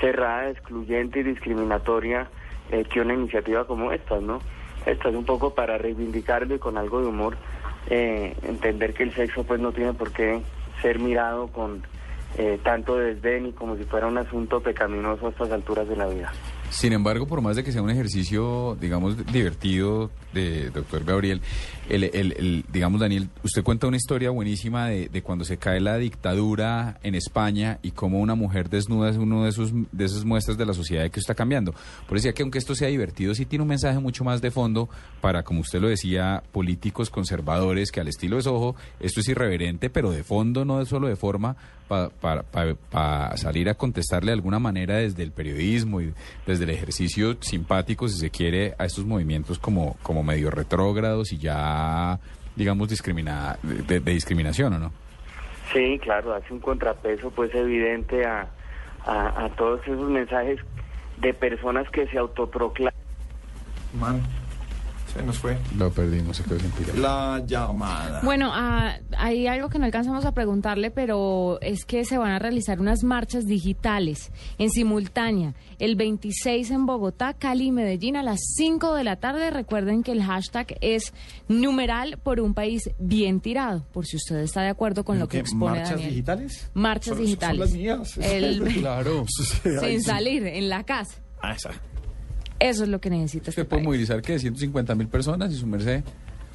cerrada, 0.00 0.50
excluyente 0.50 1.20
y 1.20 1.22
discriminatoria 1.22 2.28
eh, 2.70 2.84
que 2.84 3.00
una 3.00 3.14
iniciativa 3.14 3.66
como 3.66 3.90
esta, 3.90 4.20
¿no? 4.20 4.40
Esta 4.84 5.08
es 5.08 5.14
un 5.14 5.24
poco 5.24 5.54
para 5.54 5.78
reivindicarlo 5.78 6.54
y 6.54 6.58
con 6.58 6.76
algo 6.76 7.00
de 7.00 7.06
humor, 7.06 7.36
eh, 7.88 8.34
entender 8.42 8.92
que 8.92 9.04
el 9.04 9.14
sexo 9.14 9.44
pues 9.44 9.60
no 9.60 9.72
tiene 9.72 9.94
por 9.94 10.12
qué 10.12 10.40
ser 10.82 10.98
mirado 10.98 11.48
con 11.48 11.82
eh, 12.38 12.58
tanto 12.62 12.96
desdén 12.96 13.46
y 13.46 13.52
como 13.52 13.76
si 13.76 13.82
fuera 13.84 14.06
un 14.06 14.16
asunto 14.16 14.60
pecaminoso 14.60 15.26
a 15.26 15.30
estas 15.30 15.50
alturas 15.50 15.88
de 15.88 15.96
la 15.96 16.06
vida. 16.06 16.32
Sin 16.70 16.92
embargo, 16.92 17.26
por 17.26 17.40
más 17.40 17.56
de 17.56 17.64
que 17.64 17.72
sea 17.72 17.82
un 17.82 17.90
ejercicio, 17.90 18.76
digamos, 18.80 19.16
divertido 19.32 20.10
de 20.34 20.68
doctor 20.70 21.02
Gabriel, 21.04 21.40
el, 21.88 22.04
el- 22.04 22.64
digamos, 22.70 23.00
Daniel, 23.00 23.30
usted 23.42 23.62
cuenta 23.62 23.86
una 23.86 23.96
historia 23.96 24.28
buenísima 24.30 24.86
de, 24.88 25.08
de 25.08 25.22
cuando 25.22 25.46
se 25.46 25.56
cae 25.56 25.80
la 25.80 25.96
dictadura 25.96 26.98
en 27.02 27.14
España 27.14 27.78
y 27.82 27.92
cómo 27.92 28.20
una 28.20 28.34
mujer 28.34 28.68
desnuda 28.68 29.08
es 29.08 29.16
uno 29.16 29.44
de 29.44 29.48
esos 29.50 29.72
de 29.90 30.04
esas 30.04 30.24
muestras 30.26 30.58
de 30.58 30.66
la 30.66 30.74
sociedad 30.74 31.10
que 31.10 31.18
está 31.20 31.34
cambiando. 31.34 31.72
Por 32.06 32.18
eso 32.18 32.26
decía 32.28 32.32
que 32.34 32.42
aunque 32.42 32.58
esto 32.58 32.74
sea 32.74 32.88
divertido, 32.88 33.34
sí 33.34 33.46
tiene 33.46 33.62
un 33.62 33.68
mensaje 33.68 33.98
mucho 33.98 34.22
más 34.22 34.42
de 34.42 34.50
fondo 34.50 34.90
para, 35.22 35.42
como 35.44 35.60
usted 35.60 35.80
lo 35.80 35.88
decía, 35.88 36.42
políticos 36.52 37.08
conservadores 37.08 37.90
que 37.90 38.00
al 38.00 38.08
estilo 38.08 38.36
de 38.36 38.42
Sojo, 38.42 38.76
esto 39.00 39.20
es 39.20 39.28
irreverente, 39.28 39.88
pero 39.88 40.10
de 40.10 40.22
fondo, 40.22 40.66
no 40.66 40.82
es 40.82 40.88
solo 40.88 41.08
de 41.08 41.16
forma, 41.16 41.56
para 41.88 43.36
salir 43.38 43.70
a 43.70 43.74
contestarle 43.74 44.30
de 44.32 44.34
alguna 44.34 44.58
manera 44.58 44.96
desde 44.96 45.22
el 45.22 45.32
periodismo 45.32 46.02
y 46.02 46.12
desde 46.46 46.57
el 46.64 46.70
ejercicio 46.70 47.36
simpático, 47.40 48.08
si 48.08 48.18
se 48.18 48.30
quiere, 48.30 48.74
a 48.78 48.84
estos 48.84 49.04
movimientos 49.04 49.58
como, 49.58 49.96
como 50.02 50.22
medio 50.22 50.50
retrógrados 50.50 51.32
y 51.32 51.38
ya, 51.38 52.18
digamos, 52.56 52.88
discrimina, 52.88 53.58
de, 53.62 54.00
de 54.00 54.12
discriminación, 54.12 54.74
¿o 54.74 54.78
no? 54.78 54.92
Sí, 55.72 55.98
claro, 56.02 56.34
hace 56.34 56.52
un 56.52 56.60
contrapeso 56.60 57.30
pues 57.30 57.54
evidente 57.54 58.24
a, 58.24 58.48
a, 59.04 59.44
a 59.44 59.48
todos 59.50 59.80
esos 59.82 60.08
mensajes 60.10 60.58
de 61.18 61.34
personas 61.34 61.88
que 61.90 62.06
se 62.08 62.18
autoproclaman. 62.18 62.94
Se 65.18 65.24
nos 65.24 65.38
fue. 65.38 65.58
Lo 65.76 65.90
perdimos, 65.90 66.36
se 66.36 66.44
quedó 66.44 66.60
sin 66.60 66.70
pila. 66.70 66.92
La 66.94 67.44
llamada. 67.44 68.20
Bueno, 68.22 68.50
ah, 68.52 68.94
hay 69.16 69.48
algo 69.48 69.68
que 69.68 69.78
no 69.80 69.84
alcanzamos 69.84 70.24
a 70.24 70.32
preguntarle, 70.32 70.92
pero 70.92 71.58
es 71.60 71.84
que 71.84 72.04
se 72.04 72.18
van 72.18 72.30
a 72.30 72.38
realizar 72.38 72.78
unas 72.80 73.02
marchas 73.02 73.44
digitales 73.44 74.30
en 74.58 74.70
simultánea. 74.70 75.54
El 75.80 75.96
26 75.96 76.70
en 76.70 76.86
Bogotá, 76.86 77.34
Cali 77.34 77.66
y 77.66 77.72
Medellín 77.72 78.16
a 78.16 78.22
las 78.22 78.38
5 78.56 78.94
de 78.94 79.02
la 79.04 79.16
tarde. 79.16 79.50
Recuerden 79.50 80.04
que 80.04 80.12
el 80.12 80.22
hashtag 80.22 80.76
es 80.80 81.12
numeral 81.48 82.18
por 82.22 82.38
un 82.40 82.54
país 82.54 82.88
bien 83.00 83.40
tirado, 83.40 83.84
por 83.92 84.06
si 84.06 84.16
usted 84.16 84.36
está 84.38 84.62
de 84.62 84.68
acuerdo 84.68 85.04
con 85.04 85.16
¿Pero 85.16 85.24
lo 85.24 85.28
que 85.28 85.38
qué, 85.38 85.40
expone 85.40 85.72
¿Marchas 85.78 85.90
Daniel. 85.90 86.10
digitales? 86.10 86.70
Marchas 86.74 87.06
Son- 87.08 87.16
son 87.16 87.24
digitales. 87.26 87.58
las 87.60 87.72
mías. 87.72 88.16
El- 88.18 88.58
Claro. 88.78 89.24
Sin 89.80 90.02
salir, 90.02 90.46
en 90.46 90.68
la 90.68 90.84
casa. 90.84 91.16
Ah, 91.42 91.52
esa. 91.54 91.70
Eso 92.60 92.82
es 92.84 92.88
lo 92.88 93.00
que 93.00 93.10
necesita 93.10 93.50
este 93.50 93.62
Usted 93.62 93.68
puede 93.68 93.82
movilizar 93.82 94.20
que 94.22 94.38
150 94.38 94.94
mil 94.94 95.08
personas 95.08 95.52
y 95.52 95.56
su 95.56 95.66
merced 95.66 96.02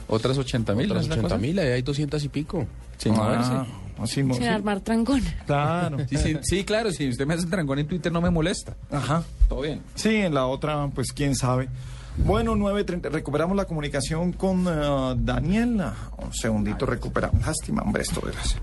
otras 0.08 0.38
80 0.38 0.76
mil. 0.76 0.92
Otras 0.92 1.08
80 1.10 1.38
mil, 1.38 1.58
ahí 1.60 1.68
hay 1.70 1.82
200 1.82 2.22
y 2.24 2.30
pico. 2.30 2.66
Sin 2.98 3.14
moverse. 3.14 3.52
Ah, 3.54 3.66
así 4.00 4.22
mo- 4.22 4.34
Sin 4.34 4.44
sí. 4.44 4.50
armar 4.50 4.82
trancón. 4.82 5.22
Claro. 5.46 5.98
Sí, 6.10 6.18
sí, 6.18 6.38
sí, 6.42 6.64
claro, 6.66 6.92
si 6.92 7.08
usted 7.10 7.26
me 7.26 7.34
hace 7.36 7.44
el 7.46 7.50
trancón 7.50 7.80
en 7.80 7.88
Twitter 7.88 8.12
no 8.12 8.20
me 8.22 8.30
molesta. 8.30 8.76
Ajá. 8.92 9.24
Todo 9.48 9.62
bien. 9.62 9.82
Sí, 9.96 10.10
en 10.18 10.34
la 10.34 10.46
otra, 10.46 10.90
pues 10.94 11.14
quién 11.14 11.36
sabe. 11.36 11.70
Bueno, 12.18 12.54
9.30, 12.56 13.10
recuperamos 13.10 13.56
la 13.58 13.66
comunicación 13.66 14.34
con 14.34 14.68
eh, 14.68 15.16
Daniel. 15.18 15.80
Ah, 15.82 15.96
Un 16.18 16.34
segundito, 16.34 16.86
recuperamos. 16.86 17.44
Lástima, 17.46 17.82
hombre, 17.82 18.04
esto 18.04 18.22
de 18.26 18.34
las- 18.34 18.58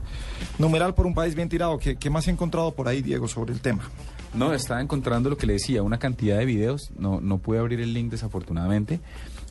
Numeral 0.59 0.95
por 0.95 1.07
un 1.07 1.15
país 1.15 1.35
bien 1.35 1.49
tirado. 1.49 1.79
¿Qué, 1.79 1.97
qué 1.97 2.11
más 2.11 2.29
ha 2.29 2.31
encontrado 2.31 2.73
por 2.75 2.87
ahí, 2.87 3.01
Diego, 3.03 3.27
sobre 3.27 3.53
el 3.55 3.61
tema? 3.61 3.83
No, 4.35 4.55
estaba 4.55 4.81
encontrando 4.81 5.29
lo 5.29 5.37
que 5.37 5.47
le 5.47 5.55
decía, 5.55 5.83
una 5.83 5.99
cantidad 5.99 6.39
de 6.39 6.45
videos. 6.45 6.91
No, 6.97 7.21
no 7.21 7.39
pude 7.39 7.59
abrir 7.59 7.81
el 7.81 7.93
link 7.93 8.11
desafortunadamente, 8.11 9.01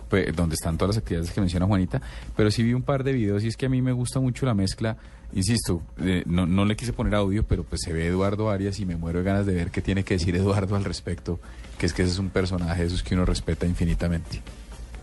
pues, 0.09 0.33
donde 0.35 0.55
están 0.55 0.77
todas 0.77 0.95
las 0.95 1.01
actividades 1.01 1.31
que 1.31 1.41
menciona 1.41 1.65
Juanita, 1.65 2.01
pero 2.35 2.49
sí 2.49 2.63
vi 2.63 2.73
un 2.73 2.83
par 2.83 3.03
de 3.03 3.11
videos 3.11 3.43
y 3.43 3.47
es 3.47 3.57
que 3.57 3.65
a 3.65 3.69
mí 3.69 3.81
me 3.81 3.91
gusta 3.91 4.19
mucho 4.19 4.45
la 4.45 4.53
mezcla. 4.53 4.97
Insisto, 5.33 5.83
eh, 5.99 6.23
no, 6.25 6.47
no 6.47 6.65
le 6.65 6.75
quise 6.75 6.93
poner 6.93 7.13
audio, 7.15 7.43
pero 7.43 7.63
pues 7.63 7.81
se 7.83 7.93
ve 7.93 8.07
Eduardo 8.07 8.49
Arias 8.49 8.79
y 8.79 8.85
me 8.85 8.95
muero 8.95 9.19
de 9.19 9.25
ganas 9.25 9.45
de 9.45 9.53
ver 9.53 9.69
qué 9.69 9.81
tiene 9.81 10.03
que 10.03 10.15
decir 10.15 10.35
Eduardo 10.35 10.75
al 10.75 10.85
respecto, 10.85 11.39
que 11.77 11.85
es 11.85 11.93
que 11.93 12.01
ese 12.01 12.13
es 12.13 12.19
un 12.19 12.29
personaje 12.29 12.81
de 12.81 12.87
esos 12.87 13.03
que 13.03 13.13
uno 13.13 13.25
respeta 13.25 13.65
infinitamente. 13.67 14.41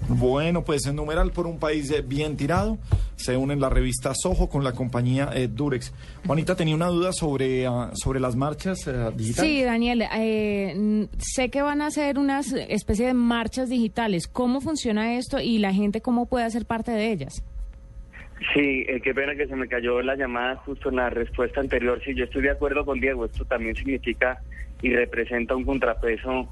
Bueno, 0.09 0.65
pues 0.65 0.87
en 0.87 0.97
numeral 0.97 1.33
por 1.33 1.47
un 1.47 1.59
país 1.59 1.91
eh, 1.91 2.03
bien 2.03 2.37
tirado. 2.37 2.79
Se 3.17 3.37
unen 3.37 3.61
la 3.61 3.71
revista 3.71 4.13
Soho 4.15 4.49
con 4.49 4.63
la 4.63 4.73
compañía 4.73 5.31
eh, 5.35 5.49
Durex. 5.49 5.93
Juanita 6.27 6.55
tenía 6.55 6.75
una 6.75 6.87
duda 6.87 7.13
sobre, 7.13 7.67
ah, 7.67 7.91
sobre 7.95 8.21
las 8.21 8.37
marchas 8.37 8.87
eh, 8.87 9.11
digitales. 9.17 9.51
Sí, 9.51 9.63
Daniel, 9.63 10.05
eh, 10.15 11.09
sé 11.19 11.49
que 11.49 11.63
van 11.63 11.81
a 11.81 11.87
hacer 11.87 12.19
unas 12.19 12.53
especie 12.53 13.07
de 13.07 13.15
marchas 13.15 13.69
digitales. 13.71 14.29
¿Cómo 14.29 14.61
funciona 14.61 15.17
esto 15.17 15.41
y 15.41 15.59
la 15.59 15.73
gente 15.73 16.01
cómo 16.01 16.27
puede 16.27 16.45
hacer 16.45 16.67
parte 16.67 16.91
de 16.93 17.11
ellas? 17.11 17.43
Sí, 18.53 18.85
eh, 18.87 19.01
qué 19.03 19.15
pena 19.15 19.35
que 19.35 19.47
se 19.47 19.57
me 19.57 19.67
cayó 19.67 20.03
la 20.03 20.15
llamada 20.15 20.57
justo 20.57 20.91
en 20.91 20.97
la 20.97 21.09
respuesta 21.09 21.61
anterior. 21.61 22.01
Sí, 22.05 22.15
yo 22.15 22.25
estoy 22.25 22.43
de 22.43 22.51
acuerdo 22.51 22.85
con 22.85 23.01
Diego. 23.01 23.25
Esto 23.25 23.45
también 23.47 23.75
significa 23.75 24.43
y 24.83 24.91
representa 24.91 25.57
un 25.57 25.65
contrapeso 25.65 26.49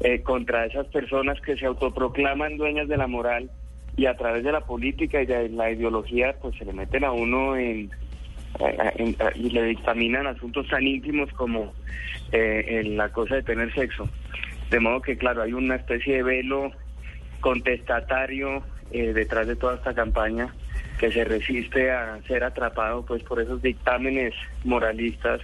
eh, 0.00 0.22
contra 0.22 0.66
esas 0.66 0.86
personas 0.88 1.40
que 1.40 1.56
se 1.56 1.66
autoproclaman 1.66 2.56
dueñas 2.56 2.88
de 2.88 2.96
la 2.96 3.06
moral 3.06 3.50
y 3.96 4.06
a 4.06 4.16
través 4.16 4.44
de 4.44 4.52
la 4.52 4.62
política 4.62 5.22
y 5.22 5.26
de 5.26 5.48
la 5.50 5.70
ideología, 5.70 6.34
pues 6.40 6.56
se 6.56 6.64
le 6.64 6.72
meten 6.72 7.04
a 7.04 7.12
uno 7.12 7.56
en, 7.56 7.90
y 9.34 9.50
le 9.50 9.64
dictaminan 9.64 10.26
asuntos 10.26 10.68
tan 10.68 10.86
íntimos 10.86 11.32
como 11.32 11.72
eh, 12.32 12.82
la 12.84 13.10
cosa 13.10 13.36
de 13.36 13.42
tener 13.42 13.72
sexo. 13.74 14.08
De 14.70 14.80
modo 14.80 15.02
que, 15.02 15.16
claro, 15.16 15.42
hay 15.42 15.52
una 15.52 15.76
especie 15.76 16.16
de 16.16 16.22
velo 16.22 16.72
contestatario 17.40 18.62
eh, 18.90 19.12
detrás 19.12 19.46
de 19.46 19.56
toda 19.56 19.74
esta 19.74 19.94
campaña 19.94 20.54
que 20.98 21.10
se 21.10 21.24
resiste 21.24 21.90
a 21.90 22.20
ser 22.26 22.44
atrapado 22.44 23.04
pues 23.04 23.22
por 23.24 23.40
esos 23.40 23.60
dictámenes 23.60 24.34
moralistas 24.64 25.40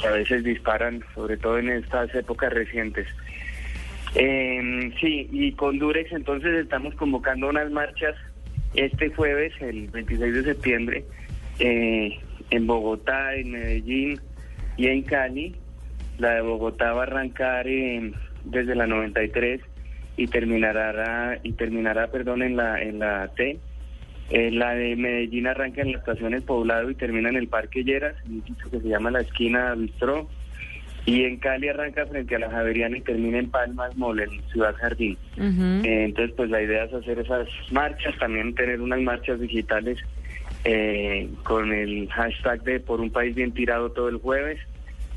que 0.00 0.08
a 0.08 0.12
veces 0.12 0.42
disparan, 0.42 1.04
sobre 1.14 1.36
todo 1.36 1.58
en 1.58 1.70
estas 1.70 2.14
épocas 2.14 2.52
recientes. 2.52 3.06
Eh, 4.14 4.90
sí, 5.00 5.28
y 5.30 5.52
con 5.52 5.78
Durex 5.78 6.12
entonces 6.12 6.54
estamos 6.62 6.94
convocando 6.94 7.48
unas 7.48 7.70
marchas 7.70 8.14
este 8.74 9.10
jueves, 9.10 9.52
el 9.60 9.88
26 9.88 10.34
de 10.34 10.42
septiembre, 10.42 11.04
eh, 11.58 12.18
en 12.50 12.66
Bogotá, 12.66 13.34
en 13.34 13.50
Medellín 13.52 14.20
y 14.76 14.86
en 14.88 15.02
Cali. 15.02 15.54
La 16.18 16.34
de 16.34 16.40
Bogotá 16.42 16.92
va 16.92 17.00
a 17.00 17.06
arrancar 17.06 17.66
eh, 17.68 18.12
desde 18.44 18.74
la 18.74 18.86
93 18.86 19.60
y 20.16 20.26
terminará 20.26 21.38
y 21.42 21.52
terminará, 21.52 22.08
perdón, 22.08 22.42
en 22.42 22.56
la 22.56 22.80
en 22.82 22.98
la 22.98 23.28
T. 23.28 23.58
Eh, 24.30 24.50
la 24.50 24.74
de 24.74 24.94
Medellín 24.96 25.46
arranca 25.46 25.80
en 25.80 25.92
la 25.92 25.98
estación 25.98 26.34
El 26.34 26.42
Poblado 26.42 26.90
y 26.90 26.94
termina 26.94 27.30
en 27.30 27.36
el 27.36 27.48
Parque 27.48 27.82
Lleras, 27.82 28.14
en 28.26 28.34
un 28.34 28.44
sitio 28.44 28.70
que 28.70 28.80
se 28.80 28.88
llama 28.88 29.10
la 29.10 29.20
esquina 29.20 29.74
Bistró. 29.74 30.28
Y 31.08 31.24
en 31.24 31.38
Cali 31.38 31.68
arranca 31.70 32.04
frente 32.04 32.36
a 32.36 32.38
la 32.38 32.50
Javeriana 32.50 32.98
y 32.98 33.00
termina 33.00 33.38
en 33.38 33.50
Palmas 33.50 33.96
Mall, 33.96 34.20
en 34.20 34.42
Ciudad 34.52 34.74
Jardín. 34.76 35.16
Eh, 35.38 36.04
entonces, 36.04 36.34
pues 36.36 36.50
la 36.50 36.60
idea 36.60 36.84
es 36.84 36.92
hacer 36.92 37.18
esas 37.18 37.48
marchas, 37.70 38.14
también 38.18 38.54
tener 38.54 38.78
unas 38.78 39.00
marchas 39.00 39.40
digitales 39.40 39.98
eh, 40.64 41.30
con 41.44 41.72
el 41.72 42.10
hashtag 42.10 42.62
de 42.62 42.80
por 42.80 43.00
un 43.00 43.10
país 43.10 43.34
bien 43.34 43.52
tirado 43.52 43.90
todo 43.90 44.10
el 44.10 44.18
jueves. 44.18 44.60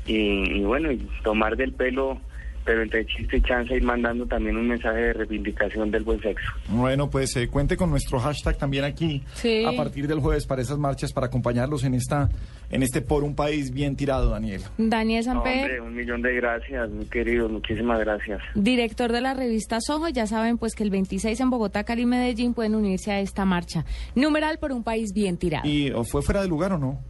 Y, 0.06 0.60
y 0.60 0.64
bueno, 0.64 0.90
y 0.90 1.06
tomar 1.24 1.58
del 1.58 1.74
pelo, 1.74 2.18
pero 2.64 2.82
entre 2.82 3.04
chiste 3.06 3.36
y 3.38 3.40
chance 3.42 3.74
ir 3.74 3.82
mandando 3.82 4.26
también 4.26 4.56
un 4.56 4.68
mensaje 4.68 4.98
de 5.00 5.12
reivindicación 5.14 5.90
del 5.90 6.02
buen 6.04 6.20
sexo. 6.20 6.46
Bueno, 6.68 7.10
pues 7.10 7.36
eh, 7.36 7.48
cuente 7.48 7.76
con 7.76 7.90
nuestro 7.90 8.18
hashtag 8.20 8.56
también 8.58 8.84
aquí 8.84 9.22
Sí. 9.34 9.64
a 9.64 9.72
partir 9.76 10.06
del 10.06 10.20
jueves 10.20 10.46
para 10.46 10.62
esas 10.62 10.78
marchas, 10.78 11.12
para 11.12 11.26
acompañarlos 11.26 11.84
en 11.84 11.94
esta, 11.94 12.28
en 12.70 12.82
este 12.82 13.00
por 13.00 13.24
un 13.24 13.34
país 13.34 13.72
bien 13.72 13.96
tirado, 13.96 14.30
Daniel. 14.30 14.62
Daniel 14.78 15.24
No, 15.26 15.32
Samper, 15.34 15.62
hombre, 15.62 15.80
un 15.80 15.94
millón 15.94 16.22
de 16.22 16.34
gracias, 16.34 16.90
mi 16.90 17.04
querido, 17.06 17.48
muchísimas 17.48 17.98
gracias. 18.00 18.40
director 18.54 19.10
de 19.12 19.20
la 19.20 19.34
revista 19.34 19.78
Soho, 19.80 20.08
ya 20.08 20.26
saben 20.26 20.58
pues 20.58 20.74
que 20.74 20.82
el 20.84 20.90
26 20.90 21.40
en 21.40 21.50
Bogotá, 21.50 21.84
Cali 21.84 22.02
y 22.02 22.06
Medellín 22.06 22.54
pueden 22.54 22.74
unirse 22.74 23.12
a 23.12 23.20
esta 23.20 23.44
marcha. 23.44 23.84
Numeral 24.14 24.58
por 24.58 24.72
un 24.72 24.82
país 24.84 25.12
bien 25.12 25.36
tirado. 25.36 25.68
¿Y 25.68 25.90
o 25.90 26.04
fue 26.04 26.22
fuera 26.22 26.42
de 26.42 26.48
lugar 26.48 26.72
o 26.72 26.78
no? 26.78 27.00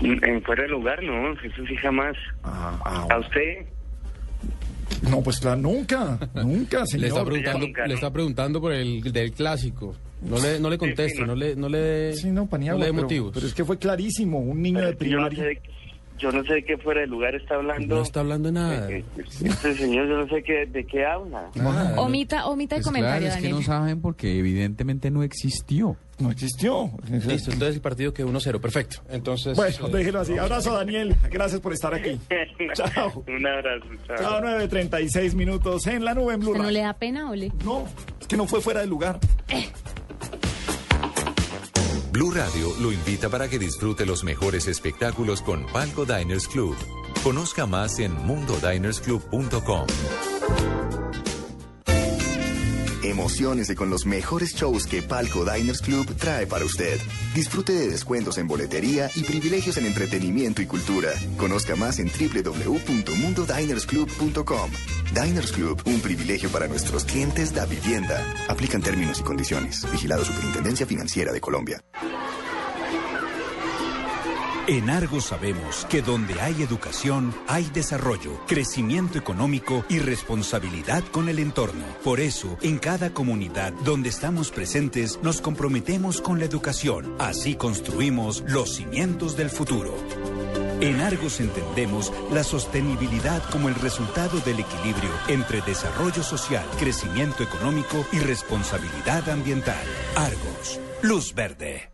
En 0.00 0.42
fuera 0.42 0.62
de 0.62 0.68
lugar, 0.68 1.02
no, 1.02 1.32
eso 1.32 1.66
sí 1.68 1.76
jamás. 1.76 2.16
¿A 2.44 3.18
usted? 3.18 3.66
No, 5.08 5.22
pues 5.22 5.38
claro, 5.40 5.60
nunca, 5.60 6.18
nunca, 6.34 6.84
señor. 6.86 7.00
Le 7.02 7.08
está 7.08 7.24
preguntando, 7.24 7.66
le 7.86 7.94
está 7.94 8.12
preguntando 8.12 8.60
por 8.60 8.72
el 8.72 9.00
del 9.02 9.32
clásico. 9.32 9.94
No 10.22 10.38
le, 10.38 10.60
no 10.60 10.68
le 10.68 10.76
conteste, 10.76 11.24
no 11.24 11.34
le, 11.34 11.56
no 11.56 11.68
le, 11.68 12.12
Sí, 12.14 12.30
no, 12.30 12.46
Paniagua, 12.46 12.78
no 12.78 12.84
le 12.84 12.86
dé 12.86 12.92
pero- 12.92 13.02
motivos. 13.04 13.30
Pero 13.34 13.46
es 13.46 13.54
que 13.54 13.64
fue 13.64 13.78
clarísimo, 13.78 14.38
un 14.38 14.60
niño 14.60 14.80
de 14.80 14.84
Yo 14.84 14.90
no 14.90 14.92
sé 14.92 14.96
primaria. 14.98 15.44
de, 15.44 15.60
yo 16.18 16.30
no 16.32 16.44
sé 16.44 16.54
de 16.54 16.64
qué 16.64 16.76
fuera 16.76 17.00
de 17.00 17.06
lugar 17.06 17.34
está 17.34 17.54
hablando. 17.54 17.96
No 17.96 18.02
está 18.02 18.20
hablando 18.20 18.48
de 18.48 18.52
nada. 18.52 18.90
Este 18.90 19.74
señor, 19.74 20.06
yo 20.06 20.18
no 20.18 20.28
sé 20.28 20.42
qué, 20.42 20.66
de 20.66 20.84
qué 20.84 21.06
habla. 21.06 21.48
Omita, 21.96 22.46
omita 22.48 22.76
el 22.76 22.80
Pues 22.82 22.86
comentario, 22.86 23.28
claro, 23.28 23.36
es 23.36 23.42
que 23.42 23.48
no 23.50 23.62
saben 23.62 24.02
porque 24.02 24.38
evidentemente 24.38 25.10
no 25.10 25.22
existió. 25.22 25.96
No 26.20 26.30
existió. 26.30 26.90
Listo, 27.08 27.50
entonces 27.50 27.76
el 27.76 27.80
partido 27.80 28.12
quedó 28.12 28.28
1-0, 28.28 28.60
perfecto. 28.60 28.98
Entonces, 29.08 29.56
Bueno, 29.56 29.88
eh, 29.88 29.90
déjelo 29.90 30.20
así. 30.20 30.36
Abrazo, 30.36 30.74
Daniel. 30.74 31.16
Gracias 31.30 31.60
por 31.60 31.72
estar 31.72 31.94
aquí. 31.94 32.18
Chao. 32.74 33.24
Un 33.26 33.46
abrazo, 33.46 33.86
chao. 34.06 34.16
Chao, 34.18 34.40
9.36 34.42 35.34
minutos 35.34 35.86
en 35.86 36.04
la 36.04 36.14
nube 36.14 36.34
en 36.34 36.40
Blue 36.40 36.50
¿Usted 36.50 36.62
no 36.62 36.70
le 36.70 36.80
da 36.80 36.92
pena, 36.94 37.30
Ole? 37.30 37.50
No, 37.64 37.86
es 38.20 38.26
que 38.26 38.36
no 38.36 38.46
fue 38.46 38.60
fuera 38.60 38.80
de 38.80 38.86
lugar. 38.86 39.18
Blue 42.12 42.32
Radio 42.32 42.68
lo 42.80 42.92
invita 42.92 43.28
para 43.28 43.48
que 43.48 43.58
disfrute 43.58 44.04
los 44.04 44.24
mejores 44.24 44.66
espectáculos 44.68 45.42
con 45.42 45.66
Palco 45.68 46.04
Diners 46.04 46.48
Club. 46.48 46.76
Conozca 47.22 47.66
más 47.66 47.98
en 47.98 48.12
mundodinersclub.com. 48.26 49.86
Emociones 53.10 53.68
con 53.74 53.90
los 53.90 54.06
mejores 54.06 54.54
shows 54.54 54.86
que 54.86 55.02
Palco 55.02 55.44
Diners 55.44 55.82
Club 55.82 56.06
trae 56.16 56.46
para 56.46 56.64
usted. 56.64 57.00
Disfrute 57.34 57.72
de 57.72 57.88
descuentos 57.88 58.38
en 58.38 58.46
boletería 58.46 59.10
y 59.16 59.24
privilegios 59.24 59.76
en 59.78 59.86
entretenimiento 59.86 60.62
y 60.62 60.66
cultura. 60.66 61.10
Conozca 61.36 61.74
más 61.74 61.98
en 61.98 62.08
www.mundodinersclub.com. 62.08 64.70
Diners 65.12 65.50
Club, 65.50 65.82
un 65.86 65.98
privilegio 66.00 66.50
para 66.50 66.68
nuestros 66.68 67.04
clientes 67.04 67.52
da 67.52 67.66
vivienda. 67.66 68.24
Aplican 68.48 68.80
términos 68.80 69.18
y 69.18 69.24
condiciones. 69.24 69.90
Vigilado 69.90 70.24
Superintendencia 70.24 70.86
Financiera 70.86 71.32
de 71.32 71.40
Colombia. 71.40 71.82
En 74.70 74.88
Argos 74.88 75.24
sabemos 75.24 75.84
que 75.90 76.00
donde 76.00 76.40
hay 76.40 76.62
educación, 76.62 77.34
hay 77.48 77.64
desarrollo, 77.74 78.40
crecimiento 78.46 79.18
económico 79.18 79.84
y 79.88 79.98
responsabilidad 79.98 81.02
con 81.10 81.28
el 81.28 81.40
entorno. 81.40 81.84
Por 82.04 82.20
eso, 82.20 82.56
en 82.62 82.78
cada 82.78 83.12
comunidad 83.12 83.72
donde 83.84 84.10
estamos 84.10 84.52
presentes, 84.52 85.18
nos 85.24 85.40
comprometemos 85.40 86.20
con 86.20 86.38
la 86.38 86.44
educación. 86.44 87.16
Así 87.18 87.56
construimos 87.56 88.44
los 88.46 88.76
cimientos 88.76 89.36
del 89.36 89.50
futuro. 89.50 89.92
En 90.80 91.00
Argos 91.00 91.40
entendemos 91.40 92.12
la 92.30 92.44
sostenibilidad 92.44 93.42
como 93.50 93.68
el 93.68 93.74
resultado 93.74 94.38
del 94.38 94.60
equilibrio 94.60 95.10
entre 95.26 95.62
desarrollo 95.62 96.22
social, 96.22 96.64
crecimiento 96.78 97.42
económico 97.42 98.06
y 98.12 98.20
responsabilidad 98.20 99.30
ambiental. 99.30 99.84
Argos, 100.14 100.78
luz 101.02 101.34
verde. 101.34 101.90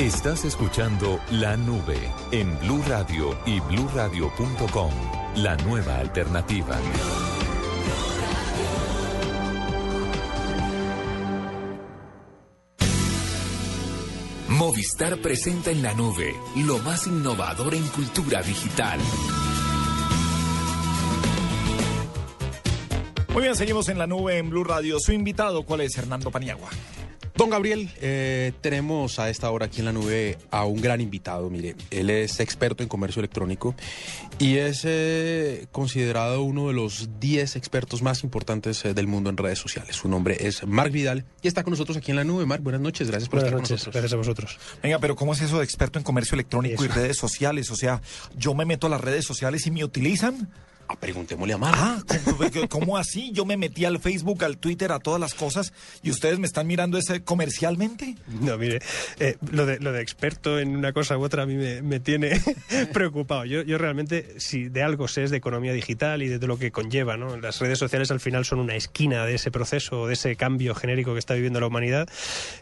Estás 0.00 0.44
escuchando 0.44 1.18
La 1.32 1.56
Nube 1.56 1.98
en 2.30 2.56
Blue 2.60 2.80
Radio 2.86 3.36
y 3.44 3.58
bluradio.com. 3.58 4.92
La 5.34 5.56
nueva 5.56 5.98
alternativa. 5.98 6.78
Movistar 14.50 15.20
presenta 15.20 15.72
en 15.72 15.82
la 15.82 15.92
nube 15.94 16.32
lo 16.54 16.78
más 16.78 17.08
innovador 17.08 17.74
en 17.74 17.84
cultura 17.88 18.40
digital. 18.42 19.00
Muy 23.34 23.42
bien, 23.42 23.56
seguimos 23.56 23.88
en 23.88 23.98
la 23.98 24.06
nube 24.06 24.38
en 24.38 24.48
Blue 24.48 24.62
Radio. 24.62 25.00
Su 25.00 25.10
invitado, 25.10 25.64
¿cuál 25.64 25.80
es? 25.80 25.98
Hernando 25.98 26.30
Paniagua. 26.30 26.70
Don 27.38 27.50
Gabriel, 27.50 27.88
eh, 28.00 28.50
tenemos 28.62 29.20
a 29.20 29.30
esta 29.30 29.48
hora 29.52 29.66
aquí 29.66 29.78
en 29.78 29.84
la 29.84 29.92
nube 29.92 30.36
a 30.50 30.64
un 30.64 30.80
gran 30.80 31.00
invitado. 31.00 31.48
Mire, 31.50 31.76
él 31.92 32.10
es 32.10 32.40
experto 32.40 32.82
en 32.82 32.88
comercio 32.88 33.20
electrónico 33.20 33.76
y 34.40 34.56
es 34.56 34.80
eh, 34.84 35.68
considerado 35.70 36.42
uno 36.42 36.66
de 36.66 36.74
los 36.74 37.20
10 37.20 37.54
expertos 37.54 38.02
más 38.02 38.24
importantes 38.24 38.84
eh, 38.84 38.92
del 38.92 39.06
mundo 39.06 39.30
en 39.30 39.36
redes 39.36 39.60
sociales. 39.60 39.94
Su 39.94 40.08
nombre 40.08 40.48
es 40.48 40.66
Marc 40.66 40.90
Vidal 40.90 41.26
y 41.40 41.46
está 41.46 41.62
con 41.62 41.70
nosotros 41.70 41.96
aquí 41.96 42.10
en 42.10 42.16
la 42.16 42.24
nube. 42.24 42.44
Marc, 42.44 42.60
buenas 42.60 42.80
noches, 42.80 43.06
gracias 43.08 43.28
por 43.28 43.38
Buenas 43.38 43.52
estar 43.52 43.60
noches, 43.60 43.68
con 43.68 43.76
nosotros. 43.76 43.94
gracias 43.94 44.12
a 44.12 44.16
vosotros. 44.16 44.58
Venga, 44.82 44.98
pero 44.98 45.14
¿cómo 45.14 45.32
es 45.32 45.40
eso 45.40 45.58
de 45.58 45.64
experto 45.64 46.00
en 46.00 46.04
comercio 46.04 46.34
electrónico 46.34 46.84
y 46.84 46.88
redes 46.88 47.18
sociales? 47.18 47.70
O 47.70 47.76
sea, 47.76 48.02
yo 48.36 48.52
me 48.54 48.64
meto 48.64 48.88
a 48.88 48.90
las 48.90 49.00
redes 49.00 49.24
sociales 49.24 49.64
y 49.64 49.70
me 49.70 49.84
utilizan. 49.84 50.48
Ah, 50.88 50.96
preguntémosle 50.98 51.54
a 51.54 51.58
Marc. 51.58 51.76
Ah, 51.78 52.02
¿cómo, 52.24 52.68
cómo 52.68 52.96
así? 52.96 53.30
Yo 53.32 53.44
me 53.44 53.56
metí 53.56 53.84
al 53.84 53.98
Facebook, 53.98 54.42
al 54.44 54.56
Twitter, 54.56 54.90
a 54.90 54.98
todas 54.98 55.20
las 55.20 55.34
cosas 55.34 55.72
y 56.02 56.10
ustedes 56.10 56.38
me 56.38 56.46
están 56.46 56.66
mirando 56.66 56.96
ese 56.96 57.22
comercialmente. 57.22 58.16
No, 58.40 58.56
mire, 58.56 58.80
eh, 59.20 59.36
lo, 59.50 59.66
de, 59.66 59.78
lo 59.80 59.92
de 59.92 60.00
experto 60.00 60.58
en 60.58 60.74
una 60.74 60.92
cosa 60.92 61.18
u 61.18 61.22
otra 61.22 61.42
a 61.42 61.46
mí 61.46 61.56
me, 61.56 61.82
me 61.82 62.00
tiene 62.00 62.40
preocupado. 62.92 63.44
Yo, 63.44 63.62
yo 63.62 63.76
realmente, 63.76 64.40
si 64.40 64.68
de 64.68 64.82
algo 64.82 65.08
sé, 65.08 65.24
es 65.24 65.30
de 65.30 65.36
economía 65.36 65.72
digital 65.72 66.22
y 66.22 66.28
de 66.28 66.46
lo 66.46 66.58
que 66.58 66.70
conlleva. 66.70 67.16
¿no? 67.16 67.36
Las 67.36 67.60
redes 67.60 67.78
sociales 67.78 68.10
al 68.10 68.20
final 68.20 68.44
son 68.46 68.58
una 68.58 68.74
esquina 68.74 69.26
de 69.26 69.34
ese 69.34 69.50
proceso, 69.50 70.06
de 70.06 70.14
ese 70.14 70.36
cambio 70.36 70.74
genérico 70.74 71.12
que 71.12 71.18
está 71.18 71.34
viviendo 71.34 71.60
la 71.60 71.66
humanidad. 71.66 72.08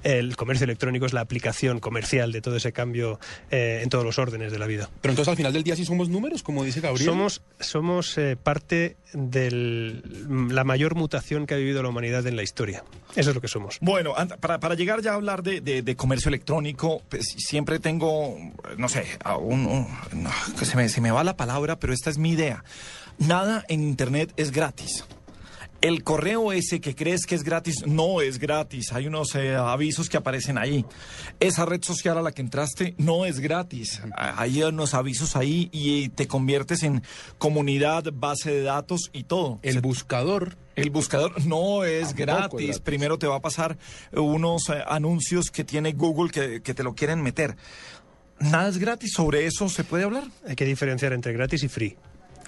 El 0.03 0.37
comercio 0.37 0.65
electrónico 0.65 1.07
es 1.07 1.13
la 1.13 1.21
aplicación 1.21 1.79
comercial 1.79 2.33
de 2.33 2.41
todo 2.41 2.57
ese 2.57 2.73
cambio 2.73 3.21
eh, 3.51 3.81
en 3.83 3.89
todos 3.89 4.05
los 4.05 4.19
órdenes 4.19 4.51
de 4.51 4.59
la 4.59 4.67
vida. 4.67 4.91
Pero 5.01 5.13
entonces 5.13 5.31
al 5.31 5.37
final 5.37 5.53
del 5.53 5.63
día 5.63 5.77
sí 5.77 5.85
somos 5.85 6.09
números, 6.09 6.43
como 6.43 6.65
dice 6.65 6.81
Gabriel. 6.81 7.07
Somos, 7.07 7.43
somos 7.61 8.16
eh, 8.19 8.37
parte 8.43 8.97
de 9.13 10.03
la 10.51 10.65
mayor 10.65 10.95
mutación 10.95 11.47
que 11.47 11.55
ha 11.55 11.57
vivido 11.57 11.83
la 11.83 11.89
humanidad 11.89 12.27
en 12.27 12.37
la 12.37 12.43
historia. 12.43 12.85
Eso 13.15 13.31
es 13.31 13.35
lo 13.35 13.41
que 13.41 13.49
somos. 13.49 13.79
Bueno, 13.81 14.15
para, 14.41 14.61
para 14.61 14.75
llegar 14.75 15.01
ya 15.03 15.13
a 15.13 15.15
hablar 15.15 15.43
de, 15.43 15.61
de- 15.61 15.97
comercio 15.97 16.29
electrónico, 16.29 17.03
pues, 17.09 17.25
siempre 17.39 17.79
tengo, 17.79 18.37
no 18.77 18.89
sé, 18.89 19.07
no, 19.25 19.87
se, 20.63 20.77
me, 20.77 20.89
se 20.89 21.01
me 21.01 21.11
va 21.11 21.25
la 21.25 21.37
palabra, 21.37 21.79
pero 21.79 21.93
esta 21.93 22.11
es 22.11 22.19
mi 22.19 22.31
idea. 22.33 22.65
Nada 23.19 23.65
en 23.69 23.83
Internet 23.83 24.33
es 24.37 24.53
gratis. 24.53 25.05
El 25.81 26.03
correo 26.03 26.53
ese 26.53 26.81
que 26.81 26.95
crees 26.95 27.27
que 27.27 27.35
es 27.35 27.43
gratis 27.43 27.87
no 27.87 28.21
es 28.21 28.39
gratis. 28.39 28.93
Hay 28.93 29.07
unos 29.07 29.35
eh, 29.35 29.55
avisos 29.55 30.09
que 30.09 30.17
aparecen 30.17 30.59
ahí. 30.59 30.85
Esa 31.39 31.67
red 31.67 31.83
social 31.83 32.19
a 32.19 32.23
la 32.23 32.33
que 32.33 32.43
entraste 32.43 32.95
no 32.99 33.27
es 33.27 33.41
gratis. 33.41 34.01
Hay 34.17 34.63
unos 34.63 34.95
avisos 34.95 35.37
ahí 35.37 35.69
y 35.73 36.09
te 36.11 36.27
conviertes 36.27 36.83
en 36.83 37.03
comunidad, 37.39 38.05
base 38.13 38.51
de 38.51 38.63
datos 38.63 39.11
y 39.13 39.25
todo. 39.25 39.59
El 39.63 39.81
buscador. 39.81 40.57
El 40.75 40.91
buscador 40.91 41.45
no 41.47 41.85
es 41.85 42.15
gratis. 42.15 42.81
Primero 42.81 43.19
te 43.19 43.27
va 43.27 43.37
a 43.37 43.41
pasar 43.41 43.79
unos 44.13 44.69
eh, 44.71 44.83
anuncios 44.87 45.51
que 45.51 45.65
tiene 45.65 45.93
Google 45.93 46.31
que, 46.31 46.63
que 46.63 46.75
te 46.75 46.83
lo 46.83 46.95
quieren 46.95 47.23
meter. 47.23 47.57
Nada 48.39 48.69
es 48.69 48.79
gratis. 48.79 49.13
¿Sobre 49.13 49.47
eso 49.47 49.69
se 49.69 49.85
puede 49.85 50.05
hablar? 50.05 50.25
Hay 50.47 50.57
que 50.57 50.65
diferenciar 50.65 51.13
entre 51.13 51.33
gratis 51.33 51.63
y 51.63 51.69
free. 51.69 51.97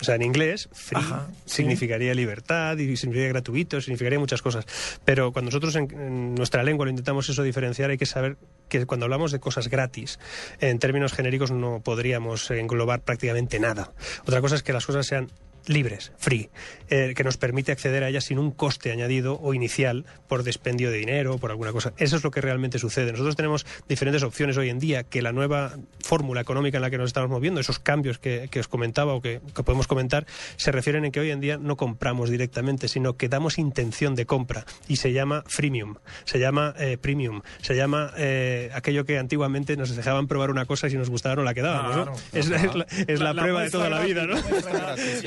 O 0.01 0.05
sea, 0.05 0.15
en 0.15 0.23
inglés, 0.23 0.69
free 0.73 0.99
Ajá, 0.99 1.27
sí. 1.45 1.57
significaría 1.57 2.15
libertad 2.15 2.77
y 2.79 2.97
significaría 2.97 3.29
gratuito, 3.31 3.81
significaría 3.81 4.19
muchas 4.19 4.43
cosas. 4.43 4.65
Pero 5.05 5.33
cuando 5.33 5.51
nosotros 5.51 5.75
en, 5.77 5.91
en 5.91 6.35
nuestra 6.35 6.63
lengua 6.63 6.85
lo 6.87 6.91
intentamos 6.91 7.29
eso 7.29 7.43
diferenciar, 7.43 7.91
hay 7.91 7.99
que 7.99 8.07
saber 8.07 8.37
que 8.69 8.87
cuando 8.87 9.05
hablamos 9.07 9.33
de 9.33 9.41
cosas 9.41 9.69
gratis, 9.69 10.19
en 10.61 10.79
términos 10.79 11.13
genéricos 11.13 11.51
no 11.51 11.81
podríamos 11.81 12.51
englobar 12.51 13.01
prácticamente 13.01 13.59
nada. 13.59 13.93
Otra 14.23 14.41
cosa 14.41 14.55
es 14.55 14.63
que 14.63 14.73
las 14.73 14.87
cosas 14.87 15.07
sean 15.07 15.31
libres, 15.69 16.13
free, 16.19 16.51
eh, 16.91 17.13
que 17.15 17.23
nos 17.25 17.37
permite 17.37 17.71
acceder 17.73 18.03
a 18.03 18.09
ellas 18.09 18.25
sin 18.25 18.39
un 18.39 18.51
coste 18.51 18.91
añadido 18.91 19.39
o 19.41 19.55
inicial 19.55 20.05
por 20.27 20.43
despendio 20.43 20.91
de 20.91 20.99
dinero 20.99 21.35
o 21.35 21.39
por 21.39 21.51
alguna 21.51 21.73
cosa. 21.73 21.93
Eso 21.99 22.17
es 22.17 22.25
lo 22.25 22.31
que 22.31 22.41
realmente 22.41 22.79
sucede. 22.79 23.13
Nosotros 23.13 23.37
tenemos 23.37 23.67
diferentes 23.89 24.23
opciones 24.23 24.57
hoy 24.57 24.71
en 24.71 24.79
día 24.79 25.05
que 25.05 25.23
la 25.23 25.33
nueva 25.33 25.75
fórmula 26.01 26.41
económica 26.41 26.79
en 26.79 26.83
la 26.83 26.91
que 26.91 26.99
nos 26.99 27.07
estamos 27.09 27.31
moviendo, 27.31 27.61
esos 27.61 27.79
cambios 27.79 28.19
que, 28.19 28.49
que 28.51 28.61
os 28.61 28.69
comentaba 28.69 29.13
o 29.15 29.21
que, 29.23 29.41
que 29.55 29.63
podemos 29.63 29.87
comentar, 29.87 30.27
se 30.57 30.73
refieren 30.73 31.05
en 31.05 31.13
que 31.13 31.21
hoy 31.21 31.31
en 31.31 31.41
día 31.41 31.59
no 31.59 31.77
compramos 31.77 32.31
directamente, 32.31 32.89
sino 32.89 33.17
que 33.17 33.29
damos 33.29 33.59
intención 33.59 34.15
de 34.15 34.27
compra 34.27 34.65
y 34.89 34.97
se 34.97 35.13
llama 35.13 35.45
freemium, 35.47 35.97
se 36.25 36.39
llama 36.39 36.75
eh, 36.79 36.97
premium, 36.99 37.43
se 37.61 37.77
llama 37.77 38.13
eh, 38.17 38.71
aquello 38.75 39.05
que 39.05 39.19
antiguamente 39.19 39.77
nos 39.77 39.95
dejaban 39.95 40.27
probar 40.27 40.51
una 40.51 40.65
cosa 40.65 40.87
y 40.87 40.91
si 40.91 40.97
nos 40.97 41.11
gustaba 41.11 41.37
no 41.37 41.43
la 41.43 41.55
quedábamos. 41.55 41.97
¿no? 41.97 42.03
Claro, 42.05 42.19
es, 42.33 42.47
es 42.51 42.75
la, 42.75 42.87
es 43.07 43.21
la 43.21 43.29
La- 43.29 43.35
la 43.35 43.43
prueba 43.43 43.63
de 43.63 43.71
toda 43.71 43.91
la 43.91 44.01
vida, 44.01 44.25
¿no? 44.27 44.37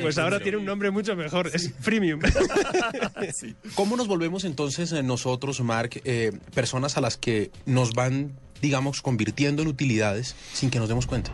pues 0.01 0.15
sí, 0.15 0.21
ahora 0.31 0.43
tiene 0.43 0.57
un 0.57 0.65
nombre 0.65 0.91
mucho 0.91 1.15
mejor, 1.15 1.49
es 1.53 1.73
freemium. 1.79 2.19
¿Cómo 3.75 3.95
nos 3.95 4.07
volvemos 4.07 4.43
entonces 4.43 4.91
eh, 4.91 5.03
nosotros, 5.03 5.61
Mark, 5.61 6.01
eh, 6.05 6.31
personas 6.53 6.97
a 6.97 7.01
las 7.01 7.17
que 7.17 7.51
nos 7.65 7.93
van, 7.93 8.33
digamos, 8.61 9.01
convirtiendo 9.01 9.61
en 9.61 9.67
utilidades 9.67 10.35
sin 10.53 10.69
que 10.69 10.79
nos 10.79 10.87
demos 10.87 11.07
cuenta? 11.07 11.31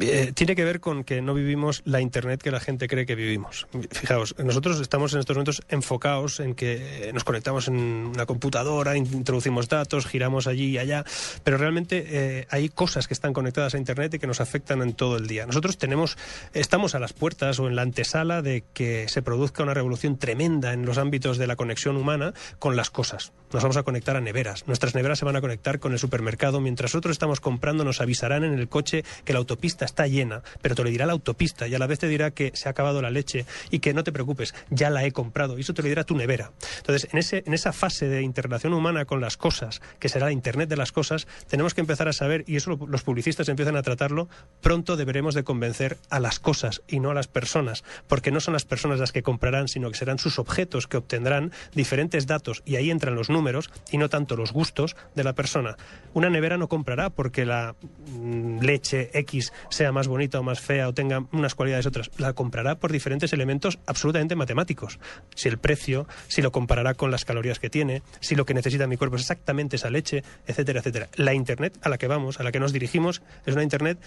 Eh, 0.00 0.32
tiene 0.34 0.54
que 0.54 0.64
ver 0.64 0.80
con 0.80 1.04
que 1.04 1.22
no 1.22 1.34
vivimos 1.34 1.82
la 1.84 2.00
Internet 2.00 2.42
que 2.42 2.50
la 2.50 2.60
gente 2.60 2.88
cree 2.88 3.06
que 3.06 3.14
vivimos. 3.14 3.66
Fijaos, 3.90 4.34
nosotros 4.38 4.80
estamos 4.80 5.12
en 5.14 5.20
estos 5.20 5.36
momentos 5.36 5.62
enfocados 5.68 6.40
en 6.40 6.54
que 6.54 7.08
eh, 7.08 7.12
nos 7.12 7.24
conectamos 7.24 7.68
en 7.68 7.74
una 7.76 8.26
computadora, 8.26 8.96
in- 8.96 9.06
introducimos 9.12 9.68
datos, 9.68 10.06
giramos 10.06 10.46
allí 10.46 10.66
y 10.70 10.78
allá, 10.78 11.04
pero 11.44 11.56
realmente 11.56 12.04
eh, 12.06 12.46
hay 12.50 12.68
cosas 12.68 13.08
que 13.08 13.14
están 13.14 13.32
conectadas 13.32 13.74
a 13.74 13.78
Internet 13.78 14.14
y 14.14 14.18
que 14.18 14.26
nos 14.26 14.40
afectan 14.40 14.82
en 14.82 14.92
todo 14.94 15.16
el 15.16 15.26
día. 15.26 15.46
Nosotros 15.46 15.78
tenemos, 15.78 16.16
estamos 16.52 16.94
a 16.94 16.98
las 16.98 17.12
puertas 17.12 17.58
o 17.58 17.68
en 17.68 17.76
la 17.76 17.82
antesala 17.82 18.42
de 18.42 18.64
que 18.74 19.08
se 19.08 19.22
produzca 19.22 19.62
una 19.62 19.74
revolución 19.74 20.18
tremenda 20.18 20.72
en 20.72 20.84
los 20.84 20.98
ámbitos 20.98 21.38
de 21.38 21.46
la 21.46 21.56
conexión 21.56 21.96
humana 21.96 22.34
con 22.58 22.76
las 22.76 22.90
cosas. 22.90 23.32
Nos 23.52 23.62
vamos 23.62 23.78
a 23.78 23.82
conectar 23.82 24.14
a 24.16 24.20
neveras. 24.20 24.66
Nuestras 24.66 24.94
neveras 24.94 25.18
se 25.18 25.24
van 25.24 25.36
a 25.36 25.40
conectar 25.40 25.78
con 25.78 25.92
el 25.92 25.98
supermercado. 25.98 26.57
Mientras 26.60 26.90
nosotros 26.94 27.12
estamos 27.12 27.40
comprando, 27.40 27.84
nos 27.84 28.00
avisarán 28.00 28.44
en 28.44 28.54
el 28.58 28.68
coche 28.68 29.04
que 29.24 29.32
la 29.32 29.38
autopista 29.38 29.84
está 29.84 30.06
llena, 30.06 30.42
pero 30.62 30.74
te 30.74 30.82
lo 30.84 30.90
dirá 30.90 31.06
la 31.06 31.12
autopista 31.12 31.66
y 31.68 31.74
a 31.74 31.78
la 31.78 31.86
vez 31.86 31.98
te 31.98 32.08
dirá 32.08 32.30
que 32.30 32.52
se 32.54 32.68
ha 32.68 32.72
acabado 32.72 33.02
la 33.02 33.10
leche 33.10 33.44
y 33.70 33.78
que 33.80 33.94
no 33.94 34.04
te 34.04 34.12
preocupes, 34.12 34.54
ya 34.70 34.90
la 34.90 35.04
he 35.04 35.12
comprado. 35.12 35.58
Y 35.58 35.62
eso 35.62 35.74
te 35.74 35.82
lo 35.82 35.88
dirá 35.88 36.04
tu 36.04 36.16
nevera. 36.16 36.52
Entonces, 36.78 37.08
en, 37.12 37.18
ese, 37.18 37.42
en 37.46 37.54
esa 37.54 37.72
fase 37.72 38.08
de 38.08 38.22
interrelación 38.22 38.72
humana 38.74 39.04
con 39.04 39.20
las 39.20 39.36
cosas, 39.36 39.80
que 39.98 40.08
será 40.08 40.26
la 40.26 40.32
Internet 40.32 40.68
de 40.68 40.76
las 40.76 40.92
cosas, 40.92 41.26
tenemos 41.48 41.74
que 41.74 41.80
empezar 41.80 42.08
a 42.08 42.12
saber, 42.12 42.44
y 42.46 42.56
eso 42.56 42.70
lo- 42.70 42.86
los 42.86 43.02
publicistas 43.02 43.48
empiezan 43.48 43.76
a 43.76 43.82
tratarlo, 43.82 44.28
pronto 44.60 44.96
deberemos 44.96 45.34
de 45.34 45.44
convencer 45.44 45.98
a 46.10 46.20
las 46.20 46.38
cosas 46.40 46.82
y 46.88 47.00
no 47.00 47.10
a 47.10 47.14
las 47.14 47.28
personas, 47.28 47.84
porque 48.06 48.30
no 48.30 48.40
son 48.40 48.54
las 48.54 48.64
personas 48.64 48.98
las 48.98 49.12
que 49.12 49.22
comprarán, 49.22 49.68
sino 49.68 49.90
que 49.90 49.98
serán 49.98 50.18
sus 50.18 50.38
objetos 50.38 50.86
que 50.86 50.96
obtendrán 50.96 51.52
diferentes 51.74 52.26
datos, 52.26 52.62
y 52.64 52.76
ahí 52.76 52.90
entran 52.90 53.14
los 53.14 53.28
números 53.28 53.70
y 53.90 53.98
no 53.98 54.08
tanto 54.08 54.36
los 54.36 54.52
gustos 54.52 54.96
de 55.14 55.24
la 55.24 55.34
persona. 55.34 55.76
Una 56.14 56.30
nevera 56.30 56.47
no 56.56 56.68
comprará 56.68 57.10
porque 57.10 57.44
la 57.44 57.74
mm, 58.12 58.60
leche 58.60 59.10
X 59.12 59.52
sea 59.68 59.92
más 59.92 60.08
bonita 60.08 60.40
o 60.40 60.42
más 60.42 60.60
fea 60.60 60.88
o 60.88 60.94
tenga 60.94 61.24
unas 61.32 61.54
cualidades 61.54 61.86
otras. 61.86 62.10
La 62.18 62.32
comprará 62.32 62.76
por 62.76 62.92
diferentes 62.92 63.32
elementos 63.32 63.78
absolutamente 63.86 64.36
matemáticos. 64.36 64.98
Si 65.34 65.48
el 65.48 65.58
precio, 65.58 66.06
si 66.28 66.42
lo 66.42 66.52
comparará 66.52 66.94
con 66.94 67.10
las 67.10 67.24
calorías 67.24 67.58
que 67.58 67.70
tiene, 67.70 68.02
si 68.20 68.34
lo 68.34 68.46
que 68.46 68.54
necesita 68.54 68.86
mi 68.86 68.96
cuerpo 68.96 69.16
es 69.16 69.22
exactamente 69.22 69.76
esa 69.76 69.90
leche, 69.90 70.22
etcétera, 70.46 70.80
etcétera. 70.80 71.08
La 71.16 71.34
Internet 71.34 71.78
a 71.82 71.88
la 71.88 71.98
que 71.98 72.06
vamos, 72.06 72.40
a 72.40 72.42
la 72.42 72.52
que 72.52 72.60
nos 72.60 72.72
dirigimos, 72.72 73.22
es 73.44 73.54
una 73.54 73.62
Internet 73.62 73.98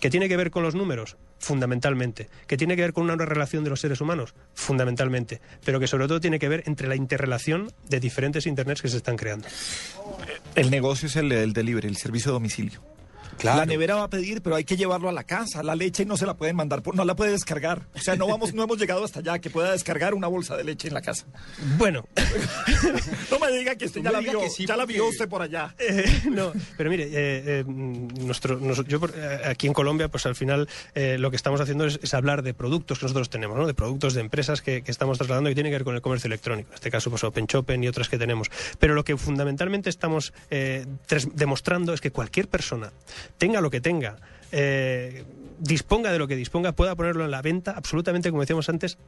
que 0.00 0.10
tiene 0.10 0.28
que 0.28 0.36
ver 0.36 0.50
con 0.50 0.62
los 0.62 0.74
números, 0.74 1.16
fundamentalmente, 1.38 2.28
que 2.46 2.56
tiene 2.56 2.76
que 2.76 2.82
ver 2.82 2.92
con 2.92 3.04
una 3.04 3.16
relación 3.16 3.64
de 3.64 3.70
los 3.70 3.80
seres 3.80 4.00
humanos, 4.00 4.34
fundamentalmente, 4.54 5.40
pero 5.64 5.80
que 5.80 5.86
sobre 5.86 6.08
todo 6.08 6.20
tiene 6.20 6.38
que 6.38 6.48
ver 6.48 6.62
entre 6.66 6.88
la 6.88 6.96
interrelación 6.96 7.72
de 7.88 8.00
diferentes 8.00 8.46
Internets 8.46 8.82
que 8.82 8.88
se 8.88 8.98
están 8.98 9.16
creando. 9.16 9.48
El 10.54 10.70
negocio 10.70 11.06
es 11.06 11.16
el, 11.16 11.30
el 11.32 11.52
delivery, 11.52 11.88
el 11.88 11.96
servicio 11.96 12.30
de 12.30 12.34
domicilio. 12.34 12.97
La 13.42 13.66
nevera 13.66 13.94
va 13.96 14.04
a 14.04 14.10
pedir, 14.10 14.42
pero 14.42 14.56
hay 14.56 14.64
que 14.64 14.76
llevarlo 14.76 15.08
a 15.08 15.12
la 15.12 15.24
casa. 15.24 15.62
La 15.62 15.74
leche 15.74 16.04
no 16.04 16.16
se 16.16 16.26
la 16.26 16.34
pueden 16.34 16.56
mandar, 16.56 16.82
por, 16.82 16.94
no 16.94 17.04
la 17.04 17.14
puede 17.16 17.32
descargar. 17.32 17.82
O 17.94 17.98
sea, 18.00 18.16
no 18.16 18.26
vamos, 18.26 18.52
no 18.54 18.62
hemos 18.64 18.78
llegado 18.78 19.04
hasta 19.04 19.20
allá 19.20 19.38
que 19.38 19.50
pueda 19.50 19.72
descargar 19.72 20.14
una 20.14 20.26
bolsa 20.26 20.56
de 20.56 20.64
leche 20.64 20.88
en 20.88 20.94
la 20.94 21.02
casa. 21.02 21.26
Bueno, 21.78 22.04
no 23.30 23.38
me 23.38 23.52
diga 23.52 23.74
que 23.76 23.86
usted 23.86 24.02
ya 24.02 24.10
la 24.12 24.20
diga 24.20 24.32
vio, 24.32 24.40
que 24.40 24.50
sí, 24.50 24.66
ya 24.66 24.76
la 24.76 24.86
vio 24.86 25.06
usted 25.08 25.28
por 25.28 25.42
allá. 25.42 25.74
Eh, 25.88 26.22
no, 26.30 26.52
pero 26.76 26.90
mire, 26.90 27.04
eh, 27.04 27.10
eh, 27.14 27.64
nuestro, 27.66 28.58
nos- 28.60 28.84
yo 28.86 29.00
por- 29.00 29.14
eh, 29.16 29.40
aquí 29.46 29.66
en 29.66 29.72
Colombia, 29.72 30.08
pues 30.08 30.26
al 30.26 30.34
final 30.34 30.68
eh, 30.94 31.16
lo 31.18 31.30
que 31.30 31.36
estamos 31.36 31.60
haciendo 31.60 31.86
es, 31.86 31.98
es 32.02 32.12
hablar 32.14 32.42
de 32.42 32.52
productos 32.52 32.98
que 32.98 33.04
nosotros 33.06 33.30
tenemos, 33.30 33.56
¿no? 33.56 33.66
de 33.66 33.72
productos 33.74 34.12
de 34.14 34.20
empresas 34.20 34.60
que, 34.60 34.82
que 34.82 34.90
estamos 34.90 35.16
trasladando 35.18 35.48
y 35.50 35.54
tienen 35.54 35.70
que 35.72 35.76
ver 35.76 35.84
con 35.84 35.94
el 35.94 36.02
comercio 36.02 36.26
electrónico. 36.28 36.68
En 36.70 36.74
este 36.74 36.90
caso, 36.90 37.08
pues 37.10 37.24
Open 37.24 37.46
Shopping 37.46 37.82
y 37.84 37.88
otras 37.88 38.08
que 38.08 38.18
tenemos. 38.18 38.48
Pero 38.78 38.94
lo 38.94 39.02
que 39.04 39.16
fundamentalmente 39.16 39.88
estamos 39.88 40.32
eh, 40.50 40.84
demostrando 41.34 41.94
es 41.94 42.00
que 42.00 42.10
cualquier 42.10 42.48
persona, 42.48 42.92
tenga 43.36 43.60
lo 43.60 43.70
que 43.70 43.80
tenga, 43.80 44.16
eh, 44.52 45.24
disponga 45.58 46.12
de 46.12 46.18
lo 46.18 46.28
que 46.28 46.36
disponga, 46.36 46.72
pueda 46.72 46.94
ponerlo 46.94 47.24
en 47.24 47.30
la 47.30 47.42
venta 47.42 47.72
absolutamente, 47.72 48.30
como 48.30 48.42
decíamos 48.42 48.68
antes, 48.68 48.98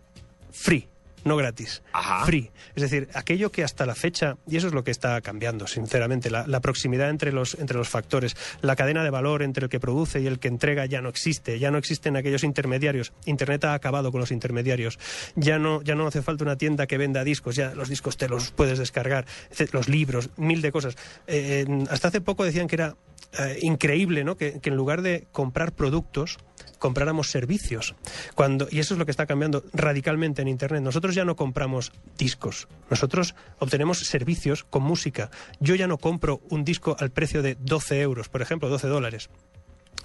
free. 0.53 0.89
No 1.23 1.37
gratis, 1.37 1.83
free. 2.25 2.51
Es 2.75 2.81
decir, 2.81 3.11
aquello 3.13 3.53
que 3.53 3.63
hasta 3.63 3.85
la 3.85 3.95
fecha, 3.95 4.39
y 4.49 4.57
eso 4.57 4.69
es 4.69 4.73
lo 4.73 4.85
que 4.85 4.91
está 4.91 5.21
cambiando, 5.21 5.67
sinceramente, 5.67 6.31
la, 6.31 6.47
la 6.47 6.61
proximidad 6.61 7.11
entre 7.11 7.31
los, 7.31 7.59
entre 7.59 7.77
los 7.77 7.91
factores, 7.91 8.37
la 8.63 8.75
cadena 8.75 9.05
de 9.05 9.11
valor 9.11 9.43
entre 9.43 9.65
el 9.65 9.69
que 9.69 9.79
produce 9.79 10.23
y 10.23 10.27
el 10.27 10.39
que 10.39 10.49
entrega 10.49 10.87
ya 10.87 11.03
no 11.03 11.11
existe, 11.11 11.59
ya 11.59 11.71
no 11.71 11.77
existen 11.77 12.17
aquellos 12.17 12.43
intermediarios. 12.43 13.13
Internet 13.27 13.65
ha 13.65 13.75
acabado 13.75 14.11
con 14.13 14.21
los 14.21 14.31
intermediarios. 14.31 14.99
Ya 15.35 15.59
no, 15.59 15.83
ya 15.83 15.95
no 15.95 16.07
hace 16.07 16.23
falta 16.23 16.43
una 16.43 16.57
tienda 16.57 16.87
que 16.87 16.97
venda 16.97 17.23
discos, 17.23 17.55
ya 17.55 17.75
los 17.75 17.91
discos 17.91 18.17
te 18.17 18.27
los 18.27 18.51
puedes 18.51 18.79
descargar, 18.79 19.27
los 19.73 19.91
libros, 19.91 20.31
mil 20.39 20.63
de 20.63 20.73
cosas. 20.73 20.97
Eh, 21.27 21.67
hasta 21.91 22.09
hace 22.09 22.23
poco 22.23 22.45
decían 22.45 22.67
que 22.67 22.77
era 22.77 22.97
eh, 23.39 23.59
increíble, 23.63 24.25
¿no? 24.25 24.37
Que, 24.37 24.61
que 24.61 24.71
en 24.71 24.77
lugar 24.77 25.03
de 25.03 25.27
comprar 25.33 25.73
productos, 25.73 26.39
compráramos 26.81 27.31
servicios. 27.31 27.95
Cuando, 28.35 28.67
y 28.71 28.81
eso 28.81 28.95
es 28.95 28.99
lo 28.99 29.05
que 29.05 29.13
está 29.13 29.27
cambiando 29.27 29.63
radicalmente 29.73 30.43
en 30.43 30.49
Internet. 30.49 30.83
Nosotros 30.83 31.15
ya 31.15 31.25
no 31.25 31.37
compramos 31.37 31.93
discos, 32.19 32.67
nosotros 32.89 33.37
obtenemos 33.61 33.99
servicios 33.99 34.65
con 34.65 34.83
música. 34.83 35.31
Yo 35.61 35.77
ya 35.77 35.87
no 35.87 35.99
compro 35.99 36.41
un 36.49 36.65
disco 36.65 36.97
al 36.99 37.11
precio 37.11 37.43
de 37.43 37.57
12 37.61 38.01
euros, 38.01 38.29
por 38.29 38.43
ejemplo, 38.43 38.69
12 38.69 38.89
dólares. 38.89 39.31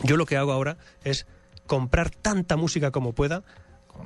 Yo 0.04 0.18
lo 0.18 0.26
que 0.26 0.38
hago 0.38 0.52
ahora 0.52 0.78
es 1.04 1.26
comprar 1.66 2.12
tanta 2.12 2.58
música 2.58 2.92
como 2.92 3.14
pueda 3.14 3.44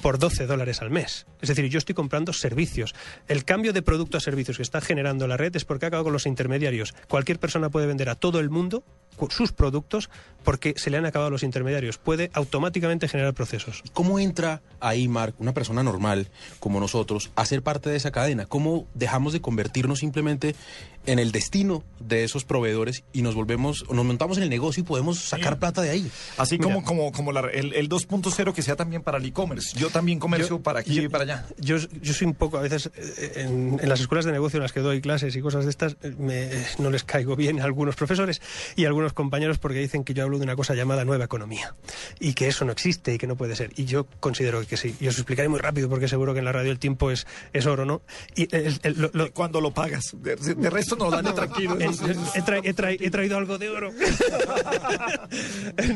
por 0.01 0.19
12 0.19 0.45
dólares 0.47 0.81
al 0.81 0.89
mes. 0.89 1.25
Es 1.41 1.49
decir, 1.49 1.65
yo 1.69 1.77
estoy 1.77 1.95
comprando 1.95 2.33
servicios. 2.33 2.95
El 3.27 3.45
cambio 3.45 3.73
de 3.73 3.81
producto 3.81 4.17
a 4.17 4.21
servicios 4.21 4.57
que 4.57 4.63
está 4.63 4.81
generando 4.81 5.27
la 5.27 5.37
red 5.37 5.55
es 5.55 5.65
porque 5.65 5.85
ha 5.85 5.87
acabado 5.87 6.05
con 6.05 6.13
los 6.13 6.25
intermediarios. 6.25 6.93
Cualquier 7.07 7.39
persona 7.39 7.69
puede 7.69 7.87
vender 7.87 8.09
a 8.09 8.15
todo 8.15 8.39
el 8.39 8.49
mundo 8.49 8.83
sus 9.29 9.51
productos 9.51 10.09
porque 10.43 10.73
se 10.77 10.89
le 10.89 10.97
han 10.97 11.05
acabado 11.05 11.29
los 11.29 11.43
intermediarios. 11.43 11.97
Puede 11.97 12.31
automáticamente 12.33 13.09
generar 13.09 13.33
procesos. 13.33 13.83
¿Cómo 13.91 14.19
entra 14.19 14.61
ahí, 14.79 15.07
Mark, 15.09 15.35
una 15.39 15.53
persona 15.53 15.83
normal 15.83 16.29
como 16.59 16.79
nosotros, 16.79 17.31
a 17.35 17.45
ser 17.45 17.61
parte 17.61 17.89
de 17.89 17.97
esa 17.97 18.11
cadena? 18.11 18.45
¿Cómo 18.45 18.87
dejamos 18.93 19.33
de 19.33 19.41
convertirnos 19.41 19.99
simplemente 19.99 20.55
en 21.05 21.19
el 21.19 21.31
destino 21.31 21.83
de 21.99 22.23
esos 22.23 22.45
proveedores 22.45 23.03
y 23.13 23.21
nos 23.21 23.35
volvemos, 23.35 23.85
nos 23.91 24.05
montamos 24.05 24.37
en 24.37 24.43
el 24.43 24.49
negocio 24.49 24.81
y 24.81 24.85
podemos 24.85 25.19
sacar 25.19 25.57
plata 25.59 25.81
de 25.81 25.89
ahí. 25.89 26.11
Así 26.37 26.57
Mira. 26.57 26.73
como, 26.73 26.83
como, 26.85 27.11
como 27.11 27.31
la- 27.31 27.41
el, 27.51 27.73
el 27.73 27.89
2.0 27.89 28.53
que 28.53 28.61
sea 28.61 28.75
también 28.75 29.01
para 29.01 29.17
el 29.17 29.25
e-commerce. 29.25 29.77
Yo 29.77 29.89
también 29.89 30.19
comercio 30.19 30.57
Yo- 30.57 30.61
para 30.63 30.79
aquí 30.81 30.95
yo- 30.95 31.03
y 31.03 31.09
para 31.09 31.23
allá. 31.23 31.45
Yo, 31.57 31.77
yo 31.77 32.13
soy 32.13 32.27
un 32.27 32.33
poco, 32.35 32.57
a 32.57 32.61
veces, 32.61 32.89
eh, 32.95 33.33
en, 33.37 33.79
en 33.81 33.89
las 33.89 33.99
escuelas 33.99 34.25
de 34.25 34.31
negocio 34.31 34.57
en 34.57 34.63
las 34.63 34.71
que 34.71 34.79
doy 34.81 35.01
clases 35.01 35.35
y 35.35 35.41
cosas 35.41 35.65
de 35.65 35.71
estas, 35.71 35.97
eh, 36.03 36.13
me- 36.17 36.49
no 36.77 36.89
les 36.89 37.03
caigo 37.03 37.35
bien 37.35 37.59
a 37.59 37.63
algunos 37.63 37.95
profesores 37.95 38.41
y 38.75 38.85
a 38.85 38.87
algunos 38.87 39.13
compañeros 39.13 39.57
porque 39.57 39.79
dicen 39.79 40.03
que 40.03 40.13
yo 40.13 40.23
hablo 40.23 40.37
de 40.37 40.43
una 40.43 40.55
cosa 40.55 40.75
llamada 40.75 41.05
nueva 41.05 41.25
economía 41.25 41.75
y 42.19 42.33
que 42.33 42.47
eso 42.47 42.65
no 42.65 42.71
existe 42.71 43.13
y 43.13 43.17
que 43.17 43.27
no 43.27 43.35
puede 43.35 43.55
ser. 43.55 43.71
Y 43.75 43.85
yo 43.85 44.05
considero 44.19 44.65
que 44.65 44.77
sí. 44.77 44.95
Y 44.99 45.07
os 45.07 45.15
explicaré 45.15 45.49
muy 45.49 45.59
rápido 45.59 45.89
porque 45.89 46.07
seguro 46.07 46.33
que 46.33 46.39
en 46.39 46.45
la 46.45 46.51
radio 46.51 46.71
el 46.71 46.79
tiempo 46.79 47.11
es, 47.11 47.25
es 47.53 47.65
oro, 47.65 47.85
¿no? 47.85 48.01
Y 48.35 48.53
el- 48.55 48.79
el- 48.83 48.99
lo- 49.01 49.09
lo- 49.13 49.33
Cuando 49.33 49.61
lo 49.61 49.71
pagas. 49.73 50.15
De, 50.21 50.35
de 50.35 50.69
resto 50.69 50.88
nos 50.97 51.11
dan 51.11 51.35
tranquilos. 51.35 51.79
en- 51.81 51.89
he, 51.89 52.41
tra- 52.43 52.61
he 52.63 52.75
tra- 52.75 52.97
he 52.99 53.09
traído 53.11 53.37
algo 53.37 53.57
de 53.57 53.69
oro. 53.69 53.91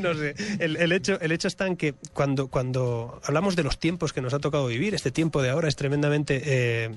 no 0.01 0.13
sé. 0.13 0.35
El, 0.59 0.77
el 0.77 0.91
hecho, 0.91 1.19
el 1.21 1.31
hecho 1.31 1.47
está 1.47 1.67
en 1.67 1.75
que 1.77 1.93
cuando, 2.13 2.47
cuando 2.47 3.21
hablamos 3.25 3.55
de 3.55 3.63
los 3.63 3.79
tiempos 3.79 4.13
que 4.13 4.21
nos 4.21 4.33
ha 4.33 4.39
tocado 4.39 4.67
vivir, 4.67 4.93
este 4.95 5.11
tiempo 5.11 5.41
de 5.41 5.49
ahora 5.49 5.67
es 5.67 5.75
tremendamente, 5.75 6.41
eh, 6.45 6.91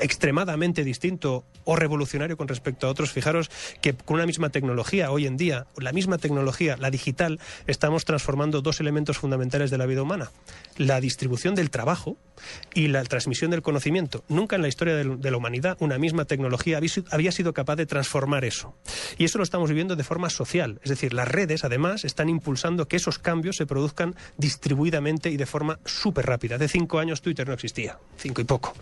extremadamente 0.00 0.84
distinto 0.84 1.44
o 1.64 1.76
revolucionario 1.76 2.36
con 2.36 2.48
respecto 2.48 2.86
a 2.86 2.90
otros. 2.90 3.12
Fijaros 3.12 3.50
que 3.80 3.94
con 3.94 4.16
una 4.16 4.26
misma 4.26 4.50
tecnología, 4.50 5.10
hoy 5.10 5.26
en 5.26 5.36
día, 5.36 5.66
la 5.76 5.92
misma 5.92 6.18
tecnología, 6.18 6.76
la 6.76 6.90
digital, 6.90 7.40
estamos 7.66 8.04
transformando 8.04 8.62
dos 8.62 8.80
elementos 8.80 9.18
fundamentales 9.18 9.70
de 9.70 9.78
la 9.78 9.86
vida 9.86 10.02
humana. 10.02 10.30
La 10.76 11.00
distribución 11.00 11.54
del 11.54 11.70
trabajo 11.70 12.16
y 12.74 12.88
la 12.88 13.02
transmisión 13.04 13.50
del 13.50 13.62
conocimiento. 13.62 14.24
Nunca 14.28 14.56
en 14.56 14.62
la 14.62 14.68
historia 14.68 14.94
de 14.96 15.30
la 15.30 15.36
humanidad 15.36 15.76
una 15.80 15.98
misma 15.98 16.24
tecnología 16.24 16.78
había 16.78 16.88
sido- 16.88 17.06
había 17.10 17.32
capaz 17.52 17.76
de 17.76 17.86
transformar 17.86 18.44
eso. 18.44 18.74
Y 19.18 19.24
eso 19.24 19.38
lo 19.38 19.44
estamos 19.44 19.68
viviendo 19.68 19.96
de 19.96 20.04
forma 20.04 20.30
social. 20.30 20.80
Es 20.82 20.90
decir, 20.90 21.12
las 21.12 21.28
redes, 21.28 21.64
además, 21.64 22.04
están 22.04 22.28
impulsando 22.28 22.86
que 22.86 22.96
esos 22.96 23.18
cambios 23.18 23.56
se 23.56 23.66
produzcan 23.66 24.14
distribuidamente 24.36 25.30
y 25.30 25.36
de 25.36 25.46
forma 25.46 25.78
súper 25.84 26.26
rápida. 26.26 26.56
Hace 26.56 26.68
cinco 26.68 27.00
años 27.00 27.22
Twitter 27.22 27.46
no 27.48 27.54
existía, 27.54 27.98
cinco 28.16 28.40
y 28.40 28.44
poco. 28.44 28.74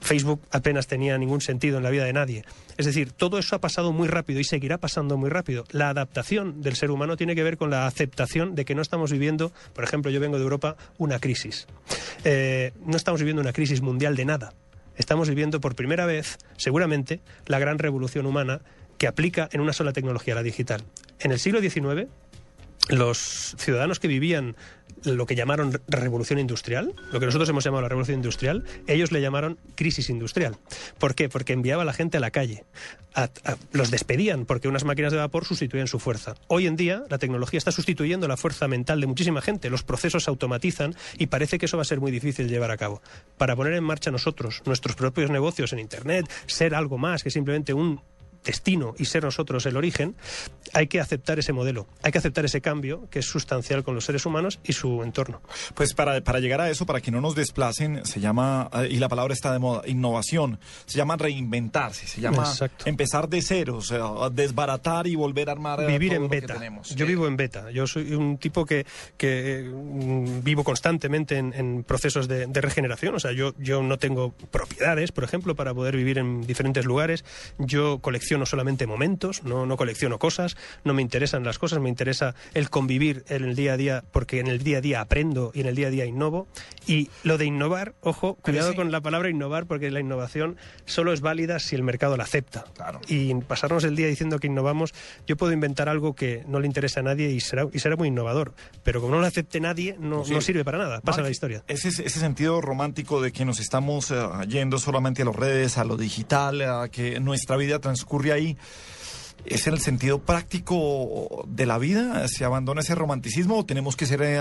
Facebook 0.00 0.40
apenas 0.50 0.86
tenía 0.88 1.16
ningún 1.16 1.40
sentido 1.40 1.78
en 1.78 1.84
la 1.84 1.90
vida 1.90 2.04
de 2.04 2.12
nadie. 2.12 2.44
Es 2.76 2.86
decir, 2.86 3.12
todo 3.12 3.38
eso 3.38 3.56
ha 3.56 3.60
pasado 3.60 3.92
muy 3.92 4.08
rápido 4.08 4.40
y 4.40 4.44
seguirá 4.44 4.78
pasando 4.78 5.16
muy 5.16 5.30
rápido. 5.30 5.64
La 5.70 5.88
adaptación 5.90 6.62
del 6.62 6.76
ser 6.76 6.90
humano 6.90 7.16
tiene 7.16 7.34
que 7.34 7.42
ver 7.42 7.56
con 7.56 7.70
la 7.70 7.86
aceptación 7.86 8.54
de 8.54 8.64
que 8.64 8.74
no 8.74 8.82
estamos 8.82 9.12
viviendo, 9.12 9.52
por 9.74 9.84
ejemplo, 9.84 10.10
yo 10.10 10.20
vengo 10.20 10.36
de 10.36 10.44
Europa, 10.44 10.76
una 10.96 11.18
crisis. 11.18 11.66
Eh, 12.24 12.72
no 12.84 12.96
estamos 12.96 13.20
viviendo 13.20 13.42
una 13.42 13.52
crisis 13.52 13.82
mundial 13.82 14.16
de 14.16 14.24
nada. 14.24 14.52
Estamos 14.98 15.28
viviendo 15.28 15.60
por 15.60 15.76
primera 15.76 16.06
vez, 16.06 16.38
seguramente, 16.56 17.20
la 17.46 17.58
gran 17.58 17.78
revolución 17.78 18.26
humana 18.26 18.60
que 18.98 19.06
aplica 19.06 19.48
en 19.52 19.60
una 19.60 19.72
sola 19.72 19.92
tecnología, 19.92 20.34
la 20.34 20.42
digital. 20.42 20.82
En 21.20 21.30
el 21.30 21.38
siglo 21.38 21.60
XIX, 21.60 22.08
los 22.88 23.54
ciudadanos 23.58 24.00
que 24.00 24.08
vivían 24.08 24.56
lo 25.04 25.26
que 25.26 25.34
llamaron 25.34 25.72
re- 25.72 25.80
revolución 25.88 26.38
industrial, 26.38 26.94
lo 27.12 27.20
que 27.20 27.26
nosotros 27.26 27.48
hemos 27.48 27.64
llamado 27.64 27.82
la 27.82 27.88
revolución 27.88 28.16
industrial, 28.16 28.64
ellos 28.86 29.12
le 29.12 29.20
llamaron 29.20 29.58
crisis 29.74 30.10
industrial. 30.10 30.56
¿Por 30.98 31.14
qué? 31.14 31.28
Porque 31.28 31.52
enviaba 31.52 31.82
a 31.82 31.86
la 31.86 31.92
gente 31.92 32.16
a 32.16 32.20
la 32.20 32.30
calle. 32.30 32.64
Los 33.72 33.90
despedían 33.90 34.44
porque 34.46 34.68
unas 34.68 34.84
máquinas 34.84 35.12
de 35.12 35.18
vapor 35.18 35.44
sustituían 35.44 35.88
su 35.88 35.98
fuerza. 35.98 36.34
Hoy 36.46 36.66
en 36.66 36.76
día 36.76 37.02
la 37.08 37.18
tecnología 37.18 37.58
está 37.58 37.72
sustituyendo 37.72 38.28
la 38.28 38.36
fuerza 38.36 38.68
mental 38.68 39.00
de 39.00 39.06
muchísima 39.08 39.40
gente. 39.40 39.70
Los 39.70 39.82
procesos 39.82 40.24
se 40.24 40.30
automatizan 40.30 40.94
y 41.18 41.26
parece 41.26 41.58
que 41.58 41.66
eso 41.66 41.76
va 41.76 41.82
a 41.82 41.86
ser 41.86 42.00
muy 42.00 42.12
difícil 42.12 42.48
llevar 42.48 42.70
a 42.70 42.76
cabo. 42.76 43.02
Para 43.36 43.56
poner 43.56 43.72
en 43.72 43.82
marcha 43.84 44.10
nosotros 44.10 44.62
nuestros 44.66 44.94
propios 44.94 45.30
negocios 45.30 45.72
en 45.72 45.80
Internet, 45.80 46.30
ser 46.46 46.74
algo 46.74 46.96
más 46.98 47.24
que 47.24 47.30
simplemente 47.30 47.72
un 47.72 48.00
destino 48.44 48.94
y 48.98 49.04
ser 49.06 49.24
nosotros 49.24 49.66
el 49.66 49.76
origen, 49.76 50.14
hay 50.72 50.86
que 50.86 51.00
aceptar 51.00 51.38
ese 51.38 51.52
modelo, 51.52 51.86
hay 52.02 52.12
que 52.12 52.18
aceptar 52.18 52.44
ese 52.44 52.60
cambio 52.60 53.08
que 53.10 53.18
es 53.18 53.26
sustancial 53.26 53.84
con 53.84 53.94
los 53.94 54.04
seres 54.04 54.24
humanos 54.26 54.60
y 54.64 54.72
su 54.72 55.02
entorno. 55.02 55.42
Pues 55.74 55.94
para, 55.94 56.22
para 56.22 56.40
llegar 56.40 56.60
a 56.60 56.70
eso, 56.70 56.86
para 56.86 57.00
que 57.00 57.10
no 57.10 57.20
nos 57.20 57.34
desplacen, 57.34 58.04
se 58.06 58.20
llama, 58.20 58.70
eh, 58.72 58.88
y 58.90 58.96
la 58.96 59.08
palabra 59.08 59.34
está 59.34 59.52
de 59.52 59.58
moda, 59.58 59.82
innovación. 59.86 60.58
Se 60.86 60.96
llama 60.98 61.16
reinventarse, 61.16 62.06
se 62.06 62.20
llama 62.20 62.44
Exacto. 62.44 62.84
empezar 62.86 63.28
de 63.28 63.42
cero, 63.42 63.76
o 63.76 63.82
sea, 63.82 64.04
desbaratar 64.32 65.06
y 65.06 65.14
volver 65.14 65.48
a 65.48 65.52
armar 65.52 65.86
Vivir 65.86 66.10
todo 66.10 66.16
en 66.16 66.22
lo 66.24 66.30
que 66.30 66.40
beta. 66.40 66.54
tenemos. 66.54 66.94
Yo 66.94 67.06
vivo 67.06 67.26
en 67.26 67.36
beta. 67.36 67.70
Yo 67.70 67.86
soy 67.86 68.14
un 68.14 68.38
tipo 68.38 68.64
que, 68.64 68.86
que 69.16 69.68
mm, 69.70 70.42
vivo 70.42 70.64
constantemente 70.64 71.36
en, 71.38 71.52
en 71.54 71.82
procesos 71.84 72.28
de, 72.28 72.46
de 72.46 72.60
regeneración. 72.60 73.14
O 73.14 73.20
sea, 73.20 73.32
yo, 73.32 73.54
yo 73.58 73.82
no 73.82 73.98
tengo 73.98 74.32
propiedades, 74.32 75.12
por 75.12 75.24
ejemplo, 75.24 75.54
para 75.54 75.74
poder 75.74 75.96
vivir 75.96 76.18
en 76.18 76.46
diferentes 76.46 76.84
lugares. 76.84 77.24
Yo 77.58 77.98
colecciono 77.98 78.27
solamente 78.46 78.86
momentos, 78.86 79.42
no, 79.44 79.66
no 79.66 79.76
colecciono 79.76 80.18
cosas. 80.18 80.56
No 80.84 80.94
me 80.94 81.02
interesan 81.02 81.44
las 81.44 81.58
cosas, 81.58 81.80
me 81.80 81.88
interesa 81.88 82.34
el 82.54 82.70
convivir 82.70 83.24
en 83.28 83.44
el 83.44 83.56
día 83.56 83.74
a 83.74 83.76
día, 83.76 84.04
porque 84.12 84.40
en 84.40 84.48
el 84.48 84.62
día 84.62 84.78
a 84.78 84.80
día 84.80 85.00
aprendo 85.00 85.52
y 85.54 85.60
en 85.60 85.66
el 85.66 85.74
día 85.74 85.88
a 85.88 85.90
día 85.90 86.04
innovo. 86.04 86.46
Y 86.86 87.10
lo 87.22 87.38
de 87.38 87.46
innovar, 87.46 87.94
ojo, 88.00 88.34
cuidado 88.36 88.70
sí. 88.70 88.76
con 88.76 88.90
la 88.90 89.00
palabra 89.00 89.30
innovar, 89.30 89.66
porque 89.66 89.90
la 89.90 90.00
innovación 90.00 90.56
solo 90.84 91.12
es 91.12 91.20
válida 91.20 91.58
si 91.58 91.74
el 91.74 91.82
mercado 91.82 92.16
la 92.16 92.24
acepta. 92.24 92.64
Y 93.08 93.34
pasarnos 93.34 93.84
el 93.84 93.96
día 93.96 94.06
diciendo 94.06 94.38
que 94.38 94.46
innovamos, 94.46 94.94
yo 95.26 95.36
puedo 95.36 95.52
inventar 95.52 95.88
algo 95.88 96.14
que 96.14 96.44
no 96.46 96.60
le 96.60 96.66
interesa 96.66 97.00
a 97.00 97.02
nadie 97.02 97.30
y 97.30 97.40
será, 97.40 97.66
y 97.72 97.78
será 97.78 97.96
muy 97.96 98.08
innovador. 98.08 98.54
Pero 98.82 99.00
como 99.00 99.14
no 99.14 99.20
lo 99.20 99.26
acepte 99.26 99.60
nadie, 99.60 99.96
no, 99.98 100.24
sirve. 100.24 100.34
no 100.36 100.40
sirve 100.40 100.64
para 100.64 100.78
nada. 100.78 101.00
Pasa 101.00 101.18
Mark, 101.18 101.26
la 101.26 101.30
historia. 101.30 101.64
Ese, 101.68 101.88
ese 101.88 102.20
sentido 102.20 102.60
romántico 102.60 103.20
de 103.20 103.32
que 103.32 103.44
nos 103.44 103.60
estamos 103.60 104.10
eh, 104.10 104.16
yendo 104.48 104.78
solamente 104.78 105.22
a 105.22 105.24
las 105.24 105.36
redes, 105.36 105.78
a 105.78 105.84
lo 105.84 105.96
digital, 105.96 106.60
a 106.62 106.88
que 106.88 107.20
nuestra 107.20 107.56
vida 107.56 107.78
transcurre 107.78 108.17
ahí. 108.32 108.56
¿Es 109.44 109.66
el 109.66 109.80
sentido 109.80 110.18
práctico 110.18 111.44
de 111.48 111.64
la 111.64 111.78
vida? 111.78 112.26
¿Se 112.28 112.44
abandona 112.44 112.80
ese 112.80 112.94
romanticismo 112.94 113.58
o 113.58 113.64
tenemos 113.64 113.96
que 113.96 114.04
ser, 114.04 114.20
eh, 114.22 114.38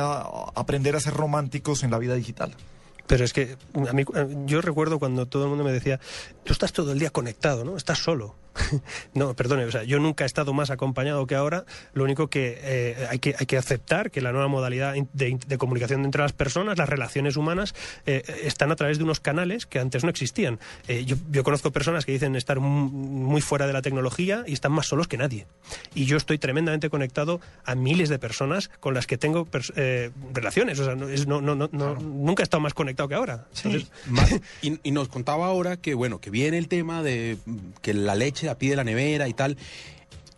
aprender 0.56 0.96
a 0.96 1.00
ser 1.00 1.14
románticos 1.14 1.84
en 1.84 1.92
la 1.92 2.00
vida 2.00 2.16
digital? 2.16 2.56
Pero 3.08 3.24
es 3.24 3.32
que 3.32 3.56
a 3.88 3.94
mí, 3.94 4.04
yo 4.46 4.62
recuerdo 4.62 5.00
cuando 5.00 5.28
todo 5.28 5.44
el 5.44 5.50
mundo 5.50 5.64
me 5.64 5.72
decía, 5.72 6.00
tú 6.44 6.52
estás 6.52 6.74
todo 6.74 6.92
el 6.92 7.00
día 7.00 7.10
conectado, 7.10 7.64
¿no? 7.64 7.78
Estás 7.78 8.00
solo. 8.00 8.36
no, 9.14 9.34
perdone, 9.36 9.66
o 9.66 9.72
sea, 9.72 9.84
yo 9.84 10.00
nunca 10.00 10.24
he 10.24 10.28
estado 10.28 10.54
más 10.54 10.70
acompañado 10.70 11.26
que 11.28 11.36
ahora. 11.36 11.66
Lo 11.94 12.04
único 12.04 12.28
que, 12.30 12.60
eh, 12.62 13.08
hay, 13.10 13.20
que 13.20 13.36
hay 13.40 13.46
que 13.46 13.58
aceptar 13.58 14.12
que 14.12 14.22
la 14.22 14.32
nueva 14.32 14.48
modalidad 14.48 14.96
de, 15.14 15.40
de 15.48 15.58
comunicación 15.58 16.06
entre 16.06 16.22
las 16.22 16.34
personas, 16.34 16.78
las 16.78 16.90
relaciones 16.90 17.38
humanas, 17.38 17.76
eh, 18.06 18.24
están 18.44 18.72
a 18.72 18.76
través 18.76 18.98
de 18.98 19.04
unos 19.04 19.20
canales 19.20 19.66
que 19.66 19.80
antes 19.80 20.04
no 20.04 20.10
existían. 20.10 20.60
Eh, 20.88 21.06
yo, 21.06 21.16
yo 21.32 21.44
conozco 21.44 21.72
personas 21.72 22.06
que 22.06 22.12
dicen 22.12 22.36
estar 22.36 22.60
mu- 22.60 22.90
muy 22.90 23.42
fuera 23.42 23.68
de 23.68 23.74
la 23.74 23.82
tecnología 23.82 24.44
y 24.48 24.54
están 24.54 24.72
más 24.72 24.88
solos 24.88 25.08
que 25.08 25.18
nadie. 25.18 25.48
Y 25.94 26.06
yo 26.06 26.18
estoy 26.18 26.38
tremendamente 26.38 26.90
conectado 26.90 27.40
a 27.66 27.76
miles 27.76 28.10
de 28.10 28.20
personas 28.20 28.70
con 28.80 28.94
las 28.94 29.08
que 29.08 29.18
tengo 29.18 29.48
eh, 29.76 30.12
relaciones. 30.34 30.80
O 30.80 30.86
sea, 30.86 30.96
no, 30.96 31.10
es- 31.10 31.28
no, 31.28 31.42
no, 31.42 31.56
no, 31.56 31.70
no- 31.72 31.96
nunca 31.96 32.44
he 32.44 32.46
estado 32.46 32.62
más 32.62 32.74
conectado 32.74 33.10
que 33.10 33.16
ahora. 33.16 33.46
Entonces, 33.56 33.92
Más- 34.08 34.40
y, 34.62 34.80
y 34.84 34.92
nos 34.92 35.08
contaba 35.10 35.48
ahora 35.48 35.78
que, 35.78 35.94
bueno, 35.94 36.20
que 36.20 36.30
viene 36.30 36.58
el 36.58 36.68
tema 36.68 37.04
de 37.04 37.38
que 37.82 37.94
la 37.94 38.16
leche 38.16 38.47
la 38.48 38.58
pide 38.58 38.76
la 38.76 38.84
nevera 38.84 39.28
y 39.28 39.34
tal. 39.34 39.58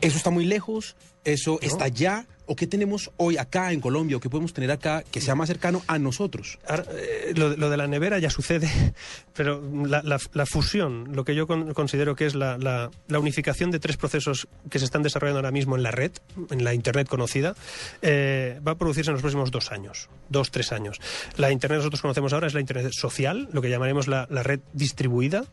¿Eso 0.02 0.18
está 0.18 0.30
muy 0.30 0.46
lejos? 0.46 0.98
¿Eso 1.24 1.60
está 1.62 1.88
ya? 1.88 2.28
¿O 2.52 2.56
qué 2.56 2.66
tenemos 2.66 3.12
hoy 3.18 3.38
acá 3.38 3.72
en 3.72 3.80
Colombia? 3.80 4.18
¿O 4.18 4.20
qué 4.20 4.28
podemos 4.28 4.54
tener 4.54 4.72
acá 4.72 5.04
que 5.12 5.22
sea 5.22 5.36
más 5.36 5.48
cercano 5.50 5.84
a 5.86 6.00
nosotros? 6.00 6.58
Ahora, 6.68 6.84
eh, 6.92 7.34
lo, 7.36 7.56
lo 7.56 7.70
de 7.70 7.78
la 7.78 7.86
nevera 7.86 8.18
ya 8.18 8.32
sucede, 8.32 8.68
pero 9.36 9.62
la, 9.86 10.02
la- 10.02 10.20
la 10.34 10.46
fusión, 10.48 11.10
lo 11.16 11.24
que 11.24 11.36
yo 11.36 11.46
con- 11.46 11.74
considero 11.76 12.16
que 12.16 12.26
es 12.26 12.34
la, 12.34 12.58
la- 12.58 12.90
unificación 13.20 13.70
de 13.70 13.80
tres 13.80 13.98
procesos 13.98 14.48
que 14.70 14.80
se 14.80 14.86
están 14.86 15.04
desarrollando 15.04 15.38
ahora 15.40 15.52
mismo 15.52 15.76
en 15.76 15.84
la 15.84 15.92
red, 15.92 16.12
en 16.50 16.64
la 16.64 16.74
Internet 16.74 17.08
conocida, 17.08 17.54
eh, 18.02 18.60
va 18.68 18.72
a 18.72 18.78
producirse 18.78 19.12
en 19.12 19.14
los 19.14 19.22
próximos 19.22 19.52
dos 19.52 19.72
años, 19.72 20.10
dos, 20.30 20.50
tres 20.50 20.72
años. 20.72 21.00
La 21.38 21.52
Internet 21.52 21.76
que 21.76 21.82
nosotros 21.82 22.02
conocemos 22.02 22.34
ahora 22.34 22.48
es 22.48 22.56
la 22.56 22.62
Internet 22.62 22.92
social, 22.94 23.48
lo 23.54 23.62
que 23.62 23.70
llamaremos 23.70 24.08
la, 24.08 24.26
la 24.32 24.42
red 24.42 24.60
distribuida. 24.74 25.44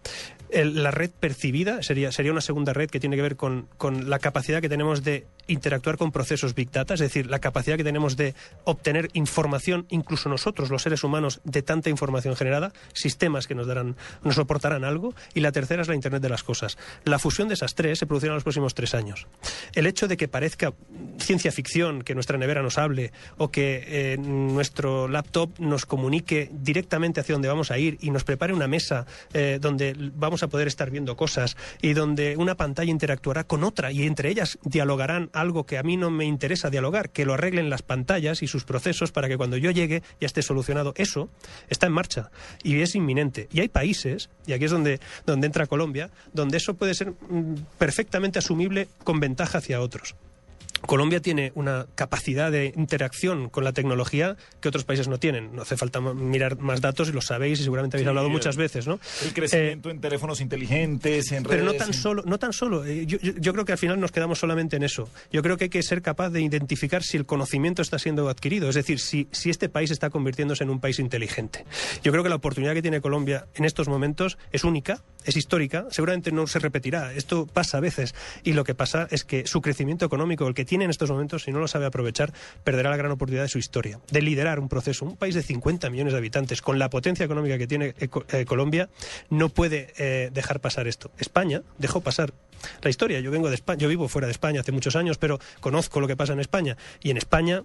El- 0.48 0.82
la 0.82 0.92
red 0.92 1.10
percibida 1.10 1.82
sería, 1.82 2.10
sería 2.12 2.32
una 2.32 2.40
segunda 2.40 2.72
red 2.72 2.88
que 2.88 3.00
tiene 3.00 3.16
que 3.16 3.22
ver 3.22 3.36
con, 3.36 3.68
con 3.76 4.08
la 4.08 4.18
capacidad 4.18 4.62
que 4.62 4.68
tenemos 4.68 5.02
de 5.04 5.26
interactuar 5.48 5.96
con 5.98 6.10
procesos 6.12 6.54
Big 6.54 6.70
Data, 6.70 6.85
es 6.94 7.00
decir, 7.00 7.30
la 7.30 7.38
capacidad 7.38 7.76
que 7.76 7.84
tenemos 7.84 8.16
de 8.16 8.34
obtener 8.64 9.08
información, 9.12 9.86
incluso 9.90 10.28
nosotros, 10.28 10.70
los 10.70 10.82
seres 10.82 11.04
humanos, 11.04 11.40
de 11.44 11.62
tanta 11.62 11.90
información 11.90 12.36
generada, 12.36 12.72
sistemas 12.92 13.46
que 13.46 13.54
nos 13.54 13.66
darán, 13.66 13.96
nos 14.22 14.38
aportarán 14.38 14.84
algo, 14.84 15.14
y 15.34 15.40
la 15.40 15.52
tercera 15.52 15.82
es 15.82 15.88
la 15.88 15.94
Internet 15.94 16.22
de 16.22 16.28
las 16.28 16.42
cosas. 16.42 16.78
La 17.04 17.18
fusión 17.18 17.48
de 17.48 17.54
esas 17.54 17.74
tres 17.74 17.98
se 17.98 18.06
producirá 18.06 18.32
en 18.32 18.36
los 18.36 18.44
próximos 18.44 18.74
tres 18.74 18.94
años. 18.94 19.26
El 19.74 19.86
hecho 19.86 20.08
de 20.08 20.16
que 20.16 20.28
parezca 20.28 20.72
ciencia 21.18 21.52
ficción, 21.52 22.02
que 22.02 22.14
nuestra 22.14 22.38
nevera 22.38 22.62
nos 22.62 22.78
hable, 22.78 23.12
o 23.36 23.50
que 23.50 23.84
eh, 23.86 24.18
nuestro 24.18 25.08
laptop 25.08 25.50
nos 25.58 25.86
comunique 25.86 26.50
directamente 26.52 27.20
hacia 27.20 27.34
dónde 27.34 27.48
vamos 27.48 27.70
a 27.70 27.78
ir 27.78 27.98
y 28.00 28.10
nos 28.10 28.24
prepare 28.24 28.52
una 28.52 28.68
mesa 28.68 29.06
eh, 29.32 29.58
donde 29.60 29.94
vamos 30.14 30.42
a 30.42 30.48
poder 30.48 30.68
estar 30.68 30.90
viendo 30.90 31.16
cosas 31.16 31.56
y 31.82 31.92
donde 31.92 32.36
una 32.36 32.56
pantalla 32.56 32.90
interactuará 32.90 33.44
con 33.44 33.64
otra 33.64 33.92
y 33.92 34.04
entre 34.04 34.30
ellas 34.30 34.58
dialogarán 34.62 35.30
algo 35.32 35.64
que 35.64 35.78
a 35.78 35.82
mí 35.82 35.96
no 35.96 36.10
me 36.10 36.24
interesa 36.24 36.70
dialogar, 36.76 37.08
que 37.08 37.24
lo 37.24 37.32
arreglen 37.32 37.70
las 37.70 37.80
pantallas 37.80 38.42
y 38.42 38.46
sus 38.46 38.64
procesos 38.64 39.10
para 39.10 39.28
que 39.28 39.38
cuando 39.38 39.56
yo 39.56 39.70
llegue 39.70 40.02
ya 40.20 40.26
esté 40.26 40.42
solucionado. 40.42 40.92
Eso 40.96 41.30
está 41.70 41.86
en 41.86 41.94
marcha 41.94 42.30
y 42.62 42.80
es 42.82 42.94
inminente. 42.94 43.48
Y 43.50 43.60
hay 43.60 43.68
países, 43.68 44.28
y 44.46 44.52
aquí 44.52 44.66
es 44.66 44.70
donde, 44.70 45.00
donde 45.24 45.46
entra 45.46 45.66
Colombia, 45.66 46.10
donde 46.34 46.58
eso 46.58 46.74
puede 46.74 46.94
ser 46.94 47.12
mm, 47.12 47.54
perfectamente 47.78 48.38
asumible 48.38 48.88
con 49.04 49.20
ventaja 49.20 49.58
hacia 49.58 49.80
otros. 49.80 50.14
Colombia 50.86 51.20
tiene 51.20 51.52
una 51.54 51.86
capacidad 51.94 52.50
de 52.50 52.72
interacción 52.76 53.48
con 53.48 53.64
la 53.64 53.72
tecnología 53.72 54.36
que 54.60 54.68
otros 54.68 54.84
países 54.84 55.08
no 55.08 55.18
tienen. 55.18 55.54
No 55.54 55.62
hace 55.62 55.76
falta 55.76 56.00
mirar 56.00 56.58
más 56.58 56.80
datos 56.80 57.08
y 57.08 57.12
lo 57.12 57.20
sabéis 57.20 57.60
y 57.60 57.64
seguramente 57.64 57.96
habéis 57.96 58.04
Sí, 58.06 58.08
hablado 58.08 58.28
muchas 58.30 58.56
veces, 58.56 58.86
¿no? 58.86 58.98
El 59.24 59.32
crecimiento 59.34 59.90
en 59.90 60.00
teléfonos 60.00 60.40
inteligentes, 60.40 61.32
en 61.32 61.44
redes. 61.44 61.58
Pero 61.60 61.64
no 61.64 61.74
tan 61.78 61.92
solo, 61.92 62.22
no 62.26 62.38
tan 62.38 62.52
solo. 62.52 62.84
Eh, 62.84 63.06
Yo, 63.06 63.18
yo- 63.18 63.32
yo 63.36 63.52
creo 63.52 63.64
que 63.64 63.72
al 63.72 63.78
final 63.78 64.00
nos 64.00 64.12
quedamos 64.12 64.38
solamente 64.38 64.76
en 64.76 64.82
eso. 64.82 65.08
Yo 65.32 65.42
creo 65.42 65.56
que 65.56 65.64
hay 65.64 65.70
que 65.70 65.82
ser 65.82 66.02
capaz 66.02 66.30
de 66.30 66.40
identificar 66.40 67.02
si 67.02 67.16
el 67.16 67.26
conocimiento 67.26 67.82
está 67.82 67.98
siendo 67.98 68.28
adquirido, 68.28 68.68
es 68.68 68.74
decir, 68.74 68.98
si, 69.00 69.28
si 69.32 69.50
este 69.50 69.68
país 69.68 69.90
está 69.90 70.10
convirtiéndose 70.10 70.64
en 70.64 70.70
un 70.70 70.80
país 70.80 70.98
inteligente. 70.98 71.64
Yo 72.02 72.12
creo 72.12 72.22
que 72.22 72.28
la 72.28 72.36
oportunidad 72.36 72.74
que 72.74 72.82
tiene 72.82 73.00
Colombia 73.00 73.46
en 73.54 73.64
estos 73.64 73.88
momentos 73.88 74.38
es 74.52 74.64
única, 74.64 75.02
es 75.26 75.36
histórica, 75.36 75.86
seguramente 75.90 76.32
no 76.32 76.46
se 76.46 76.58
repetirá. 76.58 77.12
Esto 77.12 77.46
pasa 77.46 77.78
a 77.78 77.80
veces 77.80 78.14
y 78.44 78.52
lo 78.52 78.64
que 78.64 78.74
pasa 78.74 79.08
es 79.10 79.24
que 79.24 79.46
su 79.46 79.60
crecimiento 79.60 80.06
económico, 80.06 80.46
el 80.46 80.54
que 80.54 80.64
tiene 80.64 80.84
en 80.84 80.90
estos 80.90 81.10
momentos, 81.10 81.42
si 81.42 81.52
no 81.52 81.58
lo 81.58 81.68
sabe 81.68 81.86
aprovechar, 81.86 82.32
perderá 82.64 82.90
la 82.90 82.96
gran 82.96 83.10
oportunidad 83.12 83.42
de 83.42 83.48
su 83.48 83.58
historia, 83.58 84.00
de 84.10 84.22
liderar 84.22 84.58
un 84.58 84.68
proceso. 84.68 85.04
Un 85.04 85.16
país 85.16 85.34
de 85.34 85.42
50 85.42 85.90
millones 85.90 86.12
de 86.12 86.18
habitantes, 86.18 86.62
con 86.62 86.78
la 86.78 86.88
potencia 86.88 87.24
económica 87.24 87.58
que 87.58 87.66
tiene 87.66 87.94
eh, 87.98 88.08
eh, 88.32 88.44
Colombia, 88.44 88.88
no 89.28 89.48
puede 89.48 89.92
eh, 89.98 90.30
dejar 90.32 90.60
pasar 90.60 90.86
esto. 90.86 91.10
España 91.18 91.62
dejó 91.78 92.00
pasar 92.00 92.32
la 92.82 92.90
historia. 92.90 93.20
Yo 93.20 93.30
vengo 93.30 93.50
de 93.50 93.60
yo 93.78 93.88
vivo 93.88 94.08
fuera 94.08 94.26
de 94.26 94.32
España 94.32 94.60
hace 94.60 94.72
muchos 94.72 94.96
años, 94.96 95.18
pero 95.18 95.38
conozco 95.60 96.00
lo 96.00 96.06
que 96.06 96.16
pasa 96.16 96.32
en 96.32 96.40
España. 96.40 96.76
Y 97.02 97.10
en 97.10 97.16
España 97.16 97.64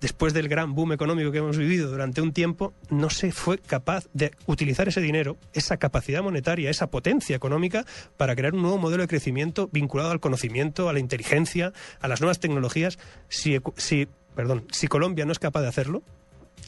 después 0.00 0.32
del 0.32 0.48
gran 0.48 0.74
boom 0.74 0.92
económico 0.92 1.30
que 1.30 1.38
hemos 1.38 1.56
vivido 1.56 1.90
durante 1.90 2.20
un 2.20 2.32
tiempo, 2.32 2.72
no 2.88 3.10
se 3.10 3.32
fue 3.32 3.58
capaz 3.58 4.06
de 4.12 4.32
utilizar 4.46 4.88
ese 4.88 5.00
dinero, 5.00 5.36
esa 5.52 5.76
capacidad 5.76 6.22
monetaria, 6.22 6.70
esa 6.70 6.90
potencia 6.90 7.36
económica 7.36 7.84
para 8.16 8.34
crear 8.34 8.54
un 8.54 8.62
nuevo 8.62 8.78
modelo 8.78 9.02
de 9.02 9.08
crecimiento 9.08 9.68
vinculado 9.72 10.10
al 10.10 10.20
conocimiento, 10.20 10.88
a 10.88 10.92
la 10.92 11.00
inteligencia, 11.00 11.72
a 12.00 12.08
las 12.08 12.20
nuevas 12.20 12.40
tecnologías. 12.40 12.98
Si, 13.28 13.58
si, 13.76 14.08
perdón, 14.34 14.66
si 14.72 14.88
Colombia 14.88 15.26
no 15.26 15.32
es 15.32 15.38
capaz 15.38 15.62
de 15.62 15.68
hacerlo, 15.68 16.02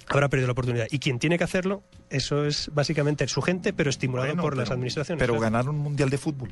habrá 0.08 0.28
perdido 0.28 0.48
la 0.48 0.52
oportunidad. 0.52 0.86
Y 0.90 0.98
quien 0.98 1.18
tiene 1.18 1.38
que 1.38 1.44
hacerlo, 1.44 1.82
eso 2.10 2.44
es 2.44 2.70
básicamente 2.72 3.26
su 3.28 3.42
gente, 3.42 3.72
pero 3.72 3.90
estimulado 3.90 4.28
Bueno, 4.28 4.42
por 4.42 4.56
las 4.56 4.70
administraciones. 4.70 5.20
Pero 5.20 5.38
ganar 5.40 5.68
un 5.68 5.78
mundial 5.78 6.10
de 6.10 6.18
fútbol. 6.18 6.50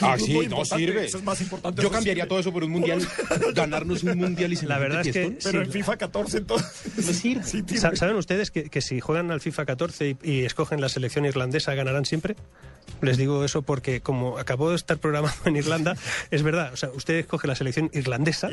Ah, 0.00 0.16
sí, 0.18 0.38
no 0.48 0.64
sirve. 0.64 1.06
Eso 1.06 1.18
es 1.18 1.24
más 1.24 1.40
importante. 1.40 1.82
Yo 1.82 1.90
cambiaría 1.90 2.24
sirve. 2.24 2.28
todo 2.28 2.38
eso 2.40 2.52
por 2.52 2.64
un 2.64 2.70
mundial, 2.70 3.06
ganarnos 3.54 4.02
un 4.02 4.18
mundial 4.18 4.52
y 4.52 4.56
se 4.56 4.66
La 4.66 4.78
verdad 4.78 5.06
es 5.06 5.12
que 5.12 5.38
Pero 5.42 5.60
sí, 5.60 5.66
en 5.66 5.72
FIFA 5.72 5.96
14 5.96 6.38
entonces. 6.38 6.96
No 6.96 7.12
sirve. 7.12 7.44
Sí, 7.44 7.62
¿Saben 7.78 8.16
ustedes 8.16 8.50
que, 8.50 8.64
que 8.68 8.80
si 8.80 9.00
juegan 9.00 9.30
al 9.30 9.40
FIFA 9.40 9.64
14 9.64 10.16
y, 10.22 10.30
y 10.30 10.44
escogen 10.44 10.80
la 10.80 10.88
selección 10.88 11.24
irlandesa 11.24 11.74
ganarán 11.74 12.04
siempre? 12.04 12.36
Les 13.02 13.16
digo 13.18 13.44
eso 13.44 13.62
porque 13.62 14.00
como 14.00 14.38
acabó 14.38 14.70
de 14.70 14.76
estar 14.76 14.96
programado 14.98 15.34
en 15.44 15.56
Irlanda, 15.56 15.94
es 16.30 16.42
verdad. 16.42 16.72
O 16.72 16.76
sea, 16.76 16.90
usted 16.90 17.16
escoge 17.16 17.46
la 17.46 17.54
selección 17.54 17.90
irlandesa, 17.92 18.48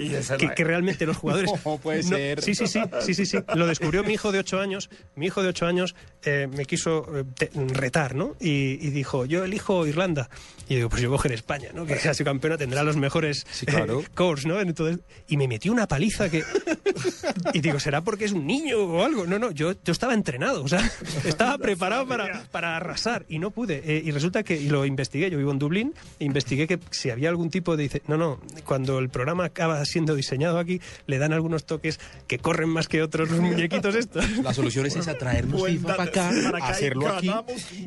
que, 0.56 0.64
realmente 0.64 1.06
los 1.06 1.18
jugadores... 1.18 1.50
No 1.66 1.78
puede 1.78 2.04
No, 2.04 2.10
ser. 2.10 2.42
Sí, 2.42 2.56
sí, 2.56 2.68
sí, 2.68 2.82
sí, 3.02 3.14
sí, 3.14 3.26
sí. 3.26 3.38
Lo 3.56 3.68
descubrió 3.68 4.04
mi 4.04 4.14
hijo 4.14 4.32
de 4.32 4.40
ocho 4.40 4.60
años. 4.60 4.90
Mi 5.16 5.28
hijo 5.28 5.44
de 5.44 5.50
ocho 5.50 5.66
años 5.68 5.96
eh, 6.24 6.48
me 6.52 6.66
quiso 6.66 7.06
eh, 7.16 7.24
te- 7.38 7.52
retar, 7.74 8.16
¿no? 8.16 8.36
Y, 8.40 8.72
y 8.86 8.90
dijo, 8.90 9.26
yo 9.26 9.44
elijo 9.44 9.86
Irlanda. 9.86 10.30
Y 10.68 10.74
yo 10.74 10.78
digo, 10.78 10.90
pues 10.90 11.02
yo 11.02 11.10
cogeré 11.12 11.36
España, 11.36 11.70
¿no? 11.74 11.86
Que 11.86 11.94
ha 11.94 12.14
sido 12.14 12.26
campeona, 12.26 12.58
tendrá 12.58 12.84
los 12.84 12.98
mejores 12.98 13.46
Sí, 13.52 13.66
claro. 13.66 14.02
eh, 14.02 14.08
cores, 14.16 14.46
¿no? 14.46 14.60
Entonces, 14.60 15.00
y 15.28 15.38
me 15.38 15.48
metió 15.48 15.72
una 15.72 15.88
paliza 15.88 16.30
que... 16.30 16.44
Y 17.54 17.62
digo, 17.62 17.80
¿será 17.80 18.02
porque 18.02 18.26
es 18.26 18.32
un 18.32 18.46
niño 18.46 18.80
o 18.80 19.04
algo? 19.04 19.26
No, 19.26 19.40
no, 19.40 19.52
yo, 19.52 19.74
yo 19.84 19.92
estaba 19.92 20.14
entrenado, 20.14 20.64
o 20.64 20.68
sea, 20.68 20.90
estaba 21.26 21.58
preparado 21.58 22.08
para, 22.08 22.44
para 22.52 22.76
arrasar 22.78 23.26
y 23.30 23.40
no 23.40 23.52
pude. 23.52 23.82
Eh, 23.86 24.02
y 24.06 24.12
resulta 24.12 24.39
que, 24.44 24.56
y 24.58 24.70
lo 24.70 24.86
investigué, 24.86 25.30
yo 25.30 25.38
vivo 25.38 25.52
en 25.52 25.60
Dublín, 25.60 25.94
investigué 26.20 26.68
que 26.68 26.80
si 26.92 27.10
había 27.10 27.30
algún 27.30 27.50
tipo 27.50 27.76
de... 27.78 27.84
dice, 27.84 28.02
No, 28.08 28.18
no, 28.18 28.40
cuando 28.66 29.00
el 29.00 29.10
programa 29.10 29.46
acaba 29.46 29.84
siendo 29.86 30.16
diseñado 30.16 30.60
aquí, 30.60 30.82
le 31.08 31.18
dan 31.18 31.34
algunos 31.34 31.66
toques 31.66 32.00
que 32.28 32.40
corren 32.40 32.70
más 32.70 32.88
que 32.88 33.02
otros 33.02 33.30
los 33.30 33.40
muñequitos 33.40 33.96
estos. 33.96 34.26
La 34.44 34.54
solución 34.54 34.86
es 34.86 34.96
esa, 34.96 35.16
traernos 35.18 35.64
FIFA 35.66 35.88
para 35.88 36.04
acá, 36.04 36.32
para 36.44 36.58
acá 36.58 36.68
hacerlo 36.70 37.08
aquí 37.10 37.32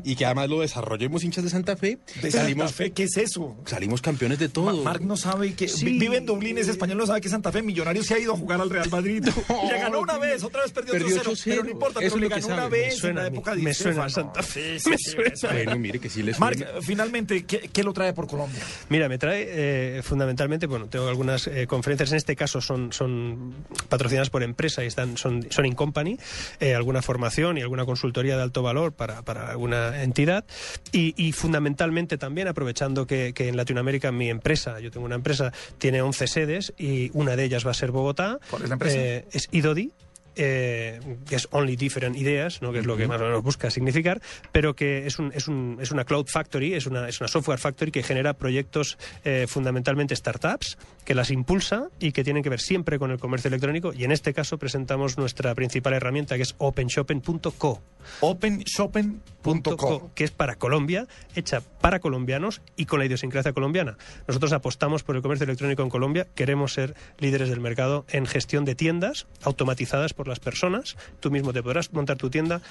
y 0.03 0.15
que 0.15 0.25
además 0.25 0.49
lo 0.49 0.61
desarrollemos 0.61 1.23
hinchas 1.23 1.43
de 1.43 1.49
Santa 1.49 1.75
Fe. 1.77 1.97
De 2.21 2.31
salimos, 2.31 2.71
Santa 2.71 2.83
Fe, 2.85 2.91
¿qué 2.91 3.03
es 3.03 3.17
eso? 3.17 3.55
salimos 3.65 4.01
campeones 4.01 4.39
de 4.39 4.49
todo. 4.49 4.65
Ma- 4.65 4.73
Marc 4.83 5.01
no 5.01 5.17
sabe 5.17 5.53
que 5.53 5.67
Sí. 5.67 5.85
vi- 5.85 5.99
vive 5.99 6.17
en 6.17 6.25
Dublín, 6.25 6.57
es 6.57 6.67
español, 6.67 6.97
no 6.97 7.05
sabe 7.07 7.21
que 7.21 7.29
Santa 7.29 7.51
Fe 7.51 7.61
Millonarios 7.61 8.05
se 8.05 8.13
ha 8.15 8.19
ido 8.19 8.33
a 8.33 8.37
jugar 8.37 8.61
al 8.61 8.69
Real 8.69 8.89
Madrid. 8.89 9.23
Y 9.63 9.67
le 9.71 9.79
ganó 9.79 9.99
una 10.01 10.17
vez, 10.17 10.43
otra 10.43 10.61
vez 10.63 10.71
perdió, 10.71 10.93
Perdió 10.93 11.17
8-0, 11.21 11.23
8-0. 11.23 11.43
pero 11.45 11.63
no 11.63 11.69
importa, 11.69 11.99
Eso 12.01 12.15
pero 12.15 12.23
le 12.23 12.29
ganó 12.29 12.45
una 12.47 12.55
sabe. 12.55 12.79
vez 12.79 13.03
en 13.03 13.15
la 13.15 13.27
época 13.27 13.55
de 13.55 13.61
me 13.61 13.73
suena 13.73 14.05
a 14.05 14.09
Santa 14.09 14.43
Fe. 14.43 14.77
Bueno, 15.51 15.77
mire 15.79 15.99
que 15.99 16.09
sí 16.09 16.23
les 16.23 16.37
Marc, 16.43 16.81
finalmente, 16.81 17.45
¿qué, 17.45 17.69
qué 17.71 17.83
lo 17.83 17.93
trae 17.93 18.13
por 18.13 18.27
Colombia? 18.27 18.61
Mira, 18.89 19.09
me 19.09 19.17
trae 19.17 19.45
eh, 19.47 20.01
fundamentalmente, 20.03 20.67
bueno, 20.67 20.87
tengo 20.87 21.07
algunas 21.07 21.47
eh, 21.47 21.67
conferencias, 21.67 22.11
en 22.11 22.17
este 22.17 22.35
caso 22.35 22.61
son, 22.61 22.93
son 22.93 23.53
patrocinadas 23.89 24.29
por 24.29 24.43
empresa 24.43 24.83
y 24.83 24.87
están, 24.87 25.17
son, 25.17 25.47
son 25.49 25.65
in 25.65 25.75
company, 25.75 26.17
eh, 26.59 26.75
alguna 26.75 27.01
formación 27.01 27.57
y 27.57 27.61
alguna 27.61 27.85
consultoría 27.85 28.35
de 28.37 28.43
alto 28.43 28.61
valor 28.61 28.93
para, 28.93 29.21
para 29.21 29.49
alguna 29.49 30.03
entidad 30.03 30.45
y, 30.91 31.13
y 31.17 31.31
fundamentalmente 31.31 32.17
también 32.17 32.47
aprovechando 32.47 33.07
que, 33.07 33.33
que 33.33 33.47
en 33.47 33.57
Latinoamérica 33.57 34.11
mi 34.11 34.29
empresa, 34.29 34.79
yo 34.79 34.91
tengo 34.91 35.05
una 35.05 35.15
empresa, 35.15 35.51
tiene 35.77 36.01
11 36.01 36.27
sedes 36.27 36.73
y 36.77 37.11
una 37.13 37.35
de 37.35 37.43
ellas 37.45 37.65
va 37.65 37.71
a 37.71 37.75
ser 37.75 37.91
Bogotá. 37.91 38.39
¿Cuál 38.49 38.63
es 38.63 38.69
la 38.69 38.73
empresa? 38.73 39.27
Es 39.31 39.47
IDODI. 39.51 39.91
Eh, 40.35 40.99
que 41.27 41.35
es 41.35 41.47
Only 41.51 41.75
Different 41.75 42.15
Ideas, 42.17 42.61
¿no? 42.61 42.71
que 42.71 42.79
es 42.79 42.85
lo 42.85 42.97
que 42.97 43.07
más 43.07 43.21
o 43.21 43.25
menos 43.25 43.43
busca 43.43 43.69
significar, 43.69 44.21
pero 44.51 44.75
que 44.75 45.05
es, 45.05 45.19
un, 45.19 45.31
es, 45.33 45.47
un, 45.47 45.77
es 45.81 45.91
una 45.91 46.05
cloud 46.05 46.27
factory, 46.27 46.73
es 46.73 46.85
una, 46.85 47.07
es 47.07 47.19
una 47.21 47.27
software 47.27 47.59
factory 47.59 47.91
que 47.91 48.03
genera 48.03 48.33
proyectos 48.33 48.97
eh, 49.23 49.45
fundamentalmente 49.47 50.15
startups, 50.15 50.77
que 51.05 51.15
las 51.15 51.31
impulsa 51.31 51.89
y 51.99 52.11
que 52.11 52.23
tienen 52.23 52.43
que 52.43 52.49
ver 52.49 52.59
siempre 52.59 52.99
con 52.99 53.11
el 53.11 53.19
comercio 53.19 53.47
electrónico. 53.47 53.93
Y 53.93 54.03
en 54.03 54.11
este 54.11 54.33
caso 54.33 54.57
presentamos 54.57 55.17
nuestra 55.17 55.53
principal 55.55 55.93
herramienta, 55.93 56.35
que 56.35 56.43
es 56.43 56.55
OpenShopping.co. 56.57 57.81
OpenShopping.co. 58.19 60.11
que 60.13 60.23
es 60.23 60.31
para 60.31 60.55
Colombia, 60.55 61.07
hecha 61.35 61.61
para 61.81 61.99
colombianos 61.99 62.61
y 62.75 62.85
con 62.85 62.99
la 62.99 63.05
idiosincrasia 63.05 63.53
colombiana. 63.53 63.97
Nosotros 64.27 64.53
apostamos 64.53 65.03
por 65.03 65.15
el 65.15 65.21
comercio 65.21 65.45
electrónico 65.45 65.83
en 65.83 65.89
Colombia, 65.89 66.27
queremos 66.35 66.73
ser 66.73 66.95
líderes 67.19 67.49
del 67.49 67.59
mercado 67.59 68.05
en 68.09 68.25
gestión 68.25 68.65
de 68.65 68.75
tiendas 68.75 69.27
automatizadas 69.43 70.13
por 70.13 70.22
las 70.27 70.39
personas. 70.39 70.95
Tú 71.19 71.31
mismo 71.31 71.53
te 71.53 71.61
podrás 71.63 71.91
montar 71.93 72.17
tu 72.17 72.29
tienda 72.29 72.61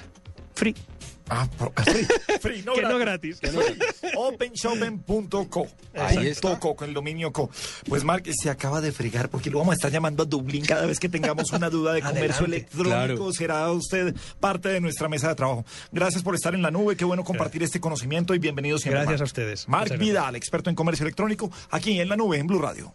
free. 0.55 0.75
Ah, 1.29 1.49
por- 1.57 1.73
free, 1.85 2.07
free, 2.41 2.63
no 2.63 2.75
Que 2.75 2.83
no 2.83 2.99
gratis. 2.99 3.41
gratis. 3.41 3.79
OpenShopping.co. 4.17 5.67
Ahí 5.95 6.27
está. 6.27 6.59
co, 6.59 6.75
con 6.77 6.89
el 6.89 6.95
dominio 6.95 7.33
co. 7.33 7.49
Pues 7.89 8.05
Marc 8.05 8.29
se 8.33 8.51
acaba 8.51 8.81
de 8.81 8.93
fregar 8.93 9.29
porque 9.31 9.49
lo 9.51 9.59
vamos 9.59 9.73
a 9.73 9.77
estar 9.77 9.91
llamando 9.91 10.25
a 10.25 10.27
Dublín 10.27 10.65
cada 10.65 10.85
vez 10.85 10.99
que 10.99 11.09
tengamos 11.09 11.51
una 11.53 11.71
duda 11.71 11.93
de 11.95 12.01
comercio 12.03 12.45
Adelante. 12.45 12.57
electrónico. 12.57 12.91
Claro. 12.91 13.33
Será 13.33 13.71
usted 13.71 14.15
parte 14.41 14.69
de 14.69 14.81
nuestra 14.81 15.09
mesa 15.09 15.29
de 15.29 15.35
trabajo. 15.37 15.65
Gracias 15.91 16.23
por 16.23 16.35
estar 16.35 16.55
en 16.55 16.61
la 16.63 16.71
nube. 16.71 16.97
Qué 16.97 17.05
bueno 17.05 17.25
compartir 17.25 17.63
este 17.63 17.81
conocimiento 17.81 18.35
y 18.35 18.39
bienvenido 18.39 18.77
siempre. 18.79 19.01
Gracias 19.01 19.21
Marc. 19.21 19.23
a 19.23 19.25
ustedes. 19.25 19.67
Gracias. 19.67 19.99
Vidal, 19.99 20.37
experto 20.37 20.69
en 20.71 20.77
comercio 20.77 21.05
electrónico, 21.05 21.51
aquí 21.71 21.99
en 22.01 22.09
la 22.09 22.17
nube, 22.17 22.39
en 22.39 22.47
Blue 22.47 22.61
Radio. 22.61 22.93